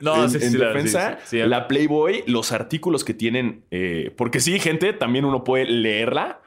No, 0.00 0.24
en, 0.24 0.30
sí, 0.30 0.38
en 0.40 0.52
sí, 0.52 0.58
la- 0.58 0.68
defensa, 0.68 1.18
sí. 1.24 1.38
la 1.38 1.66
Playboy, 1.68 2.24
los 2.26 2.52
artículos 2.52 3.04
que 3.04 3.14
tienen, 3.14 3.64
eh, 3.70 4.12
porque 4.16 4.40
sí, 4.40 4.58
gente, 4.60 4.92
también 4.92 5.24
uno 5.24 5.44
puede 5.44 5.66
leerla. 5.66 6.40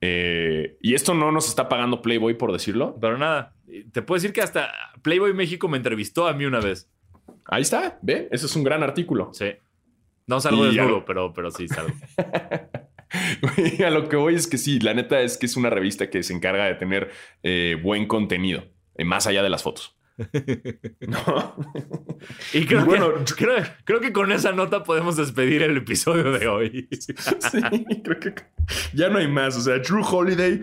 eh, 0.00 0.76
y 0.80 0.94
esto 0.94 1.12
no 1.14 1.32
nos 1.32 1.48
está 1.48 1.68
pagando 1.68 2.02
Playboy 2.02 2.34
por 2.34 2.52
decirlo. 2.52 2.96
Pero 3.00 3.18
nada, 3.18 3.54
te 3.92 4.00
puedo 4.02 4.16
decir 4.16 4.32
que 4.32 4.40
hasta 4.40 4.70
Playboy 5.02 5.34
México 5.34 5.68
me 5.68 5.76
entrevistó 5.76 6.26
a 6.28 6.32
mí 6.34 6.44
una 6.46 6.60
vez. 6.60 6.88
Ahí 7.48 7.62
está, 7.62 7.98
ve, 8.02 8.28
eso 8.30 8.46
es 8.46 8.54
un 8.56 8.62
gran 8.64 8.82
artículo. 8.82 9.30
Sí. 9.32 9.52
No 10.26 10.38
salgo 10.40 10.64
Y 10.66 10.76
desnudo, 10.76 10.98
lo- 10.98 11.04
pero, 11.04 11.32
pero 11.32 11.50
sí 11.50 11.66
salgo. 11.68 11.92
A 13.86 13.90
lo 13.90 14.08
que 14.08 14.16
voy 14.16 14.34
es 14.34 14.46
que 14.46 14.58
sí, 14.58 14.78
la 14.80 14.92
neta 14.92 15.20
es 15.22 15.38
que 15.38 15.46
es 15.46 15.56
una 15.56 15.70
revista 15.70 16.10
que 16.10 16.22
se 16.22 16.34
encarga 16.34 16.66
de 16.66 16.74
tener 16.74 17.10
eh, 17.42 17.80
buen 17.82 18.06
contenido, 18.06 18.64
eh, 18.96 19.04
más 19.04 19.26
allá 19.26 19.42
de 19.42 19.48
las 19.48 19.62
fotos. 19.62 19.96
no. 21.00 21.56
Y 22.52 22.66
creo, 22.66 22.84
bueno, 22.84 23.14
que, 23.24 23.32
creo, 23.34 23.64
creo 23.84 24.00
que 24.00 24.12
con 24.12 24.30
esa 24.32 24.52
nota 24.52 24.82
podemos 24.82 25.16
despedir 25.16 25.62
el 25.62 25.76
episodio 25.76 26.32
de 26.32 26.46
hoy. 26.48 26.88
Sí, 27.00 28.02
creo 28.04 28.20
que 28.20 28.34
ya 28.92 29.08
no 29.08 29.18
hay 29.18 29.28
más. 29.28 29.56
O 29.56 29.60
sea, 29.62 29.78
Drew 29.78 30.04
Holiday. 30.04 30.60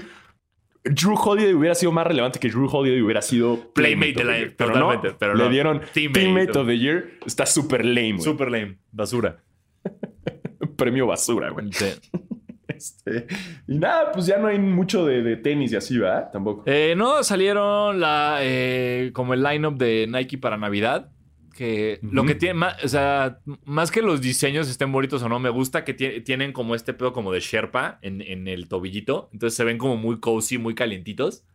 Drew 0.85 1.15
Holiday 1.15 1.53
hubiera 1.53 1.75
sido 1.75 1.91
más 1.91 2.05
relevante 2.07 2.39
que 2.39 2.49
Drew 2.49 2.67
Holiday 2.71 3.01
hubiera 3.01 3.21
sido 3.21 3.71
Playmate 3.73 4.11
of 4.11 4.17
de 4.17 4.23
la- 4.23 4.33
the 4.33 4.39
Year. 4.39 4.53
Pero 4.55 4.71
totalmente, 4.71 5.07
no, 5.09 5.15
pero 5.17 5.35
le 5.35 5.43
no. 5.43 5.49
dieron 5.49 5.81
Teammate. 5.93 6.19
Teammate, 6.19 6.59
of 6.59 6.67
the 6.67 6.77
Year. 6.77 7.09
Está 7.25 7.45
súper 7.45 7.83
lame, 7.85 8.11
güey. 8.13 8.21
Super 8.21 8.51
lame. 8.51 8.77
Basura. 8.91 9.37
Premio 10.77 11.07
basura, 11.07 11.49
güey. 11.49 11.71
Sí. 11.71 11.85
Este, 12.67 13.27
y 13.69 13.77
nada, 13.77 14.11
pues 14.11 14.25
ya 14.25 14.37
no 14.37 14.47
hay 14.47 14.59
mucho 14.59 15.05
de, 15.05 15.21
de 15.21 15.37
tenis 15.37 15.71
y 15.71 15.77
así, 15.77 15.97
¿verdad? 15.97 16.29
Tampoco. 16.33 16.63
Eh, 16.65 16.93
no, 16.97 17.23
salieron 17.23 18.01
la, 18.01 18.39
eh, 18.41 19.11
como 19.13 19.33
el 19.33 19.43
lineup 19.43 19.77
de 19.77 20.07
Nike 20.09 20.37
para 20.37 20.57
Navidad. 20.57 21.09
Que 21.55 21.99
lo 22.01 22.21
Ujú. 22.23 22.27
que 22.29 22.35
tiene, 22.35 22.55
más, 22.55 22.83
o 22.83 22.87
sea, 22.89 23.39
más 23.63 23.89
que 23.89 24.01
los 24.01 24.19
diseños 24.19 24.69
estén 24.69 24.91
bonitos 24.91 25.23
o 25.23 25.29
no, 25.29 25.39
me 25.39 25.49
gusta 25.49 25.85
que 25.85 25.95
tie- 25.95 26.21
tienen 26.23 26.51
como 26.51 26.75
este 26.75 26.93
pedo 26.93 27.13
como 27.13 27.31
de 27.31 27.39
Sherpa 27.39 27.97
en, 28.01 28.21
en 28.21 28.47
el 28.49 28.67
tobillito. 28.67 29.29
Entonces 29.31 29.55
se 29.55 29.63
ven 29.63 29.77
como 29.77 29.95
muy 29.95 30.19
cozy, 30.19 30.57
muy 30.57 30.75
calientitos. 30.75 31.45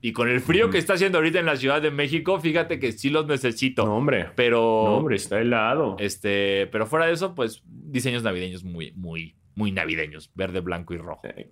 Y 0.00 0.12
con 0.12 0.28
el 0.28 0.40
frío 0.40 0.66
Ujú. 0.66 0.72
que 0.72 0.78
está 0.78 0.92
haciendo 0.94 1.18
ahorita 1.18 1.40
en 1.40 1.46
la 1.46 1.56
Ciudad 1.56 1.82
de 1.82 1.90
México, 1.90 2.38
fíjate 2.38 2.78
que 2.78 2.92
sí 2.92 3.10
los 3.10 3.26
necesito. 3.26 3.84
No, 3.84 3.96
hombre. 3.96 4.26
Pero, 4.36 4.58
No, 4.58 4.96
hombre, 4.98 5.16
está 5.16 5.40
helado. 5.40 5.96
este, 5.98 6.68
pero 6.68 6.86
fuera 6.86 7.06
de 7.06 7.12
eso, 7.14 7.34
pues 7.34 7.62
diseños 7.66 8.22
navideños 8.22 8.62
muy, 8.62 8.92
muy, 8.92 9.34
muy 9.56 9.72
navideños. 9.72 10.30
Verde, 10.36 10.60
blanco 10.60 10.94
y 10.94 10.98
rojo. 10.98 11.22
Eh, 11.24 11.50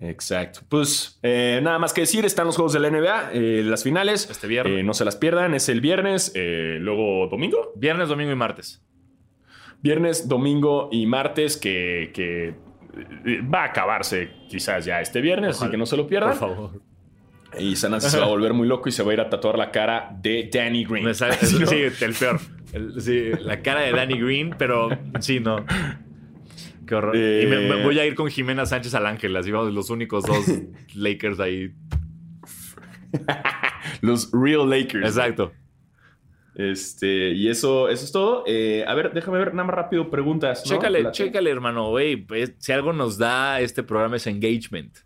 Exacto. 0.00 0.60
Pues 0.68 1.18
eh, 1.22 1.60
nada 1.62 1.78
más 1.78 1.92
que 1.92 2.02
decir, 2.02 2.24
están 2.24 2.46
los 2.46 2.56
juegos 2.56 2.72
de 2.74 2.80
la 2.80 2.90
NBA, 2.90 3.30
eh, 3.32 3.62
las 3.64 3.82
finales. 3.82 4.28
Este 4.30 4.46
viernes. 4.46 4.78
Eh, 4.78 4.82
no 4.82 4.92
se 4.94 5.04
las 5.04 5.16
pierdan, 5.16 5.54
es 5.54 5.68
el 5.68 5.80
viernes, 5.80 6.32
luego 6.34 7.28
domingo. 7.28 7.72
Viernes, 7.76 8.08
domingo 8.08 8.32
y 8.32 8.36
martes. 8.36 8.82
Viernes, 9.82 10.28
domingo 10.28 10.88
y 10.92 11.06
martes 11.06 11.56
que, 11.56 12.10
que, 12.14 12.54
va 13.42 13.62
a 13.62 13.64
acabarse 13.66 14.30
quizás 14.48 14.84
ya 14.84 15.00
este 15.00 15.20
viernes, 15.20 15.60
así 15.60 15.70
que 15.70 15.76
no 15.76 15.86
se 15.86 15.96
lo 15.96 16.04
Por 16.04 16.10
pierdan. 16.10 16.34
favor. 16.34 16.70
Y 17.58 17.76
Sanasi 17.76 18.10
se 18.10 18.18
va 18.18 18.24
a 18.26 18.28
volver 18.28 18.52
muy 18.52 18.66
loco 18.66 18.88
y 18.88 18.92
se 18.92 19.02
va 19.02 19.12
a 19.12 19.14
ir 19.14 19.20
a 19.20 19.30
tatuar 19.30 19.56
la 19.56 19.70
cara 19.70 20.10
de 20.20 20.50
Danny 20.52 20.84
Green. 20.84 21.04
Me 21.04 21.14
sale- 21.14 21.36
¿Sí, 21.40 21.58
no? 21.58 21.66
Sí, 21.66 21.76
el 22.00 22.14
peor. 22.14 22.40
El- 22.72 23.00
sí, 23.00 23.30
la 23.40 23.62
cara 23.62 23.80
de 23.80 23.92
Danny 23.92 24.18
Green, 24.20 24.54
pero 24.58 24.90
sí, 25.20 25.40
no. 25.40 25.64
Qué 26.86 26.94
horror. 26.94 27.16
Eh, 27.16 27.42
Y 27.44 27.46
me, 27.46 27.58
me 27.68 27.82
voy 27.82 27.98
a 27.98 28.06
ir 28.06 28.14
con 28.14 28.28
Jimena 28.28 28.64
Sánchez 28.66 28.94
al 28.94 29.06
Ángel, 29.06 29.34
así 29.36 29.50
vamos, 29.50 29.72
los 29.74 29.90
únicos 29.90 30.24
dos 30.24 30.46
Lakers 30.94 31.40
ahí. 31.40 31.74
Los 34.02 34.30
Real 34.32 34.68
Lakers. 34.68 35.04
Exacto. 35.06 35.52
Este, 36.54 37.30
y 37.32 37.48
eso, 37.48 37.88
eso 37.88 38.04
es 38.04 38.12
todo. 38.12 38.44
Eh, 38.46 38.84
a 38.86 38.94
ver, 38.94 39.12
déjame 39.12 39.38
ver 39.38 39.52
nada 39.54 39.66
más 39.66 39.76
rápido 39.76 40.10
preguntas. 40.10 40.62
¿no? 40.66 40.72
Chécale, 40.76 41.02
La- 41.02 41.10
chécale, 41.10 41.50
hermano. 41.50 41.90
Güey, 41.90 42.16
pues, 42.16 42.54
si 42.58 42.72
algo 42.72 42.92
nos 42.92 43.18
da 43.18 43.60
este 43.60 43.82
programa 43.82 44.16
es 44.16 44.26
engagement. 44.26 44.96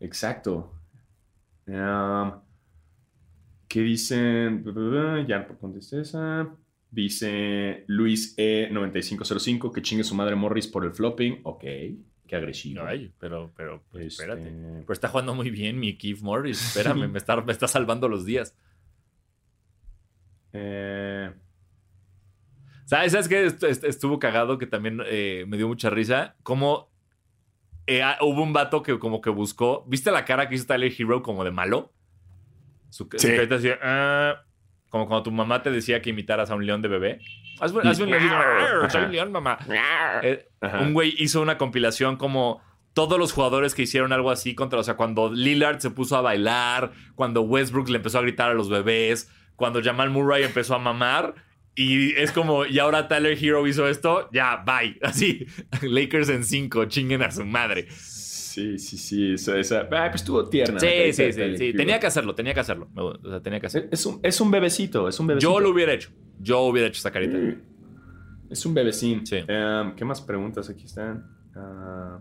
Exacto. 0.00 0.72
Um, 1.66 2.32
¿Qué 3.68 3.80
dicen? 3.82 4.64
Ya 5.26 5.46
por 5.46 5.58
contesté 5.58 6.00
esa. 6.00 6.48
Dice 6.90 7.84
Luis 7.86 8.34
E9505 8.38 9.72
que 9.72 9.82
chingue 9.82 10.04
su 10.04 10.14
madre 10.14 10.34
Morris 10.36 10.66
por 10.66 10.84
el 10.84 10.92
flopping. 10.92 11.40
Ok, 11.44 11.60
qué 12.26 12.36
agresivo. 12.36 12.82
Ay, 12.84 13.12
pero, 13.18 13.52
pero, 13.56 13.82
pues, 13.90 14.06
Este, 14.06 14.22
espérate. 14.24 14.50
Pero 14.50 14.92
está 14.92 15.08
jugando 15.08 15.34
muy 15.34 15.50
bien 15.50 15.78
mi 15.78 15.96
Keith 15.98 16.20
Morris. 16.22 16.60
Espérame, 16.76 17.08
me, 17.12 17.18
está, 17.18 17.40
me 17.42 17.52
está 17.52 17.68
salvando 17.68 18.08
los 18.08 18.24
días. 18.24 18.56
eh, 20.52 21.30
¿Sabes, 22.86 23.12
¿Sabes 23.12 23.28
qué? 23.28 23.44
Est- 23.44 23.62
est- 23.64 23.84
Estuvo 23.84 24.18
cagado 24.18 24.56
que 24.56 24.66
también 24.66 25.00
eh, 25.06 25.44
me 25.46 25.58
dio 25.58 25.68
mucha 25.68 25.90
risa. 25.90 26.36
Como 26.42 26.90
eh, 27.86 28.02
ah, 28.02 28.16
hubo 28.22 28.42
un 28.42 28.52
vato 28.54 28.82
que 28.82 28.98
como 28.98 29.20
que 29.20 29.30
buscó. 29.30 29.84
¿Viste 29.88 30.10
la 30.10 30.24
cara 30.24 30.48
que 30.48 30.54
hizo 30.54 30.66
Tyler 30.66 30.92
Hero 30.98 31.22
como 31.22 31.44
de 31.44 31.50
malo? 31.50 31.92
Su, 32.88 33.06
su 33.12 33.18
Sí. 33.18 33.28
carita 33.36 33.56
así, 33.56 33.68
"Ah", 33.82 34.42
como 34.88 35.06
cuando 35.06 35.22
tu 35.24 35.30
mamá 35.32 35.62
te 35.62 35.70
decía 35.70 36.00
que 36.02 36.10
imitaras 36.10 36.50
a 36.50 36.54
un 36.54 36.64
león 36.66 36.82
de 36.82 36.88
bebé. 36.88 37.20
Hazme, 37.60 37.80
hazme 37.84 38.06
un 38.06 38.14
así, 38.14 38.26
"Arr, 38.30 38.90
soy 38.90 39.04
un 39.04 39.12
león, 39.12 39.32
mamá. 39.32 39.58
Eh, 40.22 40.48
un 40.80 40.92
güey 40.92 41.14
hizo 41.18 41.40
una 41.42 41.58
compilación 41.58 42.16
como 42.16 42.62
todos 42.94 43.18
los 43.18 43.32
jugadores 43.32 43.74
que 43.74 43.82
hicieron 43.82 44.12
algo 44.12 44.30
así 44.30 44.54
contra, 44.54 44.78
o 44.78 44.82
sea, 44.82 44.94
cuando 44.96 45.32
Lillard 45.32 45.78
se 45.78 45.90
puso 45.90 46.16
a 46.16 46.20
bailar, 46.20 46.92
cuando 47.14 47.42
Westbrook 47.42 47.88
le 47.90 47.96
empezó 47.98 48.18
a 48.18 48.22
gritar 48.22 48.50
a 48.50 48.54
los 48.54 48.68
bebés, 48.68 49.30
cuando 49.56 49.82
Jamal 49.82 50.10
Murray 50.10 50.42
empezó 50.44 50.74
a 50.74 50.78
mamar. 50.78 51.34
Y 51.76 52.12
es 52.16 52.32
como, 52.32 52.66
y 52.66 52.80
ahora 52.80 53.06
Tyler 53.06 53.38
Hero 53.40 53.64
hizo 53.68 53.86
esto, 53.86 54.28
ya, 54.32 54.64
bye. 54.66 54.98
Así, 55.02 55.46
Lakers 55.82 56.28
en 56.28 56.42
cinco, 56.44 56.86
chinguen 56.86 57.22
a 57.22 57.30
su 57.30 57.44
madre. 57.44 57.86
Sí, 58.58 58.78
sí, 58.78 58.96
sí. 58.98 59.32
Esa, 59.34 59.56
esa- 59.58 59.80
ah, 59.90 60.08
pues 60.10 60.22
estuvo 60.22 60.48
tierna. 60.48 60.80
Sí, 60.80 61.12
sí, 61.12 61.32
sí. 61.32 61.72
Tenía 61.74 62.00
que 62.00 62.06
hacerlo, 62.06 62.34
tenía 62.34 62.54
que 62.54 62.60
hacerlo. 62.60 62.88
Me- 62.94 63.02
O 63.02 63.18
sea, 63.30 63.40
tenía 63.40 63.60
que 63.60 63.66
hacerlo. 63.66 63.88
Es 63.92 64.04
un, 64.06 64.20
es 64.22 64.40
un 64.40 64.50
bebecito, 64.50 65.08
es 65.08 65.18
un 65.20 65.26
bebecito. 65.28 65.52
Yo 65.52 65.60
lo 65.60 65.70
hubiera 65.70 65.92
hecho. 65.92 66.10
Yo 66.40 66.60
hubiera 66.62 66.88
hecho 66.88 66.98
esa 66.98 67.10
carita. 67.10 67.36
Mm. 67.38 67.62
Es 68.50 68.64
un 68.66 68.74
bebecín. 68.74 69.26
Sí. 69.26 69.36
Em, 69.46 69.94
¿Qué 69.94 70.04
más 70.04 70.20
preguntas 70.20 70.68
aquí 70.70 70.84
están? 70.86 71.24
Ah, 71.54 72.20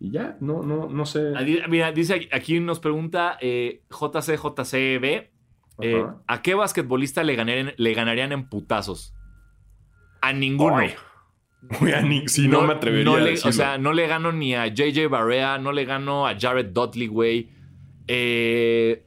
y 0.00 0.10
ya, 0.10 0.36
no, 0.40 0.62
no, 0.62 0.88
no 0.88 1.06
sé. 1.06 1.32
Ah, 1.36 1.42
Mira, 1.68 1.92
dice 1.92 2.28
aquí 2.32 2.58
nos 2.60 2.80
pregunta 2.80 3.38
eh, 3.40 3.82
JCJCB. 3.90 5.30
eh. 5.80 6.04
¿A 6.26 6.42
qué 6.42 6.54
basquetbolista 6.54 7.22
le 7.24 7.36
ganarían, 7.36 7.72
le 7.76 7.94
ganarían 7.94 8.32
en 8.32 8.48
putazos? 8.48 9.14
A 10.20 10.32
ninguno. 10.32 10.76
Güey, 11.80 11.92
a 11.92 12.02
no, 12.02 12.62
me 12.62 12.72
atrevería 12.74 13.04
no 13.04 13.14
a 13.16 13.20
le- 13.20 13.30
decirlo. 13.30 13.50
O 13.50 13.52
sea, 13.52 13.78
no 13.78 13.92
le 13.92 14.06
gano 14.06 14.32
ni 14.32 14.54
a 14.54 14.66
JJ 14.66 15.08
Barea, 15.08 15.58
no 15.58 15.72
le 15.72 15.84
gano 15.84 16.26
a 16.26 16.36
Jared 16.38 16.66
Dudley, 16.66 17.06
güey. 17.06 17.50
Eh, 18.08 19.04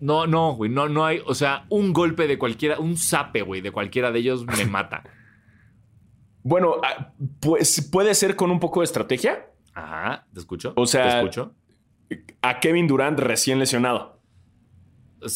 no, 0.00 0.26
no, 0.26 0.54
güey, 0.54 0.70
no, 0.70 0.88
no 0.88 1.04
hay. 1.04 1.20
O 1.26 1.34
sea, 1.34 1.66
un 1.68 1.92
golpe 1.92 2.26
de 2.26 2.38
cualquiera, 2.38 2.78
un 2.78 2.96
zape, 2.96 3.42
güey, 3.42 3.60
de 3.60 3.72
cualquiera 3.72 4.10
de 4.12 4.20
ellos 4.20 4.46
me 4.46 4.64
mata. 4.70 5.02
Bueno, 6.44 6.76
ah, 6.82 7.12
pues 7.40 7.88
puede 7.92 8.14
ser 8.14 8.36
con 8.36 8.50
un 8.50 8.58
poco 8.60 8.80
de 8.80 8.84
estrategia. 8.84 9.46
Ajá, 9.74 10.26
¿te 10.32 10.40
escucho? 10.40 10.72
O 10.76 10.86
sea, 10.86 11.02
¿te 11.02 11.16
escucho? 11.18 11.54
A 12.42 12.60
Kevin 12.60 12.86
Durant 12.88 13.18
recién 13.18 13.58
lesionado. 13.58 14.20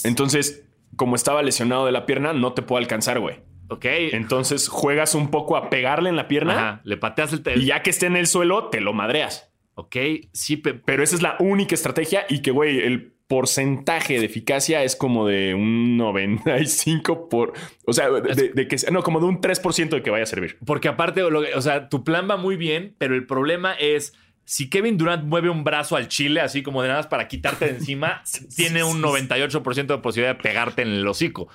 Entonces, 0.05 0.65
como 0.97 1.15
estaba 1.17 1.43
lesionado 1.43 1.87
de 1.87 1.93
la 1.93 2.07
pierna, 2.07 2.33
no 2.33 2.53
te 2.55 2.63
puedo 2.63 2.79
alcanzar, 2.81 3.21
güey. 3.21 3.41
Ok. 3.69 3.85
Entonces 4.13 4.69
juegas 4.69 5.15
un 5.15 5.31
poco 5.31 5.57
a 5.57 5.71
pegarle 5.71 6.09
en 6.11 6.17
la 6.17 6.29
pierna 6.29 6.53
Ajá, 6.53 6.81
le 6.85 6.97
pateas 6.97 7.33
el. 7.33 7.63
y 7.63 7.67
ya 7.67 7.83
que 7.83 7.91
esté 7.91 8.07
en 8.07 8.17
el 8.17 8.27
suelo, 8.27 8.69
te 8.69 8.81
lo 8.81 8.93
madreas. 8.93 9.51
Ok, 9.75 9.97
sí, 10.33 10.57
pe- 10.57 10.75
Pero 10.75 11.03
esa 11.03 11.15
es 11.17 11.23
la 11.23 11.37
única 11.39 11.75
estrategia 11.75 12.25
y 12.31 12.41
que, 12.41 12.51
güey, 12.51 12.79
el 12.81 13.13
porcentaje 13.27 14.19
de 14.19 14.25
eficacia 14.27 14.83
es 14.85 14.97
como 14.97 15.27
de 15.27 15.53
un 15.55 15.97
95 15.97 17.29
por... 17.29 17.53
O 17.87 17.93
sea, 17.93 18.09
de, 18.11 18.51
de 18.55 18.69
que... 18.69 18.77
No, 18.91 19.03
como 19.03 19.21
de 19.21 19.27
un 19.27 19.41
3% 19.41 19.89
de 19.91 20.03
que 20.03 20.11
vaya 20.11 20.23
a 20.23 20.27
servir. 20.27 20.57
Porque 20.65 20.89
aparte, 20.89 21.23
o 21.23 21.61
sea, 21.61 21.89
tu 21.89 22.05
plan 22.05 22.27
va 22.31 22.37
muy 22.37 22.57
bien, 22.57 22.95
pero 22.99 23.15
el 23.15 23.27
problema 23.27 23.75
es 23.75 24.15
si 24.45 24.71
Kevin 24.71 24.97
Durant 24.97 25.25
mueve 25.25 25.51
un 25.51 25.65
brazo 25.65 25.97
al 25.97 26.09
chile, 26.09 26.41
así 26.41 26.63
como 26.63 26.81
de 26.83 26.89
nada 26.89 27.09
para 27.09 27.27
quitarte 27.29 27.65
de 27.67 27.71
encima, 27.73 28.23
tiene 28.57 28.85
un 28.85 29.03
98% 29.03 29.87
de 29.87 29.99
posibilidad 29.99 30.37
de 30.37 30.43
pegarte 30.43 30.83
en 30.83 30.89
el 30.89 31.07
hocico. 31.07 31.49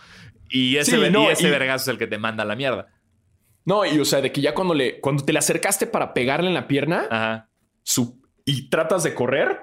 Y 0.51 0.77
ese, 0.77 0.97
Sí, 0.97 1.09
no, 1.11 1.23
y 1.29 1.31
ese 1.33 1.47
y- 1.47 1.51
vergazo 1.51 1.83
es 1.83 1.87
el 1.93 1.97
que 1.97 2.07
te 2.07 2.17
manda 2.17 2.43
a 2.43 2.45
la 2.45 2.55
mierda. 2.55 2.87
No, 3.65 3.85
y 3.85 3.97
o 3.99 4.05
sea, 4.05 4.21
de 4.21 4.31
que 4.31 4.41
ya 4.41 4.53
cuando 4.53 4.73
le... 4.73 4.99
Cuando 4.99 5.23
te 5.23 5.31
le 5.33 5.39
acercaste 5.39 5.87
para 5.87 6.13
pegarle 6.13 6.47
en 6.47 6.53
la 6.55 6.67
pierna 6.67 7.05
Ajá. 7.09 7.49
su, 7.83 8.19
y 8.43 8.69
tratas 8.69 9.03
de 9.03 9.13
correr, 9.13 9.59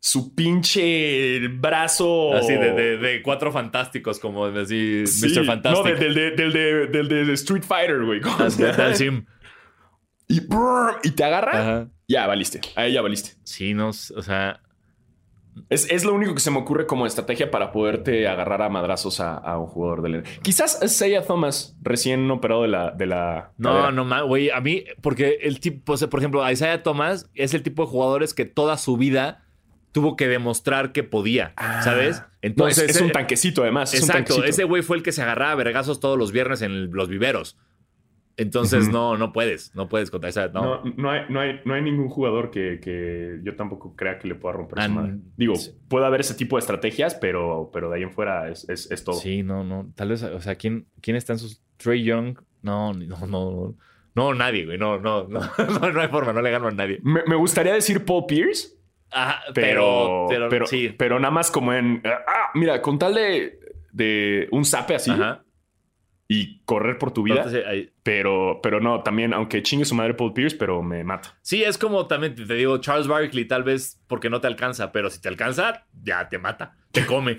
su 0.00 0.34
pinche 0.34 1.38
brazo... 1.48 2.34
Así 2.34 2.54
de, 2.54 2.72
de- 2.72 2.96
de 2.96 3.22
cuatro 3.22 3.52
fantásticos, 3.52 4.18
como 4.18 4.50
decir 4.50 5.06
Sí, 5.06 5.26
Mr. 5.28 5.44
Fantastic. 5.44 5.84
No, 5.84 5.90
de- 5.90 5.96
del 5.96 6.14
de, 6.14 6.30
del 6.32 6.52
de, 6.52 6.86
del 6.86 7.26
de 7.26 7.32
Street 7.34 7.62
Fighter, 7.62 8.02
güey. 8.04 8.20
Y, 10.28 10.40
brrr, 10.40 10.98
y 11.02 11.10
te 11.10 11.24
agarra, 11.24 11.60
Ajá. 11.60 11.88
ya 12.08 12.26
valiste. 12.26 12.60
Ahí 12.74 12.92
ya 12.94 13.02
valiste. 13.02 13.32
Sí, 13.44 13.74
no, 13.74 13.88
o 13.90 13.92
sea, 13.92 14.60
Es, 15.68 15.90
es 15.90 16.04
lo 16.04 16.14
único 16.14 16.34
que 16.34 16.40
se 16.40 16.50
me 16.50 16.58
ocurre 16.58 16.86
como 16.86 17.06
estrategia 17.06 17.50
para 17.50 17.72
poderte 17.72 18.26
agarrar 18.26 18.62
a 18.62 18.68
madrazos 18.68 19.20
a, 19.20 19.34
a 19.36 19.58
un 19.58 19.66
jugador 19.66 20.02
del 20.02 20.22
Quizás 20.42 20.78
Isaiah 20.82 21.22
Thomas, 21.26 21.76
recién 21.82 22.30
operado 22.30 22.62
de 22.62 22.68
la. 22.68 22.90
De 22.92 23.06
la 23.06 23.52
No, 23.58 23.70
cadera. 23.70 23.90
no 23.92 24.04
más, 24.04 24.22
güey. 24.22 24.50
A 24.50 24.60
mí, 24.60 24.84
porque 25.02 25.38
el 25.42 25.60
tipo, 25.60 25.92
o 25.92 25.96
sea, 25.96 26.08
por 26.08 26.20
ejemplo, 26.20 26.48
Isaiah 26.50 26.82
Thomas 26.82 27.28
es 27.34 27.52
el 27.54 27.62
tipo 27.62 27.84
de 27.84 27.88
jugadores 27.90 28.32
que 28.34 28.44
toda 28.44 28.76
su 28.78 28.96
vida 28.96 29.44
tuvo 29.92 30.16
que 30.16 30.26
demostrar 30.26 30.92
que 30.92 31.02
podía, 31.04 31.52
Ah. 31.56 31.82
¿sabes? 31.82 32.20
No, 32.20 32.24
es, 32.24 32.26
Entonces, 32.42 32.96
es 32.96 33.00
un 33.02 33.08
eh, 33.08 33.12
tanquecito, 33.12 33.62
además. 33.62 33.92
es 33.92 34.00
un 34.00 34.06
Exacto, 34.08 34.34
tanquecito. 34.34 34.46
ese 34.50 34.64
güey 34.64 34.82
fue 34.82 34.96
el 34.96 35.02
que 35.02 35.12
se 35.12 35.20
agarraba 35.22 35.52
a 35.52 35.56
vergazos 35.56 36.00
todos 36.00 36.16
los 36.18 36.32
viernes 36.32 36.62
en 36.62 36.90
los 36.92 37.08
viveros. 37.08 37.58
Entonces, 38.36 38.88
no, 38.88 39.16
no 39.18 39.32
puedes, 39.32 39.74
no 39.74 39.88
puedes 39.88 40.10
contra 40.10 40.30
Isaiah, 40.30 40.50
no. 40.52 40.82
No, 40.84 40.92
no, 40.96 41.10
hay, 41.10 41.20
no, 41.28 41.40
hay, 41.40 41.60
no 41.64 41.74
hay 41.74 41.82
ningún 41.82 42.08
jugador 42.08 42.50
que, 42.50 42.80
que 42.80 43.38
yo 43.42 43.54
tampoco 43.56 43.94
crea 43.94 44.18
que 44.18 44.26
le 44.28 44.34
pueda 44.34 44.54
romper 44.54 44.78
Ah, 44.80 44.86
su 44.86 44.92
madre. 44.92 45.12
no. 45.12 45.20
Digo, 45.36 45.54
Sí. 45.56 45.72
puede 45.88 46.06
haber 46.06 46.20
ese 46.22 46.34
tipo 46.34 46.56
de 46.56 46.60
estrategias, 46.60 47.14
pero, 47.14 47.70
pero 47.72 47.90
de 47.90 47.96
ahí 47.96 48.02
en 48.02 48.12
fuera 48.12 48.48
es, 48.48 48.68
es, 48.68 48.90
es 48.90 49.04
todo. 49.04 49.16
Sí, 49.16 49.42
no, 49.42 49.64
no. 49.64 49.92
Tal 49.94 50.08
vez, 50.08 50.22
o 50.22 50.40
sea, 50.40 50.54
¿quién, 50.54 50.86
quién 51.00 51.16
está 51.16 51.34
en 51.34 51.38
sus 51.38 51.62
Trey 51.76 52.02
Young? 52.04 52.38
No, 52.62 52.92
no, 52.94 53.26
no. 53.26 53.74
No, 54.14 54.34
nadie, 54.34 54.64
güey. 54.66 54.78
No, 54.78 54.98
no, 54.98 55.24
no, 55.28 55.40
no, 55.80 55.92
no 55.92 56.00
hay 56.00 56.08
forma, 56.08 56.32
no 56.32 56.40
le 56.42 56.50
gano 56.50 56.68
a 56.68 56.70
nadie. 56.72 57.00
Me, 57.02 57.20
me 57.26 57.36
gustaría 57.36 57.72
decir 57.74 58.04
Paul 58.04 58.24
Pierce, 58.26 58.76
Ajá, 59.10 59.40
pero, 59.54 60.26
pero, 60.28 60.48
pero, 60.48 60.66
sí. 60.66 60.94
pero 60.96 61.18
nada 61.18 61.32
más 61.32 61.50
como 61.50 61.72
en. 61.74 62.00
Ah, 62.04 62.50
mira, 62.54 62.80
con 62.80 62.98
tal 62.98 63.14
de, 63.14 63.58
de 63.92 64.48
un 64.52 64.64
zape 64.64 64.94
así 64.94 65.10
Ajá. 65.10 65.44
Y 66.32 66.60
correr 66.64 66.98
por 66.98 67.12
tu 67.12 67.22
vida. 67.22 67.44
Ahí- 67.68 67.90
Pero, 68.02 68.60
pero 68.62 68.80
no, 68.80 69.02
también, 69.02 69.34
aunque 69.34 69.62
chingue 69.62 69.84
su 69.84 69.94
madre 69.94 70.14
Paul 70.14 70.32
Pierce, 70.32 70.56
pero 70.56 70.82
me 70.82 71.04
mata. 71.04 71.36
Sí, 71.42 71.62
es 71.62 71.76
como 71.78 72.06
también 72.06 72.34
te 72.34 72.46
te 72.46 72.54
digo, 72.54 72.78
Charles 72.78 73.06
Barkley 73.06 73.44
tal 73.46 73.62
vez 73.64 74.00
porque 74.06 74.30
no 74.30 74.40
te 74.40 74.46
alcanza, 74.46 74.92
pero 74.92 75.10
si 75.10 75.20
te 75.20 75.28
alcanza, 75.28 75.86
ya 76.02 76.28
te 76.28 76.38
mata, 76.38 76.76
te 76.90 77.04
come. 77.06 77.38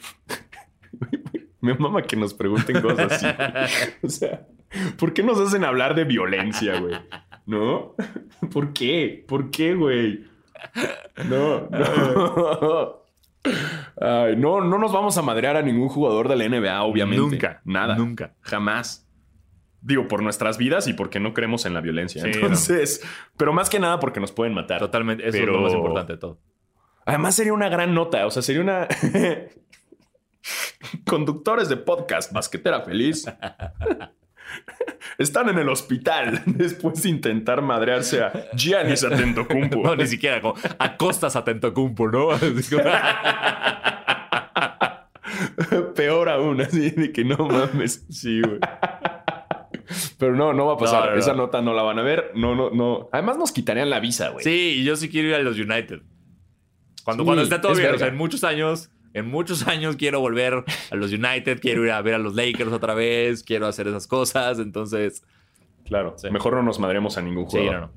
Me 1.62 1.74
mama 1.76 2.02
que 2.02 2.16
nos 2.18 2.34
pregunten 2.34 2.82
cosas 2.82 3.24
así. 3.24 3.28
o 4.04 4.10
sea, 4.10 4.46
¿por 4.98 5.14
qué 5.14 5.24
nos 5.24 5.40
hacen 5.40 5.64
hablar 5.64 5.96
de 5.96 6.04
violencia, 6.04 6.80
güey? 6.80 6.96
¿No? 7.46 7.96
¿Por 8.54 8.74
qué? 8.74 9.24
¿Por 9.28 9.50
qué, 9.50 9.74
güey? 9.74 10.26
No, 11.30 11.68
no. 11.70 13.03
Ay, 14.00 14.36
no, 14.38 14.62
no 14.62 14.78
nos 14.78 14.94
vamos 14.94 15.18
a 15.18 15.22
madrear 15.22 15.58
a 15.58 15.62
ningún 15.62 15.90
jugador 15.90 16.30
de 16.30 16.36
la 16.36 16.48
NBA, 16.48 16.84
obviamente. 16.84 17.22
Nunca, 17.22 17.62
Nada. 17.66 17.96
nunca. 17.96 18.36
Jamás. 18.42 19.08
Digo, 19.82 20.08
por 20.08 20.24
nuestras 20.24 20.58
vidas 20.58 20.88
y 20.88 20.94
porque 20.94 21.20
no 21.20 21.34
creemos 21.34 21.66
en 21.66 21.74
la 21.74 21.82
violencia. 21.82 22.22
Sí, 22.24 22.32
Entonces, 22.34 23.02
pero 23.36 23.52
más 23.52 23.70
que 23.70 23.80
nada 23.80 24.00
porque 24.00 24.22
nos 24.22 24.32
pueden 24.32 24.54
matar. 24.54 24.80
Totalmente, 24.80 25.28
eso 25.28 25.38
Pero- 25.38 25.52
es 25.52 25.58
lo 25.58 25.64
más 25.64 25.74
importante 25.74 26.14
de 26.14 26.20
todo. 26.20 26.40
Además 27.06 27.36
sería 27.36 27.52
una 27.54 27.68
gran 27.68 27.94
nota, 27.94 28.26
o 28.26 28.32
sea, 28.32 28.42
sería 28.42 28.62
una... 28.62 28.88
Conductores 31.06 31.70
de 31.70 31.78
podcast, 31.78 32.32
basquetera 32.32 32.82
feliz. 32.82 33.26
Están 35.18 35.50
en 35.50 35.60
el 35.60 35.70
hospital 35.70 36.42
después 36.46 37.04
de 37.04 37.10
intentar 37.10 37.62
madrearse 37.62 38.22
a 38.24 38.32
Giannis 38.56 39.04
Antetokounmpo. 39.04 39.84
No, 39.84 39.96
ni 39.96 40.08
siquiera, 40.08 40.42
como 40.42 40.56
acostas 40.80 41.36
a 41.36 41.44
Tentocumpo, 41.44 42.08
¿no? 42.10 42.32
Así 42.32 42.76
como- 42.76 42.90
Peor 45.96 46.30
aún, 46.30 46.62
así 46.62 46.90
de 46.92 47.12
que 47.12 47.24
no 47.24 47.38
mames. 47.38 48.06
Sí, 48.10 48.42
güey. 48.42 48.60
Pero 50.18 50.36
no, 50.36 50.54
no 50.54 50.68
va 50.68 50.74
a 50.74 50.78
pasar. 50.78 51.00
No, 51.02 51.06
no, 51.08 51.12
no. 51.14 51.20
Esa 51.20 51.34
nota 51.34 51.62
no 51.62 51.74
la 51.74 51.84
van 51.84 52.00
a 52.00 52.02
ver. 52.02 52.32
No, 52.36 52.56
no, 52.56 52.70
no. 52.72 53.10
Además 53.12 53.38
nos 53.38 53.52
quitarían 53.52 53.90
la 53.90 54.00
visa, 54.00 54.30
güey. 54.30 54.44
Sí, 54.44 54.84
yo 54.84 54.96
sí 54.96 55.10
quiero 55.10 55.30
ir 55.30 55.36
a 55.36 55.40
los 55.40 55.58
United. 55.58 56.02
Cuando, 57.04 57.24
Sí, 57.24 57.26
cuando 57.26 57.44
esté 57.44 57.60
todo 57.60 57.74
es 57.74 57.80
bien, 57.80 57.94
o 57.94 57.98
sea, 57.98 58.08
en 58.08 58.16
muchos 58.16 58.44
años, 58.44 58.90
en 59.14 59.28
muchos 59.30 59.68
años 59.68 59.96
quiero 59.96 60.20
volver 60.20 60.64
a 60.92 60.96
los 60.96 61.12
United, 61.12 61.60
quiero 61.62 61.84
ir 61.86 61.92
a 61.92 62.02
ver 62.02 62.16
a 62.16 62.18
los 62.20 62.36
Lakers 62.36 62.72
otra 62.72 62.94
vez, 62.94 63.44
quiero 63.44 63.68
hacer 63.68 63.88
esas 63.88 64.08
cosas, 64.08 64.60
entonces, 64.60 65.24
Claro. 65.86 66.14
Sí. 66.18 66.30
Mejor 66.32 66.54
no 66.54 66.64
nos 66.64 66.80
madremos 66.80 67.18
a 67.18 67.22
ningún 67.22 67.50
sí, 67.50 67.58
jugador. 67.58 67.82
no, 67.82 67.88
no. 67.88 67.94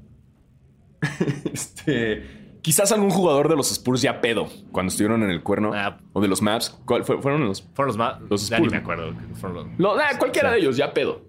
Este, 1.52 2.58
quizás 2.62 2.90
algún 2.92 3.10
jugador 3.10 3.48
de 3.48 3.56
los 3.56 3.70
Spurs 3.70 4.02
ya 4.02 4.20
pedo 4.20 4.48
cuando 4.72 4.90
estuvieron 4.90 5.22
en 5.22 5.30
el 5.30 5.42
cuerno 5.42 5.70
Ah. 5.74 5.98
o 6.12 6.20
de 6.20 6.28
los 6.28 6.42
Maps. 6.42 6.76
¿Cuál 6.84 7.04
fue- 7.04 7.20
fueron 7.22 7.46
los? 7.46 7.62
Fueron 7.74 7.96
los 7.96 8.30
Los 8.30 8.48
ya 8.48 8.58
ni 8.58 8.66
Spurs. 8.66 8.72
me 8.72 8.78
acuerdo. 8.78 9.14
Fueron 9.34 9.56
los- 9.70 9.78
Lo- 9.78 9.92
ah, 10.00 10.18
cualquiera 10.18 10.48
Sí. 10.50 10.54
de 10.56 10.60
ellos 10.62 10.76
ya 10.76 10.92
pedo. 10.92 11.22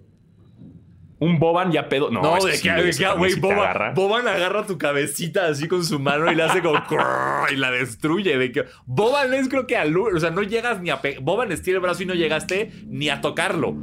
Un 1.19 1.39
Boban 1.39 1.71
ya 1.71 1.89
pedo. 1.89 2.11
No, 2.11 2.21
No, 2.21 2.35
de 2.45 2.59
que, 2.59 3.07
güey, 3.17 3.35
Boban, 3.39 3.57
agarra. 3.59 3.91
Boban 3.93 4.27
agarra 4.27 4.65
tu 4.67 4.77
cabecita 4.77 5.47
así 5.47 5.67
con 5.67 5.83
su 5.83 5.99
mano 5.99 6.31
y 6.31 6.35
le 6.35 6.43
hace 6.43 6.61
como 6.61 6.79
y 7.51 7.55
la 7.55 7.71
destruye. 7.71 8.37
De 8.37 8.51
que 8.51 8.65
Boban 8.85 9.33
es 9.33 9.49
creo 9.49 9.65
que 9.65 9.77
al 9.77 9.95
o 9.97 10.19
sea, 10.19 10.29
no 10.29 10.43
llegas 10.43 10.79
ni 10.79 10.91
a 10.91 10.99
Boban 11.21 11.51
estira 11.51 11.77
el 11.77 11.81
brazo 11.81 12.03
y 12.03 12.05
no 12.05 12.13
llegaste 12.13 12.71
ni 12.85 13.09
a 13.09 13.21
tocarlo. 13.21 13.73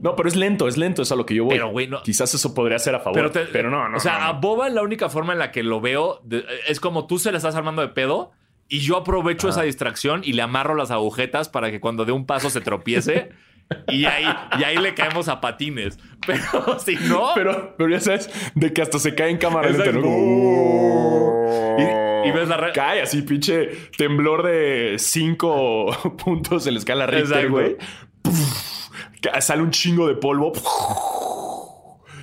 No, 0.00 0.14
pero 0.14 0.28
es 0.28 0.36
lento, 0.36 0.68
es 0.68 0.76
lento, 0.76 1.02
es 1.02 1.10
a 1.12 1.16
lo 1.16 1.26
que 1.26 1.34
yo 1.34 1.44
voy. 1.44 1.54
Pero, 1.54 1.70
güey, 1.70 1.88
no- 1.88 2.02
Quizás 2.02 2.32
eso 2.32 2.54
podría 2.54 2.78
ser 2.78 2.94
a 2.94 3.00
favor. 3.00 3.14
Pero, 3.14 3.32
Pero, 3.32 3.46
te- 3.50 3.62
no, 3.64 3.88
no. 3.88 3.96
O 3.96 4.00
sea, 4.00 4.18
no, 4.20 4.24
a. 4.26 4.32
Boban 4.34 4.74
la 4.74 4.82
única 4.82 5.08
forma 5.08 5.32
en 5.32 5.40
la 5.40 5.50
que 5.50 5.62
lo 5.62 5.80
veo 5.80 6.20
de- 6.24 6.44
es 6.68 6.78
como 6.80 7.06
tú 7.06 7.18
se 7.18 7.32
la 7.32 7.38
estás 7.38 7.54
armando 7.56 7.82
de 7.82 7.88
pedo 7.88 8.30
y 8.68 8.78
yo 8.80 8.96
aprovecho 8.96 9.48
esa 9.48 9.62
distracción 9.62 10.20
y 10.24 10.34
le 10.34 10.42
amarro 10.42 10.74
las 10.74 10.90
agujetas 10.90 11.48
para 11.48 11.70
que 11.70 11.80
cuando 11.80 12.04
dé 12.04 12.12
un 12.12 12.26
paso 12.26 12.48
se 12.48 12.60
tropiece 12.60 13.30
y 13.88 14.04
ahí, 14.06 14.24
y 14.58 14.64
ahí 14.64 14.76
le 14.78 14.94
caemos 14.94 15.28
a 15.28 15.40
patines. 15.40 15.98
Pero 16.26 16.78
si 16.78 16.96
no, 16.96 17.30
Pero, 17.34 17.74
pero 17.78 17.88
ya 17.90 18.00
sabes, 18.00 18.28
de 18.54 18.72
que 18.72 18.82
hasta 18.82 18.98
se 18.98 19.14
cae 19.14 19.30
en 19.30 19.38
cámara 19.38 19.70
lenta. 19.70 19.92
¿no? 19.92 20.00
Y- 21.78 22.28
y 22.28 22.32
ves 22.32 22.48
la 22.48 22.56
re- 22.56 22.72
Cae 22.72 23.00
así, 23.00 23.22
pinche 23.22 23.66
temblor 23.96 24.42
de 24.42 24.96
cinco 24.98 25.86
puntos 26.22 26.66
en 26.66 26.74
la 26.74 26.80
escala 26.80 27.06
Richter, 27.06 27.48
güey. 27.48 27.76
Sale 29.40 29.62
un 29.62 29.70
chingo 29.70 30.08
de 30.08 30.16
polvo. 30.16 30.52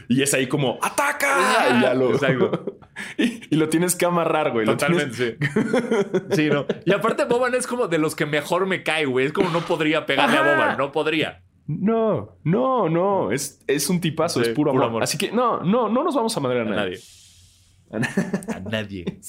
Y 0.09 0.21
es 0.21 0.33
ahí 0.33 0.47
como, 0.47 0.77
¡ataca! 0.81 1.77
Y 1.77 1.81
ya 1.81 1.93
lo. 1.93 2.11
Exacto. 2.13 2.77
Y, 3.17 3.41
y 3.49 3.55
lo 3.57 3.67
tienes 3.67 3.93
que 3.93 4.05
amarrar, 4.05 4.51
güey. 4.53 4.65
Tienes- 4.65 4.77
Totalmente, 4.79 5.15
sí. 5.15 5.35
Sí, 6.31 6.49
no. 6.49 6.65
Y 6.85 6.93
aparte, 6.93 7.25
Boban 7.25 7.53
es 7.53 7.67
como 7.67 7.89
de 7.89 7.97
los 7.97 8.15
que 8.15 8.25
mejor 8.25 8.67
me 8.67 8.83
cae, 8.83 9.03
güey. 9.05 9.25
Es 9.25 9.33
como 9.33 9.49
no 9.49 9.59
podría 9.59 10.05
pegarle 10.05 10.37
Ajá. 10.37 10.51
a 10.51 10.55
Boban, 10.55 10.77
no 10.77 10.91
podría. 10.93 11.41
No, 11.67 12.37
no, 12.45 12.87
no. 12.87 13.31
Es, 13.33 13.59
es 13.67 13.89
un 13.89 13.99
tipazo, 13.99 14.41
Sí, 14.41 14.49
es 14.49 14.55
puro, 14.55 14.71
puro 14.71 14.83
amor. 14.85 14.89
amor. 14.91 15.03
Así 15.03 15.17
que 15.17 15.29
no, 15.31 15.59
no, 15.61 15.89
no 15.89 16.03
nos 16.05 16.15
vamos 16.15 16.37
a 16.37 16.39
madrear 16.39 16.67
a 16.67 16.71
A 16.71 16.73
nadie. 16.75 16.99
nadie. 17.91 18.07
A 18.55 18.59
nadie. 18.61 19.05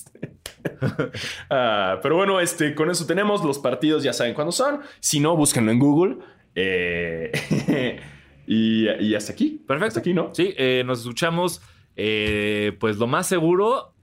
Ah, 1.51 1.99
pero 2.03 2.17
bueno, 2.17 2.41
este, 2.41 2.75
con 2.75 2.91
eso 2.91 3.07
tenemos 3.07 3.45
los 3.45 3.59
partidos, 3.59 4.03
ya 4.03 4.13
saben 4.13 4.35
cuándo 4.35 4.53
son. 4.53 4.81
Si 5.01 5.21
no, 5.21 5.37
búsquenlo 5.37 5.71
en 5.73 5.79
Google. 5.79 6.17
Eh, 6.55 8.01
y, 8.47 8.89
y 9.01 9.15
hasta 9.15 9.33
aquí. 9.33 9.63
Perfecto. 9.67 9.87
Hasta 9.89 10.01
aquí, 10.01 10.15
¿no? 10.15 10.35
Sí, 10.35 10.55
eh, 10.57 10.83
nos 10.87 11.01
escuchamos. 11.01 11.61
eh, 11.97 12.77
pues 12.81 12.97
lo 12.99 13.07
más 13.07 13.27
seguro. 13.27 13.95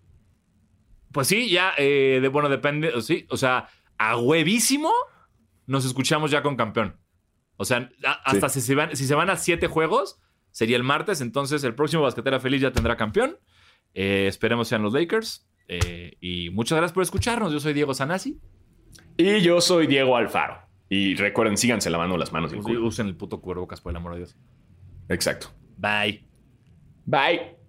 Pues 1.11 1.27
sí, 1.27 1.49
ya, 1.49 1.73
eh, 1.77 2.19
de, 2.21 2.27
bueno, 2.27 2.49
depende. 2.49 3.01
Sí, 3.01 3.25
o 3.29 3.37
sea, 3.37 3.69
a 3.97 4.17
huevísimo 4.17 4.91
nos 5.67 5.85
escuchamos 5.85 6.31
ya 6.31 6.41
con 6.41 6.55
campeón. 6.55 6.97
O 7.57 7.65
sea, 7.65 7.89
a- 8.03 8.11
hasta 8.25 8.49
si, 8.49 8.61
se 8.61 8.73
van, 8.75 8.95
si 8.95 9.05
se 9.05 9.13
van 9.15 9.29
a 9.29 9.35
siete 9.37 9.67
juegos, 9.67 10.19
sería 10.51 10.75
el 10.75 10.83
martes. 10.83 11.21
Entonces, 11.21 11.63
el 11.63 11.75
próximo 11.75 12.01
Basquetera 12.03 12.39
Feliz 12.39 12.61
ya 12.61 12.71
tendrá 12.71 12.97
campeón. 12.97 13.37
Esperemos 13.93 14.67
sean 14.67 14.81
los 14.81 14.93
Lakers. 14.93 15.47
Y 16.19 16.49
muchas 16.49 16.77
gracias 16.77 16.93
por 16.93 17.03
escucharnos. 17.03 17.53
Yo 17.53 17.59
soy 17.59 17.73
Diego 17.73 17.93
Sanasi. 17.93 18.39
Y 19.17 19.41
yo 19.41 19.61
soy 19.61 19.85
Diego 19.85 20.17
Alfaro. 20.17 20.57
Y 20.93 21.15
recuerden, 21.15 21.57
síganse 21.57 21.89
lavando 21.89 22.17
las 22.17 22.31
manos 22.31 22.53
y 22.53 22.57
el 22.57 22.61
culo. 22.61 22.85
Usen 22.85 23.07
el 23.07 23.15
puto 23.15 23.41
cubrebocas, 23.41 23.81
por 23.81 23.89
el 23.91 23.97
amor 23.97 24.11
de 24.13 24.19
Dios. 24.19 24.35
Exacto. 25.09 25.47
Bye. 25.75 26.23
Bye. 27.05 27.62